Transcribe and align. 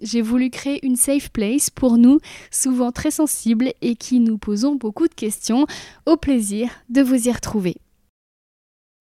J'ai 0.00 0.22
voulu 0.22 0.50
créer 0.50 0.84
une 0.86 0.96
safe 0.96 1.30
place 1.30 1.70
pour 1.70 1.98
nous, 1.98 2.20
souvent 2.50 2.92
très 2.92 3.10
sensibles 3.10 3.72
et 3.80 3.96
qui 3.96 4.20
nous 4.20 4.38
posons 4.38 4.76
beaucoup 4.76 5.08
de 5.08 5.14
questions. 5.14 5.66
Au 6.06 6.16
plaisir 6.16 6.70
de 6.88 7.02
vous 7.02 7.28
y 7.28 7.32
retrouver. 7.32 7.76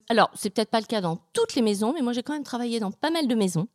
Alors, 0.09 0.29
c'est 0.33 0.49
peut-être 0.49 0.71
pas 0.71 0.79
le 0.79 0.85
cas 0.85 1.01
dans 1.01 1.17
toutes 1.33 1.55
les 1.55 1.61
maisons, 1.61 1.93
mais 1.93 2.01
moi 2.01 2.13
j'ai 2.13 2.23
quand 2.23 2.33
même 2.33 2.43
travaillé 2.43 2.79
dans 2.79 2.91
pas 2.91 3.11
mal 3.11 3.27
de 3.27 3.35
maisons. 3.35 3.67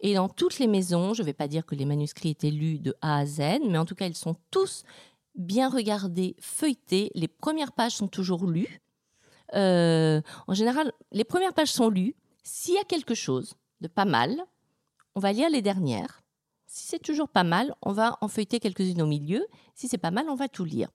Et 0.00 0.14
dans 0.14 0.28
toutes 0.28 0.58
les 0.58 0.66
maisons, 0.66 1.14
je 1.14 1.22
ne 1.22 1.26
vais 1.26 1.32
pas 1.32 1.48
dire 1.48 1.64
que 1.64 1.74
les 1.74 1.84
manuscrits 1.84 2.30
étaient 2.30 2.50
lus 2.50 2.78
de 2.78 2.94
A 3.00 3.18
à 3.18 3.26
Z, 3.26 3.40
mais 3.66 3.78
en 3.78 3.86
tout 3.86 3.94
cas, 3.94 4.06
ils 4.06 4.16
sont 4.16 4.36
tous 4.50 4.84
bien 5.34 5.68
regardés, 5.68 6.36
feuilletés. 6.40 7.10
Les 7.14 7.28
premières 7.28 7.72
pages 7.72 7.92
sont 7.92 8.08
toujours 8.08 8.46
lues. 8.46 8.80
Euh, 9.54 10.20
en 10.46 10.54
général, 10.54 10.92
les 11.12 11.24
premières 11.24 11.54
pages 11.54 11.72
sont 11.72 11.88
lues. 11.88 12.14
S'il 12.42 12.74
y 12.74 12.78
a 12.78 12.84
quelque 12.84 13.14
chose 13.14 13.54
de 13.80 13.88
pas 13.88 14.04
mal, 14.04 14.36
on 15.14 15.20
va 15.20 15.32
lire 15.32 15.48
les 15.50 15.62
dernières. 15.62 16.22
Si 16.76 16.88
c'est 16.88 16.98
toujours 16.98 17.30
pas 17.30 17.42
mal, 17.42 17.74
on 17.80 17.92
va 17.92 18.18
en 18.20 18.28
feuilleter 18.28 18.60
quelques-unes 18.60 19.00
au 19.00 19.06
milieu. 19.06 19.46
Si 19.74 19.88
c'est 19.88 19.96
pas 19.96 20.10
mal, 20.10 20.28
on 20.28 20.34
va 20.34 20.46
tout 20.46 20.66
lire. 20.66 20.90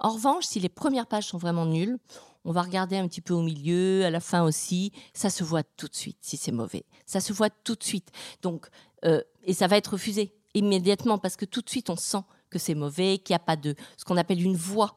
En 0.00 0.10
revanche, 0.10 0.44
si 0.44 0.58
les 0.58 0.68
premières 0.68 1.06
pages 1.06 1.28
sont 1.28 1.38
vraiment 1.38 1.66
nulles, 1.66 1.98
on 2.44 2.50
va 2.50 2.62
regarder 2.62 2.96
un 2.96 3.06
petit 3.06 3.20
peu 3.20 3.32
au 3.32 3.42
milieu, 3.42 4.04
à 4.04 4.10
la 4.10 4.18
fin 4.18 4.42
aussi. 4.42 4.90
Ça 5.14 5.30
se 5.30 5.44
voit 5.44 5.62
tout 5.62 5.86
de 5.86 5.94
suite 5.94 6.18
si 6.20 6.36
c'est 6.36 6.50
mauvais. 6.50 6.84
Ça 7.06 7.20
se 7.20 7.32
voit 7.32 7.48
tout 7.48 7.76
de 7.76 7.84
suite. 7.84 8.08
Donc, 8.42 8.66
euh, 9.04 9.22
et 9.44 9.54
ça 9.54 9.68
va 9.68 9.76
être 9.76 9.92
refusé 9.92 10.34
immédiatement 10.54 11.16
parce 11.16 11.36
que 11.36 11.44
tout 11.44 11.60
de 11.60 11.70
suite 11.70 11.90
on 11.90 11.96
sent 11.96 12.24
que 12.50 12.58
c'est 12.58 12.74
mauvais, 12.74 13.18
qu'il 13.18 13.32
n'y 13.32 13.36
a 13.36 13.44
pas 13.44 13.54
de 13.54 13.76
ce 13.98 14.04
qu'on 14.04 14.16
appelle 14.16 14.42
une 14.42 14.56
voix 14.56 14.96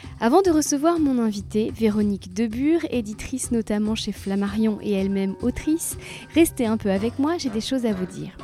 Avant 0.23 0.43
de 0.43 0.51
recevoir 0.51 0.99
mon 0.99 1.17
invité, 1.17 1.71
Véronique 1.75 2.31
Debure, 2.31 2.81
éditrice 2.91 3.49
notamment 3.49 3.95
chez 3.95 4.11
Flammarion 4.11 4.77
et 4.79 4.91
elle-même 4.91 5.35
autrice, 5.41 5.97
restez 6.35 6.67
un 6.67 6.77
peu 6.77 6.91
avec 6.91 7.17
moi, 7.17 7.39
j'ai 7.39 7.49
des 7.49 7.59
choses 7.59 7.87
à 7.87 7.93
vous 7.93 8.05
dire. 8.05 8.37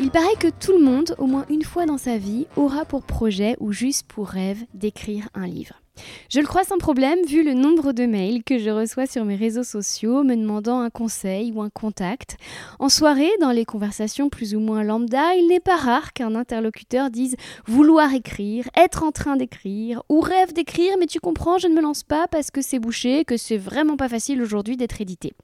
Il 0.00 0.10
paraît 0.10 0.36
que 0.40 0.48
tout 0.48 0.72
le 0.72 0.82
monde, 0.82 1.14
au 1.18 1.26
moins 1.26 1.44
une 1.50 1.64
fois 1.64 1.84
dans 1.84 1.98
sa 1.98 2.16
vie, 2.16 2.46
aura 2.56 2.86
pour 2.86 3.02
projet 3.02 3.56
ou 3.60 3.72
juste 3.72 4.06
pour 4.06 4.26
rêve 4.26 4.64
d'écrire 4.72 5.28
un 5.34 5.46
livre. 5.46 5.81
Je 6.30 6.40
le 6.40 6.46
crois 6.46 6.64
sans 6.64 6.78
problème 6.78 7.18
vu 7.26 7.42
le 7.42 7.52
nombre 7.52 7.92
de 7.92 8.06
mails 8.06 8.42
que 8.42 8.58
je 8.58 8.70
reçois 8.70 9.06
sur 9.06 9.24
mes 9.24 9.36
réseaux 9.36 9.64
sociaux 9.64 10.24
me 10.24 10.34
demandant 10.34 10.80
un 10.80 10.88
conseil 10.88 11.52
ou 11.52 11.60
un 11.60 11.68
contact. 11.68 12.38
En 12.78 12.88
soirée, 12.88 13.30
dans 13.40 13.50
les 13.50 13.66
conversations 13.66 14.30
plus 14.30 14.54
ou 14.54 14.60
moins 14.60 14.82
lambda, 14.82 15.34
il 15.34 15.48
n'est 15.48 15.60
pas 15.60 15.76
rare 15.76 16.12
qu'un 16.14 16.34
interlocuteur 16.34 17.10
dise 17.10 17.36
vouloir 17.66 18.14
écrire, 18.14 18.68
être 18.76 19.02
en 19.02 19.12
train 19.12 19.36
d'écrire 19.36 20.02
ou 20.08 20.20
rêve 20.20 20.52
d'écrire 20.52 20.94
mais 20.98 21.06
tu 21.06 21.20
comprends, 21.20 21.58
je 21.58 21.68
ne 21.68 21.74
me 21.74 21.82
lance 21.82 22.02
pas 22.02 22.26
parce 22.28 22.50
que 22.50 22.62
c'est 22.62 22.78
bouché, 22.78 23.24
que 23.24 23.36
c'est 23.36 23.58
vraiment 23.58 23.96
pas 23.96 24.08
facile 24.08 24.40
aujourd'hui 24.40 24.78
d'être 24.78 25.00
édité. 25.00 25.34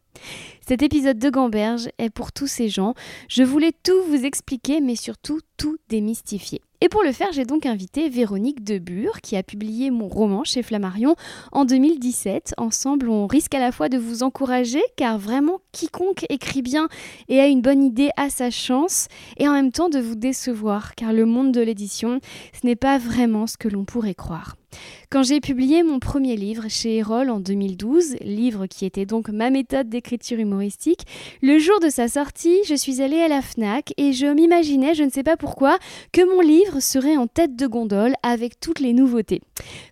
Cet 0.67 0.83
épisode 0.83 1.19
de 1.19 1.31
Gamberge 1.31 1.91
est 1.99 2.11
pour 2.11 2.33
tous 2.33 2.47
ces 2.47 2.69
gens. 2.69 2.95
Je 3.29 3.43
voulais 3.43 3.73
tout 3.83 4.03
vous 4.09 4.25
expliquer 4.25 4.81
mais 4.81 4.97
surtout 4.97 5.41
tout 5.59 5.77
démystifier. 5.89 6.61
Et 6.81 6.89
pour 6.89 7.03
le 7.03 7.11
faire, 7.11 7.33
j'ai 7.33 7.45
donc 7.45 7.67
invité 7.67 8.09
Véronique 8.09 8.63
Debure, 8.63 9.21
qui 9.21 9.37
a 9.37 9.43
publié 9.43 9.91
mon 9.91 10.07
roman 10.07 10.45
chez 10.45 10.63
Flammarion 10.63 11.17
en 11.51 11.65
2017. 11.65 12.55
Ensemble, 12.57 13.09
on 13.09 13.27
risque 13.27 13.55
à 13.57 13.59
la 13.59 13.73
fois 13.73 13.89
de 13.89 13.99
vous 13.99 14.23
encourager, 14.23 14.83
car 14.95 15.19
vraiment 15.19 15.59
quiconque 15.73 16.25
écrit 16.29 16.63
bien 16.63 16.89
et 17.29 17.41
a 17.41 17.49
une 17.49 17.63
bonne 17.63 17.83
idée 17.83 18.11
a 18.17 18.31
sa 18.31 18.51
chance, 18.51 19.09
et 19.39 19.49
en 19.49 19.55
même 19.55 19.73
temps 19.73 19.89
de 19.89 19.99
vous 19.99 20.15
décevoir, 20.15 20.95
car 20.95 21.13
le 21.13 21.27
monde 21.27 21.51
de 21.51 21.61
l'édition, 21.61 22.21
ce 22.53 22.65
n'est 22.65 22.77
pas 22.77 22.97
vraiment 22.97 23.49
ce 23.49 23.57
que 23.57 23.67
l'on 23.67 23.85
pourrait 23.85 24.15
croire. 24.15 24.55
Quand 25.11 25.23
j'ai 25.23 25.41
publié 25.41 25.83
mon 25.83 25.99
premier 25.99 26.37
livre 26.37 26.65
chez 26.69 26.99
Erol 26.99 27.31
en 27.31 27.41
2012, 27.41 28.17
livre 28.21 28.67
qui 28.67 28.85
était 28.85 29.07
donc 29.07 29.31
ma 29.31 29.49
méthode 29.49 29.89
d'écriture 29.89 30.39
humoristique, 30.39 31.07
le 31.41 31.59
jour 31.59 31.81
de 31.81 31.89
sa 31.89 32.09
sortie, 32.09 32.59
je 32.69 32.75
suis 32.75 33.01
allée 33.01 33.21
à 33.21 33.29
la 33.29 33.41
FNAC 33.41 33.95
et 33.97 34.13
je 34.13 34.27
m'imaginais, 34.27 34.95
je 34.95 35.05
ne 35.05 35.11
sais 35.11 35.23
pas 35.23 35.37
pourquoi, 35.37 35.79
que 36.13 36.21
mon 36.23 36.41
livre 36.41 36.81
serait 36.81 37.17
en 37.17 37.27
tête 37.27 37.57
de 37.57 37.67
gondole 37.67 38.15
avec 38.23 38.61
toutes 38.61 38.81
les 38.81 38.93
nouveautés. 38.93 39.41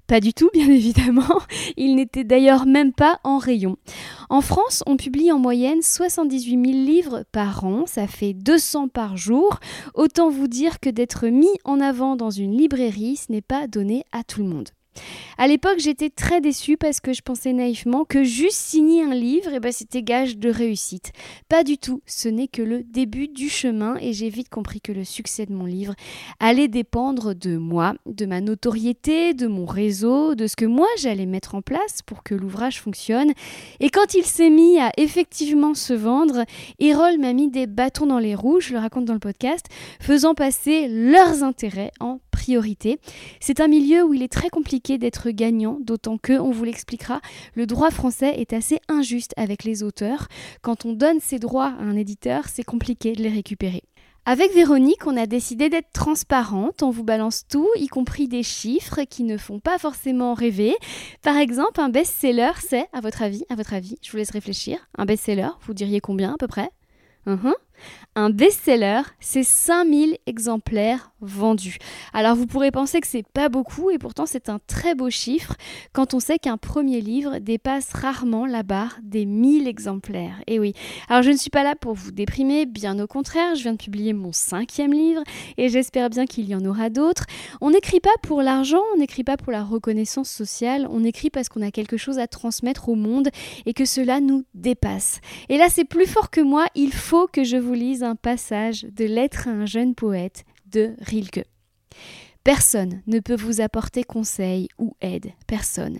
Pas 0.06 0.20
du 0.20 0.32
tout, 0.32 0.50
bien 0.52 0.68
évidemment, 0.70 1.40
il 1.76 1.96
n'était 1.96 2.24
d'ailleurs 2.24 2.66
même 2.66 2.92
pas 2.92 3.18
en 3.24 3.38
rayon. 3.38 3.76
En 4.28 4.40
France, 4.40 4.82
on 4.86 4.96
publie 4.96 5.32
en 5.32 5.38
moyenne 5.38 5.82
78 5.82 6.50
000 6.50 6.62
livres 6.84 7.24
par 7.32 7.64
an, 7.64 7.84
ça 7.86 8.06
fait 8.06 8.32
200 8.32 8.88
par 8.88 9.16
jour. 9.16 9.58
Autant 9.94 10.30
vous 10.30 10.48
dire 10.48 10.80
que 10.80 10.90
d'être 10.90 11.26
mis 11.26 11.50
en 11.64 11.80
avant 11.80 12.16
dans 12.16 12.30
une 12.30 12.56
librairie, 12.56 13.16
ce 13.16 13.32
n'est 13.32 13.42
pas 13.42 13.66
donné 13.66 14.04
à 14.12 14.22
tout 14.22 14.42
le 14.42 14.48
monde. 14.48 14.75
À 15.38 15.46
l'époque, 15.46 15.78
j'étais 15.78 16.10
très 16.10 16.40
déçue 16.40 16.76
parce 16.76 17.00
que 17.00 17.12
je 17.12 17.22
pensais 17.22 17.52
naïvement 17.52 18.04
que 18.04 18.24
juste 18.24 18.56
signer 18.56 19.02
un 19.02 19.14
livre, 19.14 19.50
eh 19.54 19.60
ben, 19.60 19.72
c'était 19.72 20.02
gage 20.02 20.38
de 20.38 20.48
réussite. 20.48 21.12
Pas 21.48 21.62
du 21.62 21.78
tout, 21.78 22.00
ce 22.06 22.28
n'est 22.28 22.48
que 22.48 22.62
le 22.62 22.82
début 22.82 23.28
du 23.28 23.48
chemin 23.48 23.96
et 24.00 24.12
j'ai 24.12 24.30
vite 24.30 24.48
compris 24.48 24.80
que 24.80 24.92
le 24.92 25.04
succès 25.04 25.46
de 25.46 25.52
mon 25.52 25.66
livre 25.66 25.94
allait 26.40 26.68
dépendre 26.68 27.34
de 27.34 27.56
moi, 27.56 27.94
de 28.06 28.26
ma 28.26 28.40
notoriété, 28.40 29.34
de 29.34 29.46
mon 29.46 29.66
réseau, 29.66 30.34
de 30.34 30.46
ce 30.46 30.56
que 30.56 30.64
moi 30.64 30.88
j'allais 30.98 31.26
mettre 31.26 31.54
en 31.54 31.62
place 31.62 32.02
pour 32.04 32.22
que 32.22 32.34
l'ouvrage 32.34 32.80
fonctionne. 32.80 33.32
Et 33.80 33.90
quand 33.90 34.14
il 34.14 34.24
s'est 34.24 34.50
mis 34.50 34.78
à 34.78 34.90
effectivement 34.96 35.74
se 35.74 35.92
vendre, 35.92 36.44
Erol 36.78 37.18
m'a 37.18 37.32
mis 37.32 37.50
des 37.50 37.66
bâtons 37.66 38.06
dans 38.06 38.18
les 38.18 38.34
roues, 38.34 38.60
je 38.60 38.72
le 38.72 38.78
raconte 38.78 39.04
dans 39.04 39.12
le 39.12 39.18
podcast, 39.18 39.66
faisant 40.00 40.34
passer 40.34 40.88
leurs 40.88 41.42
intérêts 41.42 41.92
en 42.00 42.20
priorité. 42.30 43.00
C'est 43.40 43.60
un 43.60 43.66
milieu 43.66 44.04
où 44.04 44.14
il 44.14 44.22
est 44.22 44.32
très 44.32 44.50
compliqué 44.50 44.85
d'être 44.94 45.30
gagnant, 45.30 45.78
d'autant 45.80 46.18
que, 46.18 46.32
on 46.32 46.50
vous 46.50 46.64
l'expliquera, 46.64 47.20
le 47.54 47.66
droit 47.66 47.90
français 47.90 48.40
est 48.40 48.52
assez 48.52 48.80
injuste 48.88 49.34
avec 49.36 49.64
les 49.64 49.82
auteurs. 49.82 50.28
Quand 50.62 50.84
on 50.84 50.92
donne 50.92 51.20
ses 51.20 51.38
droits 51.38 51.74
à 51.78 51.82
un 51.82 51.96
éditeur, 51.96 52.44
c'est 52.48 52.64
compliqué 52.64 53.12
de 53.12 53.22
les 53.22 53.28
récupérer. 53.28 53.82
Avec 54.28 54.52
Véronique, 54.54 55.06
on 55.06 55.16
a 55.16 55.26
décidé 55.26 55.68
d'être 55.68 55.92
transparente, 55.92 56.82
on 56.82 56.90
vous 56.90 57.04
balance 57.04 57.46
tout, 57.48 57.68
y 57.76 57.86
compris 57.86 58.26
des 58.26 58.42
chiffres 58.42 59.02
qui 59.02 59.22
ne 59.22 59.36
font 59.36 59.60
pas 59.60 59.78
forcément 59.78 60.34
rêver. 60.34 60.74
Par 61.22 61.36
exemple, 61.36 61.80
un 61.80 61.90
best-seller, 61.90 62.52
c'est, 62.58 62.88
à 62.92 63.00
votre 63.00 63.22
avis, 63.22 63.44
à 63.50 63.54
votre 63.54 63.74
avis, 63.74 63.98
je 64.02 64.10
vous 64.10 64.16
laisse 64.16 64.30
réfléchir, 64.30 64.78
un 64.98 65.04
best-seller, 65.04 65.50
vous 65.62 65.74
diriez 65.74 66.00
combien 66.00 66.34
à 66.34 66.36
peu 66.38 66.48
près? 66.48 66.70
Un 68.14 68.30
best-seller, 68.30 69.02
c'est 69.20 69.42
5000 69.42 70.16
exemplaires 70.26 71.12
vendus. 71.20 71.78
Alors 72.12 72.36
vous 72.36 72.46
pourrez 72.46 72.70
penser 72.70 73.00
que 73.00 73.06
c'est 73.06 73.26
pas 73.26 73.48
beaucoup 73.48 73.90
et 73.90 73.98
pourtant 73.98 74.26
c'est 74.26 74.48
un 74.48 74.58
très 74.66 74.94
beau 74.94 75.10
chiffre 75.10 75.54
quand 75.92 76.14
on 76.14 76.20
sait 76.20 76.38
qu'un 76.38 76.56
premier 76.56 77.00
livre 77.00 77.38
dépasse 77.38 77.92
rarement 77.92 78.46
la 78.46 78.62
barre 78.62 78.98
des 79.02 79.26
1000 79.26 79.66
exemplaires. 79.66 80.40
Et 80.46 80.58
oui, 80.58 80.74
alors 81.08 81.22
je 81.22 81.30
ne 81.30 81.36
suis 81.36 81.50
pas 81.50 81.62
là 81.62 81.74
pour 81.74 81.94
vous 81.94 82.10
déprimer, 82.10 82.66
bien 82.66 82.98
au 82.98 83.06
contraire, 83.06 83.54
je 83.54 83.62
viens 83.62 83.72
de 83.72 83.78
publier 83.78 84.12
mon 84.12 84.32
cinquième 84.32 84.92
livre 84.92 85.22
et 85.56 85.68
j'espère 85.68 86.10
bien 86.10 86.26
qu'il 86.26 86.48
y 86.48 86.54
en 86.54 86.64
aura 86.64 86.90
d'autres. 86.90 87.26
On 87.60 87.70
n'écrit 87.70 88.00
pas 88.00 88.16
pour 88.22 88.42
l'argent, 88.42 88.82
on 88.94 88.98
n'écrit 88.98 89.24
pas 89.24 89.36
pour 89.36 89.52
la 89.52 89.62
reconnaissance 89.62 90.30
sociale, 90.30 90.86
on 90.90 91.04
écrit 91.04 91.30
parce 91.30 91.48
qu'on 91.48 91.62
a 91.62 91.70
quelque 91.70 91.96
chose 91.96 92.18
à 92.18 92.26
transmettre 92.26 92.88
au 92.88 92.94
monde 92.94 93.28
et 93.64 93.74
que 93.74 93.84
cela 93.84 94.20
nous 94.20 94.44
dépasse. 94.54 95.20
Et 95.48 95.58
là 95.58 95.66
c'est 95.68 95.84
plus 95.84 96.06
fort 96.06 96.30
que 96.30 96.40
moi, 96.40 96.66
il 96.74 96.92
faut 96.92 97.26
que 97.26 97.44
je 97.44 97.56
vous 97.56 97.65
lise 97.74 98.02
un 98.02 98.16
passage 98.16 98.84
de 98.84 99.04
Lettre 99.04 99.48
à 99.48 99.52
un 99.52 99.66
jeune 99.66 99.94
poète 99.94 100.44
de 100.66 100.94
Rilke. 101.00 101.44
Personne 102.44 103.02
ne 103.06 103.18
peut 103.18 103.34
vous 103.34 103.60
apporter 103.60 104.04
conseil 104.04 104.68
ou 104.78 104.94
aide, 105.00 105.32
personne. 105.48 105.98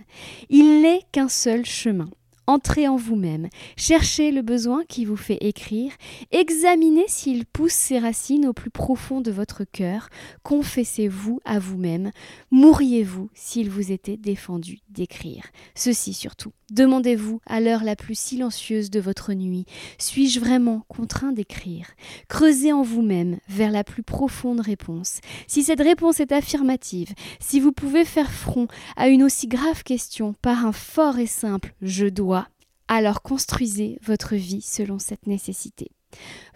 Il 0.49 0.81
n'est 0.81 1.01
qu'un 1.11 1.27
seul 1.27 1.65
chemin. 1.65 2.09
Entrez 2.49 2.87
en 2.87 2.95
vous-même, 2.95 3.49
cherchez 3.75 4.31
le 4.31 4.41
besoin 4.41 4.85
qui 4.85 5.03
vous 5.03 5.17
fait 5.17 5.37
écrire, 5.41 5.91
examinez 6.31 7.03
s'il 7.09 7.45
pousse 7.45 7.73
ses 7.73 7.99
racines 7.99 8.47
au 8.47 8.53
plus 8.53 8.69
profond 8.69 9.19
de 9.19 9.31
votre 9.31 9.65
cœur, 9.65 10.07
confessez-vous 10.43 11.41
à 11.43 11.59
vous-même, 11.59 12.11
mourriez-vous 12.49 13.29
s'il 13.33 13.69
vous 13.69 13.91
était 13.91 14.15
défendu 14.15 14.79
d'écrire. 14.87 15.43
Ceci 15.75 16.13
surtout, 16.13 16.53
Demandez-vous 16.71 17.39
à 17.45 17.61
l'heure 17.61 17.85
la 17.85 17.95
plus 17.95 18.19
silencieuse 18.19 18.89
de 18.89 18.99
votre 18.99 19.31
nuit, 19.31 19.65
suis-je 19.97 20.41
vraiment 20.41 20.83
contraint 20.89 21.31
d'écrire? 21.31 21.87
Creusez 22.27 22.73
en 22.73 22.81
vous-même 22.81 23.37
vers 23.47 23.71
la 23.71 23.85
plus 23.85 24.03
profonde 24.03 24.59
réponse. 24.59 25.21
Si 25.47 25.63
cette 25.63 25.79
réponse 25.79 26.19
est 26.19 26.33
affirmative, 26.33 27.13
si 27.39 27.61
vous 27.61 27.71
pouvez 27.71 28.03
faire 28.03 28.29
front 28.29 28.67
à 28.97 29.07
une 29.07 29.23
aussi 29.23 29.47
grave 29.47 29.83
question 29.83 30.35
par 30.41 30.65
un 30.65 30.73
fort 30.73 31.19
et 31.19 31.25
simple 31.25 31.73
je 31.81 32.05
dois, 32.05 32.49
alors 32.89 33.21
construisez 33.21 33.97
votre 34.03 34.35
vie 34.35 34.61
selon 34.61 34.99
cette 34.99 35.25
nécessité. 35.25 35.91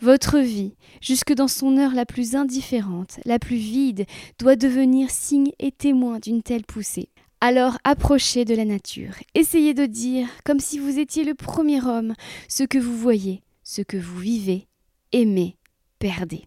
Votre 0.01 0.39
vie, 0.39 0.75
jusque 0.99 1.33
dans 1.33 1.47
son 1.47 1.77
heure 1.77 1.93
la 1.93 2.05
plus 2.05 2.35
indifférente, 2.35 3.21
la 3.23 3.39
plus 3.39 3.55
vide, 3.55 4.05
doit 4.39 4.57
devenir 4.57 5.09
signe 5.09 5.51
et 5.59 5.71
témoin 5.71 6.19
d'une 6.19 6.43
telle 6.43 6.65
poussée. 6.65 7.07
Alors 7.43 7.79
approchez 7.83 8.45
de 8.45 8.53
la 8.53 8.65
nature, 8.65 9.15
essayez 9.33 9.73
de 9.73 9.87
dire, 9.87 10.27
comme 10.45 10.59
si 10.59 10.77
vous 10.77 10.99
étiez 10.99 11.23
le 11.23 11.33
premier 11.33 11.83
homme, 11.83 12.13
ce 12.47 12.63
que 12.63 12.77
vous 12.77 12.95
voyez, 12.95 13.41
ce 13.63 13.81
que 13.81 13.97
vous 13.97 14.19
vivez, 14.19 14.67
aimez, 15.11 15.57
perdez. 15.97 16.45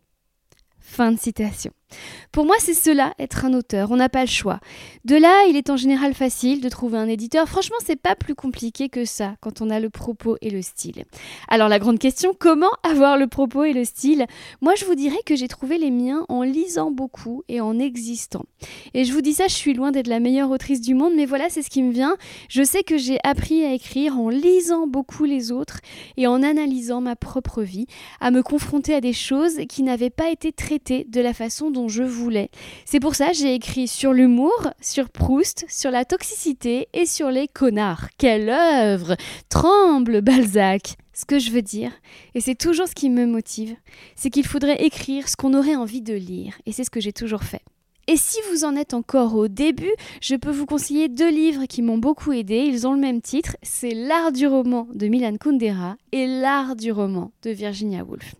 Fin 0.78 1.10
de 1.10 1.18
citation. 1.18 1.72
Pour 2.32 2.46
moi, 2.46 2.56
c'est 2.58 2.74
cela, 2.74 3.14
être 3.18 3.44
un 3.44 3.54
auteur. 3.54 3.90
On 3.90 3.96
n'a 3.96 4.08
pas 4.08 4.22
le 4.22 4.30
choix. 4.30 4.60
De 5.04 5.16
là, 5.16 5.46
il 5.48 5.56
est 5.56 5.70
en 5.70 5.76
général 5.76 6.14
facile 6.14 6.60
de 6.60 6.68
trouver 6.68 6.98
un 6.98 7.08
éditeur. 7.08 7.48
Franchement, 7.48 7.76
c'est 7.84 8.00
pas 8.00 8.14
plus 8.14 8.34
compliqué 8.34 8.88
que 8.88 9.04
ça 9.04 9.36
quand 9.40 9.60
on 9.60 9.70
a 9.70 9.80
le 9.80 9.90
propos 9.90 10.36
et 10.40 10.50
le 10.50 10.62
style. 10.62 11.04
Alors, 11.48 11.68
la 11.68 11.78
grande 11.78 11.98
question, 11.98 12.34
comment 12.38 12.70
avoir 12.82 13.16
le 13.16 13.26
propos 13.26 13.64
et 13.64 13.72
le 13.72 13.84
style? 13.84 14.26
Moi, 14.60 14.74
je 14.76 14.84
vous 14.84 14.94
dirais 14.94 15.20
que 15.26 15.36
j'ai 15.36 15.48
trouvé 15.48 15.78
les 15.78 15.90
miens 15.90 16.24
en 16.28 16.42
lisant 16.42 16.90
beaucoup 16.90 17.42
et 17.48 17.60
en 17.60 17.78
existant. 17.78 18.44
Et 18.94 19.04
je 19.04 19.12
vous 19.12 19.20
dis 19.20 19.34
ça, 19.34 19.48
je 19.48 19.54
suis 19.54 19.74
loin 19.74 19.92
d'être 19.92 20.08
la 20.08 20.20
meilleure 20.20 20.50
autrice 20.50 20.80
du 20.80 20.94
monde, 20.94 21.12
mais 21.16 21.26
voilà, 21.26 21.48
c'est 21.50 21.62
ce 21.62 21.70
qui 21.70 21.82
me 21.82 21.92
vient. 21.92 22.16
Je 22.48 22.62
sais 22.62 22.82
que 22.82 22.98
j'ai 22.98 23.18
appris 23.24 23.64
à 23.64 23.72
écrire 23.72 24.18
en 24.18 24.28
lisant 24.28 24.86
beaucoup 24.86 25.24
les 25.24 25.52
autres 25.52 25.80
et 26.16 26.26
en 26.26 26.42
analysant 26.42 27.00
ma 27.00 27.16
propre 27.16 27.62
vie, 27.62 27.86
à 28.20 28.30
me 28.30 28.42
confronter 28.42 28.94
à 28.94 29.00
des 29.00 29.12
choses 29.12 29.60
qui 29.68 29.82
n'avaient 29.82 30.10
pas 30.10 30.30
été 30.30 30.52
traitées 30.52 31.06
de 31.08 31.20
la 31.20 31.34
façon 31.34 31.70
dont 31.70 31.83
je 31.88 32.02
voulais. 32.02 32.50
C'est 32.84 33.00
pour 33.00 33.14
ça 33.14 33.28
que 33.28 33.36
j'ai 33.36 33.54
écrit 33.54 33.88
sur 33.88 34.12
l'humour, 34.12 34.70
sur 34.80 35.08
Proust, 35.08 35.64
sur 35.68 35.90
la 35.90 36.04
toxicité 36.04 36.88
et 36.92 37.06
sur 37.06 37.30
les 37.30 37.48
connards. 37.48 38.08
Quelle 38.18 38.48
œuvre 38.48 39.16
Tremble, 39.48 40.20
Balzac 40.20 40.96
ce 41.16 41.24
que 41.24 41.38
je 41.38 41.52
veux 41.52 41.62
dire, 41.62 41.92
et 42.34 42.40
c'est 42.40 42.56
toujours 42.56 42.88
ce 42.88 42.94
qui 42.94 43.08
me 43.08 43.24
motive, 43.24 43.76
c'est 44.16 44.30
qu'il 44.30 44.44
faudrait 44.44 44.84
écrire 44.84 45.28
ce 45.28 45.36
qu'on 45.36 45.54
aurait 45.54 45.76
envie 45.76 46.02
de 46.02 46.12
lire, 46.12 46.58
et 46.66 46.72
c'est 46.72 46.82
ce 46.82 46.90
que 46.90 46.98
j'ai 46.98 47.12
toujours 47.12 47.44
fait. 47.44 47.62
Et 48.06 48.16
si 48.16 48.36
vous 48.50 48.64
en 48.64 48.76
êtes 48.76 48.92
encore 48.92 49.34
au 49.34 49.48
début, 49.48 49.94
je 50.20 50.34
peux 50.34 50.50
vous 50.50 50.66
conseiller 50.66 51.08
deux 51.08 51.30
livres 51.30 51.64
qui 51.64 51.80
m'ont 51.80 51.96
beaucoup 51.96 52.32
aidé. 52.32 52.56
Ils 52.56 52.86
ont 52.86 52.92
le 52.92 53.00
même 53.00 53.22
titre, 53.22 53.56
c'est 53.62 53.94
L'art 53.94 54.30
du 54.30 54.46
roman 54.46 54.86
de 54.92 55.06
Milan 55.06 55.36
Kundera 55.38 55.96
et 56.12 56.26
L'art 56.26 56.76
du 56.76 56.92
roman 56.92 57.32
de 57.42 57.50
Virginia 57.50 58.04
Woolf. 58.04 58.34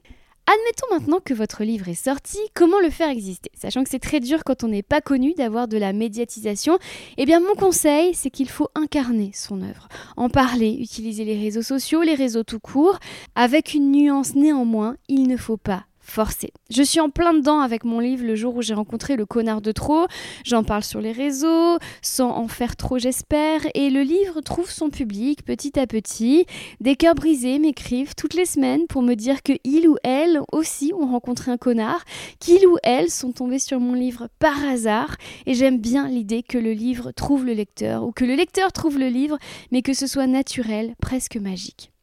Admettons 0.46 0.94
maintenant 0.94 1.20
que 1.25 1.32
votre 1.32 1.64
livre 1.64 1.88
est 1.88 1.94
sorti, 1.94 2.37
comment 2.52 2.79
le 2.79 2.91
faire 2.91 3.08
exister? 3.08 3.50
Sachant 3.55 3.82
que 3.82 3.88
c'est 3.88 3.99
très 3.99 4.20
dur 4.20 4.44
quand 4.44 4.62
on 4.62 4.69
n'est 4.69 4.82
pas 4.82 5.00
connu 5.00 5.32
d'avoir 5.32 5.69
de 5.69 5.79
la 5.79 5.94
médiatisation, 5.94 6.79
eh 7.17 7.25
bien 7.25 7.41
mon 7.41 7.55
conseil, 7.55 8.12
c'est 8.12 8.29
qu'il 8.29 8.50
faut 8.50 8.69
incarner 8.75 9.31
son 9.32 9.62
œuvre, 9.62 9.88
en 10.19 10.29
parler, 10.29 10.76
utiliser 10.79 11.25
les 11.25 11.38
réseaux 11.38 11.62
sociaux, 11.62 12.02
les 12.02 12.14
réseaux 12.14 12.43
tout 12.43 12.61
court, 12.61 12.99
avec 13.35 13.73
une 13.73 13.91
nuance 13.91 14.35
néanmoins, 14.35 14.96
il 15.08 15.29
ne 15.29 15.38
faut 15.38 15.56
pas 15.56 15.87
forcé. 16.04 16.52
Je 16.70 16.82
suis 16.82 17.00
en 17.00 17.10
plein 17.10 17.34
dedans 17.34 17.60
avec 17.60 17.84
mon 17.84 17.98
livre 17.98 18.24
le 18.24 18.34
jour 18.36 18.54
où 18.56 18.62
j'ai 18.62 18.74
rencontré 18.74 19.16
le 19.16 19.26
connard 19.26 19.60
de 19.60 19.72
trop. 19.72 20.06
J'en 20.44 20.62
parle 20.62 20.84
sur 20.84 21.00
les 21.00 21.12
réseaux, 21.12 21.78
sans 22.02 22.30
en 22.30 22.46
faire 22.46 22.76
trop 22.76 22.98
j'espère, 22.98 23.62
et 23.74 23.90
le 23.90 24.02
livre 24.02 24.40
trouve 24.40 24.70
son 24.70 24.90
public 24.90 25.44
petit 25.44 25.78
à 25.78 25.86
petit. 25.86 26.46
Des 26.80 26.96
cœurs 26.96 27.14
brisés 27.14 27.58
m'écrivent 27.58 28.14
toutes 28.14 28.34
les 28.34 28.44
semaines 28.44 28.86
pour 28.86 29.02
me 29.02 29.14
dire 29.14 29.42
que 29.42 29.52
ils 29.64 29.88
ou 29.88 29.96
elles 30.04 30.40
aussi 30.52 30.92
ont 30.94 31.06
rencontré 31.06 31.50
un 31.50 31.56
connard, 31.56 32.04
qu'ils 32.38 32.66
ou 32.66 32.76
elles 32.82 33.10
sont 33.10 33.32
tombés 33.32 33.58
sur 33.58 33.80
mon 33.80 33.94
livre 33.94 34.28
par 34.38 34.62
hasard, 34.64 35.16
et 35.46 35.54
j'aime 35.54 35.78
bien 35.78 36.08
l'idée 36.08 36.42
que 36.42 36.58
le 36.58 36.72
livre 36.72 37.12
trouve 37.12 37.44
le 37.44 37.54
lecteur, 37.54 38.04
ou 38.04 38.12
que 38.12 38.24
le 38.24 38.34
lecteur 38.34 38.72
trouve 38.72 38.98
le 38.98 39.08
livre, 39.08 39.38
mais 39.72 39.82
que 39.82 39.94
ce 39.94 40.06
soit 40.06 40.26
naturel, 40.26 40.94
presque 41.00 41.36
magique. 41.36 41.94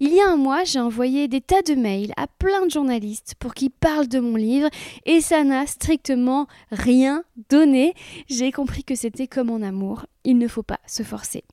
Il 0.00 0.12
y 0.12 0.20
a 0.20 0.28
un 0.28 0.36
mois, 0.36 0.64
j'ai 0.64 0.80
envoyé 0.80 1.28
des 1.28 1.40
tas 1.40 1.62
de 1.62 1.74
mails 1.74 2.12
à 2.16 2.26
plein 2.26 2.66
de 2.66 2.70
journalistes 2.70 3.34
pour 3.38 3.54
qu'ils 3.54 3.70
parlent 3.70 4.08
de 4.08 4.20
mon 4.20 4.36
livre 4.36 4.68
et 5.06 5.20
ça 5.20 5.44
n'a 5.44 5.66
strictement 5.66 6.46
rien 6.70 7.24
donné. 7.48 7.94
J'ai 8.28 8.52
compris 8.52 8.84
que 8.84 8.94
c'était 8.94 9.26
comme 9.26 9.50
en 9.50 9.62
amour, 9.62 10.06
il 10.24 10.38
ne 10.38 10.48
faut 10.48 10.62
pas 10.62 10.80
se 10.86 11.02
forcer. 11.02 11.44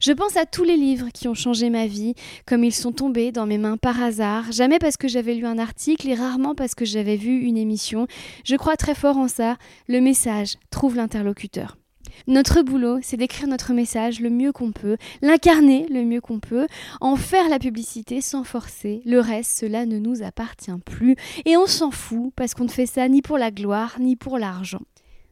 Je 0.00 0.12
pense 0.12 0.36
à 0.36 0.44
tous 0.44 0.64
les 0.64 0.76
livres 0.76 1.08
qui 1.12 1.28
ont 1.28 1.34
changé 1.34 1.70
ma 1.70 1.86
vie, 1.86 2.14
comme 2.46 2.64
ils 2.64 2.74
sont 2.74 2.92
tombés 2.92 3.32
dans 3.32 3.46
mes 3.46 3.58
mains 3.58 3.76
par 3.76 4.02
hasard, 4.02 4.52
jamais 4.52 4.78
parce 4.78 4.96
que 4.96 5.08
j'avais 5.08 5.34
lu 5.34 5.46
un 5.46 5.58
article 5.58 6.08
et 6.08 6.14
rarement 6.14 6.54
parce 6.54 6.74
que 6.74 6.84
j'avais 6.84 7.16
vu 7.16 7.40
une 7.40 7.56
émission. 7.56 8.06
Je 8.44 8.56
crois 8.56 8.76
très 8.76 8.94
fort 8.94 9.16
en 9.16 9.28
ça, 9.28 9.56
le 9.88 10.00
message 10.00 10.56
trouve 10.70 10.96
l'interlocuteur. 10.96 11.77
Notre 12.26 12.62
boulot, 12.62 12.98
c'est 13.02 13.16
d'écrire 13.16 13.48
notre 13.48 13.72
message 13.72 14.20
le 14.20 14.30
mieux 14.30 14.52
qu'on 14.52 14.72
peut, 14.72 14.96
l'incarner 15.22 15.86
le 15.90 16.04
mieux 16.04 16.20
qu'on 16.20 16.40
peut, 16.40 16.66
en 17.00 17.16
faire 17.16 17.48
la 17.48 17.58
publicité 17.58 18.20
sans 18.20 18.44
forcer. 18.44 19.00
Le 19.04 19.20
reste, 19.20 19.52
cela 19.58 19.86
ne 19.86 19.98
nous 19.98 20.22
appartient 20.22 20.70
plus. 20.84 21.16
Et 21.44 21.56
on 21.56 21.66
s'en 21.66 21.90
fout 21.90 22.32
parce 22.36 22.54
qu'on 22.54 22.64
ne 22.64 22.68
fait 22.68 22.86
ça 22.86 23.08
ni 23.08 23.22
pour 23.22 23.38
la 23.38 23.50
gloire 23.50 23.96
ni 24.00 24.16
pour 24.16 24.38
l'argent. 24.38 24.82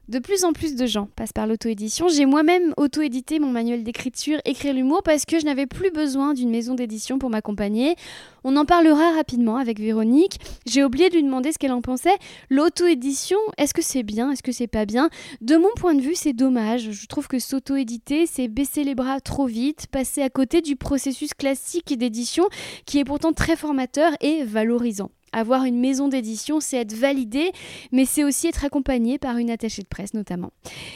De 0.08 0.20
plus 0.20 0.44
en 0.44 0.52
plus 0.52 0.76
de 0.76 0.86
gens 0.86 1.08
passent 1.16 1.32
par 1.32 1.48
l'auto-édition. 1.48 2.06
J'ai 2.06 2.26
moi-même 2.26 2.72
auto-édité 2.76 3.40
mon 3.40 3.50
manuel 3.50 3.82
d'écriture 3.82 4.38
Écrire 4.44 4.72
l'humour 4.72 5.02
parce 5.02 5.24
que 5.24 5.40
je 5.40 5.44
n'avais 5.44 5.66
plus 5.66 5.90
besoin 5.90 6.32
d'une 6.32 6.48
maison 6.48 6.74
d'édition 6.74 7.18
pour 7.18 7.28
m'accompagner. 7.28 7.96
On 8.44 8.56
en 8.56 8.64
parlera 8.64 9.10
rapidement 9.16 9.56
avec 9.56 9.80
Véronique. 9.80 10.38
J'ai 10.64 10.84
oublié 10.84 11.08
de 11.08 11.16
lui 11.16 11.24
demander 11.24 11.50
ce 11.50 11.58
qu'elle 11.58 11.72
en 11.72 11.80
pensait. 11.80 12.16
L'auto-édition, 12.50 13.38
est-ce 13.58 13.74
que 13.74 13.82
c'est 13.82 14.04
bien 14.04 14.30
Est-ce 14.30 14.44
que 14.44 14.52
c'est 14.52 14.68
pas 14.68 14.86
bien? 14.86 15.10
De 15.40 15.56
mon 15.56 15.70
point 15.74 15.94
de 15.94 16.02
vue, 16.02 16.14
c'est 16.14 16.32
dommage. 16.32 16.92
Je 16.92 17.06
trouve 17.06 17.26
que 17.26 17.40
s'auto-éditer, 17.40 18.26
c'est 18.26 18.46
baisser 18.46 18.84
les 18.84 18.94
bras 18.94 19.20
trop 19.20 19.46
vite, 19.46 19.88
passer 19.90 20.22
à 20.22 20.30
côté 20.30 20.60
du 20.60 20.76
processus 20.76 21.34
classique 21.34 21.98
d'édition 21.98 22.44
qui 22.84 23.00
est 23.00 23.04
pourtant 23.04 23.32
très 23.32 23.56
formateur 23.56 24.12
et 24.20 24.44
valorisant. 24.44 25.10
Avoir 25.36 25.64
une 25.64 25.78
maison 25.78 26.08
d'édition, 26.08 26.60
c'est 26.60 26.78
être 26.78 26.94
validé, 26.94 27.52
mais 27.92 28.06
c'est 28.06 28.24
aussi 28.24 28.46
être 28.46 28.64
accompagné 28.64 29.18
par 29.18 29.36
une 29.36 29.50
attachée 29.50 29.82
de 29.82 29.86
presse 29.86 30.14
notamment. 30.14 30.50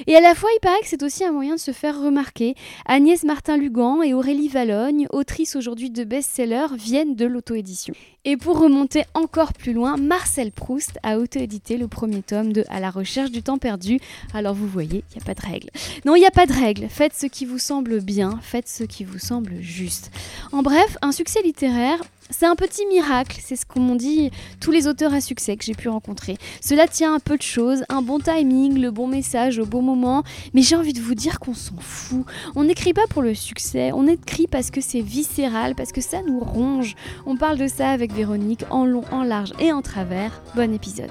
Et 0.07 0.17
à 0.17 0.21
la 0.23 0.35
fois, 0.35 0.49
il 0.57 0.61
paraît 0.61 0.81
que 0.81 0.89
c'est 0.89 1.03
aussi 1.03 1.27
un 1.27 1.33
moyen 1.33 1.57
de 1.57 1.61
se 1.61 1.73
faire 1.73 2.01
remarquer. 2.01 2.55
Agnès 2.87 3.23
Martin-Lugan 3.25 4.03
et 4.03 4.15
Aurélie 4.15 4.49
Valogne, 4.49 5.07
autrices 5.11 5.57
aujourd'hui 5.57 5.91
de 5.91 6.05
best-sellers, 6.05 6.75
viennent 6.75 7.17
de 7.17 7.27
l'auto-édition. 7.27 7.93
Et 8.25 8.39
pour 8.39 8.59
remonter 8.59 9.05
encore 9.13 9.53
plus 9.53 9.75
loin, 9.75 9.99
Marcel 9.99 10.53
Proust 10.53 10.99
a 11.03 11.19
auto-édité 11.19 11.77
le 11.77 11.87
premier 11.87 12.23
tome 12.23 12.55
de 12.55 12.65
À 12.71 12.81
la 12.81 12.91
recherche 12.91 13.31
du 13.31 13.43
temps 13.43 13.59
perdu. 13.59 14.01
Alors 14.33 14.55
vous 14.55 14.67
voyez, 14.67 15.05
il 15.11 15.19
n'y 15.19 15.23
a 15.23 15.25
pas 15.27 15.35
de 15.35 15.47
règle. 15.47 15.69
Non, 16.07 16.17
il 16.17 16.21
n'y 16.21 16.27
a 16.27 16.31
pas 16.31 16.47
de 16.47 16.53
règle. 16.55 16.89
Faites 16.89 17.15
ce 17.15 17.27
qui 17.27 17.45
vous 17.45 17.59
semble 17.59 18.01
bien, 18.01 18.39
faites 18.41 18.69
ce 18.69 18.85
qui 18.85 19.05
vous 19.05 19.19
semble 19.19 19.61
juste. 19.61 20.11
En 20.53 20.63
bref, 20.63 20.97
un 21.03 21.13
succès 21.13 21.43
littéraire, 21.43 22.01
c'est 22.31 22.47
un 22.47 22.57
petit 22.57 22.87
miracle, 22.87 23.39
c'est 23.43 23.57
ce 23.57 23.67
qu'ont 23.67 23.95
dit 23.95 24.31
tous 24.61 24.71
les 24.71 24.87
auteurs 24.87 25.13
à 25.13 25.21
succès 25.21 25.57
que 25.57 25.65
j'ai 25.65 25.75
pu 25.75 25.89
rencontrer. 25.89 26.37
Cela 26.61 26.89
tient 26.89 27.15
un 27.15 27.21
peu 27.21 27.37
de 27.37 27.43
choses, 27.43 27.85
un 27.89 28.03
bon 28.03 28.19
timing, 28.19 28.81
le 28.81 28.91
bon 28.91 29.07
message 29.07 29.59
au 29.59 29.67
bon 29.67 29.83
moment, 29.83 30.23
mais 30.55 30.63
j'ai 30.63 30.77
envie 30.77 30.93
de 30.93 31.01
vous 31.01 31.15
dire 31.15 31.41
qu'on 31.41 31.55
s'en 31.55 31.79
fout. 31.79 32.25
On 32.55 32.65
n'écrit 32.65 32.93
pas 32.93 33.07
pour 33.09 33.23
le 33.23 33.35
succès, 33.35 33.93
on 33.93 34.07
écrit 34.07 34.47
parce 34.47 34.71
que 34.71 34.81
c'est 34.81 35.01
viscéral, 35.01 35.75
parce 35.75 35.93
que 35.93 36.01
ça 36.01 36.23
nous 36.23 36.41
ronge. 36.41 36.95
On 37.27 37.37
parle 37.37 37.59
de 37.59 37.69
ça 37.69 37.91
avec 37.91 38.13
Véronique 38.13 38.65
en 38.71 38.85
long, 38.85 39.05
en 39.11 39.23
large 39.23 39.53
et 39.59 39.73
en 39.73 39.83
travers. 39.83 40.43
Bon 40.55 40.73
épisode. 40.73 41.11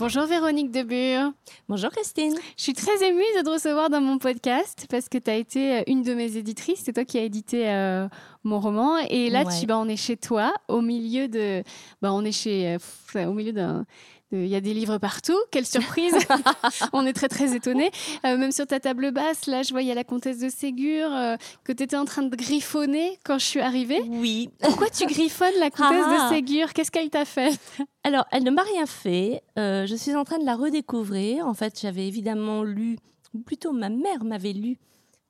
Bonjour 0.00 0.24
Véronique 0.24 0.70
Debure. 0.70 1.30
Bonjour 1.68 1.90
Christine. 1.90 2.34
Je 2.56 2.62
suis 2.62 2.72
très 2.72 3.06
émue 3.06 3.22
de 3.38 3.44
te 3.44 3.50
recevoir 3.50 3.90
dans 3.90 4.00
mon 4.00 4.16
podcast 4.16 4.86
parce 4.88 5.10
que 5.10 5.18
tu 5.18 5.30
as 5.30 5.34
été 5.34 5.74
euh, 5.74 5.82
une 5.88 6.02
de 6.02 6.14
mes 6.14 6.38
éditrices. 6.38 6.80
C'est 6.86 6.94
toi 6.94 7.04
qui 7.04 7.18
as 7.18 7.22
édité 7.22 7.68
euh, 7.68 8.08
mon 8.42 8.60
roman. 8.60 8.96
Et 9.10 9.28
là, 9.28 9.44
tu, 9.44 9.66
bah, 9.66 9.76
on 9.76 9.86
est 9.88 9.96
chez 9.96 10.16
toi, 10.16 10.54
au 10.68 10.80
milieu 10.80 11.28
de. 11.28 11.62
Bah, 12.00 12.14
on 12.14 12.24
est 12.24 12.32
chez, 12.32 12.78
euh, 13.14 13.26
au 13.26 13.34
milieu 13.34 13.52
d'un 13.52 13.84
il 14.32 14.46
y 14.46 14.54
a 14.54 14.60
des 14.60 14.74
livres 14.74 14.98
partout. 14.98 15.36
Quelle 15.50 15.66
surprise 15.66 16.14
On 16.92 17.04
est 17.04 17.12
très 17.12 17.28
très 17.28 17.54
étonnés. 17.54 17.90
Euh, 18.24 18.36
même 18.36 18.52
sur 18.52 18.66
ta 18.66 18.78
table 18.78 19.10
basse, 19.10 19.46
là, 19.46 19.62
je 19.62 19.70
voyais 19.70 19.94
la 19.94 20.04
comtesse 20.04 20.38
de 20.38 20.48
Ségur 20.48 21.12
euh, 21.12 21.36
que 21.64 21.72
tu 21.72 21.82
étais 21.82 21.96
en 21.96 22.04
train 22.04 22.22
de 22.22 22.34
griffonner 22.34 23.18
quand 23.24 23.38
je 23.38 23.44
suis 23.44 23.60
arrivée. 23.60 24.00
Oui. 24.08 24.50
Pourquoi 24.60 24.88
tu 24.88 25.06
griffonnes 25.06 25.58
la 25.58 25.70
comtesse 25.70 26.06
de 26.06 26.20
ah. 26.20 26.28
Ségur? 26.30 26.72
Qu'est-ce 26.72 26.90
qu'elle 26.90 27.10
t'a 27.10 27.24
fait? 27.24 27.58
Alors, 28.04 28.24
elle 28.30 28.44
ne 28.44 28.50
m'a 28.50 28.62
rien 28.62 28.86
fait. 28.86 29.42
Euh, 29.58 29.86
je 29.86 29.96
suis 29.96 30.14
en 30.14 30.24
train 30.24 30.38
de 30.38 30.46
la 30.46 30.54
redécouvrir. 30.54 31.46
En 31.46 31.54
fait, 31.54 31.80
j'avais 31.80 32.06
évidemment 32.06 32.62
lu, 32.62 32.98
ou 33.34 33.40
plutôt 33.40 33.72
ma 33.72 33.88
mère 33.88 34.24
m'avait 34.24 34.52
lu 34.52 34.78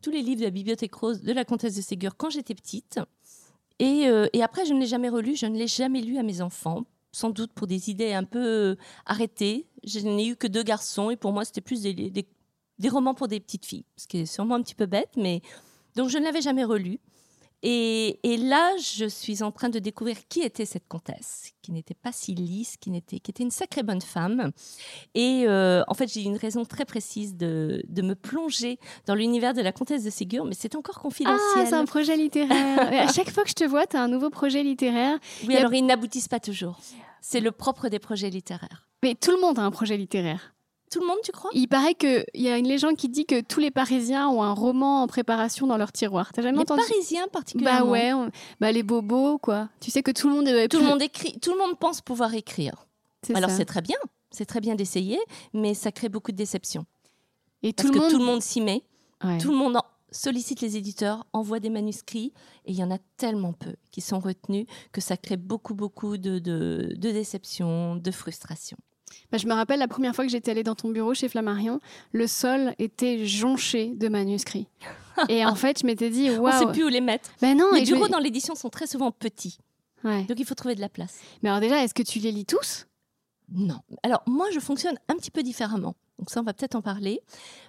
tous 0.02 0.10
les 0.10 0.22
livres 0.22 0.40
de 0.40 0.46
la 0.46 0.50
bibliothèque 0.50 0.94
rose 0.94 1.22
de 1.22 1.32
la 1.32 1.44
comtesse 1.44 1.74
de 1.74 1.82
Ségur 1.82 2.16
quand 2.16 2.30
j'étais 2.30 2.54
petite. 2.54 3.00
Et, 3.78 4.08
et, 4.34 4.42
après, 4.42 4.66
je 4.66 4.74
ne 4.74 4.80
l'ai 4.80 4.86
jamais 4.86 5.08
relu, 5.08 5.36
je 5.36 5.46
ne 5.46 5.56
l'ai 5.56 5.66
jamais 5.66 6.02
lu 6.02 6.18
à 6.18 6.22
mes 6.22 6.42
enfants 6.42 6.84
sans 7.12 7.30
doute 7.30 7.52
pour 7.52 7.66
des 7.66 7.90
idées 7.90 8.12
un 8.12 8.24
peu 8.24 8.44
euh, 8.44 8.76
arrêtées. 9.06 9.66
Je 9.84 10.00
n'ai 10.00 10.28
eu 10.28 10.36
que 10.36 10.46
deux 10.46 10.62
garçons 10.62 11.10
et 11.10 11.16
pour 11.16 11.32
moi, 11.32 11.44
c'était 11.44 11.60
plus 11.60 11.82
des, 11.82 11.94
des, 11.94 12.88
romans 12.88 13.14
pour 13.14 13.28
des 13.28 13.40
petites 13.40 13.66
filles. 13.66 13.84
Ce 13.96 14.06
qui 14.06 14.18
est 14.18 14.26
sûrement 14.26 14.54
un 14.54 14.62
petit 14.62 14.74
peu 14.74 14.86
bête, 14.86 15.10
mais 15.16 15.42
Donc 15.96 16.08
je 16.08 16.18
ne 16.18 16.24
l'avais 16.24 16.42
jamais 16.42 16.64
relu. 16.64 17.00
Et, 17.62 18.18
là, 18.38 18.74
je 18.78 19.06
suis 19.06 19.42
en 19.42 19.50
train 19.50 19.68
de 19.68 19.78
découvrir 19.78 20.16
qui 20.28 20.40
était 20.40 20.64
cette 20.64 20.88
comtesse, 20.88 21.52
qui 21.62 21.72
n'était 21.72 21.94
pas 21.94 22.12
si 22.12 22.34
lisse, 22.34 22.76
qui, 22.78 22.94
était, 22.96 23.20
qui 23.20 23.30
était 23.30 23.42
une 23.42 23.50
sacrée 23.50 23.82
bonne 23.82 24.00
femme. 24.00 24.50
Et 25.14 25.44
euh, 25.46 25.82
en 25.86 25.94
fait, 25.94 26.10
j'ai 26.12 26.22
une 26.22 26.36
raison 26.36 26.64
très 26.64 26.84
précise 26.84 27.36
de, 27.36 27.82
de 27.86 28.02
me 28.02 28.14
plonger 28.14 28.78
dans 29.06 29.14
l'univers 29.14 29.52
de 29.52 29.60
la 29.60 29.72
comtesse 29.72 30.04
de 30.04 30.10
Ségur, 30.10 30.44
mais 30.44 30.54
c'est 30.54 30.74
encore 30.74 31.00
confidentiel. 31.00 31.40
Ah, 31.56 31.66
c'est 31.66 31.74
un 31.74 31.84
projet 31.84 32.16
littéraire. 32.16 32.78
à 33.08 33.12
chaque 33.12 33.30
fois 33.30 33.44
que 33.44 33.50
je 33.50 33.54
te 33.54 33.64
vois, 33.64 33.86
tu 33.86 33.96
as 33.96 34.02
un 34.02 34.08
nouveau 34.08 34.30
projet 34.30 34.62
littéraire. 34.62 35.18
Oui, 35.46 35.56
alors 35.56 35.74
ils 35.74 35.84
n'aboutissent 35.84 36.28
pas 36.28 36.40
toujours. 36.40 36.78
C'est 37.20 37.40
le 37.40 37.52
propre 37.52 37.88
des 37.88 37.98
projets 37.98 38.30
littéraires. 38.30 38.88
Mais 39.02 39.14
tout 39.14 39.30
le 39.30 39.40
monde 39.40 39.58
a 39.58 39.62
un 39.62 39.70
projet 39.70 39.96
littéraire. 39.96 40.54
Tout 40.90 41.00
le 41.00 41.06
monde, 41.06 41.18
tu 41.22 41.30
crois? 41.30 41.50
Il 41.54 41.68
paraît 41.68 41.94
qu'il 41.94 42.24
y 42.34 42.48
a 42.48 42.58
une 42.58 42.66
légende 42.66 42.96
qui 42.96 43.08
dit 43.08 43.24
que 43.24 43.40
tous 43.40 43.60
les 43.60 43.70
Parisiens 43.70 44.28
ont 44.28 44.42
un 44.42 44.52
roman 44.52 45.02
en 45.02 45.06
préparation 45.06 45.66
dans 45.68 45.76
leur 45.76 45.92
tiroir. 45.92 46.32
T'as 46.32 46.42
jamais 46.42 46.56
les 46.56 46.62
entendu? 46.62 46.82
Parisiens 46.88 47.28
particulièrement. 47.28 47.86
Bah 47.92 48.24
ouais, 48.24 48.30
bah 48.60 48.72
les 48.72 48.82
bobos 48.82 49.38
quoi. 49.38 49.68
Tu 49.80 49.90
sais 49.92 50.02
que 50.02 50.10
tout 50.10 50.28
le 50.28 50.34
monde 50.34 50.68
tout 50.68 50.78
le 50.78 50.84
monde 50.84 51.00
écrit, 51.00 51.38
tout 51.38 51.52
le 51.52 51.58
monde 51.58 51.78
pense 51.78 52.00
pouvoir 52.00 52.34
écrire. 52.34 52.86
Alors 53.34 53.50
c'est 53.50 53.64
très 53.66 53.82
bien, 53.82 53.98
c'est 54.32 54.46
très 54.46 54.60
bien 54.60 54.74
d'essayer, 54.74 55.18
mais 55.52 55.74
ça 55.74 55.92
crée 55.92 56.08
beaucoup 56.08 56.32
de 56.32 56.36
déception. 56.36 56.84
Et 57.62 57.72
Parce 57.72 57.88
tout 57.88 57.94
le 57.94 58.00
que 58.00 58.10
tout 58.10 58.18
le 58.18 58.24
monde 58.24 58.42
s'y 58.42 58.60
met, 58.60 58.82
tout 59.40 59.50
le 59.50 59.56
monde 59.56 59.76
sollicite 60.10 60.60
les 60.60 60.76
éditeurs, 60.76 61.24
envoie 61.32 61.60
des 61.60 61.70
manuscrits, 61.70 62.32
et 62.64 62.72
il 62.72 62.74
y 62.74 62.82
en 62.82 62.90
a 62.90 62.98
tellement 63.16 63.52
peu 63.52 63.74
qui 63.92 64.00
sont 64.00 64.18
retenus 64.18 64.66
que 64.90 65.00
ça 65.00 65.16
crée 65.16 65.36
beaucoup 65.36 65.74
beaucoup 65.74 66.16
de, 66.16 66.40
de, 66.40 66.94
de 66.96 67.10
déception, 67.12 67.94
de 67.94 68.10
frustration. 68.10 68.76
Bah, 69.30 69.38
je 69.38 69.46
me 69.46 69.54
rappelle 69.54 69.78
la 69.78 69.88
première 69.88 70.14
fois 70.14 70.24
que 70.24 70.30
j'étais 70.30 70.50
allée 70.50 70.62
dans 70.62 70.74
ton 70.74 70.90
bureau 70.90 71.14
chez 71.14 71.28
Flammarion, 71.28 71.80
le 72.12 72.26
sol 72.26 72.74
était 72.78 73.26
jonché 73.26 73.92
de 73.94 74.08
manuscrits. 74.08 74.68
et 75.28 75.44
en 75.44 75.54
fait, 75.54 75.80
je 75.80 75.86
m'étais 75.86 76.10
dit, 76.10 76.30
waouh. 76.30 76.46
On 76.46 76.60
ne 76.60 76.66
sait 76.66 76.72
plus 76.72 76.84
où 76.84 76.88
les 76.88 77.00
mettre. 77.00 77.30
Ben 77.40 77.56
non, 77.56 77.70
les 77.72 77.82
bureaux 77.82 78.08
dans 78.08 78.18
l'édition 78.18 78.54
sont 78.54 78.70
très 78.70 78.86
souvent 78.86 79.10
petits. 79.10 79.58
Donc 80.04 80.38
il 80.38 80.46
faut 80.46 80.54
trouver 80.54 80.74
de 80.74 80.80
la 80.80 80.88
place. 80.88 81.18
Mais 81.42 81.50
alors 81.50 81.60
déjà, 81.60 81.82
est-ce 81.84 81.94
que 81.94 82.02
tu 82.02 82.18
les 82.20 82.32
lis 82.32 82.46
tous? 82.46 82.86
Non. 83.52 83.80
Alors 84.02 84.22
moi, 84.26 84.46
je 84.52 84.60
fonctionne 84.60 84.98
un 85.08 85.16
petit 85.16 85.30
peu 85.30 85.42
différemment. 85.42 85.94
Donc 86.18 86.30
ça, 86.30 86.40
on 86.40 86.42
va 86.42 86.52
peut-être 86.52 86.74
en 86.74 86.82
parler. 86.82 87.22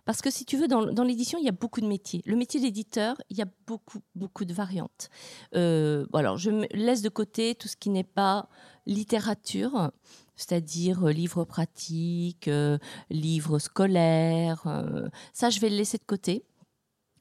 Parce 0.06 0.22
que 0.22 0.30
si 0.30 0.46
tu 0.46 0.58
veux, 0.58 0.68
dans, 0.68 1.04
l'édition, 1.04 1.40
il 1.40 1.46
y 1.46 1.50
a 1.50 1.54
beaucoup 1.54 1.80
de 1.80 1.88
métiers. 1.88 2.22
Le 2.26 2.36
métier 2.36 2.60
d'éditeur, 2.60 3.16
il 3.30 3.38
y 3.38 3.42
a 3.42 3.48
beaucoup, 3.66 4.00
beaucoup 4.14 4.44
de 4.44 4.54
variantes. 4.54 5.10
Euh, 5.56 6.06
alors, 6.14 6.38
je 6.38 6.52
laisse 6.74 7.02
de 7.02 7.10
côté 7.10 7.56
tout 7.56 7.70
ce 7.70 7.78
qui 7.78 7.90
n'est 7.90 8.04
pas 8.04 8.50
littérature 8.86 9.92
c'est-à-dire 10.36 11.06
euh, 11.06 11.12
livres 11.12 11.44
pratiques, 11.44 12.48
euh, 12.48 12.78
livres 13.10 13.60
scolaires. 13.60 14.64
Euh, 14.66 15.10
ça, 15.34 15.50
je 15.50 15.60
vais 15.60 15.70
le 15.70 15.76
laisser 15.76 15.98
de 15.98 16.04
côté. 16.04 16.44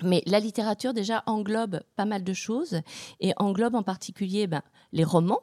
Mais 0.03 0.23
la 0.27 0.41
littérature 0.41 0.95
déjà 0.95 1.23
englobe 1.27 1.81
pas 1.95 2.07
mal 2.07 2.25
de 2.25 2.33
choses 2.33 2.81
et 3.21 3.33
englobe 3.37 3.75
en 3.75 3.83
particulier 3.83 4.47
ben, 4.47 4.63
les 4.93 5.05
romans, 5.05 5.43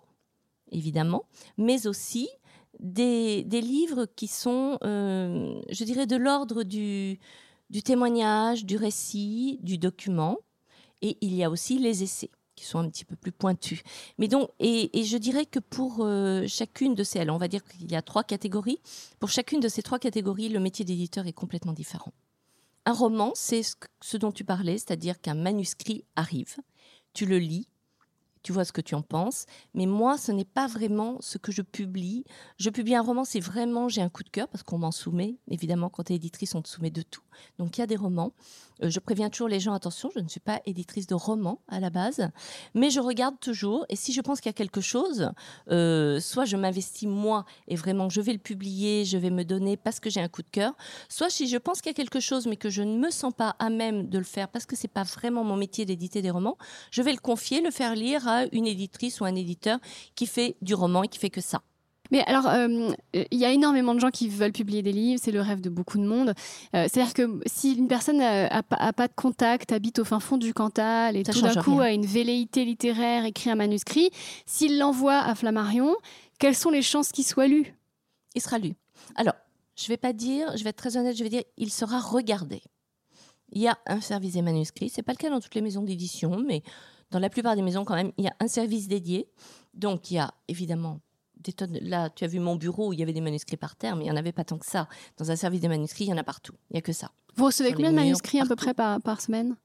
évidemment, 0.72 1.26
mais 1.58 1.86
aussi 1.86 2.28
des, 2.80 3.44
livres 3.44 4.08
qui 4.16 4.28
sont, 4.28 4.80
je 4.82 5.84
dirais, 5.84 6.08
de 6.08 6.16
l'ordre 6.16 6.64
du, 6.64 7.20
du 7.70 7.84
témoignage, 7.84 8.66
du 8.66 8.78
récit, 8.78 9.60
du 9.62 9.78
document. 9.78 10.40
Et 11.04 11.20
il 11.22 11.36
y 11.36 11.44
a 11.44 11.52
aussi 11.52 11.78
les 11.78 12.02
essais 12.02 12.32
qui 12.58 12.66
sont 12.66 12.80
un 12.80 12.90
petit 12.90 13.06
peu 13.06 13.16
plus 13.16 13.32
pointus. 13.32 13.82
Mais 14.18 14.28
donc, 14.28 14.50
et, 14.60 15.04
je 15.04 15.18
dirais 15.18 15.46
que 15.46 15.60
pour 15.60 16.00
euh, 16.00 16.46
chacune 16.48 16.96
de 16.96 17.04
ces, 17.04 17.20
alors 17.20 17.36
on 17.36 17.40
va 17.40 17.48
dire 17.48 17.64
qu'il 17.64 17.90
y 17.90 17.96
a 17.96 18.02
trois 18.02 18.24
catégories. 18.24 18.82
Pour 19.20 19.30
chacune 19.30 19.62
de 19.62 19.70
ces 19.70 19.84
trois 19.84 20.00
catégories, 20.00 20.50
le 20.50 20.60
métier 20.60 20.84
d'éditeur 20.84 21.28
est 21.28 21.34
complètement 21.34 21.74
différent. 21.74 22.12
Un 22.86 22.94
roman, 22.94 23.32
c'est 23.36 23.62
ce 24.02 24.18
dont 24.18 24.32
tu 24.32 24.44
parlais, 24.44 24.78
c'est-à-dire 24.78 25.22
qu'un 25.22 25.36
manuscrit 25.36 26.04
arrive, 26.16 26.56
tu 27.14 27.26
le 27.26 27.38
lis, 27.38 27.68
tu 28.42 28.54
vois 28.54 28.66
ce 28.66 28.72
que 28.72 28.82
tu 28.82 28.96
en 28.96 29.02
penses. 29.02 29.46
Mais 29.74 29.86
moi, 29.86 30.18
ce 30.18 30.32
n'est 30.32 30.46
pas 30.46 30.68
vraiment 30.68 31.18
ce 31.20 31.38
que 31.38 31.52
je 31.52 31.62
publie. 31.62 32.24
Je 32.58 32.70
publie 32.70 32.96
un 32.96 33.02
roman, 33.02 33.26
c'est 33.26 33.42
vraiment, 33.42 33.90
j'ai 33.90 34.02
un 34.02 34.10
coup 34.10 34.24
de 34.24 34.30
cœur 34.30 34.48
parce 34.48 34.64
qu'on 34.64 34.78
m'en 34.78 34.92
soumet. 34.92 35.38
Évidemment, 35.50 35.90
quand 35.90 36.06
tu 36.06 36.14
es 36.14 36.16
éditrice, 36.16 36.56
on 36.56 36.62
te 36.62 36.70
soumet 36.70 36.90
de 36.90 37.02
tout. 37.02 37.26
Donc, 37.60 37.77
il 37.77 37.82
y 37.82 37.84
a 37.84 37.88
des 37.88 37.96
romans. 37.96 38.32
Euh, 38.84 38.89
je 38.89 39.00
préviens 39.00 39.29
toujours 39.29 39.48
les 39.48 39.60
gens, 39.60 39.74
attention, 39.74 40.10
je 40.13 40.20
ne 40.20 40.27
suis 40.27 40.39
pas 40.39 40.62
éditrice 40.65 41.08
de 41.08 41.15
romans 41.15 41.62
à 41.67 41.79
la 41.79 41.89
base, 41.89 42.29
mais 42.74 42.89
je 42.89 43.00
regarde 43.00 43.39
toujours. 43.39 43.86
Et 43.89 43.96
si 43.96 44.13
je 44.13 44.22
pense 44.22 44.39
qu'il 44.39 44.50
y 44.50 44.51
a 44.51 44.53
quelque 44.53 44.82
chose, 44.82 45.32
euh, 45.72 46.20
soit 46.20 46.46
je 46.46 46.58
m'investis 46.58 47.08
moi 47.08 47.46
et 47.67 47.75
vraiment 47.75 48.10
je 48.10 48.22
vais 48.22 48.34
le 48.34 48.39
publier, 48.39 49.06
je 49.06 49.17
vais 49.17 49.29
me 49.29 49.44
donner 49.44 49.77
parce 49.77 50.00
que 50.00 50.10
j'ai 50.10 50.22
un 50.22 50.27
coup 50.27 50.44
de 50.44 50.50
cœur, 50.50 50.74
soit 51.10 51.29
si 51.29 51.48
je 51.48 51.58
pense 51.58 51.82
qu'il 51.82 51.89
y 51.89 51.96
a 51.96 51.96
quelque 51.96 52.20
chose 52.20 52.48
mais 52.48 52.58
que 52.58 52.70
je 52.70 52.84
ne 52.84 52.98
me 52.98 53.10
sens 53.10 53.34
pas 53.34 53.56
à 53.60 53.70
même 53.70 54.10
de 54.10 54.17
le 54.17 54.24
faire 54.24 54.48
parce 54.50 54.65
que 54.65 54.75
c'est 54.75 54.88
pas 54.88 55.03
vraiment 55.03 55.44
mon 55.44 55.56
métier 55.56 55.86
d'éditer 55.86 56.22
des 56.22 56.32
romans, 56.32 56.58
je 56.91 57.01
vais 57.01 57.12
le 57.12 57.20
confier, 57.20 57.62
le 57.62 57.72
faire 57.72 57.96
lire 57.96 58.27
à 58.27 58.46
une 58.51 58.67
éditrice 58.67 59.22
ou 59.22 59.25
un 59.25 59.36
éditeur 59.36 59.79
qui 60.15 60.27
fait 60.27 60.56
du 60.62 60.74
roman 60.74 61.03
et 61.03 61.08
qui 61.08 61.20
fait 61.20 61.29
que 61.29 61.41
ça. 61.41 61.62
Mais 62.12 62.24
alors, 62.26 62.48
euh, 62.48 62.94
il 63.14 63.38
y 63.38 63.46
a 63.46 63.52
énormément 63.52 63.94
de 63.94 64.00
gens 64.00 64.12
qui 64.12 64.30
veulent 64.30 64.52
publier 64.52 64.82
des 64.82 64.92
livres, 64.92 65.20
c'est 65.24 65.32
le 65.32 65.42
rêve 65.42 65.62
de 65.62 65.70
beaucoup 65.70 65.98
de 65.98 66.06
monde. 66.06 66.30
Euh, 66.76 66.88
c'est-à-dire 66.90 67.14
que 67.14 67.40
si 67.46 67.74
une 67.74 67.88
personne 67.88 68.18
n'a 68.18 68.64
pas 68.64 69.08
de 69.08 69.14
contact, 69.16 69.72
habite 69.72 70.00
au 70.00 70.06
fin 70.06 70.20
fond 70.20 70.38
du 70.38 70.54
Cantal 70.54 71.16
et 71.16 71.24
tout 71.24 71.42
d'un 71.42 71.62
coup 71.62 71.80
a 71.80 71.92
une 71.92 72.06
velléité 72.06 72.66
littéraire, 72.66 73.26
écrit 73.26 73.50
un 73.50 73.56
manuscrit, 73.56 74.10
s'il 74.46 74.78
l'envoie 74.78 75.20
à 75.20 75.36
Flammarion, 75.36 75.96
quelles 76.40 76.56
sont 76.56 76.70
les 76.70 76.82
chances 76.82 77.12
qu'il 77.12 77.26
soit 77.26 77.48
lu? 77.48 77.76
Il 78.36 78.42
sera 78.42 78.60
lu. 78.60 78.74
Alors, 79.16 79.36
je 79.76 79.86
ne 79.86 79.90
vais 79.90 79.98
pas 79.98 80.14
dire, 80.14 80.56
je 80.58 80.64
vais 80.64 80.72
être 80.72 80.78
très 80.78 80.98
honnête, 80.98 81.16
je 81.16 81.24
vais 81.24 81.30
dire, 81.30 81.44
il 81.58 81.72
sera 81.72 82.00
regardé. 82.00 82.62
Il 83.52 83.62
y 83.62 83.68
a 83.68 83.78
un 83.86 84.02
service 84.02 84.34
des 84.34 84.42
manuscrits, 84.42 84.90
c'est 84.90 85.04
pas 85.04 85.14
le 85.14 85.18
cas 85.18 85.30
dans 85.30 85.40
toutes 85.40 85.56
les 85.56 85.62
maisons 85.62 85.84
d'édition, 85.84 86.44
mais 86.46 86.64
dans 87.12 87.20
la 87.20 87.30
plupart 87.30 87.56
des 87.56 87.62
maisons 87.62 87.86
quand 87.86 87.96
même, 87.96 88.12
il 88.18 88.26
y 88.26 88.28
a 88.28 88.36
un 88.40 88.48
service 88.48 88.88
dédié. 88.88 89.30
Donc 89.74 90.12
il 90.12 90.16
y 90.16 90.20
a 90.20 90.34
évidemment 90.48 91.00
Là, 91.82 92.10
tu 92.10 92.24
as 92.24 92.27
vu 92.27 92.39
mon 92.39 92.56
bureau 92.56 92.89
où 92.89 92.94
il 92.94 93.00
y 93.00 93.03
avait 93.03 93.13
des 93.13 93.22
manuscrits 93.22 93.58
par 93.58 93.75
terre, 93.75 93.96
mais 93.96 94.03
il 94.03 94.06
n'y 94.06 94.12
en 94.12 94.17
avait 94.17 94.32
pas 94.32 94.44
tant 94.44 94.58
que 94.58 94.65
ça. 94.65 94.88
Dans 95.17 95.32
un 95.32 95.36
service 95.36 95.62
des 95.62 95.67
manuscrits, 95.67 96.06
il 96.06 96.10
y 96.10 96.13
en 96.13 96.17
a 96.17 96.24
partout. 96.24 96.53
Il 96.70 96.74
n'y 96.74 96.79
a 96.79 96.82
que 96.82 96.94
ça. 96.94 97.12
Vous 97.36 97.46
recevez 97.46 97.74
combien 97.74 97.91
de 97.91 97.96
manuscrits 97.96 98.39
à 98.39 98.46
peu 98.46 98.56
près 98.56 98.74
par, 98.74 99.01
par 99.01 99.22
semaine? 99.22 99.56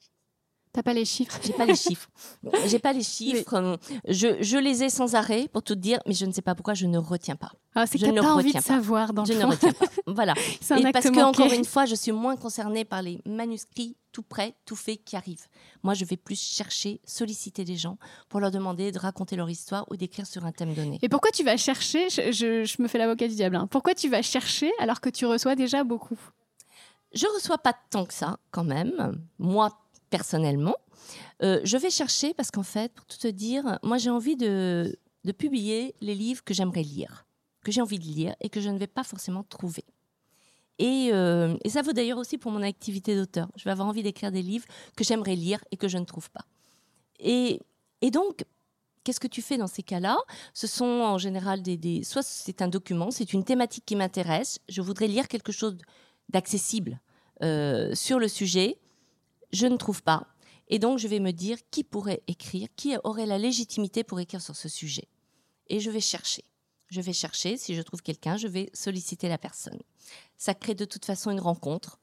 T'as 0.72 0.82
pas 0.82 0.94
les 0.94 1.04
chiffres? 1.04 1.38
J'ai 1.44 1.52
pas 1.52 1.66
les 1.66 1.76
chiffres. 1.76 2.08
J'ai 2.66 2.78
pas 2.78 2.94
les 2.94 3.02
chiffres. 3.02 3.78
Je, 4.08 4.42
je, 4.42 4.56
les 4.56 4.82
ai 4.84 4.88
sans 4.88 5.14
arrêt 5.14 5.48
pour 5.52 5.62
tout 5.62 5.74
dire, 5.74 5.98
mais 6.06 6.14
je 6.14 6.24
ne 6.24 6.32
sais 6.32 6.40
pas 6.40 6.54
pourquoi 6.54 6.72
je 6.72 6.86
ne 6.86 6.96
retiens 6.96 7.36
pas. 7.36 7.52
Ah, 7.74 7.86
c'est 7.86 7.98
que 7.98 8.06
t'as 8.06 8.22
pas 8.22 8.34
envie 8.34 8.52
de 8.52 8.60
savoir 8.60 9.12
dans 9.12 9.24
Je 9.26 9.34
ne 9.34 9.44
retiens 9.44 9.72
pas. 9.72 9.86
Voilà. 10.06 10.34
Et 10.78 10.92
parce 10.92 11.10
que 11.10 11.22
encore 11.22 11.52
une 11.52 11.64
fois, 11.64 11.84
je 11.84 11.94
suis 11.94 12.12
moins 12.12 12.36
concernée 12.36 12.84
par 12.84 13.02
les 13.02 13.20
manuscrits 13.26 13.96
tout 14.12 14.22
prêts, 14.22 14.54
tout 14.66 14.76
faits 14.76 15.04
qui 15.04 15.16
arrivent. 15.16 15.46
Moi, 15.82 15.94
je 15.94 16.04
vais 16.04 16.16
plus 16.16 16.40
chercher, 16.40 17.00
solliciter 17.04 17.64
des 17.64 17.76
gens 17.76 17.98
pour 18.28 18.40
leur 18.40 18.50
demander 18.50 18.92
de 18.92 18.98
raconter 18.98 19.36
leur 19.36 19.48
histoire 19.50 19.86
ou 19.90 19.96
d'écrire 19.96 20.26
sur 20.26 20.44
un 20.44 20.52
thème 20.52 20.74
donné. 20.74 20.98
Et 21.02 21.08
pourquoi 21.08 21.30
tu 21.30 21.42
vas 21.44 21.56
chercher 21.56 22.08
je, 22.10 22.30
je, 22.64 22.82
me 22.82 22.88
fais 22.88 22.98
l'avocat 22.98 23.26
du 23.26 23.34
diable. 23.34 23.56
Hein. 23.56 23.66
Pourquoi 23.70 23.94
tu 23.94 24.08
vas 24.08 24.22
chercher 24.22 24.70
alors 24.78 25.00
que 25.00 25.08
tu 25.08 25.26
reçois 25.26 25.54
déjà 25.54 25.82
beaucoup? 25.82 26.18
Je 27.14 27.26
reçois 27.34 27.58
pas 27.58 27.74
tant 27.90 28.06
que 28.06 28.14
ça, 28.14 28.38
quand 28.50 28.64
même. 28.64 29.18
Moi, 29.38 29.70
personnellement. 30.12 30.76
Euh, 31.42 31.60
je 31.64 31.76
vais 31.78 31.90
chercher 31.90 32.34
parce 32.34 32.50
qu'en 32.50 32.62
fait, 32.62 32.92
pour 32.92 33.06
tout 33.06 33.16
te 33.16 33.28
dire, 33.28 33.78
moi 33.82 33.96
j'ai 33.96 34.10
envie 34.10 34.36
de, 34.36 34.96
publier 35.38 35.94
les 36.00 36.14
livres 36.14 36.44
que 36.44 36.52
j'aimerais 36.52 36.82
lire, 36.82 37.26
que 37.64 37.72
j'ai 37.72 37.80
envie 37.80 37.98
de 37.98 38.04
lire 38.04 38.34
et 38.40 38.50
que 38.50 38.60
je 38.60 38.68
ne 38.68 38.78
vais 38.78 38.86
pas 38.86 39.04
forcément 39.04 39.42
trouver. 39.42 39.84
Et, 40.78 41.10
euh, 41.12 41.56
et 41.64 41.70
ça 41.70 41.80
vaut 41.82 41.92
d'ailleurs 41.92 42.18
aussi 42.18 42.36
pour 42.38 42.52
mon 42.52 42.62
activité 42.62 43.16
d'auteur. 43.16 43.48
Je 43.56 43.64
vais 43.64 43.70
avoir 43.70 43.88
envie 43.88 44.02
d'écrire 44.02 44.30
des 44.30 44.42
livres 44.42 44.66
que 44.96 45.04
j'aimerais 45.04 45.36
lire 45.36 45.64
et 45.70 45.76
que 45.76 45.88
je 45.88 45.98
ne 45.98 46.04
trouve 46.04 46.30
pas. 46.30 46.44
Et, 47.18 47.60
et 48.02 48.10
donc, 48.10 48.44
qu'est-ce 49.04 49.20
que 49.20 49.28
tu 49.28 49.42
fais 49.42 49.56
dans 49.56 49.66
ces 49.66 49.82
cas-là? 49.82 50.18
Ce 50.52 50.66
sont 50.66 50.84
en 50.84 51.18
général 51.18 51.62
des, 51.62 51.76
des 51.76 52.04
soit 52.04 52.22
c'est 52.22 52.60
un 52.62 52.68
document, 52.68 53.10
c'est 53.10 53.32
une 53.32 53.44
thématique 53.44 53.84
qui 53.86 53.96
m'intéresse. 53.96 54.58
Je 54.68 54.82
voudrais 54.82 55.08
lire 55.08 55.28
quelque 55.28 55.52
chose 55.52 55.78
d'accessible 56.28 57.00
euh, 57.42 57.94
sur 57.94 58.18
le 58.18 58.28
sujet 58.28 58.78
je 59.52 59.66
ne 59.66 59.76
trouve 59.76 60.02
pas. 60.02 60.26
Et 60.68 60.78
donc, 60.78 60.98
je 60.98 61.08
vais 61.08 61.20
me 61.20 61.32
dire 61.32 61.58
qui 61.70 61.84
pourrait 61.84 62.22
écrire, 62.26 62.68
qui 62.76 62.94
aurait 63.04 63.26
la 63.26 63.38
légitimité 63.38 64.04
pour 64.04 64.20
écrire 64.20 64.40
sur 64.40 64.56
ce 64.56 64.68
sujet. 64.68 65.08
Et 65.68 65.80
je 65.80 65.90
vais 65.90 66.00
chercher. 66.00 66.44
Je 66.88 67.00
vais 67.00 67.12
chercher, 67.12 67.56
si 67.56 67.74
je 67.74 67.82
trouve 67.82 68.02
quelqu'un, 68.02 68.36
je 68.36 68.48
vais 68.48 68.70
solliciter 68.74 69.28
la 69.28 69.38
personne. 69.38 69.80
Ça 70.36 70.54
crée 70.54 70.74
de 70.74 70.84
toute 70.84 71.04
façon 71.04 71.30
une 71.30 71.40
rencontre. 71.40 71.98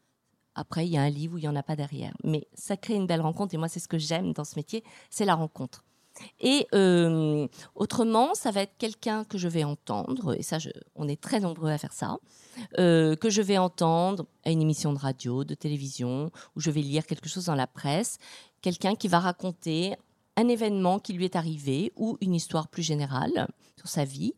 Après, 0.55 0.85
il 0.87 0.91
y 0.91 0.97
a 0.97 1.01
un 1.01 1.09
livre 1.09 1.35
où 1.35 1.37
il 1.37 1.41
n'y 1.41 1.47
en 1.47 1.55
a 1.55 1.63
pas 1.63 1.75
derrière. 1.75 2.13
Mais 2.23 2.47
ça 2.53 2.75
crée 2.75 2.95
une 2.95 3.07
belle 3.07 3.21
rencontre. 3.21 3.53
Et 3.53 3.57
moi, 3.57 3.69
c'est 3.69 3.79
ce 3.79 3.87
que 3.87 3.97
j'aime 3.97 4.33
dans 4.33 4.43
ce 4.43 4.55
métier, 4.55 4.83
c'est 5.09 5.25
la 5.25 5.35
rencontre. 5.35 5.83
Et 6.39 6.67
euh, 6.73 7.47
autrement, 7.75 8.33
ça 8.33 8.51
va 8.51 8.61
être 8.61 8.77
quelqu'un 8.77 9.23
que 9.23 9.37
je 9.37 9.47
vais 9.47 9.63
entendre, 9.63 10.35
et 10.37 10.43
ça, 10.43 10.57
on 10.95 11.07
est 11.07 11.19
très 11.19 11.39
nombreux 11.39 11.71
à 11.71 11.77
faire 11.77 11.93
ça, 11.93 12.17
euh, 12.77 13.15
que 13.15 13.29
je 13.29 13.41
vais 13.41 13.57
entendre 13.57 14.25
à 14.45 14.51
une 14.51 14.61
émission 14.61 14.93
de 14.93 14.99
radio, 14.99 15.43
de 15.43 15.55
télévision, 15.55 16.31
où 16.55 16.59
je 16.59 16.71
vais 16.71 16.81
lire 16.81 17.05
quelque 17.05 17.29
chose 17.29 17.45
dans 17.45 17.55
la 17.55 17.67
presse, 17.67 18.17
quelqu'un 18.61 18.95
qui 18.95 19.07
va 19.07 19.19
raconter 19.19 19.95
un 20.35 20.47
événement 20.47 20.99
qui 20.99 21.13
lui 21.13 21.25
est 21.25 21.35
arrivé 21.35 21.91
ou 21.95 22.17
une 22.21 22.33
histoire 22.33 22.69
plus 22.69 22.83
générale 22.83 23.47
sur 23.77 23.87
sa 23.87 24.05
vie. 24.05 24.33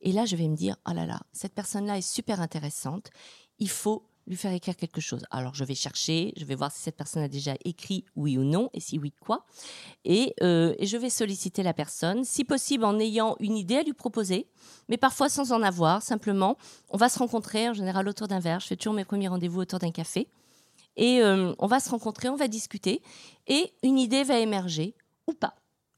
Et 0.00 0.12
là, 0.12 0.24
je 0.24 0.36
vais 0.36 0.48
me 0.48 0.56
dire, 0.56 0.76
oh 0.88 0.92
là 0.92 1.06
là, 1.06 1.20
cette 1.32 1.54
personne-là 1.54 1.98
est 1.98 2.08
super 2.08 2.40
intéressante, 2.40 3.10
il 3.58 3.68
faut 3.68 4.02
lui 4.26 4.36
faire 4.36 4.52
écrire 4.52 4.76
quelque 4.76 5.00
chose. 5.00 5.24
Alors 5.30 5.54
je 5.54 5.64
vais 5.64 5.74
chercher, 5.74 6.32
je 6.36 6.44
vais 6.44 6.54
voir 6.54 6.70
si 6.70 6.80
cette 6.80 6.96
personne 6.96 7.22
a 7.22 7.28
déjà 7.28 7.54
écrit 7.64 8.04
oui 8.16 8.38
ou 8.38 8.44
non, 8.44 8.70
et 8.72 8.80
si 8.80 8.98
oui, 8.98 9.12
quoi. 9.20 9.44
Et, 10.04 10.34
euh, 10.42 10.74
et, 10.78 10.86
je 10.86 10.96
vais 10.96 11.10
solliciter 11.10 11.62
la 11.62 11.74
personne, 11.74 12.24
si 12.24 12.44
possible 12.44 12.84
en 12.84 12.98
ayant 12.98 13.36
une 13.40 13.56
idée 13.56 13.76
à 13.76 13.82
lui 13.82 13.92
proposer, 13.92 14.48
mais 14.88 14.96
parfois 14.96 15.28
sans 15.28 15.52
en 15.52 15.62
avoir, 15.62 16.02
simplement. 16.02 16.56
On 16.90 16.96
va 16.96 17.08
se 17.08 17.18
rencontrer 17.18 17.68
en 17.68 17.74
général 17.74 18.08
autour 18.08 18.28
d'un 18.28 18.40
verre, 18.40 18.60
je 18.60 18.66
fais 18.66 18.76
toujours 18.76 18.94
mes 18.94 19.04
premiers 19.04 19.28
rendez-vous 19.28 19.60
autour 19.60 19.78
d'un 19.78 19.90
café. 19.90 20.28
Et 20.96 21.22
euh, 21.22 21.54
on 21.58 21.66
va 21.66 21.80
se 21.80 21.90
rencontrer, 21.90 22.28
on 22.28 22.36
va 22.36 22.48
discuter, 22.48 23.02
et 23.46 23.72
une 23.82 23.98
idée 23.98 24.24
va 24.24 24.38
émerger, 24.38 24.94
ou 25.26 25.32
pas. 25.32 25.54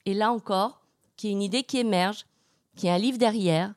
Et 0.06 0.14
là 0.14 0.32
encore, 0.32 0.82
qu'il 1.16 1.30
y 1.30 1.32
ait 1.32 1.36
une 1.36 1.42
idée 1.42 1.64
qui 1.64 1.78
émerge, 1.78 2.26
qu'il 2.76 2.88
y 2.88 2.92
ait 2.92 2.94
un 2.94 2.98
livre 2.98 3.18
derrière, 3.18 3.74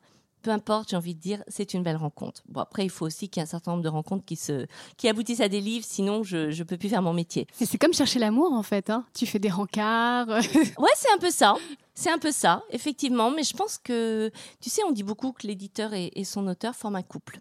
peu 0.48 0.54
importe, 0.54 0.88
j'ai 0.88 0.96
envie 0.96 1.14
de 1.14 1.20
dire, 1.20 1.44
c'est 1.46 1.74
une 1.74 1.82
belle 1.82 1.98
rencontre. 1.98 2.42
Bon, 2.48 2.62
après, 2.62 2.82
il 2.82 2.88
faut 2.88 3.04
aussi 3.04 3.28
qu'il 3.28 3.38
y 3.38 3.42
ait 3.42 3.46
un 3.46 3.50
certain 3.50 3.72
nombre 3.72 3.82
de 3.82 3.90
rencontres 3.90 4.24
qui, 4.24 4.34
se, 4.34 4.66
qui 4.96 5.06
aboutissent 5.06 5.42
à 5.42 5.50
des 5.50 5.60
livres, 5.60 5.84
sinon 5.86 6.22
je 6.22 6.58
ne 6.58 6.62
peux 6.62 6.78
plus 6.78 6.88
faire 6.88 7.02
mon 7.02 7.12
métier. 7.12 7.46
c'est 7.52 7.76
comme 7.76 7.92
chercher 7.92 8.18
l'amour, 8.18 8.54
en 8.54 8.62
fait. 8.62 8.88
Hein. 8.88 9.04
tu 9.12 9.26
fais 9.26 9.38
des 9.38 9.50
rencarts. 9.50 10.26
ouais, 10.78 10.90
c'est 10.96 11.12
un 11.12 11.18
peu 11.18 11.30
ça. 11.30 11.54
C'est 11.94 12.10
un 12.10 12.16
peu 12.16 12.32
ça, 12.32 12.62
effectivement. 12.70 13.30
Mais 13.30 13.42
je 13.42 13.54
pense 13.54 13.76
que, 13.76 14.30
tu 14.58 14.70
sais, 14.70 14.80
on 14.88 14.90
dit 14.90 15.02
beaucoup 15.02 15.32
que 15.32 15.46
l'éditeur 15.46 15.92
et, 15.92 16.24
son 16.24 16.46
auteur 16.46 16.74
forment 16.74 16.96
un 16.96 17.02
couple. 17.02 17.40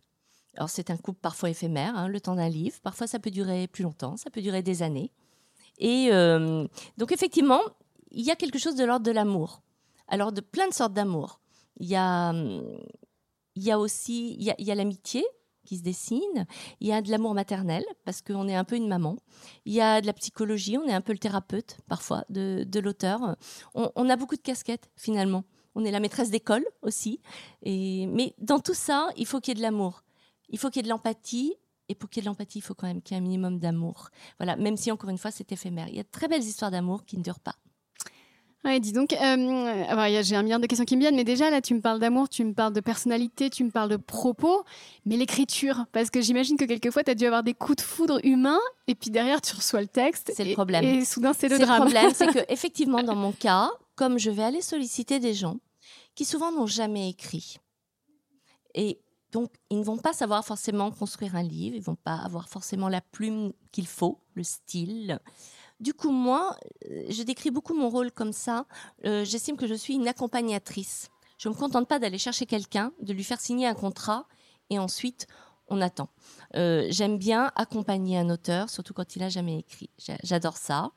Alors, 0.58 0.70
c'est 0.70 0.90
un 0.90 0.98
couple 0.98 1.22
parfois 1.22 1.50
éphémère, 1.50 1.96
hein, 1.96 2.10
le 2.10 2.20
temps 2.20 2.36
d'un 2.36 2.50
livre. 2.50 2.76
Parfois, 2.84 3.08
ça 3.08 3.20
peut 3.20 3.32
durer 3.32 3.68
plus 3.68 3.84
longtemps, 3.84 4.18
ça 4.18 4.30
peut 4.30 4.42
durer 4.42 4.64
des 4.64 4.84
années. 4.84 5.14
Et 5.78 6.10
euh, 6.12 6.68
donc, 6.98 7.14
effectivement, 7.14 7.62
il 8.12 8.26
y 8.26 8.32
a 8.32 8.36
quelque 8.36 8.60
chose 8.60 8.76
de 8.76 8.84
l'ordre 8.84 9.06
de 9.06 9.12
l'amour. 9.12 9.62
Alors, 10.10 10.34
de 10.34 10.42
plein 10.42 10.68
de 10.68 10.74
sortes 10.74 10.94
d'amour. 10.94 11.40
Il 11.80 11.88
y 11.88 11.96
a, 11.96 12.34
y 13.56 13.72
a 13.72 13.80
aussi 13.80 14.36
y 14.40 14.72
a, 14.72 14.76
l'amitié 14.76 15.26
qui 15.66 15.78
se 15.78 15.84
dessine, 15.84 16.48
il 16.80 16.88
y 16.88 16.94
a 16.94 17.02
de 17.02 17.12
l'amour 17.12 17.34
maternel, 17.34 17.84
parce 18.06 18.22
qu'on 18.22 18.48
est 18.48 18.56
un 18.56 18.64
peu 18.64 18.76
une 18.76 18.88
maman, 18.88 19.18
il 19.66 19.74
y 19.74 19.82
a 19.82 20.00
de 20.00 20.08
la 20.08 20.14
psychologie, 20.14 20.78
on 20.78 20.88
est 20.88 20.94
un 20.94 21.02
peu 21.02 21.12
le 21.12 21.20
thérapeute 21.20 21.78
parfois 21.88 22.24
de, 22.30 22.80
l'auteur. 22.80 23.36
On, 23.74 24.10
a 24.10 24.16
beaucoup 24.16 24.36
de 24.36 24.42
casquettes 24.42 24.90
finalement. 24.96 25.44
On 25.76 25.84
est 25.84 25.92
la 25.92 26.00
maîtresse 26.00 26.32
d'école 26.32 26.66
aussi. 26.82 27.20
Mais 27.64 28.34
dans 28.40 28.60
tout 28.60 28.74
ça, 28.74 29.10
il 29.18 29.28
faut 29.28 29.40
qu'il 29.42 29.52
y 29.52 29.56
ait 29.56 29.58
de 29.58 29.62
l'amour. 29.62 30.04
Il 30.50 30.58
faut 30.58 30.70
qu'il 30.70 30.78
y 30.78 30.80
ait 30.80 30.84
de 30.84 30.90
l'empathie. 30.90 31.54
Et 31.90 31.96
pour 31.96 32.10
qu'il 32.10 32.22
y 32.22 32.22
ait 32.22 32.26
de 32.26 32.30
l'empathie, 32.30 32.60
il 32.60 32.64
faut 32.64 32.74
quand 32.74 32.88
même 32.88 33.02
qu'il 33.02 33.16
y 33.16 33.18
ait 33.18 33.22
un 33.22 33.24
minimum 33.24 33.60
d'amour. 33.60 34.10
Voilà, 34.40 34.56
même 34.56 34.76
si 34.76 34.92
encore 34.92 35.10
une 35.10 35.18
fois, 35.18 35.32
c'est 35.32 35.52
éphémère. 35.52 35.88
Il 35.88 35.96
y 35.96 36.00
a 36.00 36.04
de 36.04 36.10
très 36.10 36.28
belles 36.28 36.44
histoires 36.44 36.72
d'amour 36.72 37.06
qui 37.06 37.18
ne 37.18 37.24
durent 37.24 37.40
pas. 37.40 37.56
Ouais, 38.66 38.80
dis 38.80 38.92
donc, 38.92 39.14
euh, 39.14 40.22
j'ai 40.24 40.36
un 40.36 40.44
milliard 40.44 40.60
de 40.60 40.66
questions 40.66 40.84
qui 40.84 40.96
me 40.96 41.02
viennent, 41.02 41.16
mais 41.16 41.24
déjà 41.24 41.50
là, 41.50 41.62
tu 41.62 41.74
me 41.74 41.80
parles 41.80 42.00
d'amour, 42.00 42.28
tu 42.28 42.44
me 42.44 42.54
parles 42.54 42.74
de 42.74 42.82
personnalité, 42.82 43.50
tu 43.50 43.64
me 43.64 43.70
parles 43.70 43.90
de 43.90 43.98
propos, 43.98 44.64
mais 45.06 45.16
l'écriture, 45.16 45.86
parce 45.92 46.10
que 46.10 46.22
j'imagine 46.22 46.58
que 46.58 46.66
quelquefois, 46.66 47.04
tu 47.04 47.12
as 47.12 47.16
dû 47.16 47.26
avoir 47.26 47.44
des 47.44 47.54
coups 47.54 47.78
de 47.78 47.82
foudre 47.82 48.20
humains, 48.24 48.60
et 48.88 48.96
puis 48.96 49.10
derrière, 49.10 49.42
tu 49.42 49.56
reçois 49.56 49.82
le 49.82 49.88
texte. 49.88 50.34
C'est 50.36 50.44
le 50.44 50.54
problème. 50.54 50.84
Et 50.84 51.06
soudain, 51.06 51.34
c'est 51.34 51.48
le 51.48 51.60
drame. 51.60 51.86
Le 51.86 51.92
problème, 51.92 52.12
c'est 52.14 52.28
que 52.28 52.40
effectivement, 52.52 53.04
dans 53.04 53.16
mon 53.16 53.32
cas, 53.32 53.70
comme 53.96 54.18
je 54.18 54.32
vais 54.32 54.44
aller 54.44 54.62
solliciter 54.62 55.20
des 55.20 55.34
gens 55.34 55.58
qui 56.16 56.26
souvent 56.26 56.52
n'ont 56.52 56.68
jamais 56.68 57.10
écrit, 57.10 57.58
et 58.74 59.00
donc 59.32 59.52
ils 59.70 59.80
ne 59.80 59.84
vont 59.84 59.98
pas 59.98 60.14
savoir 60.14 60.44
forcément 60.44 60.92
construire 60.92 61.36
un 61.36 61.44
livre, 61.44 61.76
ils 61.76 61.84
vont 61.84 61.96
pas 61.96 62.16
avoir 62.16 62.50
forcément 62.50 62.90
la 62.90 63.02
plume 63.02 63.54
qu'il 63.72 63.88
faut, 63.88 64.20
le 64.34 64.44
style. 64.44 65.20
Du 65.80 65.94
coup, 65.94 66.12
moi, 66.12 66.58
euh, 66.90 67.06
je 67.10 67.24
décris 67.24 67.52
beaucoup 67.52 67.76
mon 67.76 67.90
rôle 67.90 68.12
comme 68.12 68.34
ça. 68.34 68.66
Euh, 69.06 69.24
j'estime 69.24 69.58
que 69.58 69.68
je 69.68 69.76
suis 69.76 69.94
une 69.96 70.08
accompagnatrice. 70.08 71.10
Je 71.38 71.50
ne 71.50 71.54
me 71.54 71.60
contente 71.60 71.88
pas 71.88 72.00
d'aller 72.00 72.18
chercher 72.18 72.46
quelqu'un, 72.48 72.92
de 73.00 73.14
lui 73.14 73.24
faire 73.24 73.40
signer 73.40 73.68
un 73.68 73.76
contrat 73.76 74.26
et 74.72 74.80
ensuite 74.80 75.28
on 75.70 75.82
attend. 75.82 76.10
Euh, 76.56 76.88
j'aime 76.90 77.18
bien 77.18 77.52
accompagner 77.56 78.18
un 78.18 78.30
auteur, 78.30 78.70
surtout 78.70 78.94
quand 78.94 79.16
il 79.16 79.20
n'a 79.20 79.30
jamais 79.30 79.60
écrit. 79.60 79.90
J'adore 80.24 80.58
ça. 80.58 80.92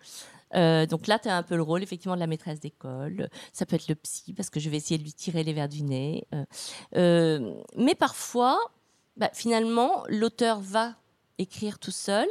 donc 0.54 1.06
là, 1.08 1.18
tu 1.18 1.28
as 1.28 1.36
un 1.36 1.42
peu 1.42 1.56
le 1.56 1.62
rôle 1.62 1.82
effectivement 1.82 2.14
de 2.14 2.20
la 2.20 2.26
maîtresse 2.26 2.60
d'école. 2.60 3.28
Ça 3.52 3.66
peut 3.66 3.76
être 3.76 3.88
le 3.88 3.96
psy 3.96 4.32
parce 4.32 4.48
que 4.48 4.60
je 4.60 4.70
vais 4.70 4.78
essayer 4.78 4.96
de 4.96 5.02
lui 5.02 5.12
tirer 5.12 5.44
les 5.44 5.52
verres 5.52 5.68
du 5.68 5.82
nez. 5.82 6.26
mais 6.94 7.94
parfois, 7.98 8.58
bah, 9.16 9.30
finalement, 9.34 10.04
l'auteur 10.08 10.60
va 10.60 10.94
écrire 11.38 11.78
tout 11.78 11.90
seul 11.90 12.28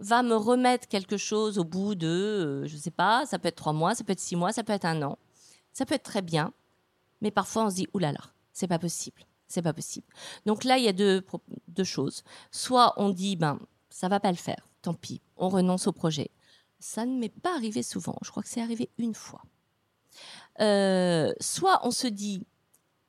va 0.00 0.22
me 0.22 0.34
remettre 0.34 0.88
quelque 0.88 1.16
chose 1.16 1.58
au 1.58 1.64
bout 1.64 1.94
de, 1.94 2.08
euh, 2.08 2.66
je 2.66 2.74
ne 2.74 2.80
sais 2.80 2.90
pas, 2.90 3.26
ça 3.26 3.38
peut 3.38 3.48
être 3.48 3.56
trois 3.56 3.72
mois, 3.72 3.94
ça 3.94 4.02
peut 4.02 4.12
être 4.12 4.20
six 4.20 4.34
mois, 4.34 4.52
ça 4.52 4.64
peut 4.64 4.72
être 4.72 4.86
un 4.86 5.02
an. 5.02 5.18
Ça 5.72 5.86
peut 5.86 5.94
être 5.94 6.02
très 6.02 6.22
bien, 6.22 6.52
mais 7.20 7.30
parfois 7.30 7.66
on 7.66 7.70
se 7.70 7.76
dit, 7.76 7.86
oulala, 7.94 8.20
c'est 8.52 8.66
pas 8.66 8.78
possible, 8.78 9.22
c'est 9.46 9.62
pas 9.62 9.72
possible. 9.72 10.06
Donc 10.46 10.64
là, 10.64 10.78
il 10.78 10.84
y 10.84 10.88
a 10.88 10.92
deux, 10.92 11.24
deux 11.68 11.84
choses. 11.84 12.24
Soit 12.50 12.94
on 12.96 13.10
dit, 13.10 13.36
ben, 13.36 13.58
ça 13.90 14.08
va 14.08 14.18
pas 14.20 14.30
le 14.30 14.36
faire, 14.36 14.66
tant 14.82 14.94
pis, 14.94 15.20
on 15.36 15.48
renonce 15.48 15.86
au 15.86 15.92
projet. 15.92 16.30
Ça 16.78 17.04
ne 17.04 17.18
m'est 17.18 17.28
pas 17.28 17.54
arrivé 17.54 17.82
souvent, 17.82 18.16
je 18.22 18.30
crois 18.30 18.42
que 18.42 18.48
c'est 18.48 18.62
arrivé 18.62 18.90
une 18.98 19.14
fois. 19.14 19.42
Euh, 20.60 21.32
soit 21.40 21.80
on 21.86 21.90
se 21.90 22.06
dit, 22.06 22.46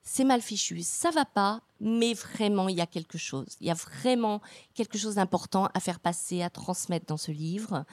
c'est 0.04 0.24
mal 0.24 0.42
fichu, 0.42 0.82
ça 0.82 1.12
va 1.12 1.26
pas, 1.26 1.62
mais 1.80 2.14
vraiment 2.14 2.70
il 2.70 2.78
y 2.78 2.82
a 2.82 2.88
quelque 2.88 3.18
chose. 3.18 3.56
Il 3.60 3.68
y 3.68 3.72
a 3.72 3.76
vraiment 3.76 4.42
quelque 4.74 4.98
chose 4.98 5.16
d'important 5.16 5.70
à 5.74 5.80
faire 5.80 6.00
passer, 6.00 6.42
à 6.42 6.50
transmettre 6.50 7.06
dans 7.06 7.18
ce 7.18 7.32
livre. 7.32 7.86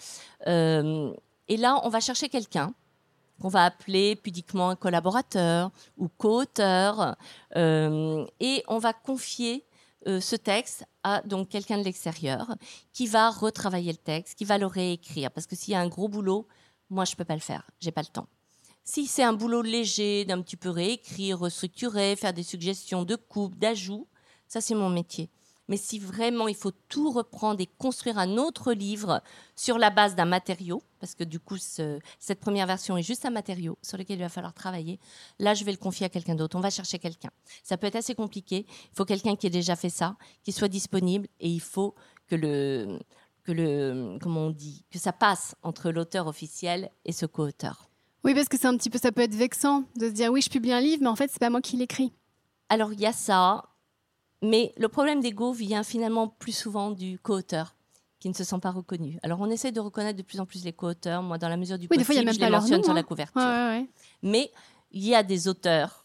Euh, 0.46 1.12
et 1.48 1.56
là, 1.56 1.80
on 1.84 1.88
va 1.88 2.00
chercher 2.00 2.28
quelqu'un 2.28 2.72
qu'on 3.40 3.48
va 3.48 3.64
appeler 3.64 4.16
pudiquement 4.16 4.70
un 4.70 4.76
collaborateur 4.76 5.70
ou 5.96 6.08
co-auteur, 6.08 7.16
euh, 7.56 8.26
et 8.40 8.64
on 8.68 8.78
va 8.78 8.92
confier 8.92 9.64
euh, 10.06 10.20
ce 10.20 10.36
texte 10.36 10.84
à 11.02 11.22
donc 11.22 11.48
quelqu'un 11.48 11.78
de 11.78 11.84
l'extérieur 11.84 12.54
qui 12.92 13.06
va 13.06 13.30
retravailler 13.30 13.92
le 13.92 13.98
texte, 13.98 14.36
qui 14.36 14.44
va 14.44 14.58
le 14.58 14.66
réécrire, 14.66 15.30
parce 15.30 15.46
que 15.46 15.54
s'il 15.54 15.72
y 15.72 15.76
a 15.76 15.80
un 15.80 15.88
gros 15.88 16.08
boulot, 16.08 16.48
moi 16.90 17.04
je 17.04 17.14
peux 17.14 17.24
pas 17.24 17.34
le 17.34 17.40
faire, 17.40 17.68
j'ai 17.80 17.92
pas 17.92 18.02
le 18.02 18.08
temps. 18.08 18.26
Si 18.90 19.06
c'est 19.06 19.22
un 19.22 19.34
boulot 19.34 19.60
léger, 19.60 20.24
d'un 20.24 20.40
petit 20.40 20.56
peu 20.56 20.70
réécrire, 20.70 21.40
restructurer, 21.40 22.16
faire 22.16 22.32
des 22.32 22.42
suggestions 22.42 23.04
de 23.04 23.16
coupe, 23.16 23.58
d'ajout, 23.58 24.08
ça 24.46 24.62
c'est 24.62 24.74
mon 24.74 24.88
métier. 24.88 25.28
Mais 25.68 25.76
si 25.76 25.98
vraiment 25.98 26.48
il 26.48 26.54
faut 26.54 26.72
tout 26.88 27.10
reprendre 27.10 27.60
et 27.60 27.66
construire 27.66 28.16
un 28.16 28.38
autre 28.38 28.72
livre 28.72 29.22
sur 29.54 29.76
la 29.76 29.90
base 29.90 30.14
d'un 30.14 30.24
matériau, 30.24 30.82
parce 31.00 31.14
que 31.14 31.22
du 31.22 31.38
coup 31.38 31.58
cette 31.58 32.40
première 32.40 32.66
version 32.66 32.96
est 32.96 33.02
juste 33.02 33.26
un 33.26 33.30
matériau 33.30 33.76
sur 33.82 33.98
lequel 33.98 34.20
il 34.20 34.22
va 34.22 34.30
falloir 34.30 34.54
travailler, 34.54 34.98
là 35.38 35.52
je 35.52 35.64
vais 35.64 35.72
le 35.72 35.76
confier 35.76 36.06
à 36.06 36.08
quelqu'un 36.08 36.34
d'autre. 36.34 36.56
On 36.56 36.62
va 36.62 36.70
chercher 36.70 36.98
quelqu'un. 36.98 37.30
Ça 37.62 37.76
peut 37.76 37.88
être 37.88 37.96
assez 37.96 38.14
compliqué. 38.14 38.64
Il 38.66 38.96
faut 38.96 39.04
quelqu'un 39.04 39.36
qui 39.36 39.48
ait 39.48 39.50
déjà 39.50 39.76
fait 39.76 39.90
ça, 39.90 40.16
qui 40.42 40.50
soit 40.50 40.68
disponible, 40.68 41.28
et 41.40 41.50
il 41.50 41.60
faut 41.60 41.94
que 42.26 42.36
le 42.36 42.98
que 43.42 43.52
le 43.52 44.18
comment 44.18 44.46
on 44.46 44.50
dit 44.50 44.86
que 44.90 44.98
ça 44.98 45.12
passe 45.12 45.56
entre 45.62 45.90
l'auteur 45.90 46.26
officiel 46.26 46.90
et 47.04 47.12
ce 47.12 47.26
co-auteur. 47.26 47.90
Oui, 48.24 48.34
parce 48.34 48.48
que 48.48 48.58
c'est 48.58 48.66
un 48.66 48.76
petit 48.76 48.90
peu, 48.90 48.98
ça 48.98 49.12
peut 49.12 49.22
être 49.22 49.34
vexant 49.34 49.84
de 49.96 50.08
se 50.08 50.12
dire 50.12 50.30
oui, 50.30 50.42
je 50.42 50.50
publie 50.50 50.72
un 50.72 50.80
livre, 50.80 51.02
mais 51.02 51.08
en 51.08 51.16
fait, 51.16 51.30
c'est 51.30 51.38
pas 51.38 51.50
moi 51.50 51.60
qui 51.60 51.76
l'écris. 51.76 52.12
Alors 52.68 52.92
il 52.92 53.00
y 53.00 53.06
a 53.06 53.12
ça, 53.12 53.64
mais 54.42 54.72
le 54.76 54.88
problème 54.88 55.20
d'ego 55.20 55.52
vient 55.52 55.82
finalement 55.82 56.28
plus 56.28 56.52
souvent 56.52 56.90
du 56.90 57.18
co-auteur 57.18 57.74
qui 58.20 58.28
ne 58.28 58.34
se 58.34 58.44
sent 58.44 58.58
pas 58.60 58.70
reconnu. 58.70 59.18
Alors 59.22 59.40
on 59.40 59.48
essaie 59.48 59.72
de 59.72 59.80
reconnaître 59.80 60.18
de 60.18 60.22
plus 60.22 60.40
en 60.40 60.46
plus 60.46 60.64
les 60.64 60.72
co-auteurs. 60.72 61.22
Moi, 61.22 61.38
dans 61.38 61.48
la 61.48 61.56
mesure 61.56 61.78
du 61.78 61.84
oui, 61.84 61.88
possible, 61.88 62.00
des 62.00 62.04
fois, 62.04 62.14
il 62.14 62.18
y 62.18 62.20
a 62.20 62.24
même 62.24 62.34
je 62.34 62.40
les 62.40 62.50
mentionne 62.50 62.82
sur 62.82 62.92
la 62.92 63.00
hein. 63.00 63.02
couverture. 63.04 63.86
Mais 64.22 64.50
il 64.90 65.04
y 65.04 65.14
a 65.14 65.22
des 65.22 65.48
auteurs 65.48 66.04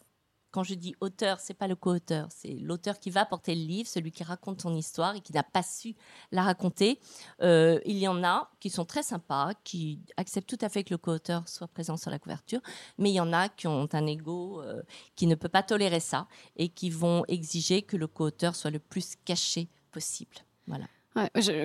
quand 0.53 0.63
je 0.63 0.75
dis 0.75 0.95
auteur, 1.01 1.39
c'est 1.39 1.55
pas 1.55 1.67
le 1.67 1.75
co-auteur, 1.75 2.27
c'est 2.29 2.53
l'auteur 2.53 2.99
qui 2.99 3.09
va 3.09 3.25
porter 3.25 3.55
le 3.55 3.63
livre, 3.63 3.89
celui 3.89 4.11
qui 4.11 4.23
raconte 4.23 4.61
son 4.61 4.75
histoire 4.75 5.15
et 5.15 5.21
qui 5.21 5.33
n'a 5.33 5.41
pas 5.41 5.63
su 5.63 5.95
la 6.31 6.43
raconter. 6.43 6.99
Euh, 7.41 7.79
il 7.85 7.97
y 7.97 8.07
en 8.07 8.23
a 8.23 8.51
qui 8.59 8.69
sont 8.69 8.85
très 8.85 9.01
sympas, 9.01 9.53
qui 9.63 9.99
acceptent 10.15 10.47
tout 10.47 10.63
à 10.63 10.69
fait 10.69 10.83
que 10.83 10.93
le 10.93 10.99
co-auteur 10.99 11.49
soit 11.49 11.67
présent 11.67 11.97
sur 11.97 12.11
la 12.11 12.19
couverture, 12.19 12.61
mais 12.99 13.09
il 13.09 13.15
y 13.15 13.19
en 13.19 13.33
a 13.33 13.49
qui 13.49 13.65
ont 13.65 13.89
un 13.91 14.05
ego 14.05 14.61
euh, 14.61 14.83
qui 15.15 15.25
ne 15.25 15.33
peut 15.33 15.49
pas 15.49 15.63
tolérer 15.63 15.99
ça 15.99 16.27
et 16.55 16.69
qui 16.69 16.91
vont 16.91 17.25
exiger 17.27 17.81
que 17.81 17.97
le 17.97 18.05
co-auteur 18.05 18.55
soit 18.55 18.69
le 18.69 18.79
plus 18.79 19.15
caché 19.25 19.69
possible. 19.91 20.35
Voilà 20.67 20.85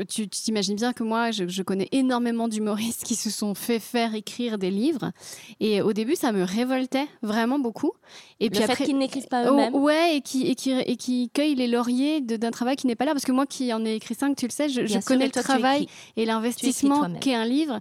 tu 0.08 0.28
t'imagines 0.28 0.76
bien 0.76 0.92
que 0.92 1.02
moi, 1.02 1.30
je, 1.30 1.62
connais 1.62 1.88
énormément 1.92 2.48
d'humoristes 2.48 3.04
qui 3.04 3.14
se 3.14 3.30
sont 3.30 3.54
fait 3.54 3.78
faire 3.78 4.14
écrire 4.14 4.58
des 4.58 4.70
livres. 4.70 5.12
Et 5.60 5.82
au 5.82 5.92
début, 5.92 6.16
ça 6.16 6.32
me 6.32 6.42
révoltait 6.42 7.06
vraiment 7.22 7.58
beaucoup. 7.58 7.92
Et 8.40 8.50
puis 8.50 8.60
le 8.60 8.66
fait 8.66 8.84
qu'ils 8.84 8.98
n'écrivent 8.98 9.28
pas 9.28 9.50
eux-mêmes. 9.50 9.74
Oh, 9.74 9.80
ouais, 9.80 10.16
et 10.16 10.20
qui, 10.20 10.46
et, 10.48 10.54
qui, 10.54 10.72
et 10.72 10.96
qui 10.96 11.30
cueillent 11.30 11.54
les 11.54 11.66
lauriers 11.66 12.20
d'un 12.20 12.50
travail 12.50 12.76
qui 12.76 12.86
n'est 12.86 12.96
pas 12.96 13.04
là. 13.04 13.12
Parce 13.12 13.24
que 13.24 13.32
moi 13.32 13.46
qui 13.46 13.72
en 13.72 13.84
ai 13.84 13.94
écrit 13.94 14.14
cinq, 14.14 14.36
tu 14.36 14.46
le 14.46 14.52
sais, 14.52 14.68
je, 14.68 15.04
connais 15.04 15.26
le 15.26 15.32
travail 15.32 15.86
et 16.16 16.24
l'investissement 16.24 17.10
qu'est 17.20 17.34
un 17.34 17.44
livre. 17.44 17.80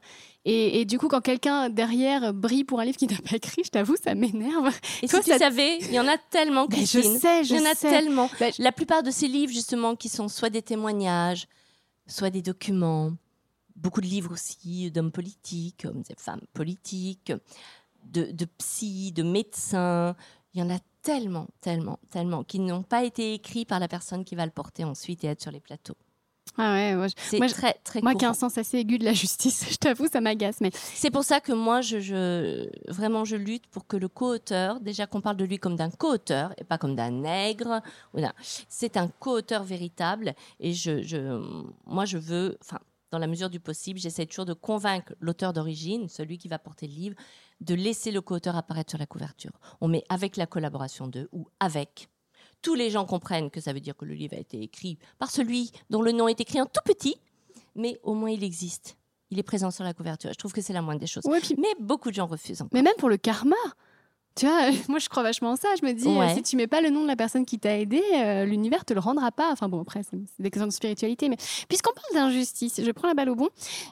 Et, 0.50 0.86
du 0.86 0.98
coup, 0.98 1.10
quand 1.10 1.20
quelqu'un 1.20 1.70
derrière 1.70 2.34
brille 2.34 2.64
pour 2.64 2.80
un 2.80 2.86
livre 2.86 2.96
qui 2.98 3.06
n'a 3.08 3.18
pas 3.18 3.36
écrit, 3.36 3.64
je 3.66 3.70
t'avoue, 3.70 3.98
ça 4.02 4.16
m'énerve. 4.16 4.74
Et 5.02 5.08
Toi, 5.10 5.22
si 5.22 5.30
tu 5.32 5.38
savais, 5.38 5.78
il 5.80 5.92
y 5.92 6.00
en 6.00 6.08
a 6.08 6.18
tellement, 6.18 6.68
Christine. 6.68 7.02
je 7.04 7.20
sais, 7.20 7.44
je 7.44 7.54
Il 7.54 7.60
y 7.60 7.68
en 7.68 7.70
a 7.70 7.76
sais. 7.76 7.90
tellement. 7.90 8.30
Bah, 8.40 8.46
La 8.58 8.72
plupart 8.72 9.04
de 9.04 9.12
ces 9.12 9.28
livres, 9.28 9.52
justement, 9.52 9.98
qui 9.98 10.08
sont 10.08 10.30
soit 10.30 10.50
des 10.50 10.62
témoignages, 10.62 11.48
soit 12.08 12.30
des 12.30 12.42
documents, 12.42 13.12
beaucoup 13.76 14.00
de 14.00 14.06
livres 14.08 14.32
aussi 14.32 14.90
d'hommes 14.90 15.12
politiques, 15.12 15.86
de 15.86 16.16
femmes 16.18 16.46
politiques, 16.54 17.34
de, 18.06 18.32
de 18.32 18.46
psy, 18.58 19.12
de 19.12 19.24
médecins. 19.24 20.16
Il 20.54 20.62
y 20.62 20.64
en 20.64 20.70
a 20.70 20.80
tellement, 21.02 21.48
tellement, 21.60 22.00
tellement, 22.10 22.46
qui 22.46 22.60
n'ont 22.60 22.84
pas 22.84 23.04
été 23.04 23.34
écrits 23.34 23.66
par 23.66 23.82
la 23.82 23.90
personne 23.90 24.24
qui 24.24 24.36
va 24.36 24.46
le 24.46 24.52
porter 24.54 24.86
ensuite 24.86 25.26
et 25.26 25.28
être 25.28 25.42
sur 25.42 25.52
les 25.52 25.60
plateaux. 25.60 25.98
Ah 26.58 26.74
ouais, 26.74 27.08
C'est 27.18 27.38
moi, 27.38 27.48
très, 27.48 27.74
très 27.84 28.02
moi 28.02 28.16
qui 28.16 28.26
ai 28.26 28.28
un 28.28 28.34
sens 28.34 28.58
assez 28.58 28.78
aigu 28.80 28.98
de 28.98 29.06
la 29.06 29.14
justice, 29.14 29.66
je 29.72 29.76
t'avoue, 29.76 30.08
ça 30.08 30.22
m'agace. 30.22 30.60
Mais 30.62 30.72
C'est 30.74 31.12
pour 31.12 31.24
ça 31.24 31.40
que 31.40 31.52
moi, 31.52 31.82
je, 31.82 32.00
je- 32.00 32.68
vraiment, 32.92 33.26
je 33.26 33.36
lutte 33.36 33.68
pour 33.68 33.86
que 33.86 33.96
le 33.98 34.08
co-auteur, 34.08 34.80
déjà 34.80 35.06
qu'on 35.08 35.22
parle 35.22 35.38
de 35.38 35.46
lui 35.46 35.58
comme 35.60 35.76
d'un 35.76 35.90
co-auteur 35.92 36.54
et 36.58 36.64
pas 36.64 36.78
comme 36.78 36.96
d'un 36.96 37.12
nègre. 37.12 37.82
C'est 38.70 38.98
un 38.98 39.08
co-auteur 39.08 39.64
véritable. 39.64 40.34
Et 40.60 40.74
je, 40.74 41.02
je- 41.04 41.42
moi, 41.86 42.06
je 42.06 42.18
veux, 42.18 42.58
enfin, 42.62 42.80
dans 43.12 43.20
la 43.20 43.28
mesure 43.28 43.50
du 43.50 43.60
possible, 43.60 44.00
j'essaie 44.00 44.26
toujours 44.26 44.46
de 44.46 44.54
convaincre 44.54 45.14
l'auteur 45.20 45.54
d'origine, 45.54 46.10
celui 46.10 46.38
qui 46.38 46.48
va 46.48 46.60
porter 46.60 46.88
le 46.88 46.94
livre, 46.94 47.16
de 47.62 47.74
laisser 47.76 48.12
le 48.12 48.22
co-auteur 48.22 48.56
apparaître 48.56 48.92
sur 48.92 49.00
la 49.00 49.06
couverture. 49.06 49.52
On 49.82 49.88
met 49.88 50.04
avec 50.10 50.38
la 50.38 50.46
collaboration 50.46 51.08
d'eux 51.08 51.30
ou 51.32 51.48
avec. 51.60 52.10
Tous 52.62 52.76
les 52.76 52.90
gens 52.90 53.06
comprennent 53.06 53.50
que 53.50 53.62
ça 53.62 53.74
veut 53.74 53.80
dire 53.80 53.96
que 53.96 54.06
le 54.06 54.14
livre 54.14 54.36
a 54.36 54.40
été 54.40 54.62
écrit 54.62 54.98
par 55.20 55.30
celui 55.32 55.72
dont 55.90 56.02
le 56.02 56.12
nom 56.12 56.28
est 56.28 56.40
écrit 56.42 56.60
en 56.62 56.66
tout 56.66 56.82
petit, 56.86 57.16
mais 57.76 58.00
au 58.04 58.14
moins 58.14 58.32
il 58.32 58.44
existe. 58.44 58.98
Il 59.30 59.40
est 59.40 59.44
présent 59.44 59.72
sur 59.72 59.84
la 59.84 59.94
couverture. 59.94 60.32
Je 60.32 60.38
trouve 60.38 60.54
que 60.54 60.62
c'est 60.62 60.74
la 60.74 60.82
moindre 60.82 61.00
des 61.02 61.08
choses. 61.08 61.26
ouais, 61.26 61.40
puis 61.42 61.56
Mais 61.58 61.74
beaucoup 61.80 62.10
de 62.10 62.16
gens 62.16 62.28
refusent. 62.28 62.62
encore. 62.62 62.72
Mais 62.74 62.82
même 62.82 62.96
pour 62.98 63.10
le 63.10 63.18
karma. 63.18 63.56
Tu 64.38 64.46
vois, 64.46 64.70
moi 64.90 65.00
je 65.00 65.10
crois 65.10 65.24
vachement 65.24 65.52
en 65.52 65.56
ça. 65.56 65.68
Je 65.82 65.86
me 65.86 65.94
dis, 65.94 66.08
euh, 66.08 66.18
Ouais. 66.20 66.34
si 66.36 66.44
tu 66.44 66.56
mets 66.56 66.68
pas 66.68 66.82
le 66.82 66.90
nom 66.90 67.02
de 67.02 67.08
la 67.08 67.16
personne 67.16 67.46
qui 67.46 67.60
t'a 67.60 67.78
aidé, 67.78 68.02
euh, 68.16 68.46
l'univers 68.46 68.86
te 68.86 68.94
le 68.94 69.00
rendra 69.00 69.32
pas. 69.32 69.50
Enfin 69.52 69.68
bon, 69.68 69.82
après, 69.82 70.02
c'est 70.10 70.18
des 70.40 70.50
questions 70.52 70.68
de 70.68 70.72
spiritualité. 70.74 71.28
Mais 71.30 71.38
puisqu'on 71.68 71.92
parle 71.94 72.26
d'injustice, 72.26 72.80
je 72.84 72.92
prends 72.92 73.08
la 73.08 73.14
balle 73.14 73.30
au 73.30 73.36
bon. 73.36 73.50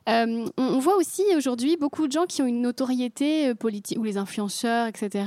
Euh, 0.10 0.46
on, 0.58 0.64
on 0.64 0.80
voit 0.80 0.96
aussi 0.98 1.24
aujourd'hui 1.36 1.78
beaucoup 1.78 2.08
de 2.08 2.12
gens 2.12 2.26
qui 2.26 2.42
ont 2.42 2.46
une 2.46 2.62
notoriété 2.62 3.50
euh, 3.50 3.56
politique, 3.56 3.98
ou 4.00 4.04
les 4.04 4.18
influenceurs, 4.18 4.88
etc., 4.88 5.26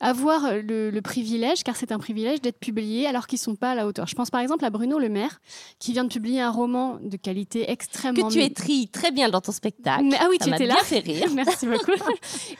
avoir 0.00 0.52
le, 0.54 0.90
le 0.90 1.02
privilège, 1.02 1.62
car 1.64 1.76
c'est 1.76 1.92
un 1.92 1.98
privilège, 1.98 2.40
d'être 2.40 2.58
publiés 2.58 3.06
alors 3.06 3.26
qu'ils 3.26 3.38
sont 3.38 3.54
pas 3.56 3.72
à 3.72 3.74
la 3.74 3.86
hauteur. 3.86 4.06
Je 4.06 4.14
pense 4.14 4.30
par 4.30 4.40
exemple 4.40 4.64
à 4.64 4.70
Bruno 4.70 4.98
Le 4.98 5.08
Maire, 5.08 5.40
qui 5.78 5.92
vient 5.92 6.04
de 6.04 6.08
publier 6.12 6.40
un 6.40 6.50
roman 6.50 6.98
de 7.02 7.16
qualité 7.16 7.70
extrêmement. 7.70 8.28
Que 8.28 8.32
tu 8.32 8.42
étris 8.42 8.88
très 8.88 9.10
bien 9.10 9.28
dans 9.28 9.40
ton 9.40 9.52
spectacle. 9.52 10.04
Mais- 10.04 10.16
ah 10.20 10.26
oui, 10.30 10.36
Ça 10.38 10.44
tu 10.44 10.50
m'a 10.50 10.56
étais 10.56 10.66
là. 10.66 10.74
bien 10.74 10.82
fait 10.84 10.98
rire. 10.98 11.26
Merci 11.34 11.66
beaucoup. 11.66 11.92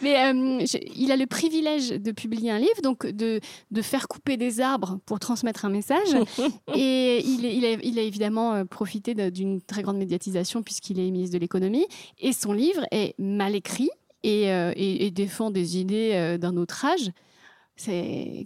Mais 0.02 0.16
euh, 0.26 0.60
je- 0.66 0.78
il 0.96 1.10
a 1.12 1.16
le 1.16 1.26
privilège 1.26 1.87
de 1.92 2.12
publier 2.12 2.50
un 2.50 2.58
livre, 2.58 2.80
donc 2.82 3.06
de, 3.06 3.40
de 3.70 3.82
faire 3.82 4.08
couper 4.08 4.36
des 4.36 4.60
arbres 4.60 4.98
pour 5.06 5.18
transmettre 5.20 5.64
un 5.64 5.70
message. 5.70 6.08
Et 6.74 7.22
il, 7.24 7.44
est- 7.44 7.56
il, 7.56 7.64
a, 7.64 7.70
il 7.82 7.98
a 7.98 8.02
évidemment 8.02 8.54
euh, 8.54 8.64
profité 8.64 9.14
d'une 9.30 9.60
très 9.62 9.82
grande 9.82 9.98
médiatisation 9.98 10.62
puisqu'il 10.62 10.98
est 10.98 11.10
ministre 11.10 11.34
de 11.34 11.38
l'économie. 11.40 11.86
Et 12.18 12.32
son 12.32 12.52
livre 12.52 12.84
est 12.90 13.14
mal 13.18 13.54
écrit 13.54 13.90
et, 14.22 14.50
euh, 14.52 14.72
et- 14.76 15.06
et 15.06 15.10
défend 15.10 15.50
des 15.50 15.78
idées 15.78 16.12
euh, 16.14 16.38
d'un 16.38 16.56
autre 16.56 16.84
âge. 16.84 17.10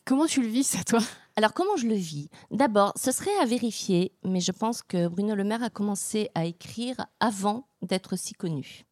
Comment 0.05 0.27
tu 0.27 0.43
le 0.43 0.49
vis 0.49 0.65
ça 0.65 0.85
toi? 0.85 1.01
Alors, 1.37 1.55
comment 1.55 1.77
je 1.77 1.87
le 1.87 1.95
vis? 1.95 2.29
D'abord, 2.51 2.93
ce 2.97 3.11
serait 3.11 3.35
à 3.41 3.47
vérifier, 3.47 4.13
mais 4.25 4.41
je 4.41 4.53
pense 4.53 4.83
que 4.83 5.09
Bruno 5.09 5.35
Le 5.35 5.45
Maire 5.45 5.63
a 5.63 5.71
commencé 5.71 6.29
à 6.35 6.45
écrire 6.45 6.97
avant 7.21 7.67
d'être 7.81 8.17
si 8.19 8.35
connu. 8.35 8.85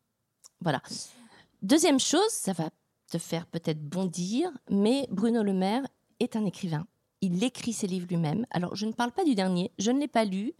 Voilà. 0.63 0.81
Deuxième 1.61 2.01
chose, 2.01 2.31
ça 2.31 2.55
va 2.55 2.71
te 3.11 3.19
faire 3.19 3.47
peut-être 3.47 3.83
bondir, 3.83 4.51
mais 4.71 5.07
Bruno 5.11 5.43
Le 5.43 5.53
Maire 5.53 5.83
est 6.21 6.37
un 6.37 6.47
écrivain. 6.47 6.87
Il 7.21 7.45
écrit 7.45 7.75
ses 7.75 7.87
livres 7.87 8.07
lui-même. 8.09 8.47
Alors, 8.51 8.75
je 8.75 8.87
ne 8.87 8.93
parle 8.93 9.13
pas 9.13 9.25
du 9.25 9.35
dernier, 9.35 9.73
je 9.79 9.91
ne 9.91 10.01
l'ai 10.01 10.09
pas 10.09 10.25
lu. 10.25 10.55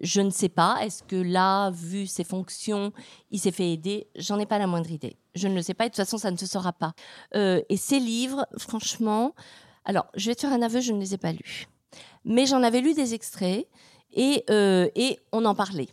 Je 0.00 0.20
ne 0.20 0.30
sais 0.30 0.48
pas, 0.48 0.78
est-ce 0.82 1.02
que 1.04 1.16
là, 1.16 1.70
vu 1.70 2.06
ses 2.06 2.24
fonctions, 2.24 2.92
il 3.30 3.38
s'est 3.38 3.52
fait 3.52 3.72
aider? 3.72 4.08
J'en 4.16 4.38
ai 4.40 4.46
pas 4.46 4.58
la 4.58 4.66
moindre 4.66 4.90
idée. 4.90 5.16
Je 5.34 5.46
ne 5.46 5.54
le 5.54 5.62
sais 5.62 5.74
pas 5.74 5.84
et 5.84 5.88
de 5.88 5.92
toute 5.92 6.04
façon, 6.04 6.18
ça 6.18 6.30
ne 6.30 6.36
se 6.36 6.46
saura 6.46 6.72
pas. 6.72 6.94
Euh, 7.36 7.62
et 7.68 7.76
ses 7.76 8.00
livres, 8.00 8.46
franchement, 8.58 9.34
alors, 9.84 10.06
je 10.14 10.30
vais 10.30 10.34
te 10.34 10.40
faire 10.40 10.52
un 10.52 10.62
aveu, 10.62 10.80
je 10.80 10.92
ne 10.92 10.98
les 10.98 11.14
ai 11.14 11.18
pas 11.18 11.32
lus. 11.32 11.68
Mais 12.24 12.46
j'en 12.46 12.62
avais 12.62 12.80
lu 12.80 12.94
des 12.94 13.14
extraits 13.14 13.68
et, 14.12 14.44
euh, 14.50 14.88
et 14.94 15.18
on 15.30 15.44
en 15.44 15.54
parlait. 15.54 15.88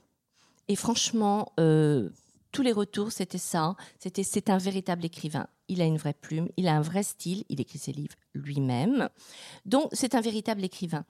Et 0.70 0.76
franchement, 0.76 1.52
euh, 1.60 2.10
tous 2.52 2.62
les 2.62 2.72
retours, 2.72 3.12
c'était 3.12 3.38
ça. 3.38 3.76
C'était 4.00 4.24
c'est 4.24 4.50
un 4.50 4.58
véritable 4.58 5.06
écrivain. 5.06 5.48
Il 5.68 5.82
a 5.82 5.86
une 5.86 5.98
vraie 5.98 6.14
plume, 6.14 6.50
il 6.58 6.68
a 6.68 6.76
un 6.76 6.82
vrai 6.82 7.04
style, 7.04 7.44
il 7.50 7.62
écrit 7.62 7.80
ses 7.80 7.92
livres 7.92 8.16
lui-même. 8.34 9.10
Donc, 9.66 9.90
c'est 9.94 10.16
un 10.16 10.22
véritable 10.22 10.64
écrivain. 10.64 11.06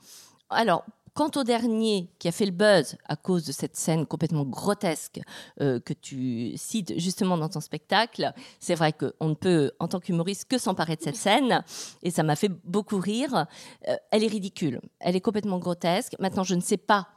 Alors, 0.49 0.84
quant 1.13 1.32
au 1.36 1.43
dernier 1.43 2.10
qui 2.19 2.28
a 2.28 2.32
fait 2.32 2.45
le 2.45 2.52
buzz 2.52 2.95
à 3.08 3.15
cause 3.15 3.45
de 3.45 3.52
cette 3.52 3.75
scène 3.75 4.06
complètement 4.06 4.45
grotesque 4.45 5.19
euh, 5.62 5.80
que 5.80 5.93
tu 5.93 6.54
cites 6.56 6.97
justement 6.99 7.38
dans 7.38 7.49
ton 7.49 7.60
spectacle, 7.60 8.34
c'est 8.60 8.75
vrai 8.75 8.93
qu'on 8.93 9.30
ne 9.30 9.34
peut, 9.34 9.71
en 9.80 9.88
tant 9.88 9.99
qu'humoriste, 9.99 10.45
que 10.45 10.58
s'emparer 10.58 10.95
de 10.95 11.02
cette 11.02 11.15
scène. 11.15 11.63
Et 12.04 12.12
ça 12.12 12.23
m'a 12.23 12.36
fait 12.36 12.52
beaucoup 12.63 12.99
rire. 12.99 13.47
Euh, 13.88 13.95
elle 14.12 14.23
est 14.23 14.28
ridicule. 14.28 14.82
Elle 14.99 15.15
est 15.15 15.21
complètement 15.21 15.60
grotesque. 15.60 16.15
Maintenant, 16.19 16.43
je 16.43 16.56
ne 16.56 16.62
sais 16.62 16.78
pas 16.78 17.08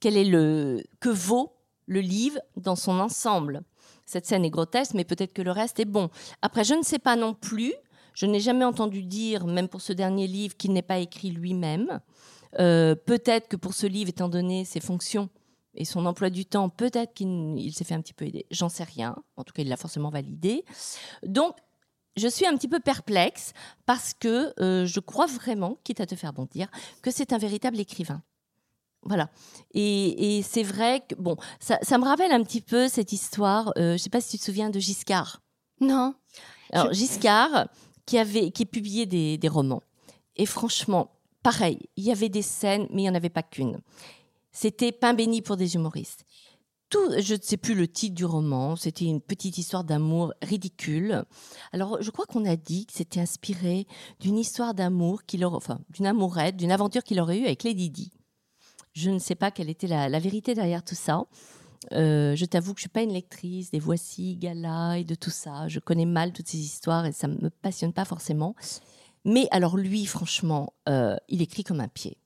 quel 0.00 0.16
est 0.16 0.24
le 0.24 0.82
que 0.98 1.10
vaut 1.10 1.52
le 1.86 2.00
livre 2.00 2.38
dans 2.56 2.76
son 2.76 3.00
ensemble. 3.00 3.62
Cette 4.06 4.26
scène 4.26 4.44
est 4.44 4.50
grotesque, 4.50 4.94
mais 4.94 5.04
peut-être 5.04 5.32
que 5.32 5.42
le 5.42 5.52
reste 5.52 5.80
est 5.80 5.84
bon. 5.84 6.10
Après, 6.42 6.64
je 6.64 6.74
ne 6.74 6.82
sais 6.82 6.98
pas 6.98 7.16
non 7.16 7.34
plus. 7.34 7.72
Je 8.14 8.26
n'ai 8.26 8.40
jamais 8.40 8.64
entendu 8.64 9.04
dire, 9.04 9.46
même 9.46 9.68
pour 9.68 9.80
ce 9.80 9.92
dernier 9.92 10.26
livre, 10.26 10.56
qu'il 10.56 10.72
n'est 10.72 10.82
pas 10.82 10.98
écrit 10.98 11.30
lui-même. 11.30 12.00
Euh, 12.58 12.94
peut-être 12.94 13.48
que 13.48 13.56
pour 13.56 13.74
ce 13.74 13.86
livre, 13.86 14.10
étant 14.10 14.28
donné 14.28 14.64
ses 14.64 14.80
fonctions 14.80 15.28
et 15.74 15.84
son 15.84 16.06
emploi 16.06 16.30
du 16.30 16.44
temps, 16.44 16.68
peut-être 16.68 17.14
qu'il 17.14 17.56
il 17.56 17.72
s'est 17.72 17.84
fait 17.84 17.94
un 17.94 18.00
petit 18.00 18.12
peu 18.12 18.26
aider. 18.26 18.46
J'en 18.50 18.68
sais 18.68 18.84
rien. 18.84 19.14
En 19.36 19.44
tout 19.44 19.52
cas, 19.52 19.62
il 19.62 19.68
l'a 19.68 19.76
forcément 19.76 20.10
validé. 20.10 20.64
Donc, 21.24 21.54
je 22.16 22.26
suis 22.26 22.46
un 22.46 22.56
petit 22.56 22.68
peu 22.68 22.80
perplexe 22.80 23.52
parce 23.86 24.14
que 24.14 24.52
euh, 24.60 24.86
je 24.86 25.00
crois 25.00 25.26
vraiment, 25.26 25.78
quitte 25.84 26.00
à 26.00 26.06
te 26.06 26.16
faire 26.16 26.32
bondir, 26.32 26.68
que 27.02 27.10
c'est 27.10 27.32
un 27.32 27.38
véritable 27.38 27.78
écrivain. 27.78 28.22
Voilà. 29.02 29.30
Et, 29.72 30.38
et 30.38 30.42
c'est 30.42 30.62
vrai 30.62 31.02
que, 31.08 31.14
bon, 31.14 31.36
ça, 31.58 31.78
ça 31.82 31.98
me 31.98 32.04
rappelle 32.04 32.32
un 32.32 32.42
petit 32.42 32.60
peu 32.60 32.88
cette 32.88 33.12
histoire, 33.12 33.72
euh, 33.78 33.90
je 33.90 33.92
ne 33.92 33.98
sais 33.98 34.10
pas 34.10 34.20
si 34.20 34.32
tu 34.32 34.38
te 34.38 34.44
souviens 34.44 34.70
de 34.70 34.78
Giscard. 34.78 35.40
Non. 35.80 36.14
Alors, 36.72 36.92
Giscard, 36.92 37.68
qui, 38.06 38.18
avait, 38.18 38.50
qui 38.50 38.66
publiait 38.66 39.06
des, 39.06 39.38
des 39.38 39.48
romans. 39.48 39.82
Et 40.36 40.46
franchement, 40.46 41.10
pareil, 41.42 41.78
il 41.96 42.04
y 42.04 42.12
avait 42.12 42.28
des 42.28 42.42
scènes, 42.42 42.86
mais 42.90 43.02
il 43.02 43.04
n'y 43.04 43.10
en 43.10 43.14
avait 43.14 43.30
pas 43.30 43.42
qu'une. 43.42 43.80
C'était 44.52 44.92
pain 44.92 45.14
béni 45.14 45.42
pour 45.42 45.56
des 45.56 45.74
humoristes. 45.74 46.24
Tout, 46.90 47.08
je 47.20 47.34
ne 47.34 47.40
sais 47.40 47.56
plus 47.56 47.74
le 47.74 47.86
titre 47.86 48.16
du 48.16 48.24
roman, 48.24 48.74
c'était 48.74 49.04
une 49.04 49.20
petite 49.20 49.58
histoire 49.58 49.84
d'amour 49.84 50.34
ridicule. 50.42 51.24
Alors, 51.72 52.02
je 52.02 52.10
crois 52.10 52.26
qu'on 52.26 52.44
a 52.44 52.56
dit 52.56 52.84
que 52.86 52.92
c'était 52.92 53.20
inspiré 53.20 53.86
d'une 54.18 54.36
histoire 54.36 54.74
d'amour 54.74 55.22
qu'il 55.24 55.44
aurait, 55.44 55.56
enfin, 55.56 55.80
d'une 55.90 56.06
amourette, 56.06 56.56
d'une 56.56 56.72
aventure 56.72 57.04
qu'il 57.04 57.20
aurait 57.20 57.38
eue 57.38 57.44
avec 57.44 57.62
Lady 57.62 57.90
Di. 57.90 58.12
Je 58.92 59.10
ne 59.10 59.18
sais 59.18 59.34
pas 59.34 59.50
quelle 59.50 59.70
était 59.70 59.86
la, 59.86 60.18
vérité 60.18 60.54
derrière 60.54 60.84
tout 60.84 60.94
ça. 60.94 61.24
Euh, 61.92 62.36
je 62.36 62.44
t'avoue 62.44 62.74
que 62.74 62.80
je 62.80 62.82
suis 62.82 62.90
pas 62.90 63.02
une 63.02 63.12
lectrice 63.12 63.70
des 63.70 63.78
Voici, 63.78 64.36
Gala 64.36 64.98
et 64.98 65.04
de 65.04 65.14
tout 65.14 65.30
ça. 65.30 65.68
Je 65.68 65.80
connais 65.80 66.06
mal 66.06 66.32
toutes 66.32 66.48
ces 66.48 66.58
histoires 66.58 67.06
et 67.06 67.12
ça 67.12 67.28
me 67.28 67.48
passionne 67.48 67.92
pas 67.92 68.04
forcément. 68.04 68.54
Mais 69.24 69.48
alors 69.50 69.76
lui, 69.76 70.06
franchement, 70.06 70.72
euh, 70.88 71.16
il 71.28 71.42
écrit 71.42 71.64
comme 71.64 71.80
un 71.80 71.88
pied. 71.88 72.18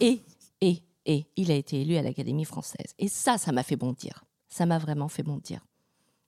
Et, 0.00 0.20
et, 0.60 0.82
et, 1.06 1.26
il 1.36 1.50
a 1.50 1.54
été 1.54 1.80
élu 1.80 1.96
à 1.96 2.02
l'Académie 2.02 2.44
française. 2.44 2.94
Et 2.98 3.08
ça, 3.08 3.38
ça 3.38 3.52
m'a 3.52 3.62
fait 3.62 3.76
bondir. 3.76 4.24
Ça 4.48 4.66
m'a 4.66 4.78
vraiment 4.78 5.08
fait 5.08 5.22
bondir. 5.22 5.64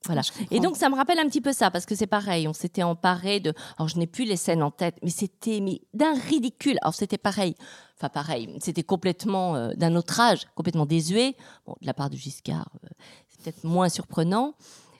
Voilà. 0.05 0.21
Et 0.49 0.59
donc, 0.59 0.77
ça 0.77 0.89
me 0.89 0.95
rappelle 0.95 1.19
un 1.19 1.27
petit 1.27 1.41
peu 1.41 1.51
ça, 1.51 1.71
parce 1.71 1.85
que 1.85 1.93
c'est 1.93 2.07
pareil, 2.07 2.47
on 2.47 2.53
s'était 2.53 2.83
emparé 2.83 3.39
de... 3.39 3.53
Alors, 3.77 3.89
je 3.89 3.97
n'ai 3.97 4.07
plus 4.07 4.23
les 4.23 4.37
scènes 4.37 4.63
en 4.63 4.71
tête, 4.71 4.95
mais 5.03 5.09
c'était 5.09 5.59
mais 5.59 5.81
d'un 5.93 6.13
ridicule. 6.13 6.77
Alors, 6.81 6.93
c'était 6.93 7.17
pareil. 7.17 7.55
Enfin, 7.97 8.09
pareil, 8.09 8.55
c'était 8.61 8.83
complètement 8.83 9.55
euh, 9.55 9.73
d'un 9.75 9.95
autre 9.95 10.19
âge, 10.21 10.47
complètement 10.55 10.85
désuet. 10.85 11.35
Bon, 11.65 11.75
de 11.81 11.85
la 11.85 11.93
part 11.93 12.09
de 12.09 12.15
Giscard, 12.15 12.69
euh, 12.85 12.87
c'est 13.27 13.41
peut-être 13.41 13.63
moins 13.65 13.89
surprenant, 13.89 14.55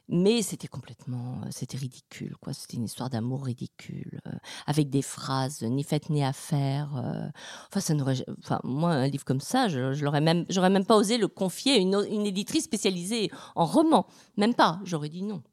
mais 0.10 0.42
c'était 0.42 0.68
complètement... 0.68 1.42
euh, 1.44 1.48
c'était 1.52 1.78
ridicule, 1.78 2.36
quoi. 2.42 2.52
C'était 2.54 2.78
une 2.78 2.86
histoire 2.86 3.10
d'amour 3.10 3.46
ridicule, 3.46 4.20
euh, 4.28 4.32
avec 4.66 4.90
des 4.90 5.04
phrases 5.04 5.62
ni 5.62 5.84
faites 5.84 6.10
ni 6.10 6.24
à 6.24 6.34
faire. 6.34 6.96
euh. 6.98 7.30
Enfin, 7.68 7.80
ça 7.80 7.94
n'aurait... 7.94 8.18
Enfin, 8.40 8.60
moi, 8.64 8.92
un 8.92 9.08
livre 9.08 9.24
comme 9.24 9.40
ça, 9.40 9.68
je, 9.68 9.94
je 9.94 10.04
l'aurais 10.04 10.22
même... 10.22 10.46
J'aurais 10.50 10.72
même 10.72 10.86
pas 10.86 10.98
osé 10.98 11.18
le 11.18 11.28
confier 11.28 11.74
à 11.74 11.78
une, 11.78 12.26
éditrice 12.26 12.64
spécialisée 12.64 13.30
en 13.56 13.66
roman. 13.66 14.08
Même 14.36 14.56
pas. 14.56 14.80
J'aurais 14.84 15.10
dit 15.10 15.22
non. 15.22 15.44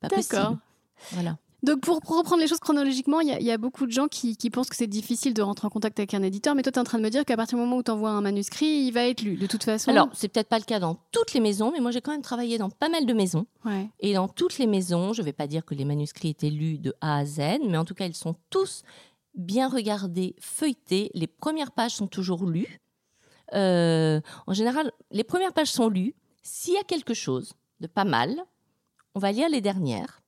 Pas 0.00 0.08
D'accord. 0.08 0.22
possible. 0.22 0.60
Voilà. 1.12 1.38
Donc 1.62 1.80
pour, 1.80 1.96
reprendre 1.96 2.40
les 2.42 2.46
choses 2.48 2.60
chronologiquement, 2.60 3.20
il 3.20 3.28
y, 3.28 3.32
a- 3.32 3.40
il 3.40 3.46
y 3.46 3.50
a 3.50 3.58
beaucoup 3.58 3.86
de 3.86 3.90
gens 3.90 4.08
qui, 4.08 4.36
qui 4.36 4.50
pensent 4.50 4.68
que 4.68 4.76
c'est 4.76 4.86
difficile 4.86 5.32
de 5.34 5.42
rentrer 5.42 5.66
en 5.66 5.70
contact 5.70 5.98
avec 5.98 6.12
un 6.14 6.22
éditeur, 6.22 6.54
mais 6.54 6.62
toi 6.62 6.70
tu 6.70 6.78
es 6.78 6.80
en 6.80 6.84
train 6.84 6.98
de 6.98 7.02
me 7.02 7.08
dire 7.10 7.24
qu'à 7.24 7.36
partir 7.36 7.56
du 7.58 7.64
moment 7.64 7.78
où 7.78 7.82
tu 7.82 7.90
envoies 7.90 8.10
un 8.10 8.20
manuscrit, 8.20 8.66
il 8.66 8.90
va 8.92 9.04
être 9.06 9.22
lu 9.22 9.36
de 9.36 9.46
toute 9.46 9.64
façon. 9.64 9.90
Alors, 9.90 10.08
c'est 10.12 10.28
peut-être 10.28 10.48
pas 10.48 10.58
le 10.58 10.64
cas 10.64 10.78
dans 10.78 10.96
toutes 11.12 11.32
les 11.32 11.40
maisons, 11.40 11.72
mais 11.72 11.80
moi 11.80 11.90
j'ai 11.90 12.00
quand 12.02 12.12
même 12.12 12.22
travaillé 12.22 12.58
dans 12.58 12.68
pas 12.70 12.88
mal 12.90 13.06
de 13.06 13.12
maisons. 13.14 13.46
ouais. 13.64 13.88
Et 14.00 14.12
dans 14.14 14.28
toutes 14.28 14.58
les 14.58 14.66
maisons, 14.66 15.12
je 15.14 15.22
ne 15.22 15.24
vais 15.24 15.32
pas 15.32 15.46
dire 15.46 15.64
que 15.64 15.74
les 15.74 15.84
manuscrits 15.86 16.28
étaient 16.28 16.50
lus 16.50 16.78
de 16.78 16.94
A 17.00 17.18
à 17.18 17.24
Z, 17.24 17.38
mais 17.66 17.78
en 17.78 17.84
tout 17.84 17.94
cas, 17.94 18.06
ils 18.06 18.14
sont 18.14 18.34
tous 18.50 18.82
bien 19.34 19.68
regardés, 19.68 20.34
feuilletés. 20.40 21.10
Les 21.14 21.26
premières 21.26 21.72
pages 21.72 21.92
sont 21.96 22.06
toujours 22.06 22.44
lues. 22.46 22.80
Euh, 23.54 24.20
en 24.46 24.52
général, 24.54 24.92
les 25.10 25.24
premières 25.24 25.52
pages 25.52 25.70
sont 25.72 25.88
lues. 25.88 26.14
S'il 26.42 26.74
y 26.74 26.78
a 26.78 26.84
quelque 26.84 27.14
chose 27.14 27.54
de 27.80 27.86
pas 27.86 28.04
mal, 28.04 28.34
on 29.14 29.20
va 29.20 29.32
lire 29.32 29.48
les 29.48 29.60
dernières. 29.60 30.20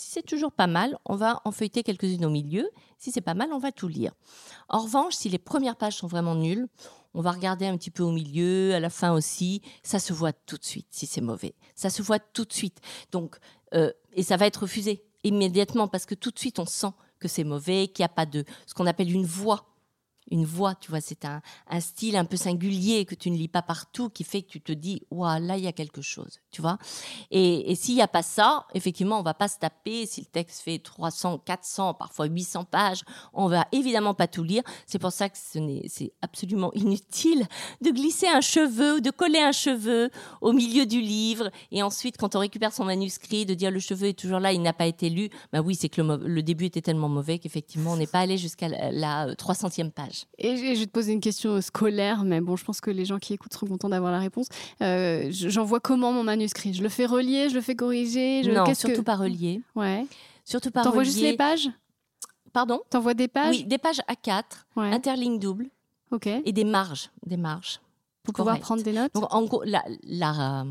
Si 0.00 0.12
c'est 0.12 0.22
toujours 0.22 0.50
pas 0.50 0.66
mal, 0.66 0.98
on 1.04 1.14
va 1.14 1.42
en 1.44 1.52
feuilleter 1.52 1.82
quelques-unes 1.82 2.24
au 2.24 2.30
milieu. 2.30 2.70
Si 2.96 3.12
c'est 3.12 3.20
pas 3.20 3.34
mal, 3.34 3.52
on 3.52 3.58
va 3.58 3.70
tout 3.70 3.86
lire. 3.86 4.12
En 4.70 4.78
revanche, 4.78 5.12
si 5.12 5.28
les 5.28 5.38
premières 5.38 5.76
pages 5.76 5.96
sont 5.98 6.06
vraiment 6.06 6.34
nulles, 6.34 6.68
on 7.12 7.20
va 7.20 7.32
regarder 7.32 7.66
un 7.66 7.76
petit 7.76 7.90
peu 7.90 8.02
au 8.02 8.10
milieu, 8.10 8.74
à 8.74 8.80
la 8.80 8.88
fin 8.88 9.12
aussi. 9.12 9.60
Ça 9.82 9.98
se 9.98 10.14
voit 10.14 10.32
tout 10.32 10.56
de 10.56 10.64
suite 10.64 10.86
si 10.88 11.04
c'est 11.04 11.20
mauvais. 11.20 11.54
Ça 11.74 11.90
se 11.90 12.00
voit 12.00 12.18
tout 12.18 12.46
de 12.46 12.52
suite. 12.54 12.80
Donc, 13.12 13.36
euh, 13.74 13.92
et 14.14 14.22
ça 14.22 14.38
va 14.38 14.46
être 14.46 14.62
refusé 14.62 15.04
immédiatement 15.22 15.86
parce 15.86 16.06
que 16.06 16.14
tout 16.14 16.30
de 16.30 16.38
suite 16.38 16.58
on 16.60 16.64
sent 16.64 16.92
que 17.18 17.28
c'est 17.28 17.44
mauvais, 17.44 17.88
qu'il 17.88 18.02
n'y 18.02 18.06
a 18.06 18.14
pas 18.14 18.24
de 18.24 18.46
ce 18.66 18.72
qu'on 18.72 18.86
appelle 18.86 19.12
une 19.12 19.26
voix 19.26 19.69
une 20.30 20.44
voix, 20.44 20.74
tu 20.74 20.90
vois, 20.90 21.00
c'est 21.00 21.24
un, 21.24 21.40
style 21.80 22.16
un 22.16 22.24
peu 22.24 22.36
singulier 22.36 23.04
que 23.04 23.14
tu 23.14 23.30
ne 23.30 23.36
lis 23.36 23.48
pas 23.48 23.62
partout 23.62 24.08
qui 24.10 24.24
fait 24.24 24.42
que 24.42 24.48
tu 24.48 24.60
te 24.60 24.72
dis, 24.72 25.02
waouh, 25.10 25.40
là, 25.40 25.56
il 25.56 25.64
y 25.64 25.66
a 25.66 25.72
quelque 25.72 26.02
chose, 26.02 26.40
tu 26.50 26.62
vois. 26.62 26.78
Et, 27.30 27.74
s'il 27.74 27.94
n'y 27.94 28.02
a 28.02 28.08
pas 28.08 28.22
ça, 28.22 28.66
effectivement, 28.74 29.18
on 29.18 29.22
va 29.22 29.34
pas 29.34 29.48
se 29.48 29.58
taper. 29.58 30.06
Si 30.06 30.20
le 30.20 30.26
texte 30.26 30.60
fait 30.62 30.78
300, 30.78 31.38
400, 31.38 31.94
parfois 31.94 32.26
800 32.26 32.64
pages, 32.64 33.02
on 33.32 33.48
va 33.48 33.66
évidemment 33.72 34.14
pas 34.14 34.28
tout 34.28 34.42
lire. 34.42 34.62
C'est 34.86 34.98
pour 34.98 35.12
ça 35.12 35.28
que 35.28 35.36
c'est 35.38 36.12
absolument 36.22 36.72
inutile 36.74 37.46
de 37.80 37.90
glisser 37.90 38.28
un 38.28 38.40
cheveu 38.40 38.96
ou 38.96 39.00
de 39.00 39.10
coller 39.10 39.40
un 39.40 39.52
cheveu 39.52 40.10
au 40.40 40.52
milieu 40.52 40.86
du 40.86 41.00
livre. 41.00 41.50
Et 41.70 41.82
ensuite, 41.82 42.16
quand 42.16 42.36
on 42.36 42.40
récupère 42.40 42.72
son 42.72 42.84
manuscrit, 42.84 43.46
de 43.46 43.54
dire 43.54 43.70
le 43.70 43.80
cheveu 43.80 44.08
est 44.08 44.18
toujours 44.18 44.40
là, 44.40 44.52
il 44.52 44.62
n'a 44.62 44.72
pas 44.72 44.86
été 44.86 45.10
lu. 45.10 45.30
Bah 45.52 45.60
oui, 45.60 45.74
c'est 45.74 45.88
que 45.88 46.02
le, 46.02 46.42
début 46.42 46.66
était 46.66 46.82
tellement 46.82 47.08
mauvais 47.08 47.38
qu'effectivement, 47.38 47.92
on 47.92 47.96
n'est 47.96 48.06
pas 48.06 48.20
allé 48.20 48.38
jusqu'à 48.38 48.68
la, 48.68 48.92
la 48.92 49.34
300e 49.34 49.90
page. 49.90 50.19
Et 50.38 50.56
je 50.74 50.80
vais 50.80 50.86
te 50.86 50.90
poser 50.90 51.12
une 51.12 51.20
question 51.20 51.60
scolaire, 51.60 52.24
mais 52.24 52.40
bon, 52.40 52.56
je 52.56 52.64
pense 52.64 52.80
que 52.80 52.90
les 52.90 53.04
gens 53.04 53.18
qui 53.18 53.34
écoutent 53.34 53.52
seront 53.52 53.66
contents 53.66 53.88
d'avoir 53.88 54.12
la 54.12 54.18
réponse. 54.18 54.46
Euh, 54.82 55.28
J'envoie 55.30 55.80
comment 55.80 56.12
mon 56.12 56.22
manuscrit? 56.24 56.74
Je 56.74 56.82
le 56.82 56.88
fais 56.88 57.06
relier, 57.06 57.48
je 57.48 57.54
le 57.54 57.60
fais 57.60 57.74
corriger 57.74 58.42
je... 58.44 58.50
Non, 58.50 58.72
surtout 58.74 59.02
pas 59.02 59.16
relier. 59.16 59.62
Ouais. 59.74 60.06
Surtout 60.44 60.70
pas 60.70 60.82
T'envoies 60.82 61.04
juste 61.04 61.20
les 61.20 61.36
pages? 61.36 61.68
Pardon? 62.52 62.80
T'envoies 62.90 63.14
des 63.14 63.28
pages? 63.28 63.58
Oui, 63.58 63.64
des 63.64 63.78
pages 63.78 64.00
A4, 64.08 64.42
ouais. 64.76 64.90
interligne 64.92 65.38
double. 65.38 65.70
Ok. 66.10 66.26
Et 66.26 66.52
des 66.52 66.64
marges, 66.64 67.10
des 67.24 67.36
marges. 67.36 67.80
Pour 68.24 68.34
pouvoir 68.34 68.58
prendre 68.58 68.82
des 68.82 68.92
notes? 68.92 69.14
Donc, 69.14 69.32
en 69.32 69.44
gros, 69.44 69.62
la, 69.64 69.82
la, 70.02 70.66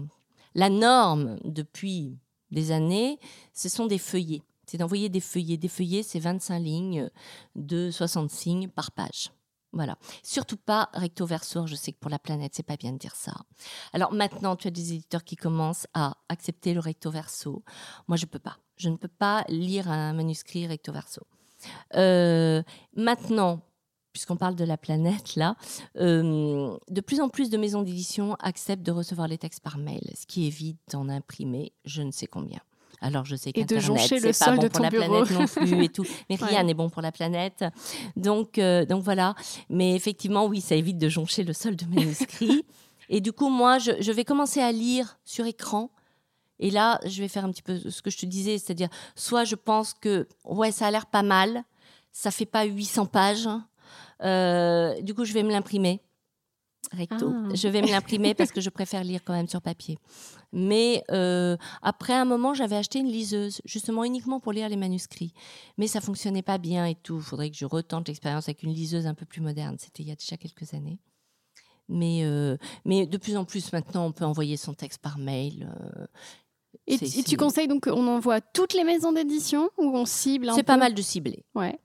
la 0.56 0.70
norme 0.70 1.38
depuis 1.46 2.18
des 2.52 2.72
années, 2.72 3.20
ce 3.54 3.70
sont 3.70 3.86
des 3.86 3.98
feuillets. 3.98 4.42
C'est 4.66 4.78
d'envoyer 4.78 5.10
des 5.10 5.20
feuillets. 5.20 5.58
Des 5.58 5.68
feuillets, 5.68 6.04
c'est 6.04 6.20
25 6.20 6.60
lignes 6.60 7.10
de 7.56 7.90
60 7.90 8.30
signes 8.30 8.68
par 8.68 8.92
page. 8.92 9.32
Voilà. 9.72 9.98
Surtout 10.24 10.58
pas 10.58 10.90
recto 10.94 11.26
verso. 11.26 11.68
Je 11.68 11.76
sais 11.76 11.92
que 11.92 12.00
pour 12.00 12.10
la 12.10 12.20
planète, 12.20 12.54
c'est 12.56 12.64
pas 12.64 12.78
bien 12.78 12.92
de 12.92 12.98
dire 12.98 13.16
ça. 13.16 13.34
Alors 13.94 14.14
maintenant, 14.14 14.56
tu 14.56 14.68
as 14.68 14.72
des 14.72 14.94
éditeurs 14.94 15.24
qui 15.24 15.36
commencent 15.36 15.88
à 15.94 16.18
accepter 16.28 16.74
le 16.74 16.80
recto 16.80 17.12
verso. 17.12 17.64
Moi, 18.08 18.18
je 18.18 18.26
peux 18.26 18.40
pas. 18.40 18.58
Je 18.78 18.90
ne 18.90 18.96
peux 18.96 19.10
pas 19.10 19.46
lire 19.50 19.90
un 19.90 20.14
manuscrit 20.14 20.66
recto 20.68 20.92
verso. 20.92 21.22
Euh, 21.96 22.64
maintenant, 22.96 23.62
puisqu'on 24.14 24.38
parle 24.38 24.56
de 24.56 24.64
la 24.64 24.78
planète 24.78 25.36
là, 25.36 25.56
euh, 25.98 26.78
de 26.90 27.02
plus 27.02 27.22
en 27.22 27.30
plus 27.30 27.50
de 27.50 27.58
maisons 27.58 27.84
d'édition 27.84 28.36
acceptent 28.36 28.84
de 28.84 28.92
recevoir 28.92 29.28
les 29.28 29.38
textes 29.38 29.62
par 29.62 29.78
mail, 29.78 30.12
ce 30.16 30.26
qui 30.26 30.46
évite 30.46 30.80
d'en 30.92 31.10
imprimer 31.10 31.74
je 31.86 32.02
ne 32.02 32.12
sais 32.12 32.28
combien. 32.28 32.60
Alors 33.02 33.26
je 33.26 33.36
sais 33.36 33.54
qu'Internet, 33.54 34.02
c'est 34.08 34.40
pas 34.40 34.56
bon 34.56 34.68
pour 34.68 34.82
la 34.82 34.90
planète 34.90 35.32
non 35.32 35.46
plus 35.46 35.84
et 35.84 35.90
tout, 35.90 36.06
mais 36.30 36.36
rien 36.36 36.64
n'est 36.64 36.74
bon 36.74 36.90
pour 36.90 37.02
la 37.02 37.12
planète. 37.12 37.64
Donc, 38.16 38.58
euh, 38.58 38.86
donc 38.86 39.04
voilà. 39.04 39.36
Mais 39.70 39.96
effectivement, 39.96 40.46
oui, 40.46 40.62
ça 40.62 40.76
évite 40.76 40.98
de 40.98 41.10
joncher 41.10 41.44
le 41.44 41.54
sol 41.54 41.76
de 41.76 41.86
manuscrit. 41.86 42.66
et 43.10 43.22
du 43.22 43.32
coup, 43.32 43.50
moi, 43.50 43.80
je, 43.80 43.92
je 44.00 44.12
vais 44.12 44.26
commencer 44.26 44.60
à 44.60 44.72
lire 44.72 45.18
sur 45.24 45.46
écran. 45.46 45.92
Et 46.62 46.72
là, 46.72 47.00
je 47.06 47.22
vais 47.22 47.30
faire 47.30 47.46
un 47.46 47.52
petit 47.52 47.62
peu 47.62 47.78
ce 47.78 48.02
que 48.02 48.10
je 48.10 48.18
te 48.18 48.26
disais, 48.26 48.58
c'est-à-dire, 48.58 48.90
soit 49.16 49.46
je 49.46 49.56
pense 49.56 49.94
que, 49.94 50.28
ouais, 50.44 50.74
ça 50.74 50.88
a 50.88 50.92
l'air 50.92 51.06
pas 51.06 51.24
mal, 51.24 51.64
ça 52.12 52.32
fait 52.32 52.46
pas 52.46 52.66
800 52.66 53.06
pages, 53.06 53.48
euh, 54.24 55.02
du 55.02 55.14
coup, 55.14 55.24
je 55.24 55.32
vais 55.32 55.44
me 55.44 55.52
l'imprimer 55.52 56.02
recto. 56.92 57.32
Ah. 57.34 57.50
Je 57.54 57.68
vais 57.68 57.82
me 57.82 57.88
l'imprimer 57.88 58.34
parce 58.36 58.52
que 58.52 58.62
je 58.62 58.70
préfère 58.70 59.04
lire 59.04 59.22
quand 59.24 59.34
même 59.34 59.48
sur 59.48 59.62
papier. 59.62 59.98
Mais 60.52 61.04
euh, 61.12 61.58
après 61.82 62.14
un 62.14 62.26
moment, 62.26 62.54
j'avais 62.54 62.76
acheté 62.76 63.00
une 63.00 63.08
liseuse, 63.08 63.62
justement 63.66 64.04
uniquement 64.04 64.40
pour 64.40 64.52
lire 64.52 64.70
les 64.70 64.78
manuscrits. 64.78 65.34
Mais 65.78 65.88
ça 65.88 66.02
fonctionnait 66.02 66.42
pas 66.42 66.58
bien 66.58 66.86
et 66.86 66.96
tout. 66.96 67.18
Il 67.18 67.24
faudrait 67.24 67.52
que 67.52 67.58
je 67.58 67.66
retente 67.66 68.08
l'expérience 68.08 68.48
avec 68.48 68.64
une 68.64 68.74
liseuse 68.74 69.06
un 69.06 69.14
peu 69.14 69.26
plus 69.26 69.42
moderne. 69.42 69.78
C'était 69.80 70.04
il 70.04 70.10
y 70.10 70.12
a 70.12 70.16
déjà 70.16 70.38
quelques 70.38 70.74
années. 70.74 71.00
Mais, 71.88 72.22
euh, 72.24 72.58
mais 72.86 73.08
de 73.08 73.18
plus 73.18 73.36
en 73.36 73.46
plus 73.46 73.74
maintenant, 73.74 74.06
on 74.06 74.12
peut 74.12 74.26
envoyer 74.26 74.58
son 74.58 74.74
texte 74.74 75.02
par 75.02 75.18
mail. 75.18 75.72
Euh, 75.98 76.06
et, 76.86 76.98
tu 76.98 77.36
conseilles 77.36 77.68
donc 77.68 77.84
qu'on 77.90 78.08
envoie 78.08 78.42
toutes 78.42 78.74
les 78.74 78.84
maisons 78.84 79.12
d'édition 79.12 79.70
ou 79.78 79.96
on 79.96 80.06
cible 80.06 80.52
C'est 80.54 80.64
pas 80.64 80.78
mal 80.78 80.94
de 80.94 81.02
cibler. 81.02 81.44
Ouais 81.56 81.80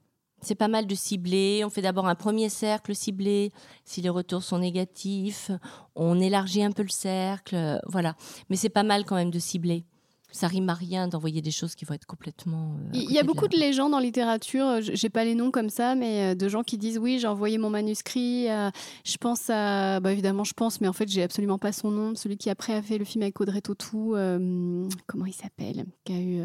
c'est 0.45 0.55
pas 0.55 0.67
mal 0.67 0.87
de 0.87 0.95
cibler. 0.95 1.63
On 1.65 1.69
fait 1.69 1.81
d'abord 1.81 2.07
un 2.07 2.15
premier 2.15 2.49
cercle 2.49 2.95
ciblé. 2.95 3.51
Si 3.83 4.01
les 4.01 4.09
retours 4.09 4.43
sont 4.43 4.59
négatifs, 4.59 5.51
on 5.95 6.19
élargit 6.19 6.63
un 6.63 6.71
peu 6.71 6.83
le 6.83 6.89
cercle. 6.89 7.79
Voilà. 7.87 8.15
Mais 8.49 8.55
c'est 8.55 8.69
pas 8.69 8.83
mal 8.83 9.05
quand 9.05 9.15
même 9.15 9.31
de 9.31 9.39
cibler. 9.39 9.85
Ça 10.31 10.47
rime 10.47 10.67
à 10.67 10.73
rien 10.73 11.07
d'envoyer 11.07 11.41
des 11.41 11.51
choses 11.51 11.75
qui 11.75 11.85
vont 11.85 11.93
être 11.93 12.05
complètement. 12.05 12.73
Euh, 12.73 12.89
il 12.93 13.09
y 13.09 13.19
a 13.19 13.23
beaucoup 13.23 13.47
de, 13.47 13.55
légendes 13.55 13.93
en 13.93 13.99
littérature, 13.99 14.81
j'ai 14.81 15.07
pas 15.07 15.23
les 15.23 15.33
noms 15.33 15.49
comme 15.49 15.69
ça, 15.69 15.95
mais 15.95 16.33
euh, 16.33 16.35
de 16.35 16.49
gens 16.49 16.61
qui 16.61 16.77
disent 16.77 16.97
oui, 16.97 17.19
j'ai 17.19 17.27
envoyé 17.27 17.57
mon 17.57 17.69
manuscrit. 17.69 18.47
je 18.47 19.17
pense 19.17 19.49
à. 19.49 20.01
Bah, 20.01 20.11
évidemment, 20.11 20.43
je 20.43 20.53
pense, 20.53 20.81
mais 20.81 20.89
en 20.89 20.93
fait, 20.93 21.07
j'ai 21.07 21.23
absolument 21.23 21.57
pas 21.57 21.71
son 21.71 21.89
nom. 21.89 22.15
Celui 22.15 22.37
qui 22.37 22.49
après 22.49 22.73
a 22.73 22.81
fait 22.81 22.97
le 22.97 23.05
film 23.05 23.21
avec 23.21 23.39
Audrey 23.39 23.61
Tautou. 23.61 24.15
Euh, 24.15 24.85
comment 25.07 25.25
il 25.25 25.33
s'appelle 25.33 25.85
Qui 26.03 26.13
a 26.13 26.19
eu. 26.19 26.43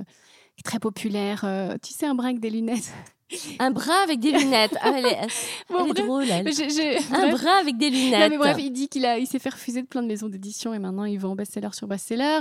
très 0.62 0.78
populaire. 0.78 1.44
tu 1.82 1.92
sais, 1.92 2.06
un 2.06 2.14
brin 2.14 2.28
avec 2.28 2.40
des 2.40 2.50
lunettes? 2.50 2.92
Un 3.58 3.70
bras 3.70 4.02
avec 4.02 4.20
des 4.20 4.32
lunettes. 4.32 4.76
Ah, 4.80 4.92
elle 4.96 5.06
est, 5.06 6.02
drôle, 6.02 6.24
elle. 6.30 6.48
Un 7.12 7.30
bras 7.30 7.58
avec 7.60 7.76
des 7.76 7.90
lunettes. 7.90 8.30
mais 8.30 8.38
bref, 8.38 8.56
il 8.58 8.70
dit 8.70 8.88
qu'il 8.88 9.06
a, 9.06 9.18
il 9.18 9.26
s'est 9.26 9.38
fait 9.38 9.50
refuser 9.50 9.82
de 9.82 9.86
plein 9.86 10.02
de 10.02 10.08
maisons 10.08 10.28
d'édition 10.28 10.74
et 10.74 10.78
maintenant 10.78 11.04
il 11.04 11.18
vend 11.18 11.34
best-seller 11.34 11.72
sur 11.72 11.86
best-seller. 11.86 12.40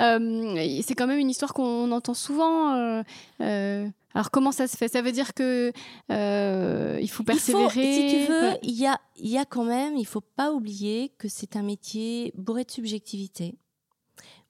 Euh, 0.00 0.80
c'est 0.82 0.94
quand 0.94 1.06
même 1.06 1.18
une 1.18 1.30
histoire 1.30 1.54
qu'on 1.54 1.90
entend 1.90 2.14
souvent. 2.14 2.74
Euh, 2.74 3.02
euh, 3.40 3.88
alors 4.14 4.30
comment 4.30 4.52
ça 4.52 4.66
se 4.66 4.76
fait? 4.76 4.88
Ça 4.88 5.02
veut 5.02 5.12
dire 5.12 5.34
que 5.34 5.72
il 6.10 7.10
faut 7.10 7.22
persévérer. 7.22 7.94
si 7.94 8.16
tu 8.16 8.32
veux, 8.32 8.50
il 8.62 8.74
y 8.74 8.86
a, 8.86 9.00
il 9.16 9.30
y 9.30 9.38
a 9.38 9.44
quand 9.44 9.64
même, 9.64 9.96
il 9.96 10.06
faut 10.06 10.20
pas 10.20 10.52
oublier 10.52 11.12
que 11.18 11.28
c'est 11.28 11.56
un 11.56 11.62
métier 11.62 12.32
bourré 12.36 12.64
de 12.64 12.70
subjectivité, 12.70 13.54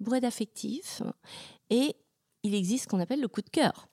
bourré 0.00 0.20
d'affectif, 0.20 1.02
et 1.70 1.96
il 2.42 2.54
existe 2.54 2.84
ce 2.84 2.88
qu'on 2.88 3.00
appelle 3.00 3.20
le 3.20 3.28
coup 3.28 3.42
de 3.42 3.50
cœur. 3.50 3.88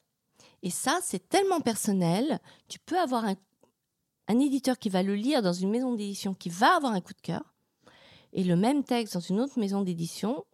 Et 0.63 0.69
ça, 0.69 0.99
c'est 1.03 1.29
tellement 1.29 1.59
personnel. 1.59 2.39
Tu 2.69 2.79
peux 2.79 2.97
avoir 2.97 3.25
un, 3.25 3.35
éditeur 4.39 4.79
qui 4.79 4.89
va 4.89 5.03
le 5.03 5.13
lire 5.13 5.41
dans 5.41 5.53
une 5.53 5.69
maison 5.69 5.93
d'édition 5.93 6.33
qui 6.33 6.49
va 6.49 6.77
avoir 6.77 6.93
un 6.93 7.01
coup 7.01 7.13
de 7.13 7.21
cœur. 7.21 7.53
Et 8.31 8.43
le 8.43 8.55
même 8.55 8.83
texte 8.83 9.13
dans 9.13 9.19
une 9.19 9.41
autre 9.41 9.59
maison 9.59 9.81
d'édition, 9.81 10.45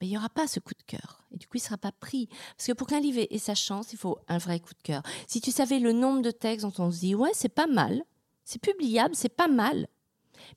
ben, 0.00 0.06
il 0.06 0.10
n'y 0.10 0.16
aura 0.16 0.28
pas 0.28 0.46
ce 0.46 0.60
coup 0.60 0.72
de 0.74 0.82
cœur. 0.86 1.24
Et 1.32 1.36
du 1.36 1.48
coup, 1.48 1.56
il 1.56 1.60
ne 1.60 1.64
sera 1.64 1.76
pas 1.76 1.90
pris. 1.90 2.28
Parce 2.56 2.68
que 2.68 2.72
pour 2.72 2.86
qu'un 2.86 3.00
livre 3.00 3.26
ait 3.28 3.38
sa 3.38 3.56
chance, 3.56 3.92
il 3.92 3.98
faut 3.98 4.18
un 4.28 4.38
vrai 4.38 4.60
coup 4.60 4.72
de 4.72 4.82
cœur. 4.82 5.02
Si 5.26 5.40
tu 5.40 5.50
savais 5.50 5.80
le 5.80 5.92
nombre 5.92 6.22
de 6.22 6.30
textes 6.30 6.64
dont 6.64 6.84
on 6.84 6.90
se 6.92 7.00
dit, 7.00 7.16
ouais, 7.16 7.32
c'est 7.34 7.50
pas 7.50 7.66
mal, 7.66 8.04
c'est 8.44 8.62
publiable, 8.62 9.16
c'est 9.16 9.28
pas 9.28 9.48
mal. 9.48 9.88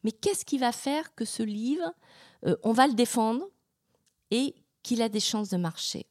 Mais 0.03 0.12
qu'est-ce 0.12 0.45
qui 0.45 0.60
va 0.60 0.71
faire 0.71 1.15
que 1.15 1.25
ce 1.25 1.41
livre, 1.41 1.93
euh, 2.45 2.56
on 2.63 2.73
va 2.73 2.88
le 2.88 2.93
défendre 2.93 3.43
et 4.29 4.56
qu'il 4.84 5.01
a 5.01 5.10
des 5.10 5.19
chances 5.19 5.49
de 5.49 5.58
marcher? 5.58 6.06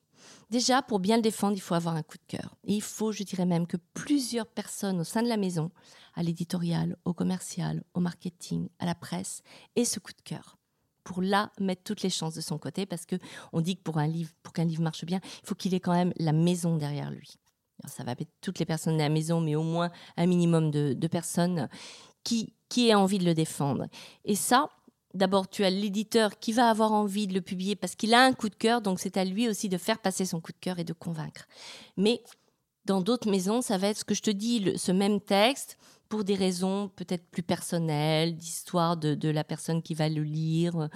Déjà, 0.52 0.82
pour 0.82 1.00
bien 1.00 1.16
le 1.16 1.22
défendre, 1.22 1.56
il 1.56 1.62
faut 1.62 1.74
avoir 1.74 1.96
un 1.96 2.02
coup 2.02 2.18
de 2.18 2.36
cœur. 2.36 2.56
Et 2.64 2.74
il 2.74 2.82
faut, 2.82 3.10
je 3.10 3.22
dirais 3.22 3.46
même, 3.46 3.66
que 3.66 3.78
plusieurs 3.94 4.46
personnes 4.46 5.00
au 5.00 5.04
sein 5.04 5.22
de 5.22 5.28
la 5.28 5.38
maison, 5.38 5.70
à 6.14 6.22
l'éditorial, 6.22 6.98
au 7.06 7.14
commercial, 7.14 7.82
au 7.94 8.00
marketing, 8.00 8.68
à 8.78 8.84
la 8.84 8.94
presse, 8.94 9.40
aient 9.76 9.86
ce 9.86 9.98
coup 9.98 10.12
de 10.12 10.20
cœur 10.22 10.58
pour 11.04 11.22
là 11.22 11.50
mettre 11.58 11.82
toutes 11.84 12.02
les 12.02 12.10
chances 12.10 12.34
de 12.34 12.42
son 12.42 12.58
côté 12.58 12.84
parce 12.84 13.06
que 13.06 13.16
on 13.54 13.62
dit 13.62 13.76
que 13.76 13.82
pour 13.82 13.96
un 13.96 14.06
livre, 14.06 14.30
qu'un 14.52 14.66
livre 14.66 14.82
marche 14.82 15.06
bien, 15.06 15.20
il 15.42 15.48
faut 15.48 15.54
qu'il 15.54 15.72
ait 15.72 15.80
quand 15.80 15.94
même 15.94 16.12
la 16.18 16.32
maison 16.32 16.76
derrière 16.76 17.10
lui. 17.10 17.38
ça 17.86 18.04
va 18.04 18.12
être 18.12 18.30
toutes 18.42 18.58
les 18.58 18.66
personnes 18.66 18.98
de 18.98 19.02
la 19.02 19.08
maison, 19.08 19.40
mais 19.40 19.54
au 19.56 19.62
moins 19.62 19.90
un 20.18 20.26
minimum 20.26 20.70
de, 20.70 20.92
de 20.92 21.08
personnes 21.08 21.70
qui 22.24 22.52
qui 22.68 22.88
aient 22.88 22.94
envie 22.94 23.18
de 23.18 23.24
le 23.24 23.34
défendre. 23.34 23.86
Et 24.26 24.34
ça, 24.34 24.68
D'abord, 25.14 25.48
tu 25.48 25.64
as 25.64 25.70
l'éditeur 25.70 26.38
qui 26.38 26.52
va 26.52 26.68
avoir 26.70 26.92
envie 26.92 27.26
de 27.26 27.34
le 27.34 27.40
publier 27.40 27.76
parce 27.76 27.94
qu'il 27.94 28.14
a 28.14 28.24
un 28.24 28.32
coup 28.32 28.48
de 28.48 28.54
cœur, 28.54 28.80
donc 28.80 28.98
c'est 28.98 29.16
à 29.16 29.24
lui 29.24 29.48
aussi 29.48 29.68
de 29.68 29.76
faire 29.76 29.98
passer 29.98 30.24
son 30.24 30.40
coup 30.40 30.52
de 30.52 30.58
cœur 30.60 30.78
et 30.78 30.84
de 30.84 30.92
convaincre. 30.92 31.46
Mais 31.96 32.22
dans 32.84 33.00
d'autres 33.00 33.30
maisons, 33.30 33.62
ça 33.62 33.78
va 33.78 33.88
être 33.88 33.98
ce 33.98 34.04
que 34.04 34.14
je 34.14 34.22
te 34.22 34.30
dis, 34.30 34.72
ce 34.76 34.92
même 34.92 35.20
texte, 35.20 35.78
pour 36.08 36.24
des 36.24 36.34
raisons 36.34 36.90
peut-être 36.96 37.24
plus 37.30 37.42
personnelles, 37.42 38.36
d'histoire 38.36 38.96
de, 38.96 39.28
la 39.28 39.44
personne 39.44 39.82
qui 39.82 39.94
va 39.94 40.08
le 40.08 40.22
lire. 40.22 40.88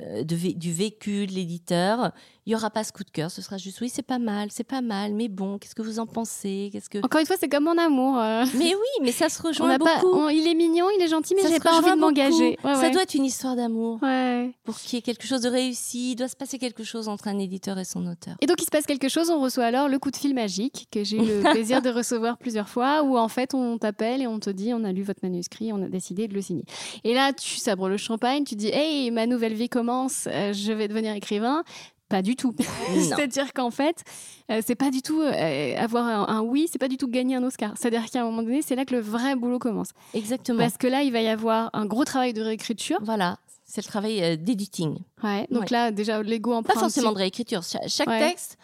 euh, 0.00 0.22
du 0.24 0.72
vécu 0.72 1.26
de 1.26 1.32
l'éditeur. 1.32 2.12
Il 2.48 2.52
y 2.52 2.54
aura 2.54 2.70
pas 2.70 2.82
ce 2.82 2.92
coup 2.92 3.04
de 3.04 3.10
cœur. 3.10 3.30
Ce 3.30 3.42
sera 3.42 3.58
juste 3.58 3.78
oui, 3.82 3.90
c'est 3.90 4.00
pas 4.00 4.18
mal, 4.18 4.48
c'est 4.50 4.64
pas 4.64 4.80
mal, 4.80 5.12
mais 5.12 5.28
bon, 5.28 5.58
qu'est-ce 5.58 5.74
que 5.74 5.82
vous 5.82 5.98
en 5.98 6.06
pensez 6.06 6.70
Qu'est-ce 6.72 6.88
que 6.88 6.96
Encore 7.04 7.20
une 7.20 7.26
fois, 7.26 7.36
c'est 7.38 7.48
comme 7.50 7.64
mon 7.64 7.76
amour. 7.76 8.18
euh, 8.18 8.46
Mais 8.56 8.74
oui, 8.74 9.02
mais 9.02 9.12
ça 9.12 9.28
se 9.28 9.38
on 9.44 9.48
rejoint 9.48 9.78
pas, 9.78 10.00
beaucoup. 10.00 10.16
on- 10.16 10.28
il 10.30 10.48
est 10.48 10.54
mignon, 10.54 10.86
il 10.98 11.02
est 11.02 11.08
gentil, 11.08 11.34
mais 11.34 11.42
j'ai 11.46 11.60
pas 11.60 11.76
envie 11.76 11.90
de 11.90 11.96
m'engager. 11.96 12.56
Ouais, 12.64 12.74
ça 12.74 12.80
ouais. 12.80 12.90
doit 12.90 13.02
être 13.02 13.12
une 13.12 13.26
histoire 13.26 13.54
d'amour. 13.54 13.98
Ouais. 14.02 14.50
Pour 14.64 14.78
qu'il 14.78 14.94
y 14.96 14.98
ait 14.98 15.02
quelque 15.02 15.26
chose 15.26 15.42
de 15.42 15.50
réussi, 15.50 16.12
il 16.12 16.16
doit 16.16 16.28
se 16.28 16.36
passer 16.36 16.58
quelque 16.58 16.84
chose 16.84 17.06
entre 17.08 17.28
un 17.28 17.38
éditeur 17.38 17.78
et 17.78 17.84
son 17.84 18.06
auteur. 18.06 18.34
Et 18.40 18.46
donc 18.46 18.62
il 18.62 18.64
se 18.64 18.70
passe 18.70 18.86
quelque 18.86 19.10
chose, 19.10 19.28
on 19.28 19.40
reçoit 19.42 19.64
alors 19.66 19.88
le 19.90 19.98
coup 19.98 20.10
de 20.10 20.16
fil 20.16 20.34
magique 20.34 20.88
que 20.90 21.04
j'ai 21.04 21.18
eu 21.18 21.26
le 21.26 21.40
plaisir 21.52 21.82
de 21.82 21.90
recevoir 21.90 22.38
plusieurs 22.38 22.70
fois, 22.70 23.02
où 23.02 23.18
en 23.18 23.28
fait 23.28 23.52
on 23.52 23.76
t'appelle 23.76 24.22
et 24.22 24.26
on 24.26 24.38
te 24.40 24.48
dit 24.48 24.72
on 24.72 24.84
a 24.84 24.92
lu 24.92 25.02
votre 25.02 25.20
manuscrit, 25.22 25.70
on 25.74 25.82
a 25.82 25.88
décidé 25.88 26.28
de 26.28 26.32
le 26.34 26.40
signer. 26.40 26.64
Et 27.04 27.12
là 27.12 27.34
tu 27.34 27.58
sabres 27.58 27.90
le 27.90 27.98
champagne, 27.98 28.44
tu 28.44 28.54
dis 28.54 28.68
hey 28.72 29.10
ma 29.10 29.26
nouvelle 29.26 29.52
vie 29.52 29.68
commence, 29.68 30.26
euh, 30.32 30.54
je 30.54 30.72
vais 30.72 30.88
devenir 30.88 31.12
écrivain. 31.14 31.62
Pas 32.08 32.22
du 32.22 32.36
tout. 32.36 32.54
C'est-à-dire 32.94 33.52
qu'en 33.52 33.70
fait, 33.70 34.02
euh, 34.50 34.62
c'est 34.66 34.74
pas 34.74 34.90
du 34.90 35.02
tout 35.02 35.20
euh, 35.20 35.76
avoir 35.76 36.06
un, 36.06 36.26
un 36.36 36.40
oui, 36.40 36.66
c'est 36.72 36.78
pas 36.78 36.88
du 36.88 36.96
tout 36.96 37.08
gagner 37.08 37.36
un 37.36 37.42
Oscar. 37.44 37.72
C'est-à-dire 37.76 38.08
qu'à 38.10 38.22
un 38.22 38.24
moment 38.24 38.42
donné, 38.42 38.62
c'est 38.62 38.76
là 38.76 38.84
que 38.86 38.94
le 38.94 39.00
vrai 39.00 39.36
boulot 39.36 39.58
commence. 39.58 39.90
Exactement. 40.14 40.58
Parce 40.58 40.78
que 40.78 40.86
là, 40.86 41.02
il 41.02 41.12
va 41.12 41.20
y 41.20 41.28
avoir 41.28 41.68
un 41.74 41.84
gros 41.84 42.04
travail 42.04 42.32
de 42.32 42.40
réécriture. 42.40 42.98
Voilà, 43.02 43.36
c'est 43.64 43.82
le 43.84 43.88
travail 43.88 44.22
euh, 44.22 44.36
d'editing. 44.36 44.98
Ouais. 45.22 45.46
Donc 45.50 45.62
Ouais. 45.64 45.66
là, 45.70 45.90
déjà, 45.90 46.22
Lego 46.22 46.54
en 46.54 46.62
Pas 46.62 46.74
forcément 46.74 47.12
de 47.12 47.18
réécriture. 47.18 47.62
Cha- 47.62 47.86
chaque 47.88 48.08
Ouais. 48.08 48.20
texte 48.20 48.56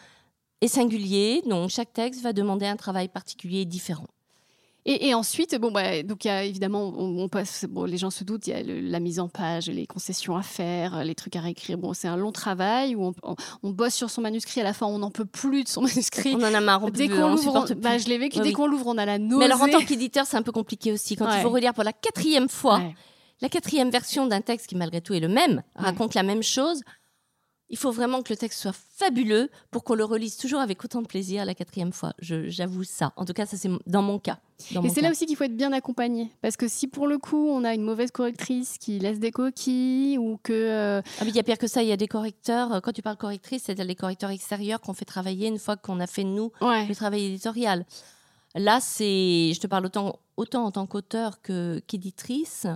est 0.62 0.68
singulier, 0.68 1.42
donc 1.46 1.68
chaque 1.68 1.92
texte 1.92 2.22
va 2.22 2.32
demander 2.32 2.64
un 2.64 2.76
travail 2.76 3.08
particulier 3.08 3.60
et 3.60 3.64
différent. 3.66 4.06
Et, 4.86 5.08
et 5.08 5.14
ensuite, 5.14 5.58
bon, 5.58 5.70
bah, 5.72 6.02
donc 6.02 6.26
y 6.26 6.28
a 6.28 6.44
évidemment, 6.44 6.92
on, 6.96 7.18
on 7.22 7.28
passe, 7.30 7.64
bon, 7.68 7.84
les 7.84 7.96
gens 7.96 8.10
se 8.10 8.22
doutent, 8.22 8.46
il 8.46 8.50
y 8.50 8.52
a 8.52 8.62
le- 8.62 8.80
la 8.80 9.00
mise 9.00 9.18
en 9.18 9.28
page, 9.30 9.68
les 9.68 9.86
concessions 9.86 10.36
à 10.36 10.42
faire, 10.42 11.04
les 11.04 11.14
trucs 11.14 11.36
à 11.36 11.40
réécrire. 11.40 11.78
Bon, 11.78 11.94
c'est 11.94 12.06
un 12.08 12.16
long 12.18 12.32
travail 12.32 12.94
où 12.94 13.04
on, 13.06 13.14
on- 13.22 13.36
on 13.62 13.70
bosse 13.70 13.94
sur 13.94 14.10
son 14.10 14.20
manuscrit. 14.20 14.60
À 14.60 14.64
la 14.64 14.74
fin, 14.74 14.84
on 14.86 14.98
n'en 14.98 15.10
peut 15.10 15.24
plus 15.24 15.64
de 15.64 15.68
son 15.68 15.80
manuscrit. 15.80 16.34
On 16.36 16.42
en 16.42 16.52
a 16.54 16.60
marre, 16.60 16.90
Dès 16.90 17.08
qu'on 17.08 17.22
on 17.22 17.30
l'ouvre, 17.34 17.66
bah, 17.76 17.96
je 17.96 18.08
l'ai 18.08 18.18
vécu. 18.18 18.40
Dès 18.40 18.52
qu'on 18.52 18.66
l'ouvre, 18.66 18.88
on 18.88 18.98
a 18.98 19.06
la 19.06 19.18
nausée. 19.18 19.38
Mais 19.38 19.44
alors 19.46 19.62
en 19.62 19.68
tant 19.68 19.80
qu'éditeur, 19.84 20.26
c'est 20.26 20.36
un 20.36 20.42
peu 20.42 20.52
compliqué 20.52 20.92
aussi. 20.92 21.16
Quand 21.16 21.26
Ouais. 21.26 21.38
il 21.38 21.42
faut 21.42 21.50
relire 21.50 21.72
pour 21.72 21.84
la 21.84 21.92
quatrième 21.94 22.50
fois 22.50 22.78
Ouais. 22.78 22.94
la 23.40 23.48
quatrième 23.48 23.88
version 23.90 24.26
d'un 24.26 24.42
texte 24.42 24.66
qui 24.66 24.76
malgré 24.76 25.00
tout 25.00 25.14
est 25.14 25.20
le 25.20 25.28
même, 25.28 25.62
raconte 25.76 26.14
la 26.14 26.22
même 26.22 26.42
chose, 26.42 26.82
il 27.74 27.76
faut 27.76 27.90
vraiment 27.90 28.22
que 28.22 28.32
le 28.32 28.36
texte 28.36 28.60
soit 28.60 28.72
fabuleux 28.72 29.50
pour 29.72 29.82
qu'on 29.82 29.96
le 29.96 30.04
relise 30.04 30.36
toujours 30.36 30.60
avec 30.60 30.84
autant 30.84 31.02
de 31.02 31.08
plaisir 31.08 31.44
la 31.44 31.56
quatrième 31.56 31.92
fois. 31.92 32.12
J'avoue 32.20 32.84
ça. 32.84 33.12
En 33.16 33.24
tout 33.24 33.32
cas, 33.32 33.46
ça 33.46 33.56
c'est 33.56 33.68
dans 33.88 34.00
mon 34.00 34.20
cas. 34.20 34.38
Dans 34.70 34.80
Et 34.84 34.90
c'est 34.90 35.00
là 35.00 35.10
aussi 35.10 35.26
qu'il 35.26 35.34
faut 35.34 35.42
être 35.42 35.56
bien 35.56 35.72
accompagné. 35.72 36.30
Parce 36.40 36.56
que 36.56 36.68
si 36.68 36.86
pour 36.86 37.08
le 37.08 37.18
coup, 37.18 37.48
on 37.50 37.64
a 37.64 37.74
une 37.74 37.82
mauvaise 37.82 38.12
correctrice 38.12 38.78
qui 38.78 39.00
laisse 39.00 39.18
des 39.18 39.32
coquilles 39.32 40.18
ou 40.18 40.38
que. 40.40 40.52
euh, 40.52 41.02
Ah, 41.18 41.24
mais 41.24 41.30
il 41.30 41.34
y 41.36 41.40
a 41.40 41.42
pire 41.42 41.58
que 41.58 41.66
ça, 41.66 41.82
il 41.82 41.88
y 41.88 41.92
a 41.92 41.96
des 41.96 42.06
correcteurs. 42.06 42.72
euh, 42.74 42.80
Quand 42.80 42.92
tu 42.92 43.02
parles 43.02 43.16
correctrice, 43.16 43.64
c'est-à-dire 43.64 43.84
les 43.86 43.96
correcteurs 43.96 44.30
extérieurs 44.30 44.80
qu'on 44.80 44.94
fait 44.94 45.04
travailler 45.04 45.48
une 45.48 45.58
fois 45.58 45.76
qu'on 45.76 45.98
a 45.98 46.06
fait 46.06 46.22
nous 46.22 46.52
Ouais. 46.60 46.86
le 46.86 46.94
travail 46.94 47.24
éditorial. 47.24 47.84
Là, 48.56 48.78
c'est, 48.80 49.52
je 49.52 49.58
te 49.60 49.66
parle 49.66 49.86
autant, 49.86 50.20
autant 50.36 50.64
en 50.64 50.70
tant 50.70 50.86
qu'auteur 50.86 51.42
que 51.42 51.80
qu'éditrice. 51.88 52.66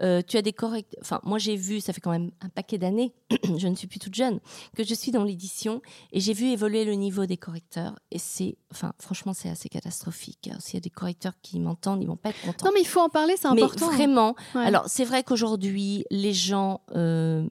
Euh, 0.00 0.22
tu 0.26 0.36
as 0.36 0.42
des 0.42 0.52
correcteurs. 0.52 1.00
Enfin, 1.02 1.20
moi, 1.24 1.38
j'ai 1.38 1.56
vu, 1.56 1.80
ça 1.80 1.92
fait 1.92 2.00
quand 2.00 2.10
même 2.12 2.30
un 2.40 2.48
paquet 2.48 2.78
d'années, 2.78 3.12
je 3.58 3.66
ne 3.66 3.74
suis 3.74 3.88
plus 3.88 3.98
toute 3.98 4.14
jeune, 4.14 4.38
que 4.76 4.84
je 4.84 4.94
suis 4.94 5.10
dans 5.10 5.24
l'édition 5.24 5.82
et 6.12 6.20
j'ai 6.20 6.32
vu 6.32 6.46
évoluer 6.46 6.84
le 6.84 6.92
niveau 6.94 7.26
des 7.26 7.36
correcteurs. 7.36 7.98
Et 8.12 8.18
c'est, 8.18 8.56
enfin, 8.70 8.92
franchement, 9.00 9.32
c'est 9.34 9.48
assez 9.48 9.68
catastrophique. 9.68 10.48
S'il 10.60 10.74
y 10.74 10.76
a 10.76 10.80
des 10.80 10.90
correcteurs 10.90 11.32
qui 11.42 11.58
m'entendent, 11.58 12.02
ils 12.02 12.06
vont 12.08 12.16
pas 12.16 12.30
être 12.30 12.40
contents. 12.42 12.66
Non, 12.66 12.72
mais 12.74 12.80
il 12.82 12.86
faut 12.86 13.00
en 13.00 13.08
parler, 13.08 13.34
c'est 13.36 13.50
Mais 13.52 13.62
important. 13.62 13.90
vraiment, 13.90 14.36
Ouais. 14.54 14.64
alors, 14.64 14.84
c'est 14.86 15.04
vrai 15.04 15.24
qu'aujourd'hui, 15.24 16.04
les 16.10 16.32
gens 16.32 16.82
euh, 16.94 17.48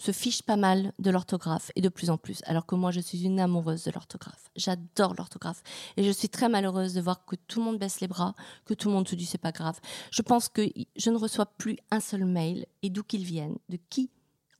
se 0.00 0.12
fichent 0.12 0.42
pas 0.42 0.56
mal 0.56 0.92
de 0.98 1.10
l'orthographe 1.10 1.70
et 1.76 1.82
de 1.82 1.90
plus 1.90 2.08
en 2.08 2.16
plus. 2.16 2.40
Alors 2.46 2.64
que 2.64 2.74
moi, 2.74 2.90
je 2.90 3.00
suis 3.00 3.22
une 3.24 3.38
amoureuse 3.38 3.84
de 3.84 3.90
l'orthographe. 3.90 4.50
J'adore 4.56 5.14
l'orthographe. 5.14 5.62
Et 5.98 6.04
je 6.04 6.10
suis 6.10 6.30
très 6.30 6.48
malheureuse 6.48 6.94
de 6.94 7.02
voir 7.02 7.26
que 7.26 7.36
tout 7.36 7.58
le 7.58 7.66
monde 7.66 7.78
baisse 7.78 8.00
les 8.00 8.08
bras, 8.08 8.34
que 8.64 8.72
tout 8.72 8.88
le 8.88 8.94
monde 8.94 9.06
se 9.06 9.14
dit 9.14 9.26
c'est 9.26 9.36
pas 9.36 9.52
grave. 9.52 9.78
Je 10.10 10.22
pense 10.22 10.48
que 10.48 10.66
je 10.96 11.10
ne 11.10 11.18
reçois 11.18 11.44
plus 11.44 11.76
un 11.90 12.00
seul 12.00 12.24
mail, 12.24 12.66
et 12.82 12.88
d'où 12.88 13.02
qu'ils 13.02 13.24
viennent, 13.24 13.58
de 13.68 13.78
qui 13.90 14.10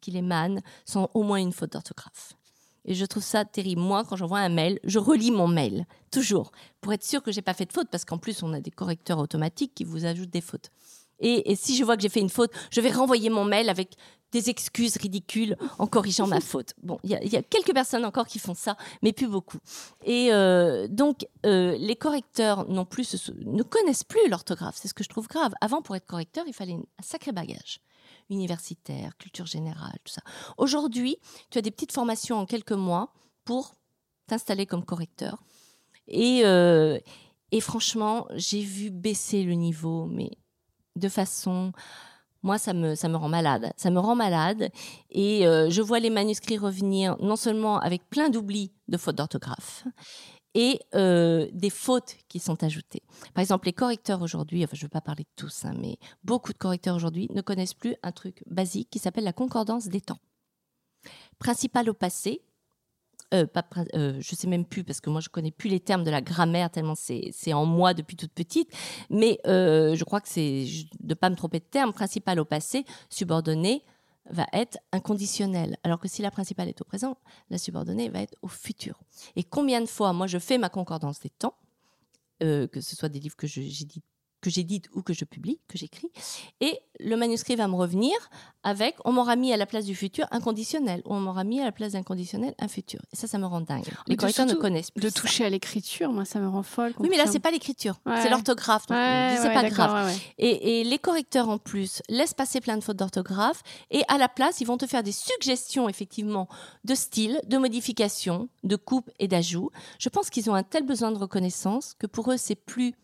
qu'il 0.03 0.17
émane, 0.17 0.61
sans 0.85 1.11
au 1.15 1.23
moins 1.23 1.39
une 1.39 1.53
faute 1.53 1.73
d'orthographe. 1.73 2.35
Et 2.87 2.95
je 2.95 3.05
trouve 3.05 3.23
ça 3.23 3.45
terrible. 3.45 3.83
Moi, 3.83 4.05
quand 4.05 4.17
j'envoie 4.17 4.39
un 4.39 4.49
mail, 4.49 4.79
je 4.85 4.99
relis 4.99 5.31
mon 5.31 5.49
mail, 5.49 5.87
toujours, 6.11 6.53
pour 6.81 6.93
être 6.93 7.05
sûr 7.05 7.23
que 7.23 7.33
j'ai 7.33 7.43
pas 7.43 7.55
fait 7.55 7.67
de 7.67 7.73
faute, 7.73 7.89
parce 7.91 8.05
qu'en 8.05 8.19
plus, 8.19 8.43
on 8.43 8.53
a 8.53 8.61
des 8.61 8.71
correcteurs 8.71 9.19
automatiques 9.19 9.75
qui 9.75 9.85
vous 9.85 10.07
ajoutent 10.07 10.31
des 10.31 10.41
fautes. 10.41 10.71
Et 11.23 11.55
si 11.55 11.77
je 11.77 11.85
vois 11.85 11.97
que 11.97 12.03
j'ai 12.03 12.09
fait 12.09 12.21
une 12.21 12.31
faute, 12.31 12.51
je 12.71 12.81
vais 12.81 12.91
renvoyer 12.91 13.29
mon 13.29 13.45
mail 13.45 13.69
avec 13.69 13.95
des 14.33 14.49
excuses 14.51 14.97
ridicules 14.97 15.57
en 15.79 15.87
corrigeant 15.87 16.27
ma 16.27 16.41
faute. 16.41 16.75
Bon, 16.83 16.99
il 17.03 17.11
y, 17.11 17.37
a- 17.37 17.43
quelques 17.43 17.73
personnes 17.75 18.05
encore 18.05 18.27
qui 18.27 18.39
font 18.39 18.55
ça, 18.55 18.77
mais 19.03 19.13
plus 19.13 19.27
beaucoup. 19.29 19.59
Et 20.05 20.33
euh, 20.33 20.87
donc, 20.89 21.27
euh, 21.47 21.77
les 21.79 21.97
correcteurs 21.97 22.69
non 22.69 22.85
plus 22.85 23.31
ne 23.45 23.63
connaissent 23.63 24.05
plus 24.05 24.29
l'orthographe. 24.29 24.77
C'est 24.81 24.89
ce 24.89 24.95
que 24.95 25.05
je 25.05 25.09
trouve 25.09 25.27
grave. 25.29 25.53
Avant, 25.61 25.83
pour 25.83 25.97
être 25.97 26.07
correcteur, 26.07 26.45
il 26.47 26.53
fallait 26.53 26.75
un 26.75 27.03
sacré 27.03 27.33
bagage 27.33 27.81
universitaire, 28.29 29.17
culture 29.19 29.47
générale, 29.47 29.99
tout 30.05 30.13
ça. 30.13 30.23
Aujourd'hui, 30.57 31.17
tu 31.51 31.59
as 31.59 31.63
des 31.63 31.73
petites 31.73 31.93
formations 31.93 32.39
en 32.39 32.47
quelques 32.47 32.71
mois 32.73 33.13
pour 33.45 33.75
t'installer 34.29 34.67
comme 34.67 34.85
correcteur. 34.85 35.43
Et, 36.07 36.43
euh, 36.45 36.99
et 37.51 37.61
franchement, 37.61 38.29
j'ai 38.37 38.63
vu 38.63 38.91
baisser 38.91 39.43
le 39.43 39.55
niveau, 39.55 40.07
mais 40.07 40.31
de 40.95 41.09
façon... 41.09 41.73
Moi, 42.43 42.59
ça 42.59 42.73
me, 42.73 42.95
ça 42.95 43.09
me 43.09 43.17
rend 43.17 43.29
malade. 43.29 43.73
Ça 43.77 43.91
me 43.91 43.99
rend 43.99 44.17
malade. 44.17 44.71
Et 45.11 45.47
euh, 45.47 45.69
je 45.71 45.83
vois 45.83 46.01
les 46.01 46.11
manuscrits 46.11 46.59
revenir 46.59 47.17
non 47.21 47.37
seulement 47.37 47.79
avec 47.79 48.09
plein 48.09 48.31
d'oublis 48.31 48.73
de 48.89 48.97
fautes 48.97 49.17
d'orthographe, 49.17 49.85
et 50.55 50.81
euh, 50.95 51.49
des 51.53 51.71
fautes 51.71 52.17
qui 52.29 52.39
sont 52.39 52.63
ajoutées. 52.65 53.03
Par 53.35 53.43
exemple, 53.43 53.67
les 53.67 53.73
correcteurs 53.73 54.23
aujourd'hui, 54.23 54.65
enfin 54.65 54.75
je 54.75 54.81
ne 54.81 54.87
veux 54.87 54.91
pas 54.91 55.01
parler 55.01 55.25
de 55.25 55.31
tous, 55.37 55.65
hein, 55.65 55.75
mais 55.79 55.97
beaucoup 56.25 56.53
de 56.53 56.59
correcteurs 56.59 56.97
aujourd'hui 56.97 57.29
ne 57.35 57.41
connaissent 57.41 57.75
plus 57.75 57.95
un 58.03 58.13
truc 58.13 58.43
basique 58.47 58.91
qui 58.91 58.99
s'appelle 58.99 59.25
la 59.25 59.33
concordance 59.33 59.87
des 59.87 60.01
temps. 60.01 60.19
Principal 61.39 61.89
au 61.89 61.95
passé, 61.95 62.43
euh, 63.35 63.47
pas, 63.47 63.65
euh, 63.95 64.19
je 64.21 64.35
sais 64.35 64.47
même 64.47 64.65
plus 64.65 64.85
parce 64.85 65.01
que 65.01 65.11
moi 65.11 65.21
je 65.21 65.29
connais 65.29 65.51
plus 65.51 65.69
les 65.71 65.81
termes 65.81 66.05
de 66.05 66.11
la 66.11 66.21
grammaire 66.21 66.71
tellement 66.71 66.95
c'est 66.97 67.53
en 67.53 67.65
moi 67.67 67.95
depuis 67.95 68.17
toute 68.17 68.33
petite, 68.33 68.71
mais 69.09 69.39
euh, 69.47 69.95
je 69.95 70.05
crois 70.05 70.21
que 70.21 70.29
c'est 70.29 70.67
de 71.01 71.15
pas 71.15 71.31
me 71.31 71.37
tromper 71.37 71.61
de 71.61 71.65
terme. 71.65 71.93
Principal 71.93 72.41
au 72.41 72.45
passé, 72.45 72.85
subordonné 73.09 73.83
va 74.31 74.47
être 74.53 74.79
inconditionnel, 74.93 75.77
alors 75.83 75.99
que 75.99 76.07
si 76.09 76.23
la 76.23 76.31
principale 76.31 76.69
est 76.69 76.81
au 76.81 76.85
présent, 76.85 77.17
la 77.51 77.59
subordonnée 77.59 78.09
va 78.09 78.21
être 78.21 78.37
au 78.43 78.49
futur. 78.49 79.01
Et 79.35 79.43
combien 79.43 79.81
de 79.81 79.87
fois, 79.87 80.13
moi, 80.13 80.27
je 80.29 80.39
fais 80.39 80.57
ma 80.59 80.69
concordance 80.69 81.19
des 81.21 81.31
temps, 81.31 81.55
euh, 82.43 82.69
que 82.69 82.81
ce 82.81 82.95
soit 82.95 83.09
des 83.09 83.19
livres 83.19 83.37
que 83.37 83.47
je- 83.49 83.61
j'édite 83.61 84.05
que 84.41 84.51
j'édite 84.51 84.87
ou 84.95 85.03
que 85.03 85.13
je 85.13 85.25
publie, 85.25 85.59
que 85.69 85.77
j'écris, 85.79 86.11
et 86.61 86.79
le 86.99 87.17
manuscrit 87.17 87.57
va 87.57 87.69
me 87.69 87.75
revenir 87.77 88.13
avec, 88.63 88.97
on 89.05 89.13
m'aura 89.13 89.37
mis 89.37 89.53
à 89.53 89.57
la 89.57 89.65
place 89.67 89.85
du 89.87 89.95
futur 89.95 90.27
un 90.31 90.41
conditionnel, 90.41 91.01
ou 91.07 91.15
on 91.15 91.21
m'aura 91.21 91.45
mis 91.45 91.61
à 91.61 91.65
la 91.65 91.73
place 91.73 91.93
d'un 91.93 92.03
conditionnel 92.03 92.55
un 92.59 92.69
futur. 92.69 93.01
Et 93.13 93.17
ça, 93.17 93.27
ça 93.27 93.39
me 93.39 93.47
rend 93.47 93.61
dingue. 93.63 93.85
Les 94.07 94.17
correcteurs 94.17 94.47
ne 94.47 94.55
connaissent 94.55 94.91
plus 94.91 95.01
De 95.03 95.09
ça. 95.09 95.21
toucher 95.21 95.45
à 95.45 95.51
l'écriture, 95.51 96.13
moi, 96.13 96.25
ça 96.25 96.41
me 96.41 96.49
rend 96.49 96.63
folle. 96.63 96.93
Oui, 96.99 97.09
mais 97.11 97.17
là, 97.17 97.27
c'est 97.27 97.39
pas 97.39 97.51
l'écriture, 97.51 97.99
Ouais. 98.07 98.21
c'est 98.23 98.29
l'orthographe. 98.29 98.87
donc 98.87 98.97
Ouais, 98.99 99.37
c'est 99.41 99.49
ouais, 99.49 99.55
pas 99.55 99.69
grave. 99.69 100.15
Et, 100.39 100.81
et 100.81 100.85
les 100.85 100.99
correcteurs 100.99 101.49
en 101.49 101.59
plus 101.59 102.03
laissent 102.09 102.35
passer 102.35 102.61
plein 102.61 102.77
de 102.77 102.83
fautes 102.85 102.97
d'orthographe 102.99 103.63
et 103.91 104.03
à 104.09 104.19
la 104.19 104.29
place, 104.29 104.61
ils 104.61 104.67
vont 104.67 104.77
te 104.77 104.87
faire 104.87 105.03
des 105.03 105.13
suggestions 105.13 105.89
effectivement 105.89 106.49
de 106.85 106.95
style, 106.95 107.41
de 107.47 107.57
modification, 107.57 108.49
de 108.63 108.77
coupe 108.77 109.11
et 109.19 109.29
d'ajout. 109.29 109.71
Je 109.99 110.09
pense 110.11 110.29
qu'ils 110.31 110.51
ont 110.51 110.55
un 110.55 110.63
tel 110.63 110.85
besoin 110.85 111.13
de 111.13 111.19
reconnaissance 111.19 111.95
que 111.99 112.07
pour 112.07 112.31
eux, 112.31 112.37
c'est 112.37 112.55
plus 112.57 112.95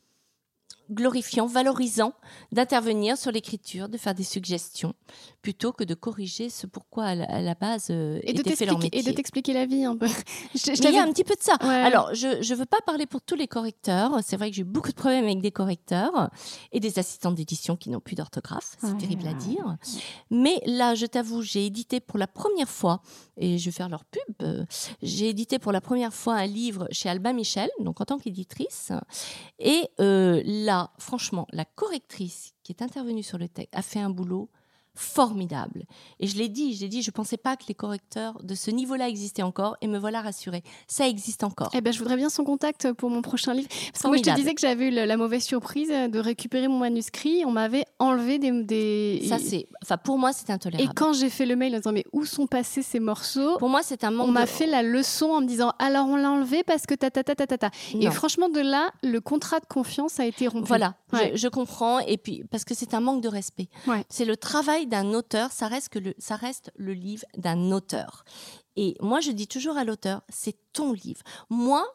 glorifiant, 0.90 1.46
valorisant 1.46 2.12
d'intervenir 2.52 3.16
sur 3.16 3.32
l'écriture, 3.32 3.88
de 3.88 3.98
faire 3.98 4.14
des 4.14 4.24
suggestions, 4.24 4.94
plutôt 5.46 5.70
que 5.72 5.84
de 5.84 5.94
corriger 5.94 6.50
ce 6.50 6.66
pourquoi 6.66 7.04
à 7.04 7.14
la, 7.14 7.24
à 7.26 7.40
la 7.40 7.54
base 7.54 7.86
euh, 7.90 8.18
Et 8.24 8.32
de 8.32 8.40
était 8.40 8.56
fait 8.56 8.66
leur 8.66 8.80
et 8.90 9.02
de 9.04 9.12
t'expliquer 9.12 9.52
la 9.52 9.64
vie 9.64 9.84
un 9.84 9.96
peu. 9.96 10.08
Je- 10.54 10.74
je 10.74 10.82
Mais 10.82 10.88
il 10.88 10.94
y 10.96 10.98
a 10.98 11.04
un 11.04 11.12
petit 11.12 11.22
peu 11.22 11.36
de 11.36 11.40
ça. 11.40 11.56
Ouais. 11.62 11.68
Alors, 11.68 12.12
je 12.14 12.26
ne 12.50 12.54
veux 12.56 12.66
pas 12.66 12.80
parler 12.84 13.06
pour 13.06 13.20
tous 13.22 13.36
les 13.36 13.46
correcteurs. 13.46 14.10
C'est 14.24 14.36
vrai 14.36 14.50
que 14.50 14.56
j'ai 14.56 14.62
eu 14.62 14.64
beaucoup 14.64 14.88
de 14.90 14.96
problèmes 14.96 15.22
avec 15.26 15.40
des 15.40 15.52
correcteurs 15.52 16.30
et 16.72 16.80
des 16.80 16.98
assistantes 16.98 17.36
d'édition 17.36 17.76
qui 17.76 17.90
n'ont 17.90 18.00
plus 18.00 18.16
d'orthographe. 18.16 18.74
C'est 18.80 18.88
Ouais, 18.88 18.98
terrible 18.98 19.28
à 19.28 19.34
dire. 19.34 19.76
Mais 20.30 20.60
là, 20.66 20.96
je 20.96 21.06
t'avoue, 21.06 21.42
j'ai 21.42 21.64
édité 21.66 22.00
pour 22.00 22.18
la 22.18 22.26
première 22.26 22.68
fois, 22.68 23.00
et 23.36 23.56
je 23.56 23.66
vais 23.66 23.70
faire 23.70 23.88
leur 23.88 24.04
pub, 24.04 24.22
euh, 24.42 24.64
j'ai 25.00 25.28
édité 25.28 25.60
pour 25.60 25.70
la 25.70 25.80
première 25.80 26.12
fois 26.12 26.34
un 26.34 26.46
livre 26.46 26.88
chez 26.90 27.08
Albin 27.08 27.34
Michel, 27.34 27.70
donc 27.78 28.00
en 28.00 28.04
tant 28.04 28.18
qu'éditrice. 28.18 28.90
Et 29.60 29.82
euh, 30.00 30.42
là, 30.44 30.90
franchement, 30.98 31.46
la 31.52 31.64
correctrice 31.64 32.54
qui 32.64 32.72
est 32.72 32.82
intervenue 32.82 33.22
sur 33.22 33.38
le 33.38 33.46
texte 33.48 33.72
a 33.76 33.82
fait 33.82 34.00
un 34.00 34.10
boulot 34.10 34.50
formidable. 34.96 35.84
Et 36.20 36.26
je 36.26 36.36
l'ai 36.36 36.48
dit, 36.48 36.74
je 36.74 36.82
l'ai 36.82 36.88
dit, 36.88 37.02
je 37.02 37.10
pensais 37.10 37.36
pas 37.36 37.56
que 37.56 37.64
les 37.68 37.74
correcteurs 37.74 38.42
de 38.42 38.54
ce 38.54 38.70
niveau-là 38.70 39.08
existaient 39.08 39.42
encore, 39.42 39.76
et 39.80 39.86
me 39.86 39.98
voilà 39.98 40.20
rassurée. 40.20 40.62
Ça 40.88 41.06
existe 41.06 41.44
encore. 41.44 41.70
Eh 41.74 41.80
ben, 41.80 41.92
je 41.92 41.98
voudrais 41.98 42.16
bien 42.16 42.30
son 42.30 42.44
contact 42.44 42.92
pour 42.92 43.10
mon 43.10 43.22
prochain 43.22 43.54
livre. 43.54 43.68
Parce 43.68 44.02
que 44.02 44.08
moi, 44.08 44.16
je 44.16 44.22
te 44.22 44.34
disais 44.34 44.54
que 44.54 44.60
j'avais 44.60 44.88
eu 44.88 44.90
la 44.90 45.16
mauvaise 45.16 45.44
surprise 45.44 45.88
de 45.88 46.18
récupérer 46.18 46.68
mon 46.68 46.78
manuscrit. 46.78 47.44
On 47.44 47.50
m'avait 47.50 47.84
enlevé 47.98 48.38
des, 48.38 48.50
des... 48.62 49.24
Ça, 49.28 49.38
c'est, 49.38 49.66
enfin, 49.82 49.96
pour 49.96 50.18
moi, 50.18 50.32
c'est 50.32 50.50
intolérable. 50.50 50.90
Et 50.90 50.94
quand 50.94 51.12
j'ai 51.12 51.30
fait 51.30 51.46
le 51.46 51.56
mail 51.56 51.74
en 51.74 51.78
disant 51.78 51.92
mais 51.92 52.04
où 52.12 52.24
sont 52.24 52.46
passés 52.46 52.82
ces 52.82 53.00
morceaux? 53.00 53.58
Pour 53.58 53.68
moi, 53.68 53.82
c'est 53.82 54.04
un 54.04 54.10
manque. 54.10 54.28
On 54.28 54.32
m'a 54.32 54.46
fait 54.46 54.66
la 54.66 54.82
leçon 54.82 55.26
en 55.26 55.40
me 55.40 55.46
disant 55.46 55.72
alors 55.78 56.06
on 56.06 56.16
l'a 56.16 56.30
enlevé 56.30 56.62
parce 56.64 56.86
que 56.86 56.94
ta 56.94 57.10
ta 57.10 57.22
ta 57.22 57.34
ta 57.34 57.46
ta 57.46 57.58
ta. 57.58 57.70
Et 57.94 58.10
franchement, 58.10 58.48
de 58.48 58.60
là, 58.60 58.90
le 59.02 59.20
contrat 59.20 59.60
de 59.60 59.66
confiance 59.66 60.20
a 60.20 60.26
été 60.26 60.48
rompu. 60.48 60.66
Voilà, 60.66 60.94
je, 61.34 61.48
comprends. 61.48 62.00
Et 62.00 62.16
puis 62.16 62.44
parce 62.50 62.64
que 62.64 62.74
c'est 62.74 62.94
un 62.94 63.00
manque 63.00 63.22
de 63.22 63.28
respect. 63.28 63.68
C'est 64.08 64.24
le 64.24 64.36
travail 64.36 64.85
d'un 64.86 65.12
auteur. 65.14 65.52
Ça 65.52 65.68
reste 65.68 65.90
que 65.90 65.98
le, 65.98 66.14
ça 66.18 66.36
reste 66.36 66.70
le 66.76 66.92
livre 66.92 67.24
d'un 67.36 67.70
auteur. 67.72 68.24
Et 68.76 68.96
moi, 69.00 69.20
je 69.20 69.30
dis 69.30 69.48
toujours 69.48 69.76
à 69.76 69.84
l'auteur, 69.84 70.22
c'est 70.28 70.56
ton 70.72 70.92
livre. 70.92 71.22
Moi, 71.50 71.86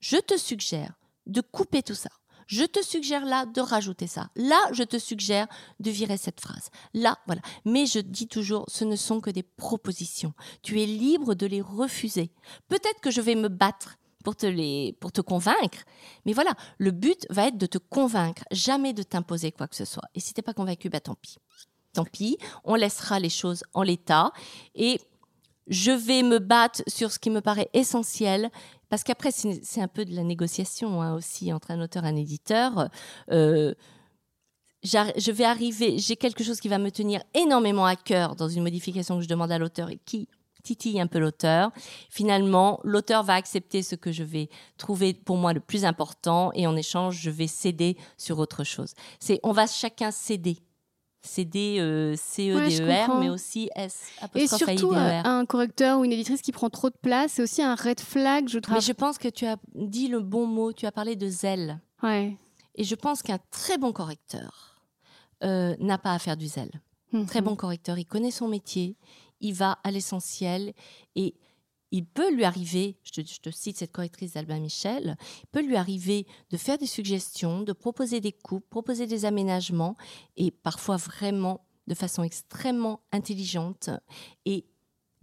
je 0.00 0.16
te 0.16 0.36
suggère 0.36 0.94
de 1.26 1.40
couper 1.40 1.82
tout 1.82 1.94
ça. 1.94 2.10
Je 2.48 2.64
te 2.64 2.82
suggère 2.82 3.24
là 3.24 3.46
de 3.46 3.60
rajouter 3.60 4.06
ça. 4.06 4.28
Là, 4.36 4.60
je 4.72 4.82
te 4.82 4.98
suggère 4.98 5.46
de 5.80 5.90
virer 5.90 6.16
cette 6.16 6.40
phrase. 6.40 6.70
Là, 6.92 7.18
voilà. 7.26 7.40
Mais 7.64 7.86
je 7.86 8.00
dis 8.00 8.28
toujours, 8.28 8.64
ce 8.68 8.84
ne 8.84 8.96
sont 8.96 9.20
que 9.20 9.30
des 9.30 9.42
propositions. 9.42 10.34
Tu 10.62 10.82
es 10.82 10.86
libre 10.86 11.34
de 11.34 11.46
les 11.46 11.62
refuser. 11.62 12.30
Peut-être 12.68 13.00
que 13.00 13.10
je 13.10 13.20
vais 13.20 13.36
me 13.36 13.48
battre 13.48 13.96
pour 14.22 14.36
te, 14.36 14.46
les, 14.46 14.96
pour 15.00 15.12
te 15.12 15.20
convaincre. 15.20 15.78
Mais 16.24 16.32
voilà, 16.32 16.54
le 16.78 16.90
but 16.90 17.26
va 17.30 17.48
être 17.48 17.58
de 17.58 17.66
te 17.66 17.78
convaincre, 17.78 18.44
jamais 18.50 18.92
de 18.92 19.02
t'imposer 19.02 19.52
quoi 19.52 19.68
que 19.68 19.76
ce 19.76 19.84
soit. 19.84 20.08
Et 20.14 20.20
si 20.20 20.34
t'es 20.34 20.42
pas 20.42 20.54
convaincu, 20.54 20.88
bah 20.88 21.00
tant 21.00 21.14
pis. 21.14 21.36
Tant 21.92 22.04
pis, 22.04 22.38
on 22.64 22.74
laissera 22.74 23.20
les 23.20 23.28
choses 23.28 23.64
en 23.74 23.82
l'état. 23.82 24.32
Et 24.74 25.00
je 25.68 25.90
vais 25.90 26.22
me 26.22 26.38
battre 26.38 26.82
sur 26.86 27.12
ce 27.12 27.18
qui 27.18 27.30
me 27.30 27.40
paraît 27.40 27.68
essentiel 27.72 28.50
parce 28.88 29.04
qu'après, 29.04 29.30
c'est 29.30 29.80
un 29.80 29.88
peu 29.88 30.04
de 30.04 30.14
la 30.14 30.22
négociation 30.22 31.00
hein, 31.00 31.14
aussi 31.14 31.52
entre 31.52 31.70
un 31.70 31.80
auteur 31.80 32.04
et 32.04 32.08
un 32.08 32.16
éditeur. 32.16 32.90
Euh, 33.30 33.72
je 34.82 35.30
vais 35.30 35.44
arriver, 35.44 35.98
j'ai 35.98 36.16
quelque 36.16 36.44
chose 36.44 36.60
qui 36.60 36.68
va 36.68 36.78
me 36.78 36.90
tenir 36.90 37.22
énormément 37.34 37.86
à 37.86 37.96
cœur 37.96 38.36
dans 38.36 38.48
une 38.48 38.62
modification 38.62 39.16
que 39.16 39.22
je 39.22 39.28
demande 39.28 39.52
à 39.52 39.58
l'auteur 39.58 39.88
et 39.90 39.98
qui 40.04 40.28
titille 40.62 41.00
un 41.00 41.06
peu 41.06 41.18
l'auteur. 41.18 41.70
Finalement, 42.10 42.80
l'auteur 42.84 43.22
va 43.22 43.34
accepter 43.34 43.82
ce 43.82 43.94
que 43.94 44.12
je 44.12 44.24
vais 44.24 44.48
trouver 44.76 45.14
pour 45.14 45.36
moi 45.36 45.52
le 45.52 45.60
plus 45.60 45.84
important 45.84 46.50
et 46.54 46.66
en 46.66 46.76
échange, 46.76 47.18
je 47.20 47.30
vais 47.30 47.46
céder 47.46 47.96
sur 48.16 48.38
autre 48.38 48.64
chose. 48.64 48.94
C'est, 49.20 49.40
on 49.42 49.52
va 49.52 49.66
chacun 49.66 50.10
céder 50.10 50.58
CD, 51.22 51.76
euh, 51.78 52.16
C-E-D-E-R, 52.16 53.20
mais 53.20 53.28
aussi 53.28 53.70
S. 53.76 54.02
Et 54.34 54.48
surtout, 54.48 54.92
euh, 54.92 55.22
un 55.24 55.46
correcteur 55.46 56.00
ou 56.00 56.04
une 56.04 56.12
éditrice 56.12 56.42
qui 56.42 56.50
prend 56.52 56.68
trop 56.68 56.90
de 56.90 56.96
place, 57.00 57.32
c'est 57.34 57.42
aussi 57.42 57.62
un 57.62 57.76
red 57.76 58.00
flag, 58.00 58.48
je 58.48 58.58
trouve. 58.58 58.74
Mais 58.74 58.80
je 58.80 58.92
pense 58.92 59.18
que 59.18 59.28
tu 59.28 59.46
as 59.46 59.56
dit 59.74 60.08
le 60.08 60.20
bon 60.20 60.46
mot, 60.46 60.72
tu 60.72 60.84
as 60.84 60.92
parlé 60.92 61.14
de 61.14 61.28
zèle. 61.28 61.80
Ouais. 62.02 62.36
Et 62.74 62.84
je 62.84 62.94
pense 62.94 63.22
qu'un 63.22 63.38
très 63.50 63.78
bon 63.78 63.92
correcteur 63.92 64.80
euh, 65.44 65.76
n'a 65.78 65.98
pas 65.98 66.12
à 66.12 66.18
faire 66.18 66.36
du 66.36 66.46
zèle. 66.46 66.70
Mhm. 67.12 67.26
Très 67.26 67.40
bon 67.40 67.54
correcteur, 67.54 67.98
il 67.98 68.06
connaît 68.06 68.30
son 68.30 68.48
métier, 68.48 68.96
il 69.40 69.54
va 69.54 69.78
à 69.84 69.90
l'essentiel 69.90 70.72
et 71.14 71.34
il 71.92 72.06
peut 72.06 72.34
lui 72.34 72.44
arriver, 72.44 72.96
je 73.04 73.20
te, 73.20 73.50
cite 73.50 73.76
cette 73.76 73.92
correctrice 73.92 74.32
d'Albin 74.32 74.58
Michel, 74.58 75.16
il 75.42 75.46
peut 75.52 75.62
lui 75.62 75.76
arriver 75.76 76.26
de 76.50 76.56
faire 76.56 76.78
des 76.78 76.86
suggestions, 76.86 77.62
de 77.62 77.72
proposer 77.72 78.20
des 78.20 78.32
coupes, 78.32 78.68
proposer 78.68 79.06
des 79.06 79.26
aménagements, 79.26 79.94
et 80.36 80.50
parfois 80.50 80.96
vraiment 80.96 81.64
de 81.86 81.94
façon 81.94 82.22
extrêmement 82.22 83.00
intelligente 83.12 83.90
et 84.46 84.64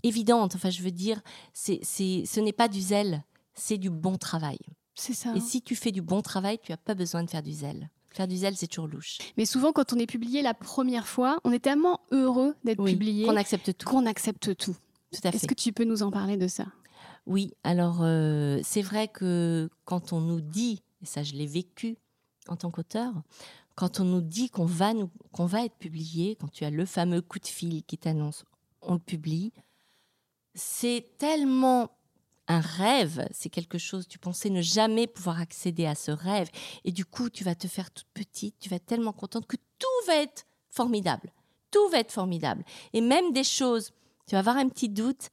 évidente. 0.03 0.55
Enfin, 0.55 0.70
je 0.70 0.84
veux 0.84 0.91
dire, 0.91 1.22
c'est, 1.53 1.84
ce 1.84 2.39
n'est 2.39 2.53
pas 2.53 2.67
du 2.67 2.82
zèle, 2.82 3.24
c'est 3.55 3.78
du 3.78 3.89
bon 3.89 4.17
travail. 4.17 4.59
C'est 4.93 5.13
ça. 5.13 5.34
Et 5.36 5.39
si 5.39 5.61
tu 5.61 5.76
fais 5.76 5.91
du 5.91 6.01
bon 6.01 6.22
travail, 6.22 6.59
tu 6.61 6.72
n'as 6.72 6.78
pas 6.78 6.93
besoin 6.93 7.24
de 7.24 7.30
faire 7.30 7.43
du 7.43 7.53
zèle. 7.53 7.89
Faire 8.11 8.28
du 8.28 8.38
zèle, 8.38 8.55
c'est 8.55 8.67
toujours 8.67 8.88
louche. 8.88 9.17
Mais 9.38 9.45
souvent, 9.45 9.72
quand 9.72 9.93
on 9.93 9.97
est 9.97 10.07
publié 10.07 10.41
la 10.41 10.53
première 10.53 11.07
fois, 11.07 11.39
on 11.43 11.51
est 11.51 11.59
tellement 11.59 12.01
heureux 12.11 12.55
d'être 12.63 12.84
publié 12.84 13.26
qu'on 13.26 13.36
accepte 13.36 13.76
tout. 13.78 13.88
Qu'on 13.88 14.05
accepte 14.05 14.55
tout. 14.57 14.76
Est-ce 15.12 15.47
que 15.47 15.53
tu 15.53 15.74
peux 15.74 15.86
nous 15.86 16.03
en 16.03 16.12
parler 16.12 16.38
de 16.38 16.47
ça? 16.47 16.66
Oui, 17.26 17.53
alors 17.64 17.99
euh, 18.01 18.60
c'est 18.64 18.82
vrai 18.82 19.07
que 19.07 19.70
quand 19.86 20.14
on 20.14 20.22
nous 20.22 20.41
dit, 20.41 20.82
et 21.01 21.05
ça 21.05 21.24
je 21.24 21.34
l'ai 21.34 21.47
vécu 21.47 21.97
en 22.47 22.55
tant 22.55 22.72
qu'auteur, 22.72 23.14
quand 23.76 23.99
on 23.99 24.03
nous 24.03 24.22
dit 24.22 24.49
qu'on 24.49 24.66
va, 24.66 24.93
nous, 24.93 25.10
qu'on 25.32 25.45
va 25.45 25.64
être 25.66 25.76
publié, 25.76 26.36
quand 26.36 26.51
tu 26.51 26.66
as 26.66 26.70
le 26.70 26.86
fameux 26.86 27.22
coup 27.22 27.39
de 27.39 27.47
fil 27.47 27.84
qui 27.84 27.97
t'annonce 27.97 28.45
on 28.82 28.93
le 28.93 28.99
publie, 28.99 29.51
c'est 30.55 31.05
tellement 31.18 31.91
un 32.47 32.62
rêve, 32.62 33.28
c'est 33.32 33.49
quelque 33.49 33.78
chose, 33.78 34.07
tu 34.07 34.18
pensais 34.18 34.49
ne 34.49 34.62
jamais 34.62 35.05
pouvoir 35.05 35.39
accéder 35.39 35.86
à 35.86 35.95
ce 35.95 36.12
rêve, 36.12 36.49
et 36.84 36.91
du 36.91 37.05
coup 37.05 37.30
tu 37.30 37.43
vas 37.43 37.55
te 37.55 37.68
faire 37.68 37.91
toute 37.91 38.07
petite, 38.14 38.55
tu 38.60 38.70
vas 38.70 38.78
être 38.78 38.86
tellement 38.86 39.14
contente 39.14 39.45
que 39.45 39.57
tout 39.78 40.07
va 40.07 40.16
être 40.16 40.45
formidable, 40.70 41.32
tout 41.70 41.88
va 41.89 41.99
être 41.99 42.12
formidable, 42.12 42.64
et 42.93 43.01
même 43.01 43.34
des 43.34 43.43
choses 43.43 43.91
tu 44.30 44.36
vas 44.36 44.40
avoir 44.40 44.58
un 44.58 44.70
petit 44.70 44.90
doute, 44.90 45.30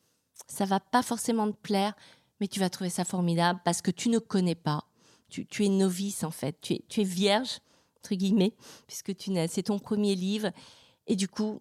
ça 0.48 0.64
va 0.64 0.80
pas 0.80 1.02
forcément 1.02 1.52
te 1.52 1.56
plaire, 1.56 1.92
mais 2.40 2.48
tu 2.48 2.58
vas 2.60 2.70
trouver 2.70 2.88
ça 2.88 3.04
formidable 3.04 3.60
parce 3.62 3.82
que 3.82 3.90
tu 3.90 4.08
ne 4.08 4.18
connais 4.18 4.54
pas. 4.54 4.84
Tu, 5.28 5.46
es 5.64 5.68
novice 5.68 6.24
en 6.24 6.30
fait, 6.30 6.58
tu 6.62 7.00
es, 7.00 7.04
vierge, 7.04 7.58
entre 7.98 8.14
guillemets, 8.14 8.54
puisque 8.86 9.12
c'est 9.48 9.64
ton 9.64 9.78
premier 9.78 10.14
livre. 10.14 10.50
Et 11.06 11.14
du 11.14 11.28
coup, 11.28 11.60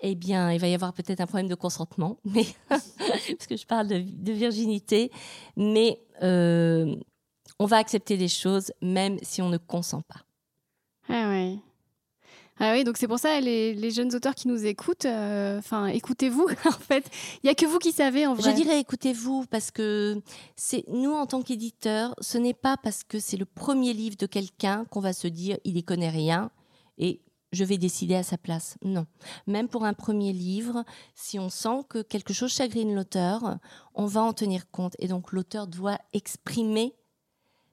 eh 0.00 0.14
bien, 0.14 0.52
il 0.52 0.60
va 0.60 0.68
y 0.68 0.74
avoir 0.74 0.92
peut-être 0.92 1.20
un 1.20 1.26
problème 1.26 1.48
de 1.48 1.56
consentement, 1.56 2.18
mais 2.24 2.46
parce 2.68 3.46
que 3.48 3.56
je 3.56 3.66
parle 3.66 3.88
de, 3.88 4.32
virginité, 4.32 5.10
mais 5.56 6.00
euh, 6.22 6.94
on 7.58 7.66
va 7.66 7.78
accepter 7.78 8.16
les 8.16 8.28
choses 8.28 8.70
même 8.80 9.18
si 9.22 9.42
on 9.42 9.48
ne 9.48 9.58
consent 9.58 10.02
pas. 10.02 10.20
Ah 11.08 11.30
ouais. 11.30 11.58
Ah 12.60 12.72
oui, 12.72 12.84
donc 12.84 12.96
c'est 12.98 13.08
pour 13.08 13.18
ça 13.18 13.40
les, 13.40 13.74
les, 13.74 13.90
jeunes 13.90 14.14
auteurs 14.14 14.34
qui 14.34 14.46
nous 14.46 14.64
écoutent, 14.64 15.06
euh, 15.06 15.58
enfin 15.58 15.86
écoutez-vous 15.86 16.46
en 16.66 16.70
fait. 16.70 17.04
Il 17.42 17.48
y 17.48 17.50
a 17.50 17.54
que 17.54 17.66
vous 17.66 17.78
qui 17.80 17.90
savez 17.90 18.26
en 18.26 18.34
vrai. 18.34 18.50
Je 18.50 18.54
dirais 18.54 18.78
écoutez-vous 18.78 19.44
parce 19.50 19.72
que 19.72 20.22
c'est 20.54 20.84
nous 20.88 21.12
en 21.12 21.26
tant 21.26 21.42
qu'éditeurs, 21.42 22.14
ce 22.20 22.38
n'est 22.38 22.54
pas 22.54 22.76
parce 22.76 23.02
que 23.02 23.18
c'est 23.18 23.36
le 23.36 23.44
premier 23.44 23.92
livre 23.92 24.16
de 24.16 24.26
quelqu'un 24.26 24.84
qu'on 24.84 25.00
va 25.00 25.12
se 25.12 25.26
dire 25.26 25.58
il 25.64 25.76
y 25.76 25.82
connaît 25.82 26.10
rien 26.10 26.50
et 26.96 27.20
je 27.50 27.64
vais 27.64 27.76
décider 27.76 28.14
à 28.14 28.22
sa 28.22 28.38
place. 28.38 28.76
Non. 28.82 29.06
Même 29.48 29.68
pour 29.68 29.84
un 29.84 29.94
premier 29.94 30.32
livre, 30.32 30.84
si 31.16 31.40
on 31.40 31.48
sent 31.48 31.84
que 31.88 32.02
quelque 32.02 32.32
chose 32.32 32.52
chagrine 32.52 32.94
l'auteur, 32.94 33.58
on 33.94 34.06
va 34.06 34.22
en 34.22 34.32
tenir 34.32 34.70
compte 34.70 34.94
et 35.00 35.08
donc 35.08 35.32
l'auteur 35.32 35.66
doit 35.66 35.98
exprimer 36.12 36.94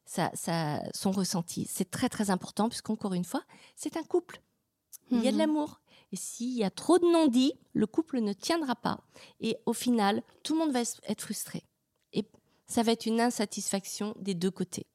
sa, 0.06 0.32
sa, 0.34 0.82
son 0.94 1.12
ressenti. 1.12 1.68
C'est 1.70 1.92
très 1.92 2.10
très 2.10 2.32
important 2.32 2.68
puisqu'encore 2.68 3.14
une 3.14 3.26
fois, 3.26 3.44
c'est 3.76 3.96
un 3.96 4.04
couple 4.04 4.42
il 5.12 5.24
y 5.24 5.28
a 5.28 5.32
de 5.32 5.36
mhm. 5.36 5.42
l'amour. 5.42 5.82
Et 6.12 6.18
s'il 6.18 6.58
y 6.58 6.64
a 6.64 6.70
trop 6.70 7.00
de 7.00 7.06
non-dits, 7.06 7.54
le 7.74 7.88
couple 7.88 8.20
ne 8.20 8.34
tiendra 8.34 8.76
pas. 8.76 9.00
Et 9.40 9.58
au 9.66 9.74
final, 9.74 10.24
tout 10.44 10.54
le 10.54 10.60
monde 10.60 10.72
va 10.72 10.82
être 10.82 11.22
frustré. 11.22 11.64
Et 12.12 12.26
ça 12.68 12.84
va 12.84 12.92
être 12.92 13.06
une 13.06 13.22
insatisfaction 13.22 14.14
des 14.20 14.34
deux 14.34 14.52
côtés. 14.52 14.88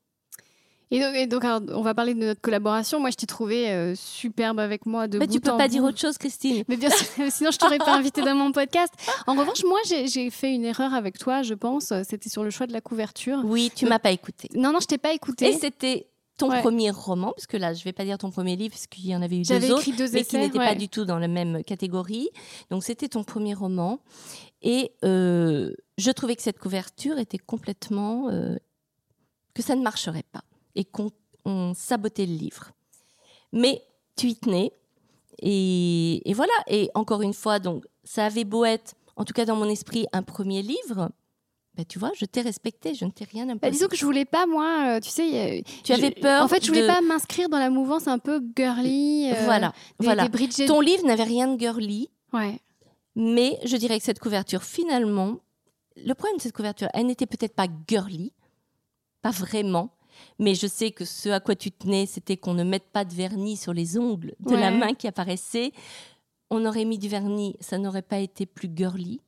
Et 0.93 1.27
donc, 1.27 1.43
on 1.45 1.81
va 1.81 1.95
parler 1.95 2.15
de 2.15 2.21
notre 2.21 2.41
collaboration. 2.41 3.01
Moi, 3.01 3.11
je 3.11 3.17
t'ai 3.17 3.27
trouvé 3.27 3.71
euh, 3.71 3.97
superbe 3.97 4.61
avec 4.61 4.87
moi 4.87 5.09
de 5.09 5.19
Mais 5.19 5.27
tu 5.27 5.41
peux 5.41 5.57
pas 5.57 5.67
dire 5.67 5.83
autre 5.83 5.99
chose, 5.99 6.17
Christine. 6.17 6.63
Mais 6.69 6.77
bien 6.77 6.91
sûr, 6.91 7.07
sinon 7.31 7.51
je 7.51 7.59
t'aurais 7.59 7.79
pas 7.79 7.97
invité 7.97 8.23
dans 8.23 8.37
mon 8.37 8.53
podcast. 8.53 8.93
En 9.27 9.35
revanche, 9.37 9.65
moi, 9.65 9.81
j'ai 9.85 10.31
fait 10.31 10.55
une 10.55 10.65
erreur 10.65 10.95
avec 10.95 11.19
toi, 11.19 11.43
je 11.43 11.55
pense. 11.55 11.93
C'était 12.09 12.29
sur 12.29 12.45
le 12.45 12.51
choix 12.51 12.69
de 12.69 12.73
la 12.73 12.81
couverture. 12.81 13.41
Oui, 13.45 13.73
tu 13.75 13.87
m'as 13.87 13.99
pas 13.99 14.13
écouté. 14.13 14.49
Non, 14.55 14.73
non, 14.73 14.79
je 14.81 14.87
t'ai 14.87 14.99
pas 14.99 15.13
écouté. 15.13 15.49
Et 15.49 15.53
c'était 15.55 16.07
ton 16.37 16.49
premier 16.61 16.91
roman, 16.91 17.33
parce 17.33 17.47
que 17.47 17.57
là, 17.57 17.73
je 17.73 17.83
vais 17.85 17.93
pas 17.93 18.05
dire 18.05 18.19
ton 18.19 18.31
premier 18.31 18.57
livre, 18.57 18.73
parce 18.75 18.87
qu'il 18.87 19.07
y 19.07 19.17
en 19.17 19.23
avait 19.23 19.39
eu 19.39 19.43
deux 19.43 19.73
autres, 19.73 19.97
deux 19.97 20.11
mais 20.13 20.25
qui 20.25 20.37
n'étaient 20.37 20.59
pas 20.59 20.75
du 20.75 20.89
tout 20.89 21.05
dans 21.05 21.19
la 21.19 21.29
même 21.29 21.65
catégorie. 21.65 22.29
Donc, 22.71 22.85
c'était 22.85 23.09
ton 23.09 23.25
premier 23.25 23.55
roman. 23.55 24.01
Et 24.63 24.93
euh, 25.05 25.73
je 25.99 26.11
trouvais 26.11 26.37
que 26.37 26.43
cette 26.43 26.59
couverture 26.59 27.19
était 27.19 27.39
complètement... 27.39 28.29
Euh, 28.31 28.57
que 29.55 29.63
ça 29.63 29.75
ne 29.75 29.83
marcherait 29.83 30.27
pas. 30.33 30.45
Et 30.75 30.85
qu'on 30.85 31.11
sabotait 31.75 32.27
le 32.27 32.35
livre. 32.35 32.73
Mais 33.53 33.83
tu 34.17 34.29
y 34.29 34.37
tenais. 34.37 34.73
Et, 35.41 36.29
et, 36.29 36.35
voilà. 36.35 36.53
Et 36.67 36.91
encore 36.95 37.23
une 37.23 37.35
fois, 37.35 37.59
donc, 37.59 37.87
ça 38.05 38.27
avait 38.27 38.45
beau 38.45 38.65
être, 38.65 38.95
en 39.17 39.25
tout 39.25 39.33
cas 39.33 39.47
dans 39.47 39.57
mon 39.57 39.69
esprit, 39.69 40.07
un 40.13 40.23
premier 40.23 40.63
livre. 40.63 41.11
Bah, 41.77 41.85
tu 41.85 41.99
vois, 41.99 42.11
je 42.17 42.25
t'ai 42.25 42.41
respecté, 42.41 42.95
je 42.95 43.05
ne 43.05 43.11
t'ai 43.11 43.25
rien 43.25 43.45
imposé. 43.45 43.59
Bah, 43.61 43.71
disons 43.71 43.89
que 43.89 43.97
je 43.97 44.05
voulais 44.05 44.25
pas, 44.25 44.47
moi, 44.47 44.97
euh, 44.97 45.01
tu 45.01 45.11
sais. 45.11 45.63
Tu 45.85 45.93
avais 45.93 46.11
peur. 46.11 46.43
En 46.43 46.49
fait, 46.49 46.65
je 46.65 46.69
voulais 46.69 46.87
pas 46.87 47.03
m'inscrire 47.03 47.51
dans 47.51 47.59
la 47.59 47.69
mouvance 47.69 48.09
un 48.09 48.19
peu 48.19 48.41
girly. 48.57 49.31
Euh, 49.31 49.45
voilà, 49.45 49.73
voilà. 49.99 50.29
Ton 50.67 50.81
livre 50.81 51.05
n'avait 51.07 51.25
rien 51.25 51.49
de 51.49 51.61
girly. 51.61 52.09
Ouais. 52.33 52.59
Mais 53.15 53.59
je 53.65 53.77
dirais 53.77 53.99
que 53.99 54.05
cette 54.05 54.21
couverture, 54.21 54.63
finalement, 54.63 55.37
le 55.97 56.15
problème 56.15 56.39
de 56.39 56.43
cette 56.43 56.55
couverture, 56.55 56.89
elle 56.95 57.07
n'était 57.07 57.27
peut-être 57.27 57.55
pas 57.55 57.67
girly, 57.89 58.33
pas 59.21 59.31
vraiment. 59.31 59.91
Mais 60.39 60.55
je 60.55 60.67
sais 60.67 60.93
que 60.93 61.05
ce 61.05 61.29
à 61.29 61.41
quoi 61.41 61.57
tu 61.57 61.71
tenais, 61.71 62.07
c'était 62.07 62.39
qu'on 62.39 62.55
ne 62.55 62.65
mette 62.65 62.91
pas 62.91 63.05
de 63.05 63.13
vernis 63.13 63.59
sur 63.59 63.75
les 63.75 63.99
ongles 63.99 64.35
de 64.41 64.55
la 64.55 64.71
main 64.71 64.95
qui 64.95 65.07
apparaissait. 65.07 65.73
on 66.49 66.65
aurait 66.65 66.85
mis 66.85 66.99
du 66.99 67.09
vernis, 67.09 67.57
ça 67.61 67.77
n'aurait 67.77 68.03
pas 68.03 68.19
été 68.19 68.47
plus 68.47 68.71
girly, 68.75 69.21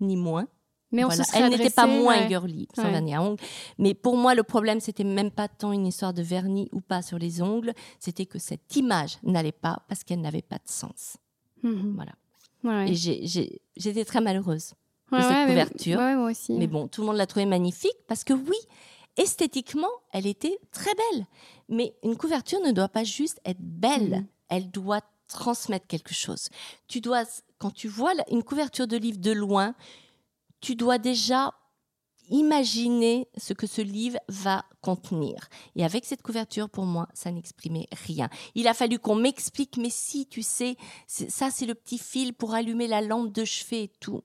ni 0.00 0.14
moins. 0.16 0.46
Mais 0.92 1.04
on 1.04 1.08
Voilà. 1.08 1.24
se 1.24 1.36
Elle 1.36 1.50
n'était 1.50 1.70
pas 1.70 1.86
moins 1.86 2.18
ouais. 2.20 2.28
girly 2.28 2.68
sans 2.74 2.84
Ouais. 2.84 2.90
vernis 2.92 3.14
à 3.14 3.22
ongles. 3.22 3.42
Mais 3.78 3.92
pour 3.94 4.16
moi, 4.16 4.34
le 4.34 4.42
problème, 4.44 4.80
c'était 4.80 5.04
même 5.04 5.30
pas 5.32 5.48
tant 5.48 5.72
une 5.72 5.86
histoire 5.86 6.14
de 6.14 6.22
vernis 6.22 6.68
ou 6.72 6.80
pas 6.80 7.02
sur 7.02 7.18
les 7.18 7.42
ongles, 7.42 7.72
c'était 7.98 8.26
que 8.26 8.38
cette 8.38 8.76
image 8.76 9.18
n'allait 9.24 9.50
pas 9.52 9.82
parce 9.88 10.04
qu'elle 10.04 10.20
n'avait 10.20 10.42
pas 10.42 10.56
de 10.56 10.68
sens. 10.68 11.16
Mhm. 11.62 11.94
Voilà. 11.96 12.12
Ouais, 12.64 12.90
Et 12.90 12.94
j'étais 13.76 14.04
très 14.04 14.20
malheureuse. 14.20 14.74
ouais, 15.12 15.20
cette 15.22 15.30
mais- 15.30 15.46
couverture. 15.46 15.98
ouais, 15.98 16.14
moi 16.16 16.30
aussi. 16.30 16.52
Mais 16.52 16.66
bon, 16.68 16.86
tout 16.88 17.00
le 17.00 17.08
monde 17.08 17.16
l'a 17.16 17.26
trouvée 17.26 17.46
magnifique 17.46 17.96
parce 18.08 18.22
que 18.24 18.32
oui, 18.32 18.56
esthétiquement, 19.16 19.90
elle 20.12 20.26
était 20.26 20.58
très 20.72 20.92
belle. 20.94 21.26
Mais 21.68 21.94
une 22.02 22.16
couverture 22.16 22.60
ne 22.60 22.72
doit 22.72 22.88
pas 22.88 23.04
juste 23.04 23.40
être 23.44 23.60
belle, 23.60 24.10
Mhm. 24.20 24.26
elle 24.48 24.70
doit 24.70 25.00
transmettre 25.28 25.86
quelque 25.86 26.14
chose. 26.14 26.48
Tu 26.86 27.00
dois, 27.00 27.24
quand 27.58 27.72
tu 27.72 27.88
vois 27.88 28.12
une 28.30 28.42
couverture 28.44 28.86
de 28.86 28.96
livre 28.96 29.18
de 29.18 29.32
loin, 29.32 29.74
tu 30.60 30.74
dois 30.76 30.98
déjà 30.98 31.52
imaginer 32.28 33.28
ce 33.36 33.52
que 33.52 33.66
ce 33.66 33.80
livre 33.80 34.18
va 34.28 34.64
contenir. 34.80 35.48
Et 35.74 35.84
avec 35.84 36.04
cette 36.04 36.22
couverture, 36.22 36.68
pour 36.68 36.84
moi, 36.84 37.08
ça 37.14 37.30
n'exprimait 37.30 37.88
rien. 37.92 38.28
Il 38.54 38.68
a 38.68 38.74
fallu 38.74 38.98
qu'on 38.98 39.14
m'explique, 39.14 39.76
mais 39.76 39.90
si, 39.90 40.26
tu 40.26 40.42
sais, 40.42 40.76
ça 41.06 41.50
c'est 41.50 41.66
le 41.66 41.74
petit 41.74 41.98
fil 41.98 42.34
pour 42.34 42.54
allumer 42.54 42.88
la 42.88 43.00
lampe 43.00 43.32
de 43.32 43.44
chevet 43.44 43.84
et 43.84 43.92
tout. 44.00 44.22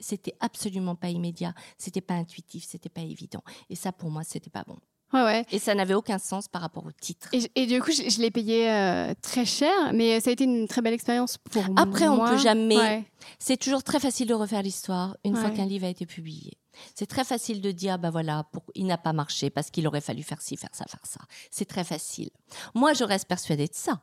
C'était 0.00 0.36
absolument 0.40 0.94
pas 0.94 1.10
immédiat, 1.10 1.54
c'était 1.76 2.00
pas 2.00 2.14
intuitif, 2.14 2.64
c'était 2.64 2.88
pas 2.88 3.00
évident. 3.00 3.42
Et 3.68 3.74
ça, 3.74 3.92
pour 3.92 4.10
moi, 4.10 4.22
c'était 4.22 4.50
pas 4.50 4.64
bon. 4.64 4.78
Ouais, 5.12 5.22
ouais. 5.22 5.46
Et 5.52 5.58
ça 5.58 5.74
n'avait 5.74 5.94
aucun 5.94 6.18
sens 6.18 6.48
par 6.48 6.60
rapport 6.60 6.84
au 6.84 6.92
titre. 6.92 7.28
Et, 7.32 7.40
et 7.54 7.66
du 7.66 7.80
coup, 7.80 7.90
je, 7.92 8.08
je 8.10 8.20
l'ai 8.20 8.30
payé 8.30 8.70
euh, 8.70 9.14
très 9.22 9.44
cher, 9.46 9.72
mais 9.94 10.20
ça 10.20 10.28
a 10.30 10.32
été 10.34 10.44
une 10.44 10.68
très 10.68 10.82
belle 10.82 10.92
expérience 10.92 11.38
pour 11.38 11.64
moi. 11.64 11.74
Après, 11.78 12.08
on 12.08 12.18
peut 12.30 12.38
jamais- 12.38 12.76
Ouais. 12.76 13.04
C'est 13.38 13.56
toujours 13.56 13.82
très 13.82 14.00
facile 14.00 14.28
de 14.28 14.34
refaire 14.34 14.62
l'histoire 14.62 15.16
une 15.24 15.34
fois 15.36 15.50
qu'un 15.50 15.66
livre 15.66 15.86
a 15.86 15.88
été 15.88 16.04
publié. 16.06 16.58
C'est 16.94 17.06
très 17.06 17.24
facile 17.24 17.60
de 17.60 17.70
dire, 17.72 17.98
bah 17.98 18.10
voilà, 18.10 18.44
pour- 18.52 18.62
il 18.74 18.86
n'a 18.86 18.98
pas 18.98 19.12
marché 19.12 19.50
parce 19.50 19.70
qu'il 19.70 19.86
aurait 19.88 20.00
fallu 20.00 20.22
faire 20.22 20.40
ci, 20.42 20.56
faire 20.56 20.70
ça, 20.72 20.84
faire 20.84 21.04
ça. 21.04 21.20
C'est 21.50 21.64
très 21.64 21.84
facile. 21.84 22.30
Moi, 22.74 22.92
je 22.92 23.02
reste 23.04 23.26
persuadée 23.26 23.66
de 23.66 23.74
ça, 23.74 24.00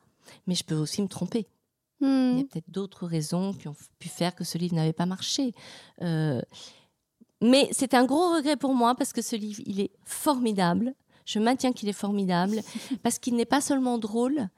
mais 0.47 0.56
je 0.56 0.64
peux 0.64 0.76
aussi 0.76 1.01
me 1.01 1.08
tromper. 1.08 1.47
Il 2.01 2.08
y 2.38 2.41
a 2.41 2.43
peut-être 2.43 2.70
d'autres 2.70 3.08
raisons 3.08 3.53
qui 3.53 3.68
ont 3.70 3.76
pu 3.99 4.10
faire 4.10 4.36
que 4.36 4.43
ce 4.43 4.58
livre 4.58 4.76
n'avait 4.76 4.91
pas 4.93 5.06
marché. 5.06 5.53
Euh, 6.01 6.41
mais 7.42 7.70
c'est 7.72 7.94
un 7.94 8.06
gros 8.06 8.36
regret 8.36 8.56
pour 8.58 8.74
moi 8.74 8.96
parce 8.96 9.14
que 9.14 9.22
ce 9.22 9.36
livre, 9.36 9.62
il 9.66 9.80
est 9.80 9.92
formidable. 10.04 10.94
Je 11.26 11.40
maintiens 11.40 11.74
qu'il 11.74 11.90
est 11.90 11.94
formidable 11.94 12.62
parce 13.04 13.20
qu'il 13.20 13.36
n'est 13.36 13.46
pas 13.46 13.62
seulement 13.62 13.98
drôle. 13.98 14.50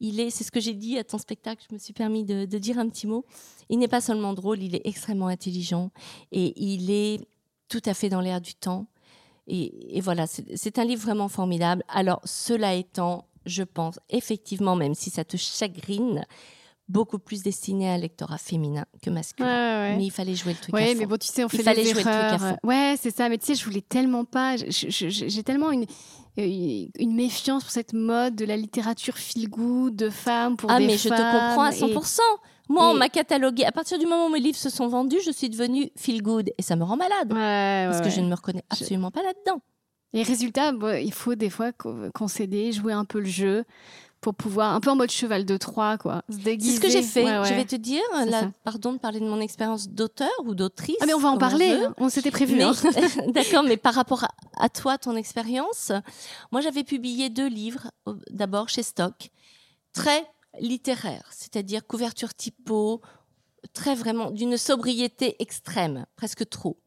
Il 0.00 0.20
est, 0.20 0.30
c'est 0.30 0.44
ce 0.44 0.50
que 0.50 0.60
j'ai 0.60 0.74
dit 0.74 0.98
à 0.98 1.04
ton 1.04 1.18
spectacle. 1.18 1.64
Je 1.68 1.74
me 1.74 1.78
suis 1.78 1.94
permis 1.94 2.24
de, 2.24 2.44
de 2.44 2.58
dire 2.58 2.78
un 2.78 2.88
petit 2.88 3.06
mot. 3.06 3.24
Il 3.68 3.78
n'est 3.78 3.88
pas 3.88 4.00
seulement 4.00 4.34
drôle, 4.34 4.62
il 4.62 4.74
est 4.74 4.86
extrêmement 4.86 5.28
intelligent 5.28 5.90
et 6.32 6.52
il 6.62 6.90
est 6.90 7.20
tout 7.68 7.82
à 7.84 7.94
fait 7.94 8.08
dans 8.08 8.20
l'air 8.20 8.40
du 8.40 8.54
temps. 8.54 8.86
Et, 9.48 9.96
et 9.96 10.00
voilà, 10.00 10.26
c'est 10.26 10.56
c'est 10.56 10.78
un 10.78 10.84
livre 10.84 11.02
vraiment 11.02 11.28
formidable. 11.28 11.82
Alors, 11.88 12.20
cela 12.24 12.74
étant, 12.74 13.26
je 13.46 13.62
pense 13.62 13.98
effectivement, 14.10 14.76
même 14.76 14.94
si 14.94 15.08
ça 15.08 15.24
te 15.24 15.36
chagrine, 15.36 16.26
beaucoup 16.88 17.18
plus 17.18 17.42
destiné 17.42 17.88
à 17.88 17.92
un 17.94 17.98
lectorat 17.98 18.38
féminin 18.38 18.84
que 19.02 19.10
masculin. 19.10 19.46
ouais, 19.48 19.90
ouais. 19.90 19.96
Mais 19.96 20.04
il 20.06 20.10
fallait 20.10 20.34
jouer 20.34 20.52
le 20.52 20.58
truc 20.58 20.74
à 20.74 20.78
Ouais, 20.78 20.92
fond. 20.94 21.00
mais 21.00 21.06
bon, 21.06 21.16
tu 21.16 21.26
sais, 21.26 21.44
on 21.44 21.48
Il 21.48 21.56
fait 21.56 21.62
fallait 21.64 21.82
des 21.82 21.90
jouer 21.90 22.04
le 22.04 22.10
truc 22.10 22.14
à 22.14 22.38
fond. 22.38 22.56
Ouais, 22.62 22.94
c'est 23.00 23.14
ça. 23.14 23.28
Mais 23.28 23.38
tu 23.38 23.46
sais, 23.46 23.54
je 23.54 23.64
voulais 23.64 23.80
tellement 23.82 24.24
pas. 24.24 24.56
J'ai 24.56 25.42
tellement 25.42 25.72
une, 25.72 25.84
euh, 26.38 26.86
une 26.98 27.14
méfiance 27.14 27.64
pour 27.64 27.72
cette 27.72 27.92
mode 27.92 28.36
de 28.36 28.44
la 28.44 28.56
littérature 28.56 29.16
feel 29.18 29.48
good 29.50 29.96
de 29.96 30.10
femmes 30.10 30.56
pour 30.56 30.70
Ah, 30.70 30.78
des 30.78 30.86
mais 30.86 30.96
je 30.96 31.08
te 31.08 31.14
femmes 31.14 31.32
comprends 31.48 31.64
à 31.64 31.70
et- 31.72 31.78
100%. 31.78 32.22
Moi, 32.68 32.88
on 32.90 32.96
et- 32.96 32.98
m'a 32.98 33.08
catalogué. 33.08 33.64
À 33.64 33.72
partir 33.72 33.98
du 33.98 34.06
moment 34.06 34.26
où 34.26 34.30
mes 34.30 34.40
livres 34.40 34.58
se 34.58 34.70
sont 34.70 34.88
vendus, 34.88 35.18
je 35.24 35.30
suis 35.30 35.48
devenue 35.50 35.90
feel 35.96 36.22
good. 36.22 36.50
Et 36.58 36.62
ça 36.62 36.76
me 36.76 36.84
rend 36.84 36.96
malade. 36.96 37.32
Ouais, 37.32 37.86
parce 37.90 38.00
que 38.00 38.10
je 38.10 38.20
ne 38.20 38.28
me 38.28 38.34
reconnais 38.34 38.62
absolument 38.70 39.10
pas 39.10 39.22
là-dedans. 39.22 39.60
Et 40.12 40.22
résultat, 40.22 40.72
bon, 40.72 40.96
il 41.00 41.12
faut 41.12 41.34
des 41.34 41.50
fois 41.50 41.72
co- 41.72 41.94
concéder, 42.14 42.72
jouer 42.72 42.92
un 42.92 43.04
peu 43.04 43.18
le 43.20 43.26
jeu 43.26 43.64
pour 44.20 44.34
pouvoir, 44.34 44.74
un 44.74 44.80
peu 44.80 44.90
en 44.90 44.96
mode 44.96 45.10
cheval 45.10 45.44
de 45.44 45.56
Troie, 45.56 45.98
quoi. 45.98 46.22
Se 46.28 46.36
C'est 46.36 46.42
déguiser. 46.42 46.76
ce 46.76 46.80
que 46.80 46.88
j'ai 46.88 47.02
fait. 47.02 47.24
Ouais, 47.24 47.38
ouais. 47.38 47.48
Je 47.48 47.54
vais 47.54 47.64
te 47.64 47.76
dire, 47.76 48.02
C'est 48.14 48.30
là, 48.30 48.50
pardon 48.64 48.92
de 48.92 48.98
parler 48.98 49.20
de 49.20 49.26
mon 49.26 49.40
expérience 49.40 49.88
d'auteur 49.88 50.30
ou 50.44 50.54
d'autrice. 50.54 50.96
Ah, 51.00 51.06
mais 51.06 51.14
on 51.14 51.20
va 51.20 51.28
en 51.30 51.38
parler. 51.38 51.70
hein. 51.72 51.94
On 51.98 52.08
s'était 52.08 52.30
prévu. 52.32 52.60
Hein. 52.62 52.72
D'accord, 53.28 53.62
mais 53.62 53.76
par 53.76 53.94
rapport 53.94 54.24
à, 54.24 54.30
à 54.58 54.68
toi, 54.68 54.98
ton 54.98 55.14
expérience, 55.16 55.92
moi 56.50 56.60
j'avais 56.60 56.82
publié 56.84 57.28
deux 57.30 57.48
livres, 57.48 57.90
d'abord 58.30 58.68
chez 58.68 58.82
Stock, 58.82 59.30
très 59.92 60.26
littéraires, 60.60 61.28
c'est-à-dire 61.30 61.86
couverture 61.86 62.34
typo, 62.34 63.00
très 63.74 63.94
vraiment 63.94 64.30
d'une 64.30 64.56
sobriété 64.56 65.36
extrême, 65.40 66.06
presque 66.16 66.48
trop. 66.48 66.78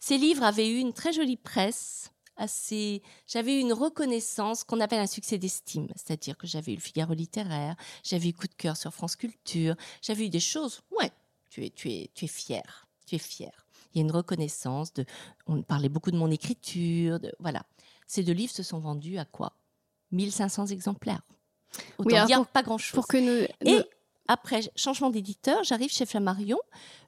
Ces 0.00 0.16
livres 0.16 0.42
avaient 0.44 0.68
eu 0.68 0.78
une 0.78 0.92
très 0.94 1.12
jolie 1.12 1.36
presse. 1.36 2.10
Assez, 2.40 3.02
j'avais 3.26 3.56
eu 3.58 3.60
une 3.60 3.74
reconnaissance 3.74 4.64
qu'on 4.64 4.80
appelle 4.80 5.00
un 5.00 5.06
succès 5.06 5.36
d'estime, 5.36 5.88
c'est-à-dire 5.94 6.38
que 6.38 6.46
j'avais 6.46 6.72
eu 6.72 6.76
le 6.76 6.80
Figaro 6.80 7.12
littéraire, 7.12 7.76
j'avais 8.02 8.28
eu 8.30 8.32
coup 8.32 8.46
de 8.46 8.54
cœur 8.54 8.78
sur 8.78 8.94
France 8.94 9.14
Culture, 9.14 9.74
j'avais 10.00 10.24
eu 10.24 10.30
des 10.30 10.40
choses. 10.40 10.80
Ouais, 10.98 11.10
tu 11.50 11.66
es, 11.66 11.68
tu 11.70 11.90
es, 11.90 12.10
tu 12.14 12.24
es 12.24 12.28
fier, 12.28 12.88
tu 13.06 13.16
es 13.16 13.18
fier. 13.18 13.50
Il 13.92 13.98
y 13.98 14.00
a 14.00 14.04
une 14.06 14.10
reconnaissance 14.12 14.94
de, 14.94 15.04
on 15.46 15.60
parlait 15.62 15.90
beaucoup 15.90 16.10
de 16.10 16.16
mon 16.16 16.30
écriture, 16.30 17.20
de, 17.20 17.30
voilà. 17.40 17.62
Ces 18.06 18.22
deux 18.22 18.32
livres 18.32 18.52
se 18.54 18.62
sont 18.62 18.78
vendus 18.78 19.18
à 19.18 19.26
quoi? 19.26 19.52
1500 20.12 20.68
exemplaires. 20.68 21.20
Autant 21.98 22.20
Oui, 22.22 22.26
dire 22.26 22.38
pour- 22.38 22.46
pas 22.46 22.62
grand-chose. 22.62 22.94
Pour 22.94 23.06
que 23.06 23.18
nous. 23.18 23.46
Et 23.66 23.76
nous- 23.76 23.84
après 24.28 24.62
changement 24.76 25.10
d'éditeur, 25.10 25.62
j'arrive 25.62 25.90
chez 25.92 26.06
Flammarion. 26.06 26.58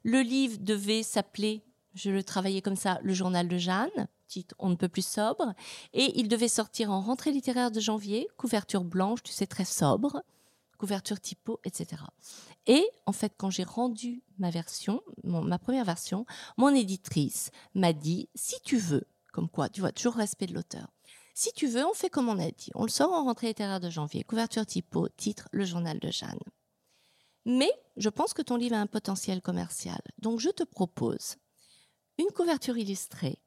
Le 0.03 0.21
livre 0.21 0.57
devait 0.59 1.01
s'appeler, 1.03 1.63
je 1.93 2.09
le 2.09 2.23
travaillais 2.23 2.61
comme 2.61 2.75
ça, 2.75 2.99
Le 3.03 3.13
journal 3.13 3.47
de 3.47 3.57
Jeanne, 3.57 4.07
titre 4.27 4.55
On 4.59 4.69
ne 4.69 4.75
peut 4.75 4.89
plus 4.89 5.05
sobre. 5.05 5.53
Et 5.93 6.19
il 6.19 6.27
devait 6.27 6.47
sortir 6.47 6.91
en 6.91 7.01
rentrée 7.01 7.31
littéraire 7.31 7.71
de 7.71 7.79
janvier, 7.79 8.27
couverture 8.37 8.83
blanche, 8.83 9.23
tu 9.23 9.31
sais, 9.31 9.47
très 9.47 9.65
sobre, 9.65 10.23
couverture 10.77 11.19
typo, 11.19 11.59
etc. 11.63 12.01
Et 12.65 12.85
en 13.05 13.11
fait, 13.11 13.33
quand 13.37 13.49
j'ai 13.49 13.63
rendu 13.63 14.23
ma 14.37 14.49
version, 14.49 15.01
ma 15.23 15.59
première 15.59 15.85
version, 15.85 16.25
mon 16.57 16.69
éditrice 16.69 17.51
m'a 17.75 17.93
dit, 17.93 18.29
si 18.35 18.55
tu 18.63 18.77
veux, 18.77 19.05
comme 19.31 19.49
quoi, 19.49 19.69
tu 19.69 19.81
vois, 19.81 19.91
toujours 19.91 20.15
respect 20.15 20.47
de 20.47 20.53
l'auteur. 20.53 20.87
Si 21.35 21.51
tu 21.53 21.67
veux, 21.67 21.85
on 21.85 21.93
fait 21.93 22.09
comme 22.09 22.29
on 22.29 22.37
a 22.37 22.51
dit. 22.51 22.69
On 22.75 22.83
le 22.83 22.89
sort 22.89 23.11
en 23.11 23.23
rentrée 23.23 23.47
littéraire 23.47 23.79
de 23.79 23.89
janvier, 23.89 24.23
couverture 24.23 24.65
typo, 24.65 25.07
titre 25.09 25.47
Le 25.51 25.65
journal 25.65 25.99
de 25.99 26.11
Jeanne. 26.11 26.39
Mais 27.45 27.71
je 27.97 28.09
pense 28.09 28.33
que 28.33 28.41
ton 28.41 28.55
livre 28.55 28.75
a 28.75 28.79
un 28.79 28.87
potentiel 28.87 29.41
commercial. 29.41 29.99
Donc 30.19 30.39
je 30.39 30.49
te 30.49 30.63
propose 30.63 31.37
une 32.17 32.31
couverture 32.33 32.77
illustrée 32.77 33.39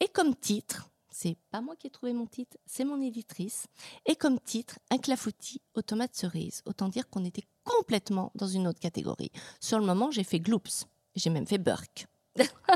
et 0.00 0.08
comme 0.08 0.34
titre, 0.34 0.90
c'est 1.10 1.36
pas 1.50 1.62
moi 1.62 1.76
qui 1.76 1.86
ai 1.86 1.90
trouvé 1.90 2.12
mon 2.12 2.26
titre, 2.26 2.58
c'est 2.66 2.84
mon 2.84 3.00
éditrice, 3.00 3.66
et 4.04 4.16
comme 4.16 4.38
titre, 4.38 4.78
un 4.90 4.98
clafoutis 4.98 5.62
aux 5.74 5.80
tomates 5.80 6.14
cerises. 6.14 6.62
Autant 6.66 6.88
dire 6.90 7.08
qu'on 7.08 7.24
était 7.24 7.44
complètement 7.64 8.32
dans 8.34 8.46
une 8.46 8.66
autre 8.66 8.80
catégorie. 8.80 9.32
Sur 9.60 9.78
le 9.78 9.86
moment, 9.86 10.10
j'ai 10.10 10.24
fait 10.24 10.40
gloops, 10.40 10.84
j'ai 11.14 11.30
même 11.30 11.46
fait 11.46 11.58
burk. 11.58 12.06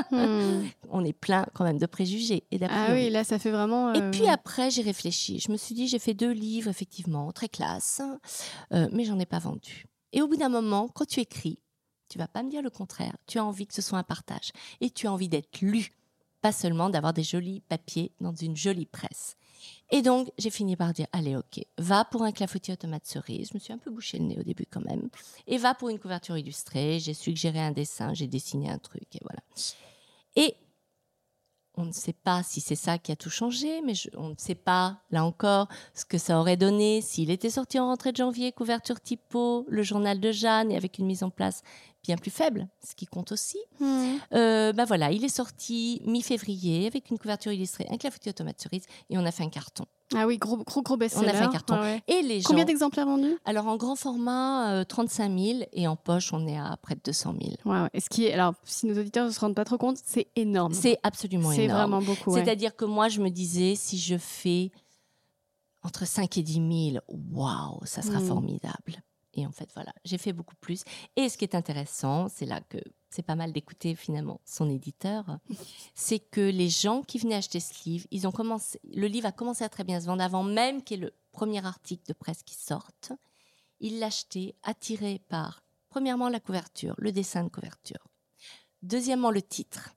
Hmm. 0.09 0.63
On 0.89 1.05
est 1.05 1.13
plein 1.13 1.45
quand 1.53 1.63
même 1.63 1.77
de 1.77 1.85
préjugés 1.85 2.43
et 2.49 2.59
Ah 2.67 2.87
oui, 2.93 3.11
là, 3.11 3.23
ça 3.23 3.37
fait 3.37 3.51
vraiment. 3.51 3.93
Et 3.93 4.01
euh, 4.01 4.09
puis 4.09 4.27
après, 4.27 4.71
j'ai 4.71 4.81
réfléchi. 4.81 5.39
Je 5.39 5.51
me 5.51 5.57
suis 5.57 5.75
dit, 5.75 5.87
j'ai 5.87 5.99
fait 5.99 6.15
deux 6.15 6.31
livres, 6.31 6.67
effectivement, 6.67 7.31
très 7.31 7.47
classe, 7.47 8.01
euh, 8.73 8.89
mais 8.91 9.05
j'en 9.05 9.19
ai 9.19 9.27
pas 9.27 9.37
vendu. 9.37 9.85
Et 10.13 10.23
au 10.23 10.27
bout 10.27 10.37
d'un 10.37 10.49
moment, 10.49 10.87
quand 10.87 11.05
tu 11.05 11.19
écris, 11.19 11.59
tu 12.11 12.17
vas 12.17 12.27
pas 12.27 12.43
me 12.43 12.49
dire 12.49 12.61
le 12.61 12.69
contraire. 12.69 13.15
Tu 13.25 13.39
as 13.39 13.45
envie 13.45 13.65
que 13.65 13.73
ce 13.73 13.81
soit 13.81 13.97
un 13.97 14.03
partage. 14.03 14.51
Et 14.81 14.89
tu 14.89 15.07
as 15.07 15.13
envie 15.13 15.29
d'être 15.29 15.61
lu, 15.61 15.93
pas 16.41 16.51
seulement 16.51 16.89
d'avoir 16.89 17.13
des 17.13 17.23
jolis 17.23 17.61
papiers 17.61 18.11
dans 18.19 18.35
une 18.35 18.57
jolie 18.57 18.85
presse. 18.85 19.37
Et 19.91 20.01
donc, 20.01 20.29
j'ai 20.37 20.49
fini 20.49 20.75
par 20.75 20.91
dire, 20.91 21.07
allez, 21.13 21.37
ok, 21.37 21.63
va 21.77 22.03
pour 22.03 22.23
un 22.23 22.33
clafoutis 22.33 22.73
aux 22.73 22.75
tomates 22.75 23.05
cerises. 23.05 23.49
Je 23.51 23.53
me 23.53 23.59
suis 23.59 23.71
un 23.71 23.77
peu 23.77 23.91
bouché 23.91 24.17
le 24.17 24.25
nez 24.25 24.39
au 24.39 24.43
début 24.43 24.65
quand 24.69 24.83
même. 24.83 25.09
Et 25.47 25.57
va 25.57 25.73
pour 25.73 25.87
une 25.87 25.99
couverture 25.99 26.37
illustrée. 26.37 26.99
J'ai 26.99 27.13
suggéré 27.13 27.59
un 27.61 27.71
dessin, 27.71 28.13
j'ai 28.13 28.27
dessiné 28.27 28.69
un 28.69 28.79
truc, 28.79 29.15
et 29.15 29.19
voilà. 29.21 29.41
Et 30.35 30.55
on 31.75 31.85
ne 31.85 31.91
sait 31.93 32.13
pas 32.13 32.43
si 32.43 32.59
c'est 32.59 32.75
ça 32.75 32.97
qui 32.97 33.11
a 33.11 33.15
tout 33.15 33.29
changé, 33.29 33.81
mais 33.81 33.93
on 34.15 34.29
ne 34.29 34.35
sait 34.37 34.55
pas, 34.55 35.01
là 35.09 35.23
encore, 35.23 35.67
ce 35.93 36.03
que 36.05 36.17
ça 36.17 36.39
aurait 36.39 36.57
donné 36.57 37.01
s'il 37.01 37.31
était 37.31 37.49
sorti 37.49 37.79
en 37.79 37.87
rentrée 37.87 38.11
de 38.11 38.17
janvier, 38.17 38.51
couverture 38.51 38.99
typo, 38.99 39.65
le 39.69 39.81
journal 39.81 40.19
de 40.19 40.31
Jeanne, 40.31 40.71
et 40.71 40.75
avec 40.75 40.99
une 40.99 41.05
mise 41.05 41.23
en 41.23 41.29
place 41.29 41.63
bien 42.03 42.17
plus 42.17 42.31
faible, 42.31 42.67
ce 42.87 42.95
qui 42.95 43.05
compte 43.05 43.31
aussi. 43.31 43.57
hmm. 43.79 44.15
Euh, 44.33 44.73
bah 44.73 44.85
voilà, 44.85 45.11
il 45.11 45.23
est 45.23 45.29
sorti 45.35 46.01
mi-février 46.05 46.87
avec 46.87 47.09
une 47.09 47.17
couverture 47.19 47.51
illustrée, 47.51 47.87
un 47.89 47.97
tomates 48.33 48.61
cerises, 48.61 48.85
et 49.09 49.17
on 49.17 49.25
a 49.25 49.31
fait 49.31 49.43
un 49.43 49.49
carton. 49.49 49.85
Ah 50.13 50.27
oui, 50.27 50.37
gros, 50.37 50.57
gros, 50.57 50.81
gros 50.81 50.97
best 50.97 51.15
On 51.17 51.23
a 51.27 51.31
fait 51.31 51.37
un 51.43 51.49
carton. 51.49 51.77
Et 52.07 52.21
les 52.21 52.41
gens... 52.41 52.47
Combien 52.49 52.65
d'exemplaires 52.65 53.05
vendus? 53.05 53.37
Alors 53.45 53.67
en 53.67 53.77
grand 53.77 53.95
format, 53.95 54.71
euh, 54.73 54.83
35 54.83 55.39
000, 55.39 55.59
et 55.71 55.87
en 55.87 55.95
poche, 55.95 56.33
on 56.33 56.45
est 56.47 56.57
à 56.57 56.75
près 56.81 56.95
de 56.95 57.01
200 57.05 57.35
000. 57.39 57.53
Ouais, 57.65 57.83
ouais. 57.83 57.89
Et 57.93 58.01
ce 58.01 58.09
qui 58.09 58.25
est, 58.25 58.33
alors, 58.33 58.53
si 58.65 58.87
nos 58.87 58.99
auditeurs 58.99 59.25
ne 59.25 59.31
se 59.31 59.39
rendent 59.39 59.55
pas 59.55 59.63
trop 59.65 59.77
compte, 59.77 59.97
c'est 60.03 60.27
énorme. 60.35 60.73
C'est 60.73 60.97
absolument 61.03 61.51
C'est 61.51 61.65
énorme. 61.65 61.91
vraiment 61.91 62.01
beaucoup. 62.01 62.31
ouais. 62.31 62.43
C'est-à-dire 62.43 62.75
que 62.75 62.85
moi, 62.85 63.07
je 63.09 63.21
me 63.21 63.29
disais, 63.29 63.75
si 63.75 63.97
je 63.97 64.17
fais 64.17 64.71
entre 65.83 66.05
5 66.05 66.37
et 66.37 66.43
10 66.43 66.91
000, 66.93 67.03
waouh, 67.07 67.79
ça 67.85 68.01
sera 68.01 68.19
Mm. 68.19 68.27
formidable. 68.27 69.03
Et 69.33 69.45
en 69.45 69.51
fait, 69.51 69.69
voilà, 69.73 69.93
j'ai 70.03 70.17
fait 70.17 70.33
beaucoup 70.33 70.55
plus. 70.55 70.83
Et 71.15 71.29
ce 71.29 71.37
qui 71.37 71.45
est 71.45 71.55
intéressant, 71.55 72.27
c'est 72.27 72.45
là 72.45 72.59
que 72.61 72.77
c'est 73.09 73.23
pas 73.23 73.35
mal 73.35 73.53
d'écouter 73.53 73.95
finalement 73.95 74.41
son 74.45 74.69
éditeur, 74.69 75.39
c'est 75.95 76.19
que 76.19 76.41
les 76.41 76.69
gens 76.69 77.01
qui 77.01 77.19
venaient 77.19 77.35
acheter 77.35 77.59
ce 77.59 77.73
livre, 77.85 78.07
ils 78.11 78.27
ont 78.27 78.31
commencé, 78.31 78.79
le 78.83 79.07
livre 79.07 79.27
a 79.27 79.31
commencé 79.31 79.63
à 79.63 79.69
très 79.69 79.83
bien 79.83 79.99
se 79.99 80.05
vendre 80.05 80.23
avant 80.23 80.43
même 80.43 80.83
qu'il 80.83 80.99
y 80.99 81.03
ait 81.03 81.05
le 81.05 81.13
premier 81.31 81.65
article 81.65 82.03
de 82.07 82.13
presse 82.13 82.43
qui 82.43 82.55
sorte. 82.55 83.13
Ils 83.79 83.99
l'achetaient 83.99 84.55
attirés 84.63 85.19
par, 85.29 85.63
premièrement, 85.89 86.29
la 86.29 86.39
couverture, 86.39 86.95
le 86.97 87.11
dessin 87.11 87.43
de 87.43 87.49
couverture. 87.49 88.07
Deuxièmement, 88.81 89.31
le 89.31 89.41
titre. 89.41 89.95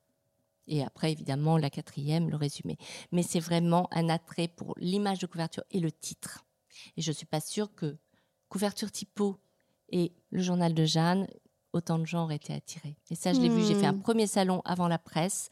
Et 0.66 0.82
après, 0.82 1.12
évidemment, 1.12 1.59
la 1.59 1.70
quatrième, 1.70 2.30
le 2.30 2.37
résumé. 2.37 2.78
Mais 3.12 3.22
c'est 3.22 3.41
vraiment 3.41 3.89
un 3.93 4.09
attrait 4.09 4.49
pour 4.49 4.74
l'image 4.78 5.18
de 5.18 5.26
couverture 5.26 5.64
et 5.70 5.80
le 5.80 5.93
titre. 5.93 6.45
Et 6.97 7.03
je 7.03 7.11
ne 7.11 7.14
suis 7.14 7.26
pas 7.26 7.41
sûre 7.41 7.74
que 7.74 7.99
couverture 8.55 8.92
typo 8.92 9.36
et 9.90 10.12
le 10.30 10.40
journal 10.40 10.74
de 10.74 10.84
Jeanne, 10.84 11.26
autant 11.72 11.98
de 11.98 12.05
gens 12.07 12.22
auraient 12.22 12.36
été 12.36 12.55
attirés. 12.55 12.96
Et 13.11 13.16
ça, 13.16 13.32
je 13.32 13.40
l'ai 13.40 13.48
vu. 13.48 13.64
J'ai 13.66 13.74
fait 13.74 13.86
un 13.86 13.92
Hmm. 13.94 14.00
premier 14.00 14.28
salon 14.28 14.62
avant 14.64 14.86
la 14.86 14.96
presse, 14.96 15.48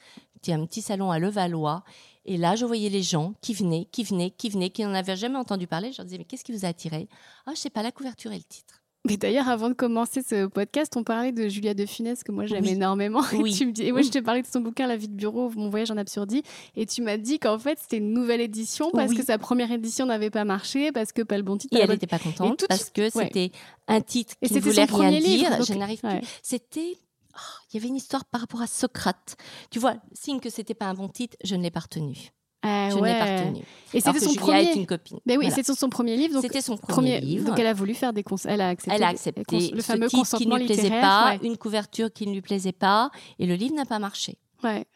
un 0.47 0.65
petit 0.67 0.83
salon 0.83 1.11
à 1.11 1.19
Levallois. 1.19 1.83
Et 2.25 2.37
là, 2.37 2.55
je 2.55 2.65
voyais 2.65 2.91
les 2.91 3.03
gens 3.03 3.35
qui 3.41 3.55
venaient, 3.55 3.87
qui 3.87 4.05
venaient, 4.05 4.31
qui 4.31 4.49
venaient, 4.51 4.71
qui 4.71 4.85
n'en 4.85 4.95
avaient 4.95 5.17
jamais 5.17 5.37
entendu 5.37 5.67
parler. 5.67 5.91
Je 5.91 5.99
leur 5.99 6.05
disais, 6.05 6.19
mais 6.19 6.25
qu'est-ce 6.25 6.45
qui 6.45 6.53
vous 6.53 6.65
a 6.65 6.69
attiré? 6.69 7.09
Ah, 7.45 7.53
je 7.57 7.61
sais 7.61 7.71
pas, 7.71 7.83
la 7.83 7.91
couverture 7.91 8.31
et 8.31 8.39
le 8.39 8.45
titre. 8.45 8.82
Mais 9.09 9.17
d'ailleurs, 9.17 9.49
avant 9.49 9.69
de 9.69 9.75
commencer 9.75 10.23
ce 10.23 10.47
podcast, 10.47 10.97
on 10.97 11.03
parlait 11.03 11.33
de 11.33 11.49
Julia 11.49 11.75
de 11.75 11.85
Funès, 11.87 12.23
que 12.23 12.31
moi 12.31 12.47
j'aime 12.47 12.63
Oui. 12.63 12.71
énormément. 12.71 13.23
Et, 13.33 13.37
Oui. 13.39 13.53
tu 13.53 13.67
me 13.67 13.73
dis, 13.73 13.83
et 13.83 13.91
moi, 13.91 14.01
je 14.03 14.11
t'ai 14.11 14.23
parlé 14.23 14.43
de 14.43 14.47
son 14.47 14.61
bouquin 14.61 14.87
La 14.87 14.97
vie 14.97 15.09
de 15.09 15.15
bureau, 15.15 15.51
Mon 15.57 15.71
voyage 15.71 15.91
en 15.91 15.97
absurdie. 15.97 16.45
Et 16.77 16.87
tu 16.87 17.03
m'as 17.03 17.17
dit 17.17 17.41
qu'en 17.41 17.59
fait, 17.59 17.79
c'était 17.81 17.97
une 17.97 18.13
nouvelle 18.13 18.41
édition 18.41 18.91
parce 18.93 19.11
Oui. 19.11 19.17
que 19.17 19.25
sa 19.25 19.39
première 19.39 19.73
édition 19.73 20.07
n'avait 20.07 20.31
pas 20.31 20.45
marché, 20.45 20.93
parce 20.93 21.11
que 21.11 21.23
pas 21.23 21.37
le 21.37 21.43
bon 21.43 21.57
titre. 21.59 21.77
Et 21.77 21.81
elle 21.81 21.87
bonne- 21.89 21.97
n'était 21.97 22.07
pas 22.07 22.21
contente 22.21 22.65
parce 22.69 22.91
que 22.91 23.03
ouais. 23.03 23.11
c'était 23.11 23.51
un 23.89 24.01
titre 24.01 24.35
Et 24.41 24.47
qui 24.47 24.55
ne 24.55 24.61
c'était 24.61 24.71
voulait 24.71 24.87
son 24.87 24.97
rien 24.99 25.09
premier 25.09 25.21
dire. 25.21 25.39
livre, 25.49 25.57
donc- 25.59 25.67
je 25.67 25.75
n'arrive 25.75 26.01
plus. 26.01 26.21
C'était. 26.43 26.97
oh, 27.35 27.39
Il 27.73 27.77
y 27.77 27.81
avait 27.81 27.89
une 27.89 27.97
histoire 27.97 28.25
par 28.25 28.41
rapport 28.43 28.63
à 28.63 28.69
Socrate. 28.69 29.37
Tu 29.71 29.81
vois, 29.81 29.95
signe 30.13 30.39
que 30.39 30.49
c'était 30.51 30.75
pas 30.75 30.87
un 30.87 30.95
bon 30.95 31.09
titre, 31.09 31.37
je 31.43 31.57
ne 31.57 31.63
l'ai 31.63 31.71
pas 31.73 31.81
retenu. 31.81 32.31
Ah 32.63 32.89
Je 32.91 32.97
ne 32.97 33.05
l'ai 33.05 33.13
pas 33.13 33.25
ouais. 33.25 33.41
retenu. 33.49 33.63
Et 33.95 34.01
c'était 34.01 34.21
son 34.21 34.31
Julia 34.31 34.41
premier. 34.43 34.63
est 34.71 34.75
une 34.75 34.87
copine. 34.87 35.19
Ben 35.27 35.37
oui, 35.37 35.47
Voilà. 35.47 35.55
c'était 35.55 35.75
son 35.79 35.89
premier 35.91 36.17
livre. 36.17 36.41
C'était 36.41 36.61
son 36.63 36.77
premier, 36.77 37.21
livre. 37.21 37.45
Donc 37.47 37.59
elle 37.59 37.67
a 37.67 37.75
voulu 37.75 37.93
faire 37.95 38.13
des 38.13 38.23
cons... 38.23 38.37
Elle 38.45 38.61
a 38.61 38.69
accepté. 38.69 38.97
Elle 38.97 39.03
a 39.03 39.09
accepté 39.09 39.45
cons- 39.45 39.59
le 39.75 39.81
ce 39.81 39.87
fameux 39.87 40.09
titre 40.09 40.39
qui 40.39 40.47
ne 40.47 40.57
lui 40.57 40.67
plaisait 40.67 40.89
pas, 40.91 41.33
ouais. 41.33 41.47
une 41.47 41.57
couverture 41.59 42.13
qui 42.13 42.27
ne 42.27 42.33
lui 42.33 42.41
plaisait 42.41 42.73
pas, 42.73 43.11
et 43.39 43.47
le 43.47 43.55
livre 43.55 43.75
n'a 43.75 43.85
pas 43.85 43.99
marché. 43.99 44.39
Ouais. 44.65 44.87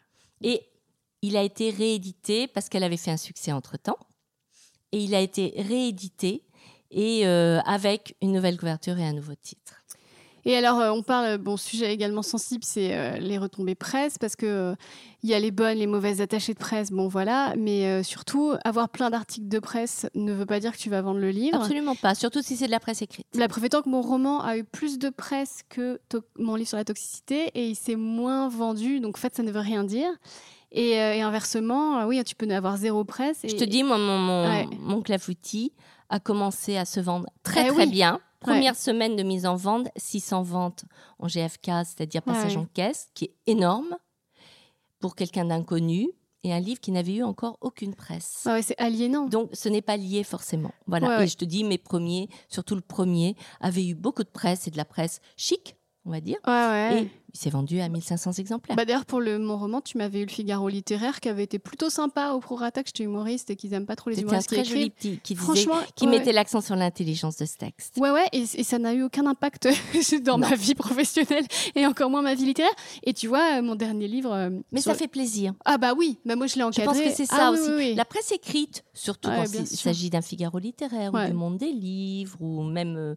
Et 0.41 0.61
il 1.21 1.35
a 1.37 1.43
été 1.43 1.69
réédité 1.69 2.47
parce 2.47 2.69
qu'elle 2.69 2.83
avait 2.83 2.97
fait 2.97 3.11
un 3.11 3.17
succès 3.17 3.51
entre-temps. 3.51 3.97
Et 4.93 4.99
il 4.99 5.13
a 5.13 5.19
été 5.19 5.53
réédité 5.57 6.43
et 6.89 7.27
euh, 7.27 7.59
avec 7.65 8.15
une 8.21 8.31
nouvelle 8.31 8.57
couverture 8.57 8.97
et 8.97 9.03
un 9.05 9.13
nouveau 9.13 9.35
titre. 9.35 9.83
Et 10.49 10.55
alors, 10.55 10.79
euh, 10.79 10.91
on 10.91 11.03
parle, 11.03 11.37
bon, 11.39 11.57
sujet 11.57 11.93
également 11.93 12.21
sensible, 12.21 12.63
c'est 12.63 12.95
euh, 12.95 13.17
les 13.17 13.37
retombées 13.37 13.75
presse, 13.75 14.17
parce 14.17 14.37
que 14.37 14.45
euh, 14.45 14.75
il 15.21 15.29
y 15.29 15.33
a 15.33 15.39
les 15.39 15.51
bonnes, 15.51 15.77
les 15.77 15.87
mauvaises 15.87 16.21
attachées 16.21 16.53
de 16.53 16.57
presse, 16.57 16.89
bon 16.89 17.09
voilà, 17.09 17.53
mais 17.57 17.85
euh, 17.85 18.01
surtout, 18.01 18.53
avoir 18.63 18.87
plein 18.87 19.09
d'articles 19.09 19.49
de 19.49 19.59
presse 19.59 20.05
ne 20.15 20.31
veut 20.31 20.45
pas 20.45 20.61
dire 20.61 20.71
que 20.71 20.77
tu 20.77 20.89
vas 20.89 21.01
vendre 21.01 21.19
le 21.19 21.31
livre. 21.31 21.57
Absolument 21.59 21.95
pas, 21.95 22.15
surtout 22.15 22.41
si 22.41 22.55
c'est 22.55 22.67
de 22.67 22.71
la 22.71 22.79
presse 22.79 23.01
écrite. 23.01 23.27
La 23.35 23.49
preuve 23.49 23.65
étant 23.65 23.81
que 23.81 23.89
mon 23.89 24.01
roman 24.01 24.41
a 24.41 24.57
eu 24.57 24.63
plus 24.63 24.97
de 24.99 25.09
presse 25.09 25.63
que 25.67 25.99
mon 26.39 26.55
livre 26.55 26.69
sur 26.69 26.77
la 26.77 26.85
toxicité, 26.85 27.51
et 27.53 27.67
il 27.67 27.75
s'est 27.75 27.97
moins 27.97 28.47
vendu, 28.47 29.01
donc 29.01 29.17
en 29.17 29.19
fait, 29.19 29.35
ça 29.35 29.43
ne 29.43 29.51
veut 29.51 29.59
rien 29.59 29.83
dire. 29.83 30.09
Et, 30.71 30.97
euh, 30.99 31.13
et 31.13 31.21
inversement, 31.21 31.99
euh, 31.99 32.05
oui, 32.05 32.23
tu 32.23 32.35
peux 32.35 32.49
avoir 32.53 32.77
zéro 32.77 33.03
presse. 33.03 33.43
Et... 33.43 33.49
Je 33.49 33.55
te 33.57 33.63
dis, 33.65 33.83
moi, 33.83 33.97
mon, 33.97 34.17
mon, 34.17 34.43
Ouais. 34.47 34.67
mon 34.79 35.01
clafoutis 35.01 35.73
a 36.09 36.19
commencé 36.21 36.77
à 36.77 36.85
se 36.85 37.01
vendre 37.01 37.27
très 37.43 37.67
Eh 37.67 37.73
très 37.73 37.85
oui. 37.85 37.91
bien. 37.91 38.19
Première 38.39 38.75
semaine 38.75 39.15
de 39.15 39.23
mise 39.23 39.45
en 39.45 39.55
vente, 39.55 39.87
600 39.95 40.43
ventes 40.43 40.85
en 41.19 41.27
GFK, 41.27 41.65
c'est-à-dire 41.85 42.21
passage 42.21 42.55
Ouais. 42.55 42.61
en 42.61 42.65
caisse, 42.65 43.09
qui 43.13 43.25
est 43.25 43.35
énorme 43.47 43.97
pour 44.99 45.15
quelqu'un 45.15 45.45
d'inconnu, 45.45 46.07
et 46.43 46.53
un 46.53 46.59
livre 46.59 46.79
qui 46.79 46.91
n'avait 46.91 47.15
eu 47.15 47.23
encore 47.23 47.57
aucune 47.61 47.93
presse. 47.95 48.43
Ah 48.45 48.53
ouais, 48.53 48.61
c'est 48.61 48.77
aliénant. 48.79 49.25
Donc, 49.25 49.49
ce 49.53 49.69
n'est 49.69 49.81
pas 49.81 49.97
lié 49.97 50.23
forcément. 50.23 50.71
Voilà. 50.85 51.07
Ouais, 51.17 51.23
Et 51.23 51.27
je 51.27 51.35
te 51.35 51.45
dis, 51.45 51.63
mes 51.63 51.77
premiers, 51.79 52.29
surtout 52.47 52.75
le 52.75 52.81
premier, 52.81 53.35
avait 53.59 53.85
eu 53.85 53.95
beaucoup 53.95 54.23
de 54.23 54.29
presse 54.29 54.67
et 54.67 54.71
de 54.71 54.77
la 54.77 54.85
presse 54.85 55.19
chic, 55.35 55.75
on 56.07 56.11
va 56.11 56.21
dire. 56.21 56.37
Ouais, 56.47 56.53
ouais. 56.53 57.03
Et 57.03 57.11
il 57.33 57.39
s'est 57.39 57.49
vendu 57.51 57.79
à 57.81 57.89
1500 57.89 58.31
exemplaires. 58.39 58.75
Bah 58.75 58.85
D'ailleurs, 58.85 59.05
pour 59.05 59.19
le, 59.21 59.37
mon 59.37 59.57
roman, 59.57 59.81
tu 59.81 59.97
m'avais 59.99 60.21
eu 60.21 60.25
le 60.25 60.31
Figaro 60.31 60.69
littéraire 60.69 61.19
qui 61.19 61.29
avait 61.29 61.43
été 61.43 61.59
plutôt 61.59 61.89
sympa 61.91 62.31
au 62.31 62.39
prorata, 62.39 62.81
que 62.81 62.87
j'étais 62.89 63.03
humoriste 63.03 63.49
et 63.51 63.55
qu'ils 63.55 63.73
aiment 63.73 63.85
pas 63.85 63.95
trop 63.95 64.09
les 64.09 64.15
C'était 64.15 64.25
un 64.27 64.29
humoristes 64.29 64.49
très 64.49 64.63
joli 64.63 64.89
petit 64.89 65.19
qui 65.21 65.35
disait, 65.35 65.45
Franchement, 65.45 65.75
qui 65.95 66.05
ouais. 66.05 66.11
mettait 66.17 66.31
l'accent 66.31 66.61
sur 66.61 66.75
l'intelligence 66.75 67.37
de 67.37 67.45
ce 67.45 67.57
texte. 67.57 67.97
Ouais, 67.97 68.09
ouais, 68.09 68.25
et, 68.31 68.39
et 68.55 68.63
ça 68.63 68.79
n'a 68.79 68.93
eu 68.93 69.03
aucun 69.03 69.27
impact 69.27 69.67
dans 70.23 70.37
Non. 70.39 70.47
ma 70.49 70.55
vie 70.55 70.73
professionnelle 70.73 71.45
et 71.75 71.85
encore 71.85 72.09
moins 72.09 72.21
ma 72.23 72.33
vie 72.33 72.45
littéraire. 72.45 72.73
Et 73.03 73.13
tu 73.13 73.27
vois, 73.27 73.57
euh, 73.59 73.61
mon 73.61 73.75
dernier 73.75 74.07
livre. 74.07 74.33
euh, 74.33 74.49
Mais 74.71 74.81
sur- 74.81 74.93
ça 74.93 74.97
fait 74.97 75.07
plaisir. 75.09 75.53
Ah, 75.65 75.77
bah 75.77 75.93
oui, 75.95 76.17
bah 76.25 76.35
moi 76.35 76.47
je 76.47 76.55
l'ai 76.55 76.61
Je 76.61 76.65
encadré. 76.65 76.85
pense 76.85 76.99
que 77.01 77.11
c'est 77.15 77.27
Ah 77.31 77.37
ça 77.37 77.51
aussi. 77.51 77.69
oui, 77.69 77.75
oui. 77.77 77.93
La 77.95 78.05
presse 78.05 78.31
écrite, 78.31 78.83
surtout 78.93 79.29
quand 79.29 79.43
il 79.53 79.67
s'agit 79.67 80.09
d'un 80.09 80.21
Figaro 80.21 80.57
littéraire 80.57 81.13
ou 81.13 81.19
du 81.27 81.33
monde 81.33 81.57
des 81.57 81.71
livres 81.71 82.37
ou 82.41 82.63
même 82.63 82.95
euh, 82.97 83.15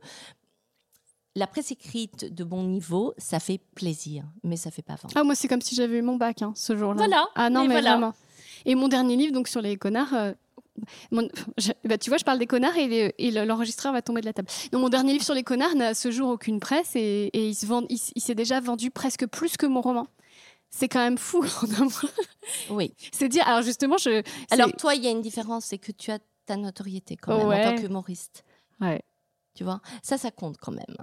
la 1.36 1.46
presse 1.46 1.70
écrite 1.70 2.32
de 2.32 2.44
bon 2.44 2.64
niveau, 2.64 3.14
ça 3.18 3.38
fait 3.40 3.60
plaisir, 3.74 4.24
mais 4.42 4.56
ça 4.56 4.70
fait 4.70 4.82
pas 4.82 4.94
vendre. 4.96 5.14
Ah, 5.16 5.22
moi 5.24 5.34
c'est 5.34 5.48
comme 5.48 5.60
si 5.62 5.74
j'avais 5.74 5.98
eu 5.98 6.02
mon 6.02 6.16
bac 6.16 6.42
hein, 6.42 6.52
ce 6.56 6.76
jour-là. 6.76 6.96
Voilà, 6.96 7.24
Ah 7.36 7.50
non, 7.50 7.62
mais 7.62 7.68
voilà. 7.74 7.92
vraiment. 7.92 8.14
Et 8.66 8.74
mon 8.74 8.88
dernier 8.88 9.16
livre, 9.16 9.32
donc 9.32 9.48
sur 9.48 9.60
les 9.62 9.76
connards. 9.76 10.12
euh, 10.14 10.32
mon- 11.10 11.28
je- 11.58 11.72
bah, 11.84 11.98
tu 11.98 12.10
vois, 12.10 12.16
je 12.18 12.24
parle 12.24 12.38
des 12.38 12.46
connards 12.46 12.76
et, 12.76 13.30
l'enregistreur 13.44 13.92
va 13.92 14.02
tomber 14.02 14.20
de 14.22 14.26
la 14.26 14.32
table. 14.32 14.48
Donc, 14.72 14.80
mon 14.80 14.88
dernier 14.88 15.12
livre 15.12 15.24
sur 15.24 15.34
les 15.34 15.42
connards 15.42 15.74
n'a 15.74 15.88
à 15.88 15.94
ce 15.94 16.10
jour 16.10 16.28
aucune 16.30 16.58
presse 16.58 16.96
et, 16.96 17.30
et 17.32 17.48
il 17.48 17.54
se 17.54 17.66
vend- 17.66 17.84
il, 17.88 17.98
il 18.14 18.20
s'est 18.22 18.34
déjà 18.34 18.60
vendu 18.60 18.90
presque 18.90 19.26
plus 19.26 19.56
que 19.56 19.66
mon 19.66 19.80
roman. 19.82 20.06
C'est 20.70 20.88
quand 20.88 21.00
même 21.00 21.18
fou. 21.18 21.44
Oui. 22.70 22.92
C'est 23.12 23.28
dire. 23.28 23.46
Alors 23.46 23.62
justement, 23.62 23.98
je. 23.98 24.22
Alors 24.50 24.72
toi, 24.72 24.94
il 24.94 25.04
y 25.04 25.06
a 25.06 25.10
une 25.10 25.20
différence, 25.20 25.66
c'est 25.66 25.78
que 25.78 25.92
tu 25.92 26.10
as 26.10 26.18
ta 26.46 26.56
notoriété 26.56 27.16
quand 27.16 27.36
même 27.38 27.46
Ouais. 27.48 27.66
en 27.66 27.70
tant 27.76 27.82
qu'humoriste. 27.82 28.44
Ouais. 28.80 29.02
Tu 29.54 29.64
vois, 29.64 29.80
ça, 30.02 30.16
ça 30.18 30.30
compte 30.30 30.56
quand 30.58 30.72
même. 30.72 30.96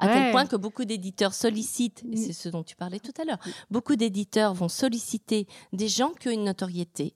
À 0.00 0.06
Ouais. 0.06 0.12
tel 0.14 0.32
point 0.32 0.46
que 0.46 0.56
beaucoup 0.56 0.84
d'éditeurs 0.84 1.34
sollicitent, 1.34 2.02
et 2.10 2.16
c'est 2.16 2.32
ce 2.32 2.48
dont 2.48 2.62
tu 2.64 2.74
parlais 2.74 2.98
tout 3.00 3.12
à 3.20 3.24
l'heure, 3.24 3.38
beaucoup 3.70 3.96
d'éditeurs 3.96 4.54
vont 4.54 4.68
solliciter 4.68 5.46
des 5.72 5.88
gens 5.88 6.10
qui 6.12 6.28
ont 6.28 6.32
une 6.32 6.44
notoriété, 6.44 7.14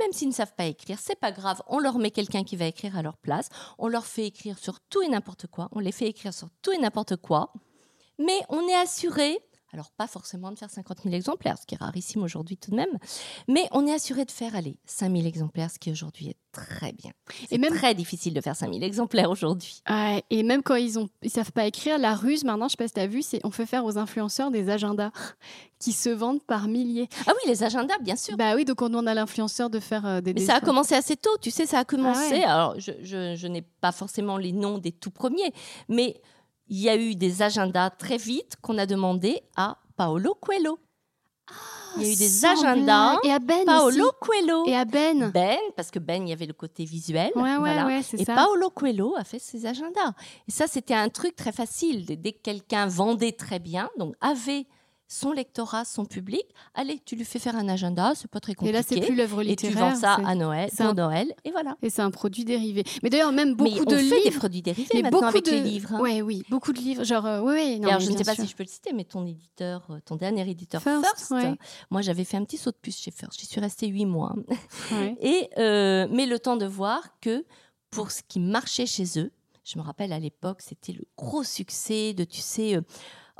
même 0.00 0.12
s'ils 0.12 0.28
ne 0.28 0.32
savent 0.34 0.54
pas 0.56 0.64
écrire. 0.66 0.98
C'est 1.00 1.18
pas 1.18 1.30
grave, 1.32 1.62
on 1.68 1.78
leur 1.78 1.98
met 1.98 2.10
quelqu'un 2.10 2.42
qui 2.44 2.56
va 2.56 2.66
écrire 2.66 2.96
à 2.98 3.02
leur 3.02 3.16
place, 3.16 3.48
on 3.78 3.88
leur 3.88 4.04
fait 4.04 4.26
écrire 4.26 4.58
sur 4.58 4.80
tout 4.80 5.00
et 5.02 5.08
n'importe 5.08 5.46
quoi, 5.46 5.68
on 5.72 5.78
les 5.78 5.92
fait 5.92 6.06
écrire 6.08 6.34
sur 6.34 6.48
tout 6.60 6.72
et 6.72 6.78
n'importe 6.78 7.16
quoi, 7.16 7.52
mais 8.18 8.40
on 8.48 8.66
est 8.68 8.74
assuré. 8.76 9.38
Alors, 9.74 9.90
pas 9.90 10.06
forcément 10.06 10.52
de 10.52 10.56
faire 10.58 10.70
50 10.70 10.98
000 11.02 11.14
exemplaires, 11.16 11.56
ce 11.60 11.66
qui 11.66 11.74
est 11.74 11.78
rarissime 11.78 12.22
aujourd'hui 12.22 12.56
tout 12.56 12.70
de 12.70 12.76
même, 12.76 12.96
mais 13.48 13.66
on 13.72 13.84
est 13.88 13.92
assuré 13.92 14.24
de 14.24 14.30
faire, 14.30 14.54
aller 14.54 14.76
5 14.86 15.10
000 15.12 15.26
exemplaires, 15.26 15.68
ce 15.68 15.80
qui 15.80 15.90
aujourd'hui 15.90 16.28
est 16.28 16.36
très 16.52 16.92
bien. 16.92 17.10
C'est 17.48 17.56
Et 17.56 17.58
même- 17.58 17.74
très 17.74 17.92
difficile 17.96 18.32
de 18.34 18.40
faire 18.40 18.54
5 18.54 18.72
000 18.72 18.84
exemplaires 18.84 19.30
aujourd'hui. 19.30 19.82
Ouais, 19.90 20.22
et 20.30 20.44
même 20.44 20.62
quand 20.62 20.76
ils 20.76 20.96
ont, 21.00 21.08
ils 21.22 21.30
savent 21.30 21.50
pas 21.50 21.66
écrire, 21.66 21.98
la 21.98 22.14
ruse 22.14 22.44
maintenant, 22.44 22.68
je 22.68 22.72
sais 22.72 22.76
pas 22.76 22.86
si 22.86 22.94
t'as 22.94 23.08
vu, 23.08 23.22
c'est 23.22 23.40
on 23.42 23.50
fait 23.50 23.66
faire 23.66 23.84
aux 23.84 23.98
influenceurs 23.98 24.52
des 24.52 24.70
agendas 24.70 25.10
qui 25.80 25.90
se 25.92 26.08
vendent 26.08 26.44
par 26.44 26.68
milliers. 26.68 27.08
Ah 27.26 27.32
oui, 27.34 27.50
les 27.50 27.64
agendas, 27.64 27.98
bien 28.00 28.14
sûr. 28.14 28.36
Bah 28.36 28.54
oui, 28.54 28.64
donc 28.64 28.80
on 28.80 28.88
demande 28.88 29.08
à 29.08 29.14
l'influenceur 29.14 29.70
de 29.70 29.80
faire 29.80 30.06
euh, 30.06 30.20
des. 30.20 30.34
Mais 30.34 30.40
ça 30.40 30.54
a 30.54 30.60
commencé 30.60 30.94
assez 30.94 31.16
tôt, 31.16 31.36
tu 31.42 31.50
sais, 31.50 31.66
ça 31.66 31.80
a 31.80 31.84
commencé. 31.84 32.20
Ah 32.26 32.30
ouais. 32.30 32.44
Alors, 32.44 32.74
je, 32.78 32.92
je- 33.02 33.34
je 33.34 33.46
n'ai 33.48 33.62
pas 33.62 33.90
forcément 33.90 34.36
les 34.36 34.52
noms 34.52 34.78
des 34.78 34.92
tout 34.92 35.10
premiers, 35.10 35.52
mais 35.88 36.20
il 36.68 36.80
y 36.80 36.88
a 36.88 36.96
eu 36.96 37.14
des 37.14 37.42
agendas 37.42 37.90
très 37.90 38.16
vite 38.16 38.54
qu'on 38.62 38.78
a 38.78 38.86
demandé 38.86 39.40
à 39.56 39.78
Paolo 39.96 40.34
Coelho. 40.40 40.78
il 41.96 42.02
y 42.02 42.06
a 42.06 42.12
eu 42.12 42.16
des 42.16 42.28
Sans 42.28 42.48
agendas. 42.64 43.18
Et 43.22 43.30
à 43.30 43.38
Ben 43.38 43.64
Paolo 43.64 44.06
aussi. 44.06 44.16
Coelho. 44.20 44.66
Et 44.66 44.74
à 44.74 44.84
Ben. 44.84 45.30
Ben, 45.32 45.58
parce 45.76 45.90
que 45.90 45.98
Ben, 45.98 46.26
il 46.26 46.30
y 46.30 46.32
avait 46.32 46.46
le 46.46 46.52
côté 46.52 46.84
visuel. 46.84 47.30
Ouais, 47.36 47.42
ouais, 47.42 47.58
voilà. 47.58 47.86
ouais, 47.86 48.00
Et 48.14 48.24
ça. 48.24 48.34
Paolo 48.34 48.70
Coelho 48.70 49.14
a 49.16 49.24
fait 49.24 49.38
ses 49.38 49.66
agendas. 49.66 50.12
Et 50.48 50.50
ça, 50.52 50.66
c'était 50.66 50.94
un 50.94 51.08
truc 51.08 51.36
très 51.36 51.52
facile. 51.52 52.06
Dès 52.06 52.32
que 52.32 52.40
quelqu'un 52.42 52.86
vendait 52.86 53.32
très 53.32 53.58
bien, 53.58 53.88
donc 53.98 54.14
avait 54.20 54.66
son 55.06 55.32
lectorat, 55.32 55.84
son 55.84 56.06
public, 56.06 56.42
allez, 56.74 56.98
tu 57.04 57.14
lui 57.14 57.24
fais 57.24 57.38
faire 57.38 57.54
un 57.56 57.68
agenda, 57.68 58.14
c'est 58.16 58.28
pas 58.30 58.40
très 58.40 58.52
Et 58.52 58.54
compliqué. 58.54 58.76
là, 58.78 58.82
c'est 58.82 59.00
plus 59.00 59.14
l'œuvre 59.14 59.42
Et 59.42 59.54
tu 59.56 59.66
littéraire. 59.66 59.90
vends 59.90 59.94
ça 60.00 60.14
à 60.14 60.34
Noël, 60.34 60.70
pour 60.74 60.86
un- 60.86 60.94
Noël, 60.94 61.34
et 61.44 61.50
voilà. 61.50 61.76
Et 61.82 61.90
c'est 61.90 62.02
un 62.02 62.10
produit 62.10 62.44
dérivé. 62.44 62.84
Mais 63.02 63.10
d'ailleurs, 63.10 63.30
même 63.32 63.54
beaucoup 63.54 63.70
mais 63.70 63.80
on 63.80 63.84
de 63.84 63.96
fait 63.96 64.08
des 64.10 64.24
livres. 64.24 64.38
produits 64.38 64.62
dérivés 64.62 64.88
mais 64.94 65.02
maintenant 65.02 65.18
beaucoup 65.20 65.28
avec 65.28 65.44
de... 65.44 65.50
les 65.50 65.60
livres. 65.60 65.92
hein. 65.94 66.00
Ouais, 66.00 66.22
oui, 66.22 66.42
beaucoup 66.48 66.72
de 66.72 66.78
livres. 66.78 67.04
Genre, 67.04 67.24
euh, 67.26 67.40
ouais, 67.42 67.52
ouais, 67.54 67.78
non, 67.78 67.88
Et 67.88 67.90
alors, 67.90 68.00
je 68.00 68.10
ne 68.10 68.16
sais 68.16 68.24
pas 68.24 68.34
sûr. 68.34 68.44
si 68.44 68.50
je 68.50 68.56
peux 68.56 68.62
le 68.64 68.68
citer, 68.68 68.92
mais 68.94 69.04
ton 69.04 69.26
éditeur, 69.26 69.86
euh, 69.90 69.98
ton 70.04 70.16
dernier 70.16 70.48
éditeur 70.48 70.82
First, 70.82 71.04
First, 71.04 71.30
ouais. 71.32 71.54
moi 71.90 72.00
j'avais 72.00 72.24
fait 72.24 72.36
un 72.38 72.44
petit 72.44 72.56
saut 72.56 72.70
de 72.70 72.76
puce 72.80 72.98
chez 72.98 73.10
First. 73.10 73.38
J'y 73.38 73.46
suis 73.46 73.60
restée 73.60 73.86
huit 73.88 74.06
mois. 74.06 74.34
Ouais. 74.92 75.16
Et, 75.20 75.50
euh, 75.58 76.06
mais 76.10 76.26
le 76.26 76.38
temps 76.38 76.56
de 76.56 76.66
voir 76.66 77.02
que 77.20 77.44
pour 77.90 78.10
ce 78.10 78.22
qui 78.26 78.40
marchait 78.40 78.86
chez 78.86 79.04
eux, 79.20 79.30
je 79.64 79.78
me 79.78 79.84
rappelle 79.84 80.12
à 80.12 80.18
l'époque, 80.18 80.60
c'était 80.60 80.92
le 80.92 81.04
gros 81.16 81.42
succès 81.44 82.12
de, 82.14 82.24
tu 82.24 82.40
sais, 82.40 82.76
euh, 82.76 82.80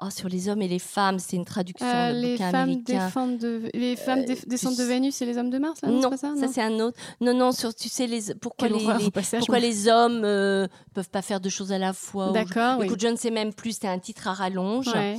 oh, 0.02 0.10
sur 0.10 0.28
les 0.28 0.48
hommes 0.48 0.62
et 0.62 0.68
les 0.68 0.78
femmes. 0.78 1.18
C'est 1.18 1.36
une 1.36 1.44
traduction 1.44 1.86
Euh, 1.86 2.12
de 2.12 2.18
les, 2.20 2.36
femmes 2.36 2.54
américain. 2.54 3.04
défendent 3.06 3.38
de... 3.38 3.70
les 3.74 3.96
femmes 3.96 4.24
Euh, 4.28 4.34
descendent 4.46 4.76
de 4.76 4.84
Vénus 4.84 5.20
et 5.22 5.26
les 5.26 5.38
hommes 5.38 5.50
de 5.50 5.58
Mars 5.58 5.80
là, 5.82 5.88
Non, 5.90 6.10
pas 6.10 6.16
ça, 6.16 6.34
ça 6.36 6.46
non 6.46 6.52
c'est 6.52 6.62
un 6.62 6.80
autre. 6.80 6.98
Non, 7.20 7.34
non, 7.34 7.52
sur 7.52 7.74
tu 7.74 7.88
sais 7.88 8.06
les 8.06 8.34
pourquoi 8.40 8.68
les, 8.68 8.74
horreur 8.74 8.98
les- 8.98 9.06
au 9.06 9.10
passage, 9.10 9.40
pourquoi 9.40 9.58
moi. 9.60 9.66
les 9.68 9.88
hommes 9.88 10.22
euh, 10.24 10.66
peuvent 10.94 11.10
pas 11.10 11.22
faire 11.22 11.40
deux 11.40 11.50
choses 11.50 11.72
à 11.72 11.78
la 11.78 11.92
fois. 11.92 12.30
D'accord, 12.32 12.78
oui. 12.78 12.86
Écoute, 12.86 13.00
je 13.00 13.08
ne 13.08 13.16
sais 13.16 13.30
même 13.30 13.52
plus. 13.54 13.72
C'était 13.72 13.88
un 13.88 13.98
titre 13.98 14.28
à 14.28 14.32
rallonge. 14.34 14.88
Ouais. 14.88 15.18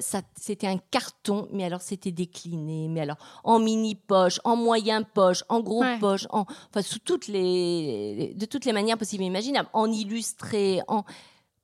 Ça, 0.00 0.22
c'était 0.40 0.66
un 0.66 0.78
carton, 0.90 1.48
mais 1.52 1.64
alors 1.64 1.82
c'était 1.82 2.12
décliné, 2.12 2.88
mais 2.88 3.00
alors 3.00 3.16
en 3.44 3.58
mini 3.58 3.94
poche, 3.94 4.40
en 4.44 4.56
moyen 4.56 5.02
poche, 5.02 5.44
en 5.48 5.60
gros 5.60 5.80
Ouais. 5.82 5.98
poche, 5.98 6.26
en, 6.30 6.40
enfin 6.70 6.82
sous 6.82 6.98
toutes 6.98 7.28
les, 7.28 8.32
de 8.36 8.46
toutes 8.46 8.64
les 8.64 8.72
manières 8.72 8.98
possibles 8.98 9.22
et 9.22 9.26
imaginables, 9.26 9.68
en 9.72 9.90
illustré, 9.90 10.80
en 10.88 11.04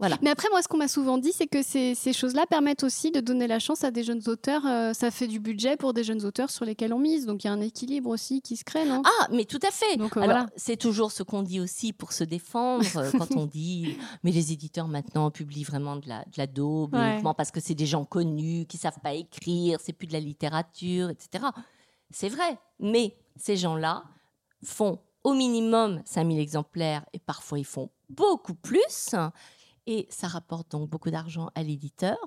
voilà. 0.09 0.19
Mais 0.23 0.31
après, 0.31 0.49
moi, 0.51 0.63
ce 0.63 0.69
qu'on 0.69 0.77
m'a 0.77 0.89
souvent 0.89 1.19
dit, 1.19 1.33
c'est 1.33 1.47
que 1.47 1.63
ces, 1.63 1.95
ces 1.95 2.13
choses-là 2.13 2.47
permettent 2.47 2.85
aussi 2.85 3.11
de 3.11 3.21
donner 3.21 3.47
la 3.47 3.59
chance 3.59 3.85
à 3.85 3.91
des 3.91 4.03
jeunes 4.05 4.23
auteurs. 4.29 4.67
euh, 4.67 4.93
ça 4.93 5.11
fait 5.11 5.27
du 5.27 5.41
budget 5.41 5.77
pour 5.77 5.93
des 5.95 6.05
jeunes 6.05 6.25
auteurs 6.25 6.51
sur 6.51 6.65
lesquels 6.65 6.93
on 6.93 6.99
mise. 6.99 7.27
Donc, 7.27 7.45
il 7.45 7.47
y 7.47 7.51
a 7.51 7.53
un 7.53 7.61
équilibre 7.61 8.11
aussi 8.11 8.41
qui 8.43 8.57
se 8.57 8.65
crée, 8.65 8.85
non? 8.85 9.03
Ah, 9.05 9.29
mais 9.33 9.45
tout 9.45 9.61
à 9.67 9.71
fait. 9.71 9.97
Donc, 9.97 10.17
euh, 10.17 10.21
Alors, 10.21 10.37
voilà. 10.37 10.51
c'est 10.57 10.77
toujours 10.77 11.11
ce 11.13 11.23
qu'on 11.23 11.43
dit 11.43 11.61
aussi 11.61 11.93
pour 11.93 12.13
se 12.13 12.25
défendre 12.25 12.85
euh, 12.97 13.11
quand 13.19 13.35
on 13.37 13.47
dit 13.47 13.97
mais 14.23 14.31
les 14.33 14.53
éditeurs 14.53 14.89
maintenant 14.89 15.31
publient 15.31 15.65
vraiment 15.65 15.97
de 15.97 16.09
la, 16.09 16.21
de 16.25 16.33
la 16.37 16.47
daube 16.47 16.95
Ouais. 16.95 17.13
uniquement 17.13 17.35
parce 17.35 17.51
que 17.51 17.61
c'est 17.61 17.75
des 17.75 17.87
gens 17.87 18.05
connus 18.05 18.67
qui 18.67 18.77
savent 18.77 19.01
pas 19.03 19.15
écrire, 19.15 19.79
c'est 19.83 19.93
plus 19.93 20.07
de 20.07 20.13
la 20.13 20.21
littérature, 20.21 21.11
etc. 21.11 21.45
C'est 22.11 22.29
vrai, 22.29 22.59
mais 22.79 23.17
ces 23.37 23.57
gens-là 23.57 24.05
font 24.63 24.99
au 25.25 25.33
minimum 25.33 26.03
5000 26.05 26.39
exemplaires 26.39 27.05
et 27.13 27.19
parfois 27.19 27.59
ils 27.59 27.65
font 27.65 27.89
beaucoup 28.11 28.55
plus 28.55 29.15
et 29.87 30.07
ça 30.11 30.28
rapporte 30.28 30.70
donc 30.70 30.89
beaucoup 30.89 31.11
d'argent 31.11 31.51
à 31.55 31.62
l'éditeur 31.62 32.18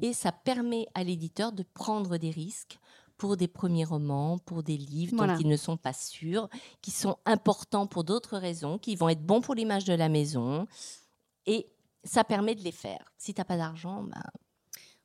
et 0.00 0.12
ça 0.12 0.32
permet 0.32 0.86
à 0.94 1.04
l'éditeur 1.04 1.52
de 1.52 1.62
prendre 1.62 2.16
des 2.16 2.30
risques 2.30 2.78
pour 3.16 3.36
des 3.36 3.48
premiers 3.48 3.84
romans, 3.84 4.38
pour 4.38 4.62
des 4.62 4.76
livres 4.76 5.16
Voilà. 5.16 5.34
dont 5.34 5.40
ils 5.40 5.48
ne 5.48 5.56
sont 5.56 5.78
pas 5.78 5.94
sûrs, 5.94 6.48
qui 6.82 6.90
sont 6.90 7.16
importants 7.24 7.86
pour 7.86 8.04
d'autres 8.04 8.36
raisons, 8.36 8.78
qui 8.78 8.94
vont 8.94 9.08
être 9.08 9.24
bons 9.24 9.40
pour 9.40 9.54
l'image 9.54 9.84
de 9.84 9.94
la 9.94 10.08
maison. 10.10 10.66
Et 11.46 11.66
ça 12.04 12.24
permet 12.24 12.54
de 12.54 12.62
les 12.62 12.72
faire. 12.72 13.12
Si 13.16 13.32
tu 13.32 13.40
n'as 13.40 13.46
pas 13.46 13.56
d'argent, 13.56 14.02
ben, 14.02 14.22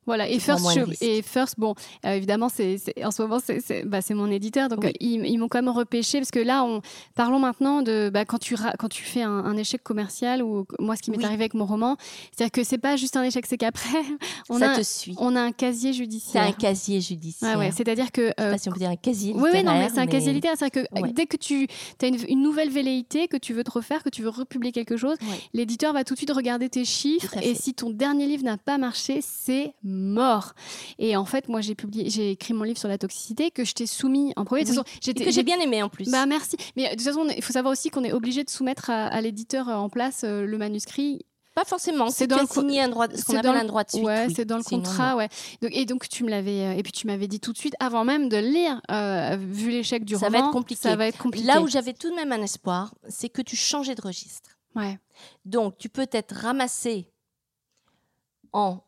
Voilà, 0.06 0.28
et 0.28 0.38
First, 0.40 0.64
je- 0.74 1.04
et 1.04 1.22
bon, 1.58 1.74
euh, 2.04 2.10
évidemment, 2.14 2.48
c'est 2.48 2.76
c'est- 2.78 3.04
en 3.04 3.10
ce 3.10 3.22
moment, 3.22 3.38
c'est 3.44 3.60
c'est 3.60 3.84
bah, 3.84 4.00
c'est 4.02 4.14
mon 4.14 4.30
éditeur, 4.30 4.68
donc 4.68 4.80
Oui. 4.82 4.88
euh, 4.88 4.92
ils, 5.00 5.26
ils 5.26 5.38
m'ont 5.38 5.48
quand 5.48 5.58
même 5.62 5.68
repêché, 5.74 6.18
parce 6.18 6.30
que 6.30 6.40
là, 6.40 6.64
on, 6.64 6.80
parlons 7.14 7.38
maintenant 7.38 7.82
de 7.82 8.10
bah, 8.12 8.24
quand, 8.24 8.38
tu 8.38 8.54
ra- 8.54 8.74
quand 8.78 8.88
tu 8.88 9.02
fais 9.04 9.22
un, 9.22 9.30
un 9.30 9.56
échec 9.56 9.82
commercial, 9.82 10.42
ou 10.42 10.66
moi, 10.80 10.96
ce 10.96 11.02
qui 11.02 11.10
m'est 11.10 11.18
Oui. 11.18 11.24
arrivé 11.24 11.44
avec 11.44 11.54
mon 11.54 11.66
roman, 11.66 11.96
c'est-à-dire 12.36 12.50
que 12.52 12.64
c'est 12.64 12.78
pas 12.78 12.96
juste 12.96 13.16
un 13.16 13.22
échec, 13.22 13.46
c'est 13.46 13.56
qu'après, 13.58 14.02
on, 14.50 14.58
ça 14.58 14.72
a, 14.72 14.76
te 14.78 14.82
suit. 14.82 15.14
on 15.18 15.36
a 15.36 15.40
un 15.40 15.52
casier 15.52 15.92
C'est 15.92 15.98
judiciaire. 15.98 16.42
un 16.42 16.52
casier 16.52 17.00
judiciaire. 17.00 17.58
Ouais, 17.58 17.66
ouais, 17.66 17.70
c'est-à-dire 17.72 18.10
que... 18.10 18.22
Je 18.22 18.26
sais 18.28 18.48
euh, 18.48 18.50
pas 18.52 18.58
si 18.58 18.68
on 18.68 18.72
peut 18.72 18.78
dire 18.80 18.90
un 18.90 18.96
casier 18.96 19.32
oui, 19.34 19.50
oui, 19.52 19.62
non, 19.62 19.72
mais 19.72 19.82
littéraire, 19.82 19.90
c'est 19.94 20.00
un 20.00 20.06
casier 20.06 20.32
littéraire. 20.32 20.56
C'est-à-dire 20.58 20.82
que 20.82 20.98
euh, 20.98 21.02
Ouais. 21.02 21.12
dès 21.12 21.26
que 21.26 21.36
tu 21.36 21.66
as 22.02 22.06
une, 22.06 22.18
une 22.28 22.42
nouvelle 22.42 22.70
velléité, 22.70 23.28
que 23.28 23.36
tu 23.36 23.52
veux 23.54 23.64
te 23.64 23.70
refaire, 23.70 24.02
que 24.02 24.08
tu 24.10 24.22
veux 24.22 24.28
republier 24.30 24.72
quelque 24.72 24.96
chose, 24.96 25.16
l'éditeur 25.54 25.92
va 25.92 26.04
tout 26.04 26.14
de 26.14 26.18
suite 26.18 26.30
regarder 26.32 26.68
tes 26.68 26.84
chiffres. 26.84 27.36
À 27.38 27.42
Et 27.44 27.54
si 27.54 27.74
ton 27.74 27.90
dernier 27.90 28.26
livre 28.26 28.44
n'a 28.44 28.56
pas 28.58 28.78
marché, 28.78 29.20
c'est 29.22 29.74
mort. 29.92 30.54
Et 30.98 31.16
en 31.16 31.24
fait, 31.24 31.48
moi, 31.48 31.60
j'ai 31.60 31.74
publié, 31.74 32.10
j'ai 32.10 32.30
écrit 32.32 32.54
mon 32.54 32.64
livre 32.64 32.78
sur 32.78 32.88
la 32.88 32.98
toxicité 32.98 33.50
que 33.50 33.64
je 33.64 33.72
t'ai 33.74 33.86
soumis 33.86 34.32
en 34.36 34.44
premier. 34.44 34.64
De 34.64 34.72
toute 34.74 35.08
Et 35.08 35.14
que 35.24 35.30
j'ai 35.30 35.42
bien 35.42 35.58
aimé 35.60 35.82
en 35.82 35.88
plus. 35.88 36.10
Bah 36.10 36.26
merci. 36.26 36.56
Mais 36.76 36.84
de 36.84 36.90
toute 36.90 37.02
façon, 37.02 37.26
il 37.36 37.42
faut 37.42 37.52
savoir 37.52 37.72
aussi 37.72 37.90
qu'on 37.90 38.04
est 38.04 38.12
obligé 38.12 38.44
de 38.44 38.50
soumettre 38.50 38.90
à, 38.90 39.06
à 39.06 39.20
l'éditeur 39.20 39.68
euh, 39.68 39.74
en 39.74 39.88
place 39.88 40.22
euh, 40.24 40.44
le 40.46 40.58
manuscrit. 40.58 41.24
pas 41.54 41.64
forcément. 41.64 42.08
c'est 42.08 42.20
C'est 42.20 42.26
dans 42.26 42.36
le 42.36 42.42
un 42.80 42.88
droit, 42.88 43.06
ce 43.14 43.24
qu'on 43.24 43.36
appelle 43.36 43.52
le- 43.52 43.58
un 43.58 43.64
droit 43.64 43.84
de 43.84 43.90
suite. 43.90 44.04
ouais, 44.04 44.24
oui. 44.26 44.32
c'est 44.34 44.44
dans 44.46 44.56
le 44.56 44.62
Sinon, 44.62 44.82
contrat, 44.82 45.10
non. 45.12 45.16
ouais. 45.18 45.28
Donc, 45.60 45.70
et 45.74 45.84
donc 45.84 46.08
tu 46.08 46.24
me 46.24 46.30
l'avais, 46.30 46.60
euh, 46.64 46.72
et 46.78 46.82
puis 46.82 46.92
tu 46.92 47.06
m'avais 47.06 47.28
dit 47.28 47.40
tout 47.40 47.52
de 47.52 47.58
suite 47.58 47.74
avant 47.78 48.04
même 48.04 48.28
de 48.30 48.38
le 48.38 48.48
lire, 48.48 48.80
euh, 48.90 49.36
vu 49.38 49.70
l'échec 49.70 50.04
du 50.04 50.14
Ça 50.14 50.28
va 50.30 50.38
roman, 50.38 50.48
être 50.48 50.52
compliqué. 50.52 50.80
Ça 50.82 50.96
va 50.96 51.06
être 51.06 51.18
compliqué. 51.18 51.46
Là 51.46 51.60
où 51.60 51.68
j'avais 51.68 51.92
tout 51.92 52.08
de 52.10 52.14
même 52.14 52.32
un 52.32 52.40
espoir, 52.42 52.94
c'est 53.08 53.28
que 53.28 53.42
tu 53.42 53.54
changeais 53.56 53.94
de 53.94 54.00
registre. 54.02 54.50
ouais. 54.76 54.98
Donc, 55.44 55.76
tu 55.78 55.88
peux 55.88 56.06
être 56.10 56.34
ramassé 56.34 57.11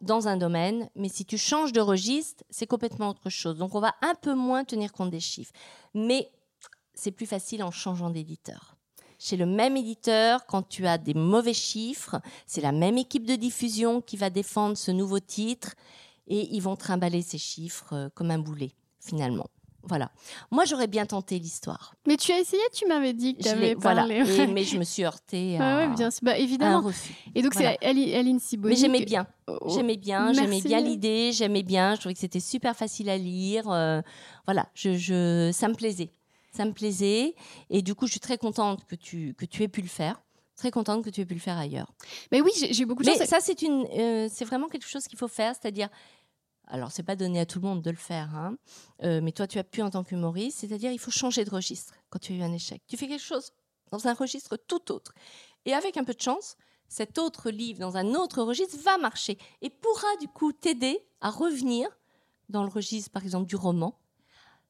dans 0.00 0.28
un 0.28 0.36
domaine, 0.36 0.90
mais 0.94 1.08
si 1.08 1.24
tu 1.24 1.38
changes 1.38 1.72
de 1.72 1.80
registre, 1.80 2.44
c'est 2.50 2.66
complètement 2.66 3.08
autre 3.10 3.30
chose. 3.30 3.56
Donc, 3.56 3.74
on 3.74 3.80
va 3.80 3.94
un 4.02 4.14
peu 4.14 4.34
moins 4.34 4.64
tenir 4.64 4.92
compte 4.92 5.10
des 5.10 5.20
chiffres. 5.20 5.52
Mais 5.94 6.30
c'est 6.94 7.10
plus 7.10 7.26
facile 7.26 7.62
en 7.62 7.70
changeant 7.70 8.10
d'éditeur. 8.10 8.76
Chez 9.18 9.36
le 9.36 9.46
même 9.46 9.76
éditeur, 9.76 10.44
quand 10.46 10.68
tu 10.68 10.86
as 10.86 10.98
des 10.98 11.14
mauvais 11.14 11.54
chiffres, 11.54 12.20
c'est 12.46 12.60
la 12.60 12.72
même 12.72 12.98
équipe 12.98 13.26
de 13.26 13.36
diffusion 13.36 14.00
qui 14.00 14.16
va 14.16 14.28
défendre 14.28 14.76
ce 14.76 14.90
nouveau 14.90 15.20
titre 15.20 15.74
et 16.26 16.54
ils 16.54 16.60
vont 16.60 16.76
trimballer 16.76 17.22
ces 17.22 17.38
chiffres 17.38 17.92
euh, 17.92 18.08
comme 18.14 18.30
un 18.30 18.38
boulet, 18.38 18.72
finalement. 19.00 19.48
Voilà. 19.86 20.10
Moi, 20.50 20.64
j'aurais 20.64 20.86
bien 20.86 21.04
tenté 21.06 21.38
l'histoire. 21.38 21.94
Mais 22.06 22.16
tu 22.16 22.32
as 22.32 22.38
essayé, 22.40 22.62
tu 22.72 22.86
m'avais 22.86 23.12
dit 23.12 23.34
que 23.36 23.42
tu 23.42 23.48
avais 23.48 23.74
voilà. 23.74 24.02
parlé. 24.02 24.16
Et- 24.42 24.46
mais 24.46 24.64
je 24.64 24.78
me 24.78 24.84
suis 24.84 25.04
heurtée 25.04 25.56
Ouais, 25.58 25.60
à, 25.64 25.76
ouais, 25.76 25.94
bien 25.94 26.10
sûr. 26.10 26.20
Bah, 26.22 26.32
à 26.32 26.34
un 26.34 26.38
évidemment. 26.38 26.80
refus. 26.80 27.12
Et 27.34 27.42
donc, 27.42 27.52
Voilà. 27.54 27.76
c'est 27.80 27.86
Ali- 27.86 28.14
Aline 28.14 28.40
Siboni. 28.40 28.74
Mais 28.74 28.80
j'aimais 28.80 29.04
bien. 29.04 29.26
Oh, 29.46 29.58
J'aimais 29.74 29.96
bien, 29.98 30.32
j'aimais 30.32 30.62
bien 30.62 30.80
l'idée, 30.80 31.32
j'aimais 31.32 31.62
bien. 31.62 31.94
Je 31.94 32.00
trouvais 32.00 32.14
que 32.14 32.20
c'était 32.20 32.40
super 32.40 32.74
facile 32.74 33.10
à 33.10 33.18
lire. 33.18 33.70
euh, 33.70 34.00
voilà, 34.46 34.68
je, 34.74 34.96
je, 34.96 35.50
ça 35.52 35.68
me 35.68 35.74
plaisait. 35.74 36.10
Ça 36.52 36.64
me 36.64 36.72
plaisait. 36.72 37.34
Et 37.68 37.82
du 37.82 37.94
coup, 37.94 38.06
je 38.06 38.12
suis 38.12 38.20
très 38.20 38.38
contente 38.38 38.84
que 38.86 38.94
tu, 38.94 39.34
que 39.34 39.44
tu 39.44 39.62
aies 39.62 39.68
pu 39.68 39.82
le 39.82 39.88
faire. 39.88 40.22
Très 40.56 40.70
contente 40.70 41.04
que 41.04 41.10
tu 41.10 41.20
aies 41.20 41.26
pu 41.26 41.34
le 41.34 41.40
faire 41.40 41.58
ailleurs. 41.58 41.88
Mais 42.32 42.40
oui, 42.40 42.52
j'ai 42.58 42.72
j'ai 42.72 42.84
eu 42.84 42.86
beaucoup 42.86 43.02
de 43.02 43.08
Mais 43.10 43.18
chance. 43.18 43.26
ça, 43.26 43.38
c'est 43.40 43.60
une, 43.62 43.86
euh, 43.98 44.28
c'est 44.32 44.44
vraiment 44.44 44.68
quelque 44.68 44.86
chose 44.86 45.04
qu'il 45.08 45.18
faut 45.18 45.26
faire. 45.28 45.52
C'est-à-dire, 45.60 45.88
alors, 46.66 46.90
c'est 46.90 47.02
pas 47.02 47.16
donné 47.16 47.40
à 47.40 47.46
tout 47.46 47.60
le 47.60 47.68
monde 47.68 47.82
de 47.82 47.90
le 47.90 47.96
faire, 47.96 48.34
hein, 48.34 48.56
euh, 49.02 49.20
mais 49.22 49.32
toi, 49.32 49.46
tu 49.46 49.58
as 49.58 49.64
pu 49.64 49.82
en 49.82 49.90
tant 49.90 50.02
qu'humoriste. 50.02 50.60
C'est-à-dire, 50.60 50.92
il 50.92 50.98
faut 50.98 51.10
changer 51.10 51.44
de 51.44 51.50
registre 51.50 51.94
quand 52.10 52.18
tu 52.18 52.32
as 52.32 52.36
eu 52.36 52.42
un 52.42 52.52
échec. 52.52 52.82
Tu 52.88 52.96
fais 52.96 53.06
quelque 53.06 53.22
chose 53.22 53.52
dans 53.90 54.06
un 54.08 54.14
registre 54.14 54.56
tout 54.56 54.90
autre. 54.90 55.14
Et 55.66 55.74
avec 55.74 55.96
un 55.96 56.04
peu 56.04 56.14
de 56.14 56.20
chance, 56.20 56.56
cet 56.88 57.18
autre 57.18 57.50
livre 57.50 57.80
dans 57.80 57.96
un 57.96 58.14
autre 58.14 58.42
registre 58.42 58.78
va 58.82 58.98
marcher 58.98 59.38
et 59.62 59.70
pourra 59.70 60.16
du 60.20 60.28
coup 60.28 60.52
t'aider 60.52 60.98
à 61.20 61.30
revenir 61.30 61.88
dans 62.48 62.62
le 62.62 62.70
registre, 62.70 63.10
par 63.10 63.22
exemple, 63.22 63.46
du 63.46 63.56
roman, 63.56 63.98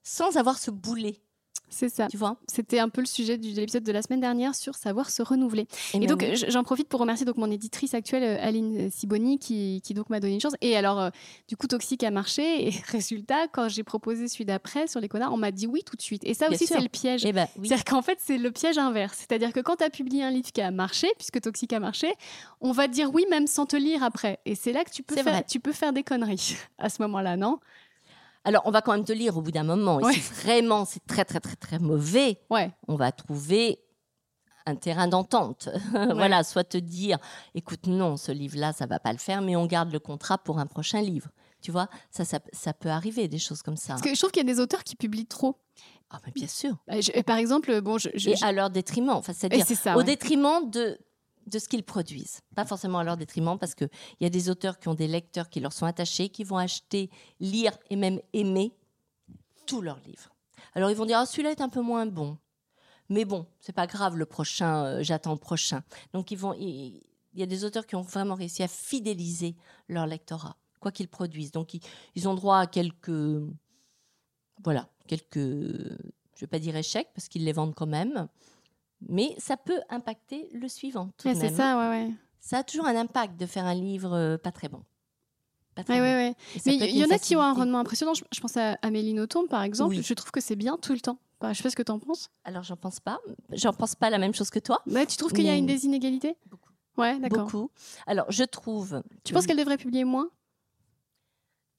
sans 0.02 0.36
avoir 0.36 0.58
ce 0.58 0.70
boulet, 0.70 1.20
C'est 1.68 1.88
ça. 1.88 2.06
tu 2.06 2.16
vois. 2.16 2.36
C'était 2.46 2.78
un 2.78 2.88
peu 2.88 3.00
le 3.00 3.06
sujet 3.06 3.36
de 3.36 3.46
l'épisode 3.46 3.82
de 3.82 3.92
la 3.92 4.02
semaine 4.02 4.20
dernière 4.20 4.54
sur 4.54 4.74
savoir 4.74 5.10
se 5.10 5.22
renouveler. 5.22 5.66
Et, 5.94 6.06
donc, 6.06 6.24
j'en 6.48 6.62
profite 6.62 6.88
pour 6.88 7.00
remercier 7.00 7.26
donc 7.26 7.36
mon 7.36 7.50
éditrice 7.50 7.94
actuelle, 7.94 8.22
euh, 8.22 8.46
Aline 8.46 8.90
Siboni, 8.90 9.38
qui, 9.38 9.80
qui 9.82 9.94
donc 9.94 10.10
m'a 10.10 10.20
donné 10.20 10.34
une 10.34 10.40
chance. 10.40 10.54
Et 10.60 10.76
alors, 10.76 11.00
euh, 11.00 11.10
du 11.48 11.56
coup, 11.56 11.66
Toxique 11.66 12.04
a 12.04 12.10
marché. 12.10 12.68
Et 12.68 12.70
résultat, 12.88 13.48
quand 13.48 13.68
j'ai 13.68 13.82
proposé 13.82 14.28
celui 14.28 14.44
d'après 14.44 14.86
sur 14.86 15.00
les 15.00 15.08
connards, 15.08 15.32
on 15.32 15.36
m'a 15.36 15.50
dit 15.50 15.66
oui 15.66 15.82
tout 15.84 15.96
de 15.96 16.02
suite. 16.02 16.22
Et 16.24 16.34
ça 16.34 16.48
Bien 16.48 16.56
aussi, 16.56 16.66
c'est 16.66 16.80
le 16.80 16.88
piège. 16.88 17.24
Eh 17.24 17.32
ben, 17.32 17.48
oui. 17.58 17.68
C'est-à-dire 17.68 17.84
qu'en 17.84 18.02
fait, 18.02 18.18
c'est 18.20 18.38
le 18.38 18.50
piège 18.50 18.78
inverse. 18.78 19.18
C'est-à-dire 19.18 19.52
que 19.52 19.60
quand 19.60 19.76
tu 19.76 19.84
as 19.84 19.90
publié 19.90 20.22
un 20.22 20.30
livre 20.30 20.52
qui 20.52 20.60
a 20.60 20.70
marché, 20.70 21.08
puisque 21.18 21.40
Toxique 21.40 21.72
a 21.72 21.80
marché, 21.80 22.12
on 22.60 22.72
va 22.72 22.88
te 22.88 22.92
dire 22.92 23.12
oui 23.12 23.24
même 23.30 23.46
sans 23.46 23.66
te 23.66 23.76
lire 23.76 24.02
après. 24.02 24.38
Et 24.44 24.54
c'est 24.54 24.72
là 24.72 24.84
que 24.84 24.90
tu 24.90 25.02
peux, 25.02 25.14
faire, 25.14 25.24
vrai. 25.24 25.44
tu 25.48 25.60
peux 25.60 25.72
faire 25.72 25.92
des 25.92 26.02
conneries 26.02 26.56
à 26.78 26.88
ce 26.88 27.02
moment-là, 27.02 27.36
non? 27.36 27.58
Alors, 28.44 28.62
on 28.66 28.70
va 28.70 28.82
quand 28.82 28.92
même 28.92 29.04
te 29.04 29.12
lire 29.12 29.36
au 29.36 29.42
bout 29.42 29.50
d'un 29.52 29.64
moment. 29.64 30.00
Et 30.00 30.04
Ouais. 30.04 30.12
si 30.12 30.20
vraiment 30.20 30.84
c'est 30.84 31.04
très, 31.06 31.24
très, 31.24 31.40
très, 31.40 31.56
très 31.56 31.78
mauvais, 31.78 32.40
Ouais. 32.50 32.70
on 32.88 32.96
va 32.96 33.10
trouver 33.12 33.80
un 34.66 34.76
terrain 34.76 35.08
d'entente. 35.08 35.68
voilà, 36.14 36.42
soit 36.44 36.64
te 36.64 36.78
dire, 36.78 37.18
écoute, 37.54 37.86
non, 37.86 38.16
ce 38.16 38.32
livre-là, 38.32 38.72
ça 38.72 38.86
va 38.86 38.98
pas 38.98 39.12
le 39.12 39.18
faire, 39.18 39.42
mais 39.42 39.56
on 39.56 39.66
garde 39.66 39.92
le 39.92 39.98
contrat 39.98 40.38
pour 40.38 40.58
un 40.58 40.66
prochain 40.66 41.00
livre. 41.02 41.28
Tu 41.62 41.70
vois, 41.70 41.88
ça, 42.10 42.24
ça, 42.26 42.38
ça 42.52 42.72
peut 42.74 42.90
arriver, 42.90 43.26
des 43.28 43.38
choses 43.38 43.62
comme 43.62 43.76
ça. 43.76 43.94
Parce 43.94 44.02
que 44.02 44.14
je 44.14 44.18
trouve 44.18 44.30
qu'il 44.30 44.46
y 44.46 44.50
a 44.50 44.52
des 44.54 44.60
auteurs 44.60 44.84
qui 44.84 44.96
publient 44.96 45.26
trop. 45.26 45.56
Ah, 46.10 46.20
mais 46.26 46.32
bien 46.32 46.46
sûr. 46.46 46.76
Je- 46.88 47.22
par 47.22 47.38
exemple, 47.38 47.80
bon, 47.80 47.96
je, 47.98 48.10
je- 48.14 48.30
Et 48.30 48.34
à 48.42 48.52
leur 48.52 48.68
détriment. 48.70 49.10
Enfin, 49.10 49.32
c'est-à-dire 49.32 49.64
au 49.94 49.98
ouais. 49.98 50.04
détriment 50.04 50.68
de, 50.70 50.98
de 51.46 51.58
ce 51.58 51.68
qu'ils 51.68 51.84
produisent. 51.84 52.40
Pas 52.54 52.64
forcément 52.64 52.98
à 52.98 53.04
leur 53.04 53.16
détriment, 53.16 53.58
parce 53.58 53.74
qu'il 53.74 53.90
y 54.20 54.26
a 54.26 54.30
des 54.30 54.50
auteurs 54.50 54.78
qui 54.78 54.88
ont 54.88 54.94
des 54.94 55.08
lecteurs 55.08 55.48
qui 55.48 55.60
leur 55.60 55.72
sont 55.72 55.86
attachés, 55.86 56.28
qui 56.28 56.44
vont 56.44 56.56
acheter, 56.56 57.10
lire 57.40 57.76
et 57.90 57.96
même 57.96 58.20
aimer 58.32 58.72
tous 59.66 59.80
leurs 59.80 60.00
livres. 60.00 60.30
Alors 60.74 60.90
ils 60.90 60.96
vont 60.96 61.06
dire, 61.06 61.18
ah, 61.18 61.26
celui-là 61.26 61.50
est 61.50 61.60
un 61.60 61.68
peu 61.68 61.80
moins 61.80 62.06
bon. 62.06 62.38
Mais 63.08 63.24
bon, 63.24 63.46
c'est 63.60 63.72
pas 63.72 63.86
grave, 63.86 64.16
le 64.16 64.26
prochain, 64.26 64.84
euh, 64.84 65.02
j'attends 65.02 65.32
le 65.32 65.38
prochain. 65.38 65.82
Donc 66.12 66.30
il 66.30 67.02
y 67.34 67.42
a 67.42 67.46
des 67.46 67.64
auteurs 67.64 67.86
qui 67.86 67.96
ont 67.96 68.02
vraiment 68.02 68.34
réussi 68.34 68.62
à 68.62 68.68
fidéliser 68.68 69.56
leur 69.88 70.06
lectorat, 70.06 70.56
quoi 70.80 70.90
qu'ils 70.90 71.08
produisent. 71.08 71.52
Donc 71.52 71.74
ils, 72.14 72.28
ont 72.28 72.34
droit 72.34 72.58
à 72.58 72.66
quelques, 72.66 73.10
voilà, 74.62 74.88
quelques, 75.06 75.36
je 75.36 76.40
vais 76.40 76.46
pas 76.46 76.58
dire 76.58 76.76
échecs 76.76 77.10
parce 77.14 77.28
qu'ils 77.28 77.44
les 77.44 77.52
vendent 77.52 77.74
quand 77.74 77.86
même, 77.86 78.28
mais 79.08 79.34
ça 79.38 79.56
peut 79.56 79.80
impacter 79.90 80.48
le 80.52 80.68
suivant. 80.68 81.10
Tout 81.18 81.28
Ouais, 81.28 81.34
c'est 81.34 81.50
ça, 81.50 81.78
ouais, 81.78 81.88
ouais. 81.88 82.10
Ça 82.40 82.58
a 82.58 82.62
toujours 82.62 82.86
un 82.86 82.96
impact 82.96 83.38
de 83.38 83.46
faire 83.46 83.64
un 83.64 83.74
livre 83.74 84.12
euh, 84.14 84.36
pas 84.38 84.52
très 84.52 84.68
bon. 84.68 84.82
Pas 85.74 85.82
très 85.82 85.98
bon. 85.98 86.34
Mais 86.66 86.76
il 86.76 86.96
y 86.96 87.04
en 87.04 87.10
a 87.10 87.18
qui 87.18 87.34
ont 87.36 87.40
un 87.42 87.52
rendement 87.52 87.78
impressionnant. 87.80 88.14
Je, 88.14 88.22
je 88.32 88.40
pense 88.40 88.56
à 88.56 88.74
Amélie 88.82 89.12
Nothomb, 89.14 89.46
par 89.48 89.62
exemple. 89.62 89.96
Oui. 89.96 90.02
Je 90.02 90.14
trouve 90.14 90.30
que 90.30 90.40
c'est 90.40 90.54
bien 90.56 90.76
tout 90.76 90.92
le 90.92 91.00
temps. 91.00 91.18
Bah, 91.40 91.52
je 91.52 91.56
sais 91.58 91.62
pas 91.64 91.70
ce 91.70 91.76
que 91.76 91.82
tu 91.82 91.90
en 91.90 91.98
penses. 91.98 92.30
Alors 92.44 92.62
j'en 92.62 92.76
pense 92.76 93.00
pas. 93.00 93.18
J'en 93.52 93.72
pense 93.72 93.94
pas 93.96 94.08
la 94.08 94.18
même 94.18 94.34
chose 94.34 94.50
que 94.50 94.58
toi. 94.60 94.80
Ouais, 94.86 95.04
tu 95.04 95.16
trouves 95.16 95.32
qu'il 95.32 95.44
y 95.44 95.48
a 95.48 95.52
Mais- 95.52 95.58
une 95.58 95.66
des 95.66 95.84
inégalités 95.84 96.36
Beaucoup. 96.46 96.70
Ouais, 96.96 97.18
d'accord. 97.18 97.44
Beaucoup. 97.46 97.70
Alors 98.06 98.26
je 98.30 98.44
trouve. 98.44 99.02
Tu 99.24 99.34
penses 99.34 99.46
qu'elle 99.46 99.56
devrait 99.56 99.76
publier 99.76 100.04
moins? 100.04 100.28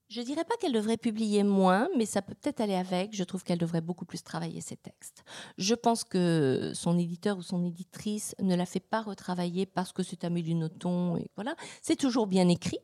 Je 0.07 0.21
dirais 0.21 0.43
pas 0.43 0.55
qu'elle 0.57 0.71
devrait 0.71 0.97
publier 0.97 1.43
moins, 1.43 1.89
mais 1.97 2.05
ça 2.05 2.21
peut 2.21 2.35
peut-être 2.35 2.61
aller 2.61 2.75
avec. 2.75 3.15
Je 3.15 3.23
trouve 3.23 3.43
qu'elle 3.43 3.57
devrait 3.57 3.81
beaucoup 3.81 4.05
plus 4.05 4.21
travailler 4.23 4.61
ses 4.61 4.77
textes. 4.77 5.23
Je 5.57 5.73
pense 5.73 6.03
que 6.03 6.71
son 6.75 6.99
éditeur 6.99 7.37
ou 7.37 7.41
son 7.41 7.63
éditrice 7.65 8.35
ne 8.39 8.55
la 8.55 8.67
fait 8.67 8.79
pas 8.79 9.01
retravailler 9.01 9.65
parce 9.65 9.91
que 9.91 10.03
c'est 10.03 10.23
Amélie 10.23 10.53
Nothomb 10.53 11.17
et 11.17 11.31
voilà. 11.35 11.55
C'est 11.81 11.95
toujours 11.95 12.27
bien 12.27 12.47
écrit, 12.49 12.77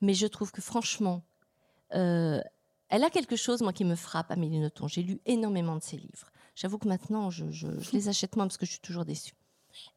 mais 0.00 0.14
je 0.14 0.26
trouve 0.26 0.50
que 0.50 0.62
franchement, 0.62 1.22
euh, 1.94 2.40
elle 2.88 3.04
a 3.04 3.10
quelque 3.10 3.36
chose 3.36 3.60
moi 3.60 3.74
qui 3.74 3.84
me 3.84 3.94
frappe, 3.94 4.30
Amélie 4.30 4.58
Nothomb. 4.58 4.88
J'ai 4.88 5.02
lu 5.02 5.20
énormément 5.26 5.76
de 5.76 5.82
ses 5.82 5.98
livres. 5.98 6.32
J'avoue 6.54 6.78
que 6.78 6.88
maintenant, 6.88 7.28
je, 7.28 7.50
je 7.50 7.68
les 7.92 8.08
achète 8.08 8.34
moins 8.34 8.46
parce 8.46 8.56
que 8.56 8.64
je 8.64 8.70
suis 8.72 8.80
toujours 8.80 9.04
déçue. 9.04 9.34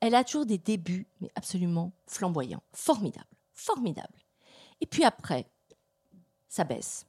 Elle 0.01 0.13
a 0.13 0.25
toujours 0.25 0.45
des 0.45 0.57
débuts, 0.57 1.07
mais 1.21 1.31
absolument 1.35 1.93
flamboyants, 2.05 2.63
formidables, 2.73 3.25
formidables. 3.53 4.19
Et 4.81 4.85
puis 4.85 5.05
après, 5.05 5.49
ça 6.49 6.65
baisse. 6.65 7.05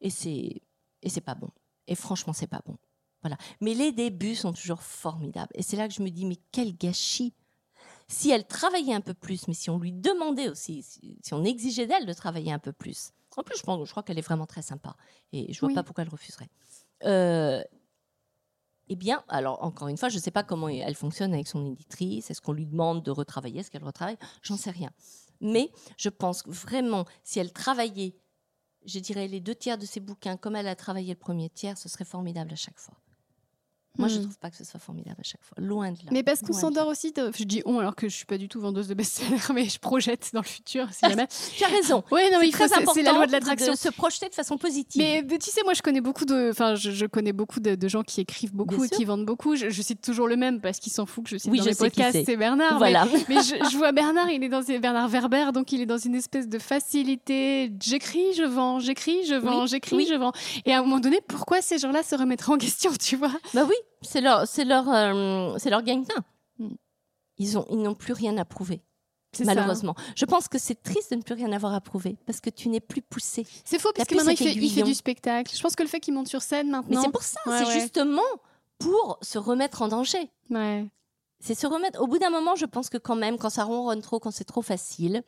Et 0.00 0.10
c'est 0.10 0.62
et 1.02 1.08
c'est 1.08 1.20
pas 1.20 1.34
bon. 1.34 1.50
Et 1.88 1.94
franchement, 1.94 2.32
c'est 2.32 2.46
pas 2.46 2.62
bon. 2.64 2.78
Voilà. 3.22 3.36
Mais 3.60 3.74
les 3.74 3.92
débuts 3.92 4.34
sont 4.34 4.52
toujours 4.52 4.82
formidables. 4.82 5.50
Et 5.54 5.62
c'est 5.62 5.76
là 5.76 5.88
que 5.88 5.94
je 5.94 6.02
me 6.02 6.10
dis, 6.10 6.24
mais 6.24 6.38
quel 6.52 6.76
gâchis 6.76 7.34
Si 8.08 8.30
elle 8.30 8.46
travaillait 8.46 8.94
un 8.94 9.00
peu 9.00 9.14
plus, 9.14 9.48
mais 9.48 9.54
si 9.54 9.70
on 9.70 9.78
lui 9.78 9.92
demandait 9.92 10.48
aussi, 10.48 10.82
si, 10.82 11.18
on 11.32 11.44
exigeait 11.44 11.86
d'elle 11.86 12.06
de 12.06 12.12
travailler 12.12 12.52
un 12.52 12.58
peu 12.58 12.72
plus. 12.72 13.12
En 13.36 13.42
plus, 13.42 13.56
je, 13.58 13.62
pense, 13.62 13.84
je 13.86 13.90
crois 13.90 14.02
qu'elle 14.02 14.18
est 14.18 14.22
vraiment 14.22 14.46
très 14.46 14.62
sympa. 14.62 14.96
Et 15.32 15.52
je 15.52 15.60
vois 15.60 15.74
pas 15.74 15.82
pourquoi 15.82 16.02
elle 16.02 16.10
refuserait. 16.10 16.50
Euh, 17.04 17.62
eh 18.88 18.96
bien, 18.96 19.24
alors 19.28 19.62
encore 19.62 19.88
une 19.88 19.96
fois, 19.96 20.08
je 20.08 20.16
ne 20.16 20.20
sais 20.20 20.30
pas 20.30 20.42
comment 20.42 20.68
elle 20.68 20.94
fonctionne 20.94 21.32
avec 21.32 21.48
son 21.48 21.64
éditrice. 21.64 22.30
Est-ce 22.30 22.42
qu'on 22.42 22.52
lui 22.52 22.66
demande 22.66 23.02
de 23.02 23.10
retravailler? 23.10 23.60
Est-ce 23.60 23.70
qu'elle 23.70 23.84
retravaille? 23.84 24.18
J'en 24.42 24.56
sais 24.56 24.70
rien. 24.70 24.90
Mais 25.40 25.72
je 25.96 26.08
pense 26.08 26.46
vraiment, 26.46 27.06
si 27.24 27.38
elle 27.38 27.52
travaillait 27.52 28.14
je 28.86 28.98
dirais, 28.98 29.28
les 29.28 29.40
deux 29.40 29.54
tiers 29.54 29.78
de 29.78 29.86
ses 29.86 30.00
bouquins, 30.00 30.36
comme 30.36 30.56
elle 30.56 30.68
a 30.68 30.76
travaillé 30.76 31.12
le 31.12 31.18
premier 31.18 31.50
tiers, 31.50 31.78
ce 31.78 31.88
serait 31.88 32.04
formidable 32.04 32.52
à 32.52 32.56
chaque 32.56 32.78
fois. 32.78 32.94
Moi, 33.98 34.08
je 34.08 34.14
ne 34.14 34.20
hmm. 34.20 34.22
trouve 34.22 34.38
pas 34.38 34.50
que 34.50 34.56
ce 34.56 34.64
soit 34.64 34.80
formidable 34.80 35.18
à 35.20 35.22
chaque 35.22 35.42
fois. 35.42 35.54
Loin 35.58 35.92
de 35.92 35.98
là. 35.98 36.10
Mais 36.12 36.22
parce 36.22 36.40
qu'on 36.40 36.54
s'endort 36.54 36.88
aussi. 36.88 37.12
Je 37.16 37.44
dis 37.44 37.62
on 37.66 37.78
alors 37.78 37.94
que 37.94 38.08
je 38.08 38.16
suis 38.16 38.24
pas 38.24 38.38
du 38.38 38.48
tout 38.48 38.58
vendeuse 38.58 38.88
de 38.88 38.94
best-seller, 38.94 39.36
mais 39.54 39.68
je 39.68 39.78
projette 39.78 40.30
dans 40.32 40.40
le 40.40 40.46
futur. 40.46 40.88
Si 40.92 41.00
jamais. 41.06 41.26
tu 41.56 41.64
as 41.64 41.68
raison. 41.68 42.02
Oui, 42.12 42.22
non, 42.32 42.40
il 42.42 42.52
très 42.52 42.72
important. 42.72 42.92
C'est 42.94 43.02
la 43.02 43.12
loi 43.12 43.26
de 43.26 43.32
l'attraction. 43.32 43.74
Se 43.74 43.88
projeter 43.88 44.28
de 44.28 44.34
façon 44.34 44.58
positive. 44.58 45.00
Mais, 45.00 45.38
tu 45.38 45.50
sais, 45.50 45.62
moi, 45.64 45.74
je 45.74 45.82
connais 45.82 46.00
beaucoup 46.00 46.24
de. 46.24 46.50
Enfin, 46.50 46.74
je, 46.74 47.06
connais 47.06 47.32
beaucoup 47.32 47.60
de, 47.60 47.88
gens 47.88 48.02
qui 48.02 48.20
écrivent 48.20 48.54
beaucoup 48.54 48.84
et 48.84 48.88
qui 48.88 49.04
vendent 49.04 49.24
beaucoup. 49.24 49.56
Je, 49.56 49.70
cite 49.82 50.00
toujours 50.00 50.28
le 50.28 50.36
même 50.36 50.60
parce 50.60 50.78
qu'il 50.78 50.92
s'en 50.92 51.06
fout 51.06 51.24
que 51.24 51.30
je 51.30 51.36
cite 51.36 51.50
oui, 51.50 51.58
dans 51.58 51.64
je 51.64 51.70
les 51.70 51.74
podcasts. 51.74 52.24
C'est 52.24 52.36
Bernard. 52.36 52.78
Voilà. 52.78 53.06
Mais, 53.28 53.36
je, 53.42 53.76
vois 53.76 53.92
Bernard. 53.92 54.30
Il 54.30 54.42
est 54.42 54.48
dans 54.48 54.62
Bernard 54.62 55.08
Werber, 55.08 55.52
donc 55.52 55.72
il 55.72 55.80
est 55.80 55.86
dans 55.86 55.98
une 55.98 56.14
espèce 56.14 56.48
de 56.48 56.58
facilité. 56.58 57.72
J'écris, 57.80 58.32
je 58.36 58.44
vends. 58.44 58.78
J'écris, 58.78 59.24
je 59.26 59.34
vends. 59.34 59.66
j'écris, 59.66 60.06
je 60.06 60.14
vends. 60.14 60.32
Et 60.64 60.72
à 60.72 60.78
un 60.78 60.82
moment 60.82 61.00
donné, 61.00 61.20
pourquoi 61.26 61.60
ces 61.60 61.78
gens-là 61.78 62.02
se 62.02 62.14
remettraient 62.14 62.52
en 62.52 62.58
question, 62.58 62.90
tu 62.98 63.16
vois? 63.16 63.32
Bah 63.54 63.64
oui 63.68 63.74
c'est 64.02 64.20
leur, 64.20 64.46
c'est 64.46 64.64
leur, 64.64 64.88
euh, 64.88 65.56
c'est 65.58 65.70
leur 65.70 65.82
gagne-pain. 65.82 66.24
Ils 67.38 67.58
ont, 67.58 67.66
ils 67.70 67.78
n'ont 67.78 67.94
plus 67.94 68.12
rien 68.12 68.36
à 68.38 68.44
prouver. 68.44 68.82
Malheureusement, 69.44 69.94
je 70.14 70.24
pense 70.26 70.46
que 70.48 70.58
c'est 70.58 70.82
triste 70.82 71.10
de 71.10 71.16
ne 71.16 71.22
plus 71.22 71.34
rien 71.34 71.52
avoir 71.52 71.72
à 71.72 71.80
prouver 71.80 72.18
parce 72.26 72.40
que 72.40 72.50
tu 72.50 72.68
n'es 72.68 72.80
plus 72.80 73.00
poussé. 73.00 73.46
C'est 73.64 73.78
faux 73.78 73.90
parce 73.94 74.06
que 74.06 74.14
maintenant 74.14 74.32
il 74.32 74.36
fait, 74.36 74.52
il 74.52 74.70
fait, 74.70 74.82
du 74.82 74.94
spectacle. 74.94 75.54
Je 75.54 75.62
pense 75.62 75.74
que 75.74 75.82
le 75.82 75.88
fait 75.88 76.00
qu'il 76.00 76.12
monte 76.12 76.28
sur 76.28 76.42
scène 76.42 76.70
maintenant. 76.70 77.00
Mais 77.00 77.02
c'est 77.02 77.10
pour 77.10 77.22
ça, 77.22 77.40
c'est 77.46 77.80
justement 77.80 78.20
pour 78.78 79.18
se 79.22 79.38
remettre 79.38 79.82
en 79.82 79.88
danger. 79.88 80.30
Ouais. 80.50 80.86
C'est 81.40 81.54
se 81.54 81.66
remettre. 81.66 82.00
Au 82.00 82.06
bout 82.06 82.18
d'un 82.18 82.30
moment, 82.30 82.56
je 82.56 82.66
pense 82.66 82.90
que 82.90 82.98
quand 82.98 83.16
même, 83.16 83.38
quand 83.38 83.50
ça 83.50 83.64
ronronne 83.64 84.02
trop, 84.02 84.20
quand 84.20 84.30
c'est 84.30 84.44
trop 84.44 84.62
facile, 84.62 85.22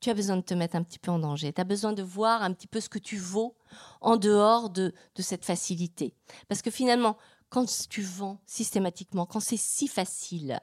tu 0.00 0.10
as 0.10 0.14
besoin 0.14 0.36
de 0.36 0.42
te 0.42 0.54
mettre 0.54 0.76
un 0.76 0.82
petit 0.82 0.98
peu 0.98 1.10
en 1.10 1.18
danger. 1.18 1.52
Tu 1.52 1.60
as 1.60 1.64
besoin 1.64 1.92
de 1.92 2.02
voir 2.02 2.42
un 2.42 2.52
petit 2.52 2.66
peu 2.66 2.80
ce 2.80 2.88
que 2.88 2.98
tu 2.98 3.16
vaux 3.16 3.56
en 4.00 4.16
dehors 4.16 4.70
de, 4.70 4.92
de 5.14 5.22
cette 5.22 5.44
facilité. 5.44 6.14
Parce 6.48 6.62
que 6.62 6.70
finalement, 6.70 7.16
quand 7.48 7.66
tu 7.88 8.02
vends 8.02 8.40
systématiquement, 8.46 9.26
quand 9.26 9.40
c'est 9.40 9.56
si 9.56 9.88
facile, 9.88 10.60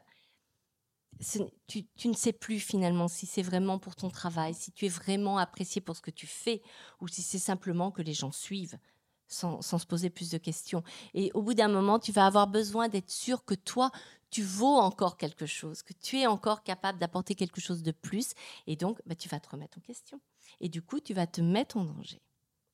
tu, 1.67 2.07
ne 2.07 2.13
sais 2.13 2.33
plus 2.33 2.59
finalement 2.59 3.07
si 3.07 3.25
c'est 3.25 3.41
vraiment 3.41 3.79
pour 3.79 3.95
ton 3.95 4.09
travail, 4.09 4.53
si 4.53 4.71
tu 4.71 4.85
es 4.85 4.89
vraiment 4.89 5.37
apprécié 5.37 5.81
pour 5.81 5.95
ce 5.95 6.01
que 6.01 6.11
tu 6.11 6.27
fais, 6.27 6.61
ou 6.99 7.07
si 7.07 7.21
c'est 7.21 7.39
simplement 7.39 7.91
que 7.91 8.01
les 8.01 8.13
gens 8.13 8.31
suivent 8.31 8.79
sans, 9.27 9.61
se 9.61 9.85
poser 9.85 10.09
plus 10.09 10.29
de 10.29 10.37
questions. 10.37 10.83
Et 11.13 11.31
au 11.33 11.41
bout 11.41 11.53
d'un 11.53 11.69
moment, 11.69 11.99
tu 11.99 12.11
vas 12.11 12.25
avoir 12.25 12.47
besoin 12.47 12.89
d'être 12.89 13.11
sûr 13.11 13.45
que 13.45 13.55
toi, 13.55 13.91
tu 14.29 14.43
vaux 14.43 14.77
encore 14.77 15.17
quelque 15.17 15.45
chose, 15.45 15.83
que 15.83 15.93
tu 15.93 16.19
es 16.19 16.27
encore 16.27 16.63
capable 16.63 16.99
d'apporter 16.99 17.35
quelque 17.35 17.61
chose 17.61 17.83
de 17.83 17.91
plus. 17.91 18.33
Et 18.67 18.75
donc, 18.75 19.01
bah, 19.05 19.15
tu 19.15 19.29
vas 19.29 19.39
te 19.39 19.49
remettre 19.49 19.77
en 19.77 19.81
question. 19.81 20.19
Et 20.59 20.69
du 20.69 20.81
coup, 20.81 20.99
tu 20.99 21.13
vas 21.13 21.27
te 21.27 21.41
mettre 21.41 21.77
en 21.77 21.85
danger 21.85 22.21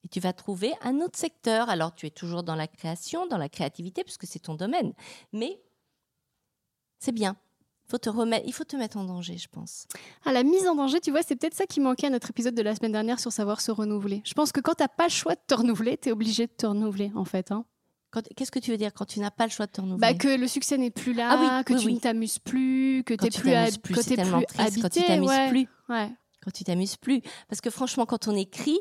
et 0.07 0.09
tu 0.09 0.21
vas 0.21 0.31
trouver 0.31 0.73
un 0.81 1.01
autre 1.01 1.19
secteur. 1.19 1.69
Alors, 1.69 1.93
tu 1.93 2.05
es 2.05 2.09
toujours 2.09 2.43
dans 2.43 2.55
la 2.55 2.67
création, 2.67 3.27
dans 3.27 3.37
la 3.37 3.49
créativité, 3.49 4.05
puisque 4.05 4.25
c'est 4.25 4.39
ton 4.39 4.55
domaine. 4.55 4.93
Mais 5.33 5.59
c'est 6.97 7.11
bien. 7.11 7.35
Faut 7.89 7.97
te 7.97 8.09
remettre, 8.09 8.45
il 8.47 8.53
faut 8.53 8.63
te 8.63 8.77
mettre 8.77 8.95
en 8.95 9.03
danger, 9.03 9.37
je 9.37 9.49
pense. 9.49 9.85
Ah, 10.23 10.31
la 10.31 10.43
mise 10.43 10.65
en 10.65 10.75
danger, 10.75 11.01
tu 11.01 11.11
vois, 11.11 11.23
c'est 11.23 11.35
peut-être 11.35 11.55
ça 11.55 11.65
qui 11.65 11.81
manquait 11.81 12.07
à 12.07 12.09
notre 12.09 12.29
épisode 12.29 12.55
de 12.55 12.61
la 12.61 12.73
semaine 12.73 12.93
dernière 12.93 13.19
sur 13.19 13.33
savoir 13.33 13.59
se 13.59 13.69
renouveler. 13.69 14.21
Je 14.25 14.33
pense 14.33 14.53
que 14.53 14.61
quand 14.61 14.75
tu 14.75 14.83
n'as 14.83 14.87
pas 14.87 15.05
le 15.05 15.11
choix 15.11 15.35
de 15.35 15.41
te 15.45 15.53
renouveler, 15.53 15.97
tu 15.97 16.07
es 16.07 16.11
obligé 16.13 16.47
de 16.47 16.51
te 16.53 16.65
renouveler, 16.65 17.11
en 17.15 17.25
fait. 17.25 17.51
Hein. 17.51 17.65
Qu'est-ce 18.35 18.51
que 18.51 18.59
tu 18.59 18.71
veux 18.71 18.77
dire 18.77 18.93
quand 18.93 19.05
tu 19.05 19.19
n'as 19.19 19.31
pas 19.31 19.45
le 19.45 19.51
choix 19.51 19.67
de 19.67 19.71
te 19.71 19.81
renouveler? 19.81 19.99
Bah, 19.99 20.13
Que 20.13 20.37
le 20.37 20.47
succès 20.47 20.77
n'est 20.77 20.89
plus 20.89 21.13
là, 21.13 21.59
ah 21.59 21.63
que 21.65 21.73
tu 21.73 21.91
ne 21.91 21.99
t'amuses 21.99 22.39
plus, 22.39 23.03
que 23.05 23.13
tu 23.13 23.25
es 23.25 23.29
plus, 23.29 23.53
habité. 23.53 23.93
Quand 24.81 24.89
tu 24.89 25.03
t'amuses 25.03 25.49
plus. 25.49 25.67
Ouais. 25.89 26.09
Quand 26.41 26.51
tu 26.51 26.63
t'amuses 26.63 26.95
plus. 26.95 27.21
Parce 27.49 27.59
que 27.59 27.69
franchement, 27.69 28.05
quand 28.05 28.29
on 28.29 28.35
écrit, 28.35 28.79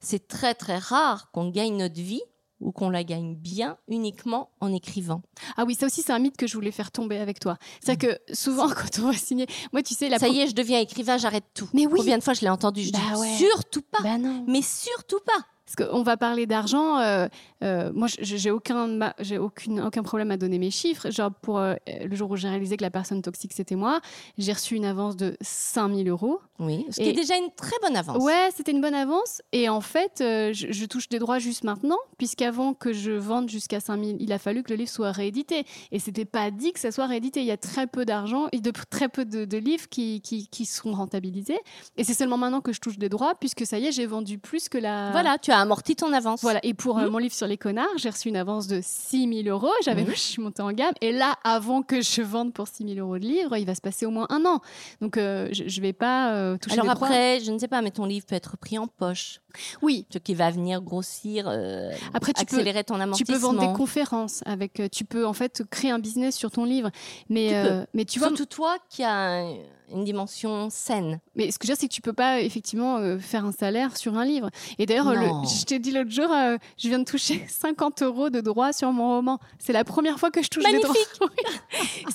c'est 0.00 0.28
très 0.28 0.54
très 0.54 0.78
rare 0.78 1.30
qu'on 1.32 1.48
gagne 1.50 1.76
notre 1.76 2.00
vie 2.00 2.22
ou 2.60 2.72
qu'on 2.72 2.90
la 2.90 3.04
gagne 3.04 3.34
bien 3.34 3.78
uniquement 3.88 4.50
en 4.60 4.72
écrivant. 4.72 5.22
Ah 5.56 5.64
oui, 5.64 5.74
ça 5.74 5.86
aussi 5.86 6.02
c'est 6.02 6.12
un 6.12 6.18
mythe 6.18 6.36
que 6.36 6.46
je 6.46 6.54
voulais 6.54 6.70
faire 6.70 6.90
tomber 6.90 7.18
avec 7.18 7.40
toi. 7.40 7.56
C'est 7.80 7.96
que 7.96 8.18
souvent 8.32 8.68
quand 8.74 8.98
on 9.00 9.10
va 9.10 9.14
signer, 9.14 9.46
moi 9.72 9.82
tu 9.82 9.94
sais 9.94 10.08
la 10.08 10.18
Ça 10.18 10.28
y 10.28 10.40
est, 10.40 10.48
je 10.48 10.54
deviens 10.54 10.78
écrivain, 10.80 11.16
j'arrête 11.16 11.44
tout. 11.54 11.68
Mais 11.72 11.86
oui. 11.86 11.98
Combien 11.98 12.18
de 12.18 12.22
fois 12.22 12.34
je 12.34 12.42
l'ai 12.42 12.50
entendu, 12.50 12.82
je 12.82 12.92
bah 12.92 12.98
dis 13.14 13.36
surtout 13.36 13.82
pas. 13.82 14.02
Bah 14.02 14.18
non. 14.18 14.44
Mais 14.46 14.62
surtout 14.62 15.20
pas. 15.24 15.46
Parce 15.70 15.88
qu'on 15.88 16.02
va 16.02 16.16
parler 16.16 16.46
d'argent. 16.46 16.98
Euh, 16.98 17.28
euh, 17.62 17.92
moi, 17.94 18.08
j'ai 18.08 18.50
aucun, 18.50 19.12
j'ai 19.20 19.38
aucune, 19.38 19.80
aucun 19.80 20.02
problème 20.02 20.30
à 20.32 20.36
donner 20.36 20.58
mes 20.58 20.70
chiffres. 20.70 21.10
Genre, 21.10 21.30
pour 21.30 21.58
euh, 21.58 21.74
le 21.86 22.16
jour 22.16 22.30
où 22.30 22.36
j'ai 22.36 22.48
réalisé 22.48 22.76
que 22.76 22.82
la 22.82 22.90
personne 22.90 23.22
toxique, 23.22 23.52
c'était 23.54 23.76
moi, 23.76 24.00
j'ai 24.36 24.52
reçu 24.52 24.74
une 24.74 24.84
avance 24.84 25.16
de 25.16 25.36
5000 25.40 26.08
euros. 26.08 26.40
Oui, 26.58 26.86
ce 26.90 27.00
qui 27.00 27.08
est 27.08 27.12
déjà 27.12 27.36
une 27.36 27.50
très 27.56 27.76
bonne 27.82 27.96
avance. 27.96 28.22
Ouais, 28.22 28.48
c'était 28.54 28.72
une 28.72 28.80
bonne 28.80 28.94
avance. 28.94 29.42
Et 29.52 29.68
en 29.68 29.80
fait, 29.80 30.16
je, 30.18 30.86
touche 30.86 31.08
des 31.08 31.18
droits 31.18 31.38
juste 31.38 31.62
maintenant, 31.62 31.98
puisqu'avant 32.18 32.74
que 32.74 32.92
je 32.92 33.12
vende 33.12 33.48
jusqu'à 33.48 33.80
5000, 33.80 34.16
il 34.18 34.32
a 34.32 34.38
fallu 34.38 34.62
que 34.62 34.70
le 34.70 34.76
livre 34.76 34.90
soit 34.90 35.12
réédité. 35.12 35.64
Et 35.92 36.00
c'était 36.00 36.24
pas 36.24 36.50
dit 36.50 36.72
que 36.72 36.80
ça 36.80 36.90
soit 36.90 37.06
réédité. 37.06 37.40
Il 37.40 37.46
y 37.46 37.52
a 37.52 37.56
très 37.56 37.86
peu 37.86 38.04
d'argent 38.04 38.48
et 38.52 38.60
de 38.60 38.72
très 38.90 39.08
peu 39.08 39.24
de, 39.24 39.56
livres 39.56 39.88
qui, 39.88 40.20
qui, 40.20 40.48
qui, 40.48 40.66
seront 40.66 40.92
rentabilisés. 40.92 41.60
Et 41.96 42.04
c'est 42.04 42.14
seulement 42.14 42.38
maintenant 42.38 42.60
que 42.60 42.72
je 42.72 42.80
touche 42.80 42.98
des 42.98 43.08
droits, 43.08 43.34
puisque 43.36 43.64
ça 43.64 43.78
y 43.78 43.86
est, 43.86 43.92
j'ai 43.92 44.06
vendu 44.06 44.38
plus 44.38 44.68
que 44.68 44.78
la. 44.78 45.12
Voilà, 45.12 45.38
tu 45.38 45.52
as 45.52 45.59
amorti 45.60 45.96
ton 45.96 46.12
avance. 46.12 46.40
Voilà. 46.42 46.60
Et 46.62 46.74
pour 46.74 46.98
mmh. 46.98 47.06
mon 47.08 47.18
livre 47.18 47.34
sur 47.34 47.46
les 47.46 47.56
connards, 47.56 47.88
j'ai 47.96 48.10
reçu 48.10 48.28
une 48.28 48.36
avance 48.36 48.66
de 48.66 48.80
6 48.82 49.44
000 49.44 49.48
euros. 49.48 49.72
J'avais, 49.84 50.02
mmh. 50.02 50.10
je 50.14 50.20
suis 50.20 50.42
montée 50.42 50.62
en 50.62 50.72
gamme. 50.72 50.94
Et 51.00 51.12
là, 51.12 51.36
avant 51.44 51.82
que 51.82 52.00
je 52.00 52.22
vende 52.22 52.52
pour 52.52 52.68
6 52.68 52.94
000 52.94 52.98
euros 52.98 53.18
de 53.18 53.24
livre, 53.24 53.56
il 53.56 53.66
va 53.66 53.74
se 53.74 53.80
passer 53.80 54.06
au 54.06 54.10
moins 54.10 54.26
un 54.30 54.44
an. 54.44 54.60
Donc, 55.00 55.16
euh, 55.16 55.48
je 55.52 55.64
ne 55.64 55.82
vais 55.82 55.92
pas 55.92 56.34
euh, 56.34 56.56
toucher 56.56 56.78
Alors 56.78 56.90
après, 56.90 57.40
je 57.40 57.52
ne 57.52 57.58
sais 57.58 57.68
pas, 57.68 57.82
mais 57.82 57.90
ton 57.90 58.04
livre 58.04 58.26
peut 58.26 58.34
être 58.34 58.56
pris 58.56 58.78
en 58.78 58.86
poche. 58.86 59.40
Oui. 59.82 60.06
Ce 60.12 60.18
qui 60.18 60.34
va 60.34 60.50
venir 60.50 60.82
grossir, 60.82 61.46
euh, 61.48 61.90
après, 62.14 62.32
tu 62.32 62.42
accélérer 62.42 62.84
ton 62.84 63.00
amortissement. 63.00 63.34
Tu 63.34 63.40
peux 63.40 63.46
vendre 63.46 63.60
des 63.60 63.76
conférences 63.76 64.42
avec. 64.46 64.82
Tu 64.92 65.04
peux 65.04 65.26
en 65.26 65.32
fait 65.32 65.62
créer 65.70 65.90
un 65.90 65.98
business 65.98 66.36
sur 66.36 66.50
ton 66.50 66.64
livre. 66.64 66.90
Mais, 67.28 67.48
tu, 67.48 67.86
mais 67.94 68.04
tu 68.04 68.18
vois. 68.18 68.28
Surtout 68.28 68.46
toi 68.46 68.76
qui 68.88 69.02
as 69.02 69.44
une 69.92 70.04
dimension 70.04 70.68
saine. 70.70 71.20
Mais 71.34 71.50
ce 71.50 71.58
que 71.58 71.66
je 71.66 71.72
veux 71.72 71.74
dire, 71.74 71.80
c'est 71.80 71.88
que 71.88 71.94
tu 71.94 72.02
peux 72.02 72.12
pas 72.12 72.40
effectivement 72.40 72.98
euh, 72.98 73.18
faire 73.18 73.44
un 73.44 73.52
salaire 73.52 73.96
sur 73.96 74.16
un 74.16 74.24
livre. 74.24 74.50
Et 74.78 74.86
d'ailleurs, 74.86 75.12
je 75.44 75.64
t'ai 75.64 75.78
dit 75.78 75.92
l'autre 75.92 76.10
jour, 76.10 76.30
euh, 76.32 76.56
je 76.78 76.88
viens 76.88 76.98
de 76.98 77.04
toucher 77.04 77.44
50 77.48 78.02
euros 78.02 78.30
de 78.30 78.40
droits 78.40 78.72
sur 78.72 78.92
mon 78.92 79.16
roman. 79.16 79.38
C'est 79.58 79.72
la 79.72 79.84
première 79.84 80.18
fois 80.18 80.30
que 80.30 80.42
je 80.42 80.48
touche 80.48 80.64
des 80.64 80.78
droits. 80.78 80.94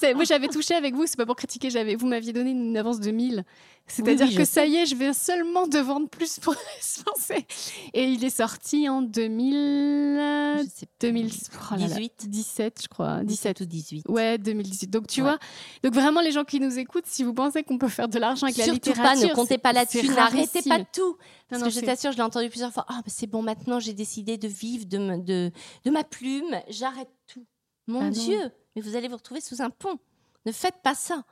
Moi, 0.16 0.24
j'avais 0.24 0.48
touché 0.48 0.74
avec 0.74 0.94
vous, 0.94 1.06
c'est 1.06 1.18
pas 1.18 1.26
pour 1.26 1.36
critiquer, 1.36 1.70
j'avais, 1.70 1.96
vous 1.96 2.08
m'aviez 2.08 2.34
donné 2.34 2.52
une 2.52 2.78
avance 2.78 3.00
de 3.00 3.12
1000. 3.12 3.44
C'est-à-dire 3.88 4.36
que 4.36 4.46
ça 4.46 4.66
y 4.66 4.78
est, 4.78 4.86
je 4.88 4.96
vais 4.96 5.14
seulement 5.14 5.68
de 5.68 5.78
vendre 5.78 6.10
plus 6.10 6.40
pour 6.40 6.56
penser. 7.06 7.46
Et 7.94 8.06
il 8.06 8.24
est 8.24 8.36
sorti 8.36 8.90
en 8.90 9.02
2000... 9.02 10.66
2018 11.00 12.28
17, 12.28 12.80
je 12.84 12.88
crois. 12.88 13.24
17 13.24 13.62
ou 13.62 13.66
18. 13.66 14.06
Ouais, 14.10 14.38
2018. 14.38 14.90
Donc, 14.90 15.08
tu 15.08 15.22
vois, 15.22 15.38
donc 15.84 15.94
vraiment, 15.94 16.22
les 16.22 16.32
gens 16.32 16.44
qui 16.44 16.60
nous 16.60 16.80
écoutent, 16.80 17.06
si 17.06 17.24
vous 17.24 17.34
pensez 17.34 17.64
qu'on 17.66 17.78
peut 17.78 17.90
faire 17.90 18.08
de 18.08 18.20
l'argent 18.20 18.48
avec 18.48 18.58
la 18.58 18.68
littérature... 18.68 19.04
Surtout 19.04 19.22
pas, 19.22 19.28
ne 19.28 19.34
comptez 19.34 19.58
pas 19.58 19.74
là-dessus, 19.74 20.08
n'arrêtez 20.10 20.62
pas 20.62 20.84
tout. 20.84 21.18
Parce 21.50 21.64
que 21.64 21.70
je 21.70 21.80
t'assure, 21.82 22.12
je 22.12 22.18
l'ai 22.18 22.24
entendu 22.24 22.50
plusieurs 22.50 22.72
fois. 22.72 22.86
Ah, 22.88 23.02
c'est 23.08 23.28
bon, 23.28 23.42
maintenant, 23.42 23.80
j'ai 23.80 23.94
décidé 23.94 24.38
de 24.38 24.48
vivre 24.48 24.86
de, 24.86 25.18
de, 25.22 25.52
de 25.84 25.92
ma 25.92 26.04
plume. 26.04 26.60
J'arrête 26.70 27.12
tout. 27.28 27.46
Mon 27.88 28.08
ah 28.08 28.10
Dieu, 28.10 28.52
mais 28.76 28.82
vous 28.82 28.96
allez 28.96 29.08
vous 29.08 29.18
retrouver 29.18 29.42
sous 29.42 29.62
un 29.62 29.70
pont. 29.70 30.00
Ne 30.46 30.52
faites 30.52 30.82
pas 30.84 30.96
ça. 30.96 31.24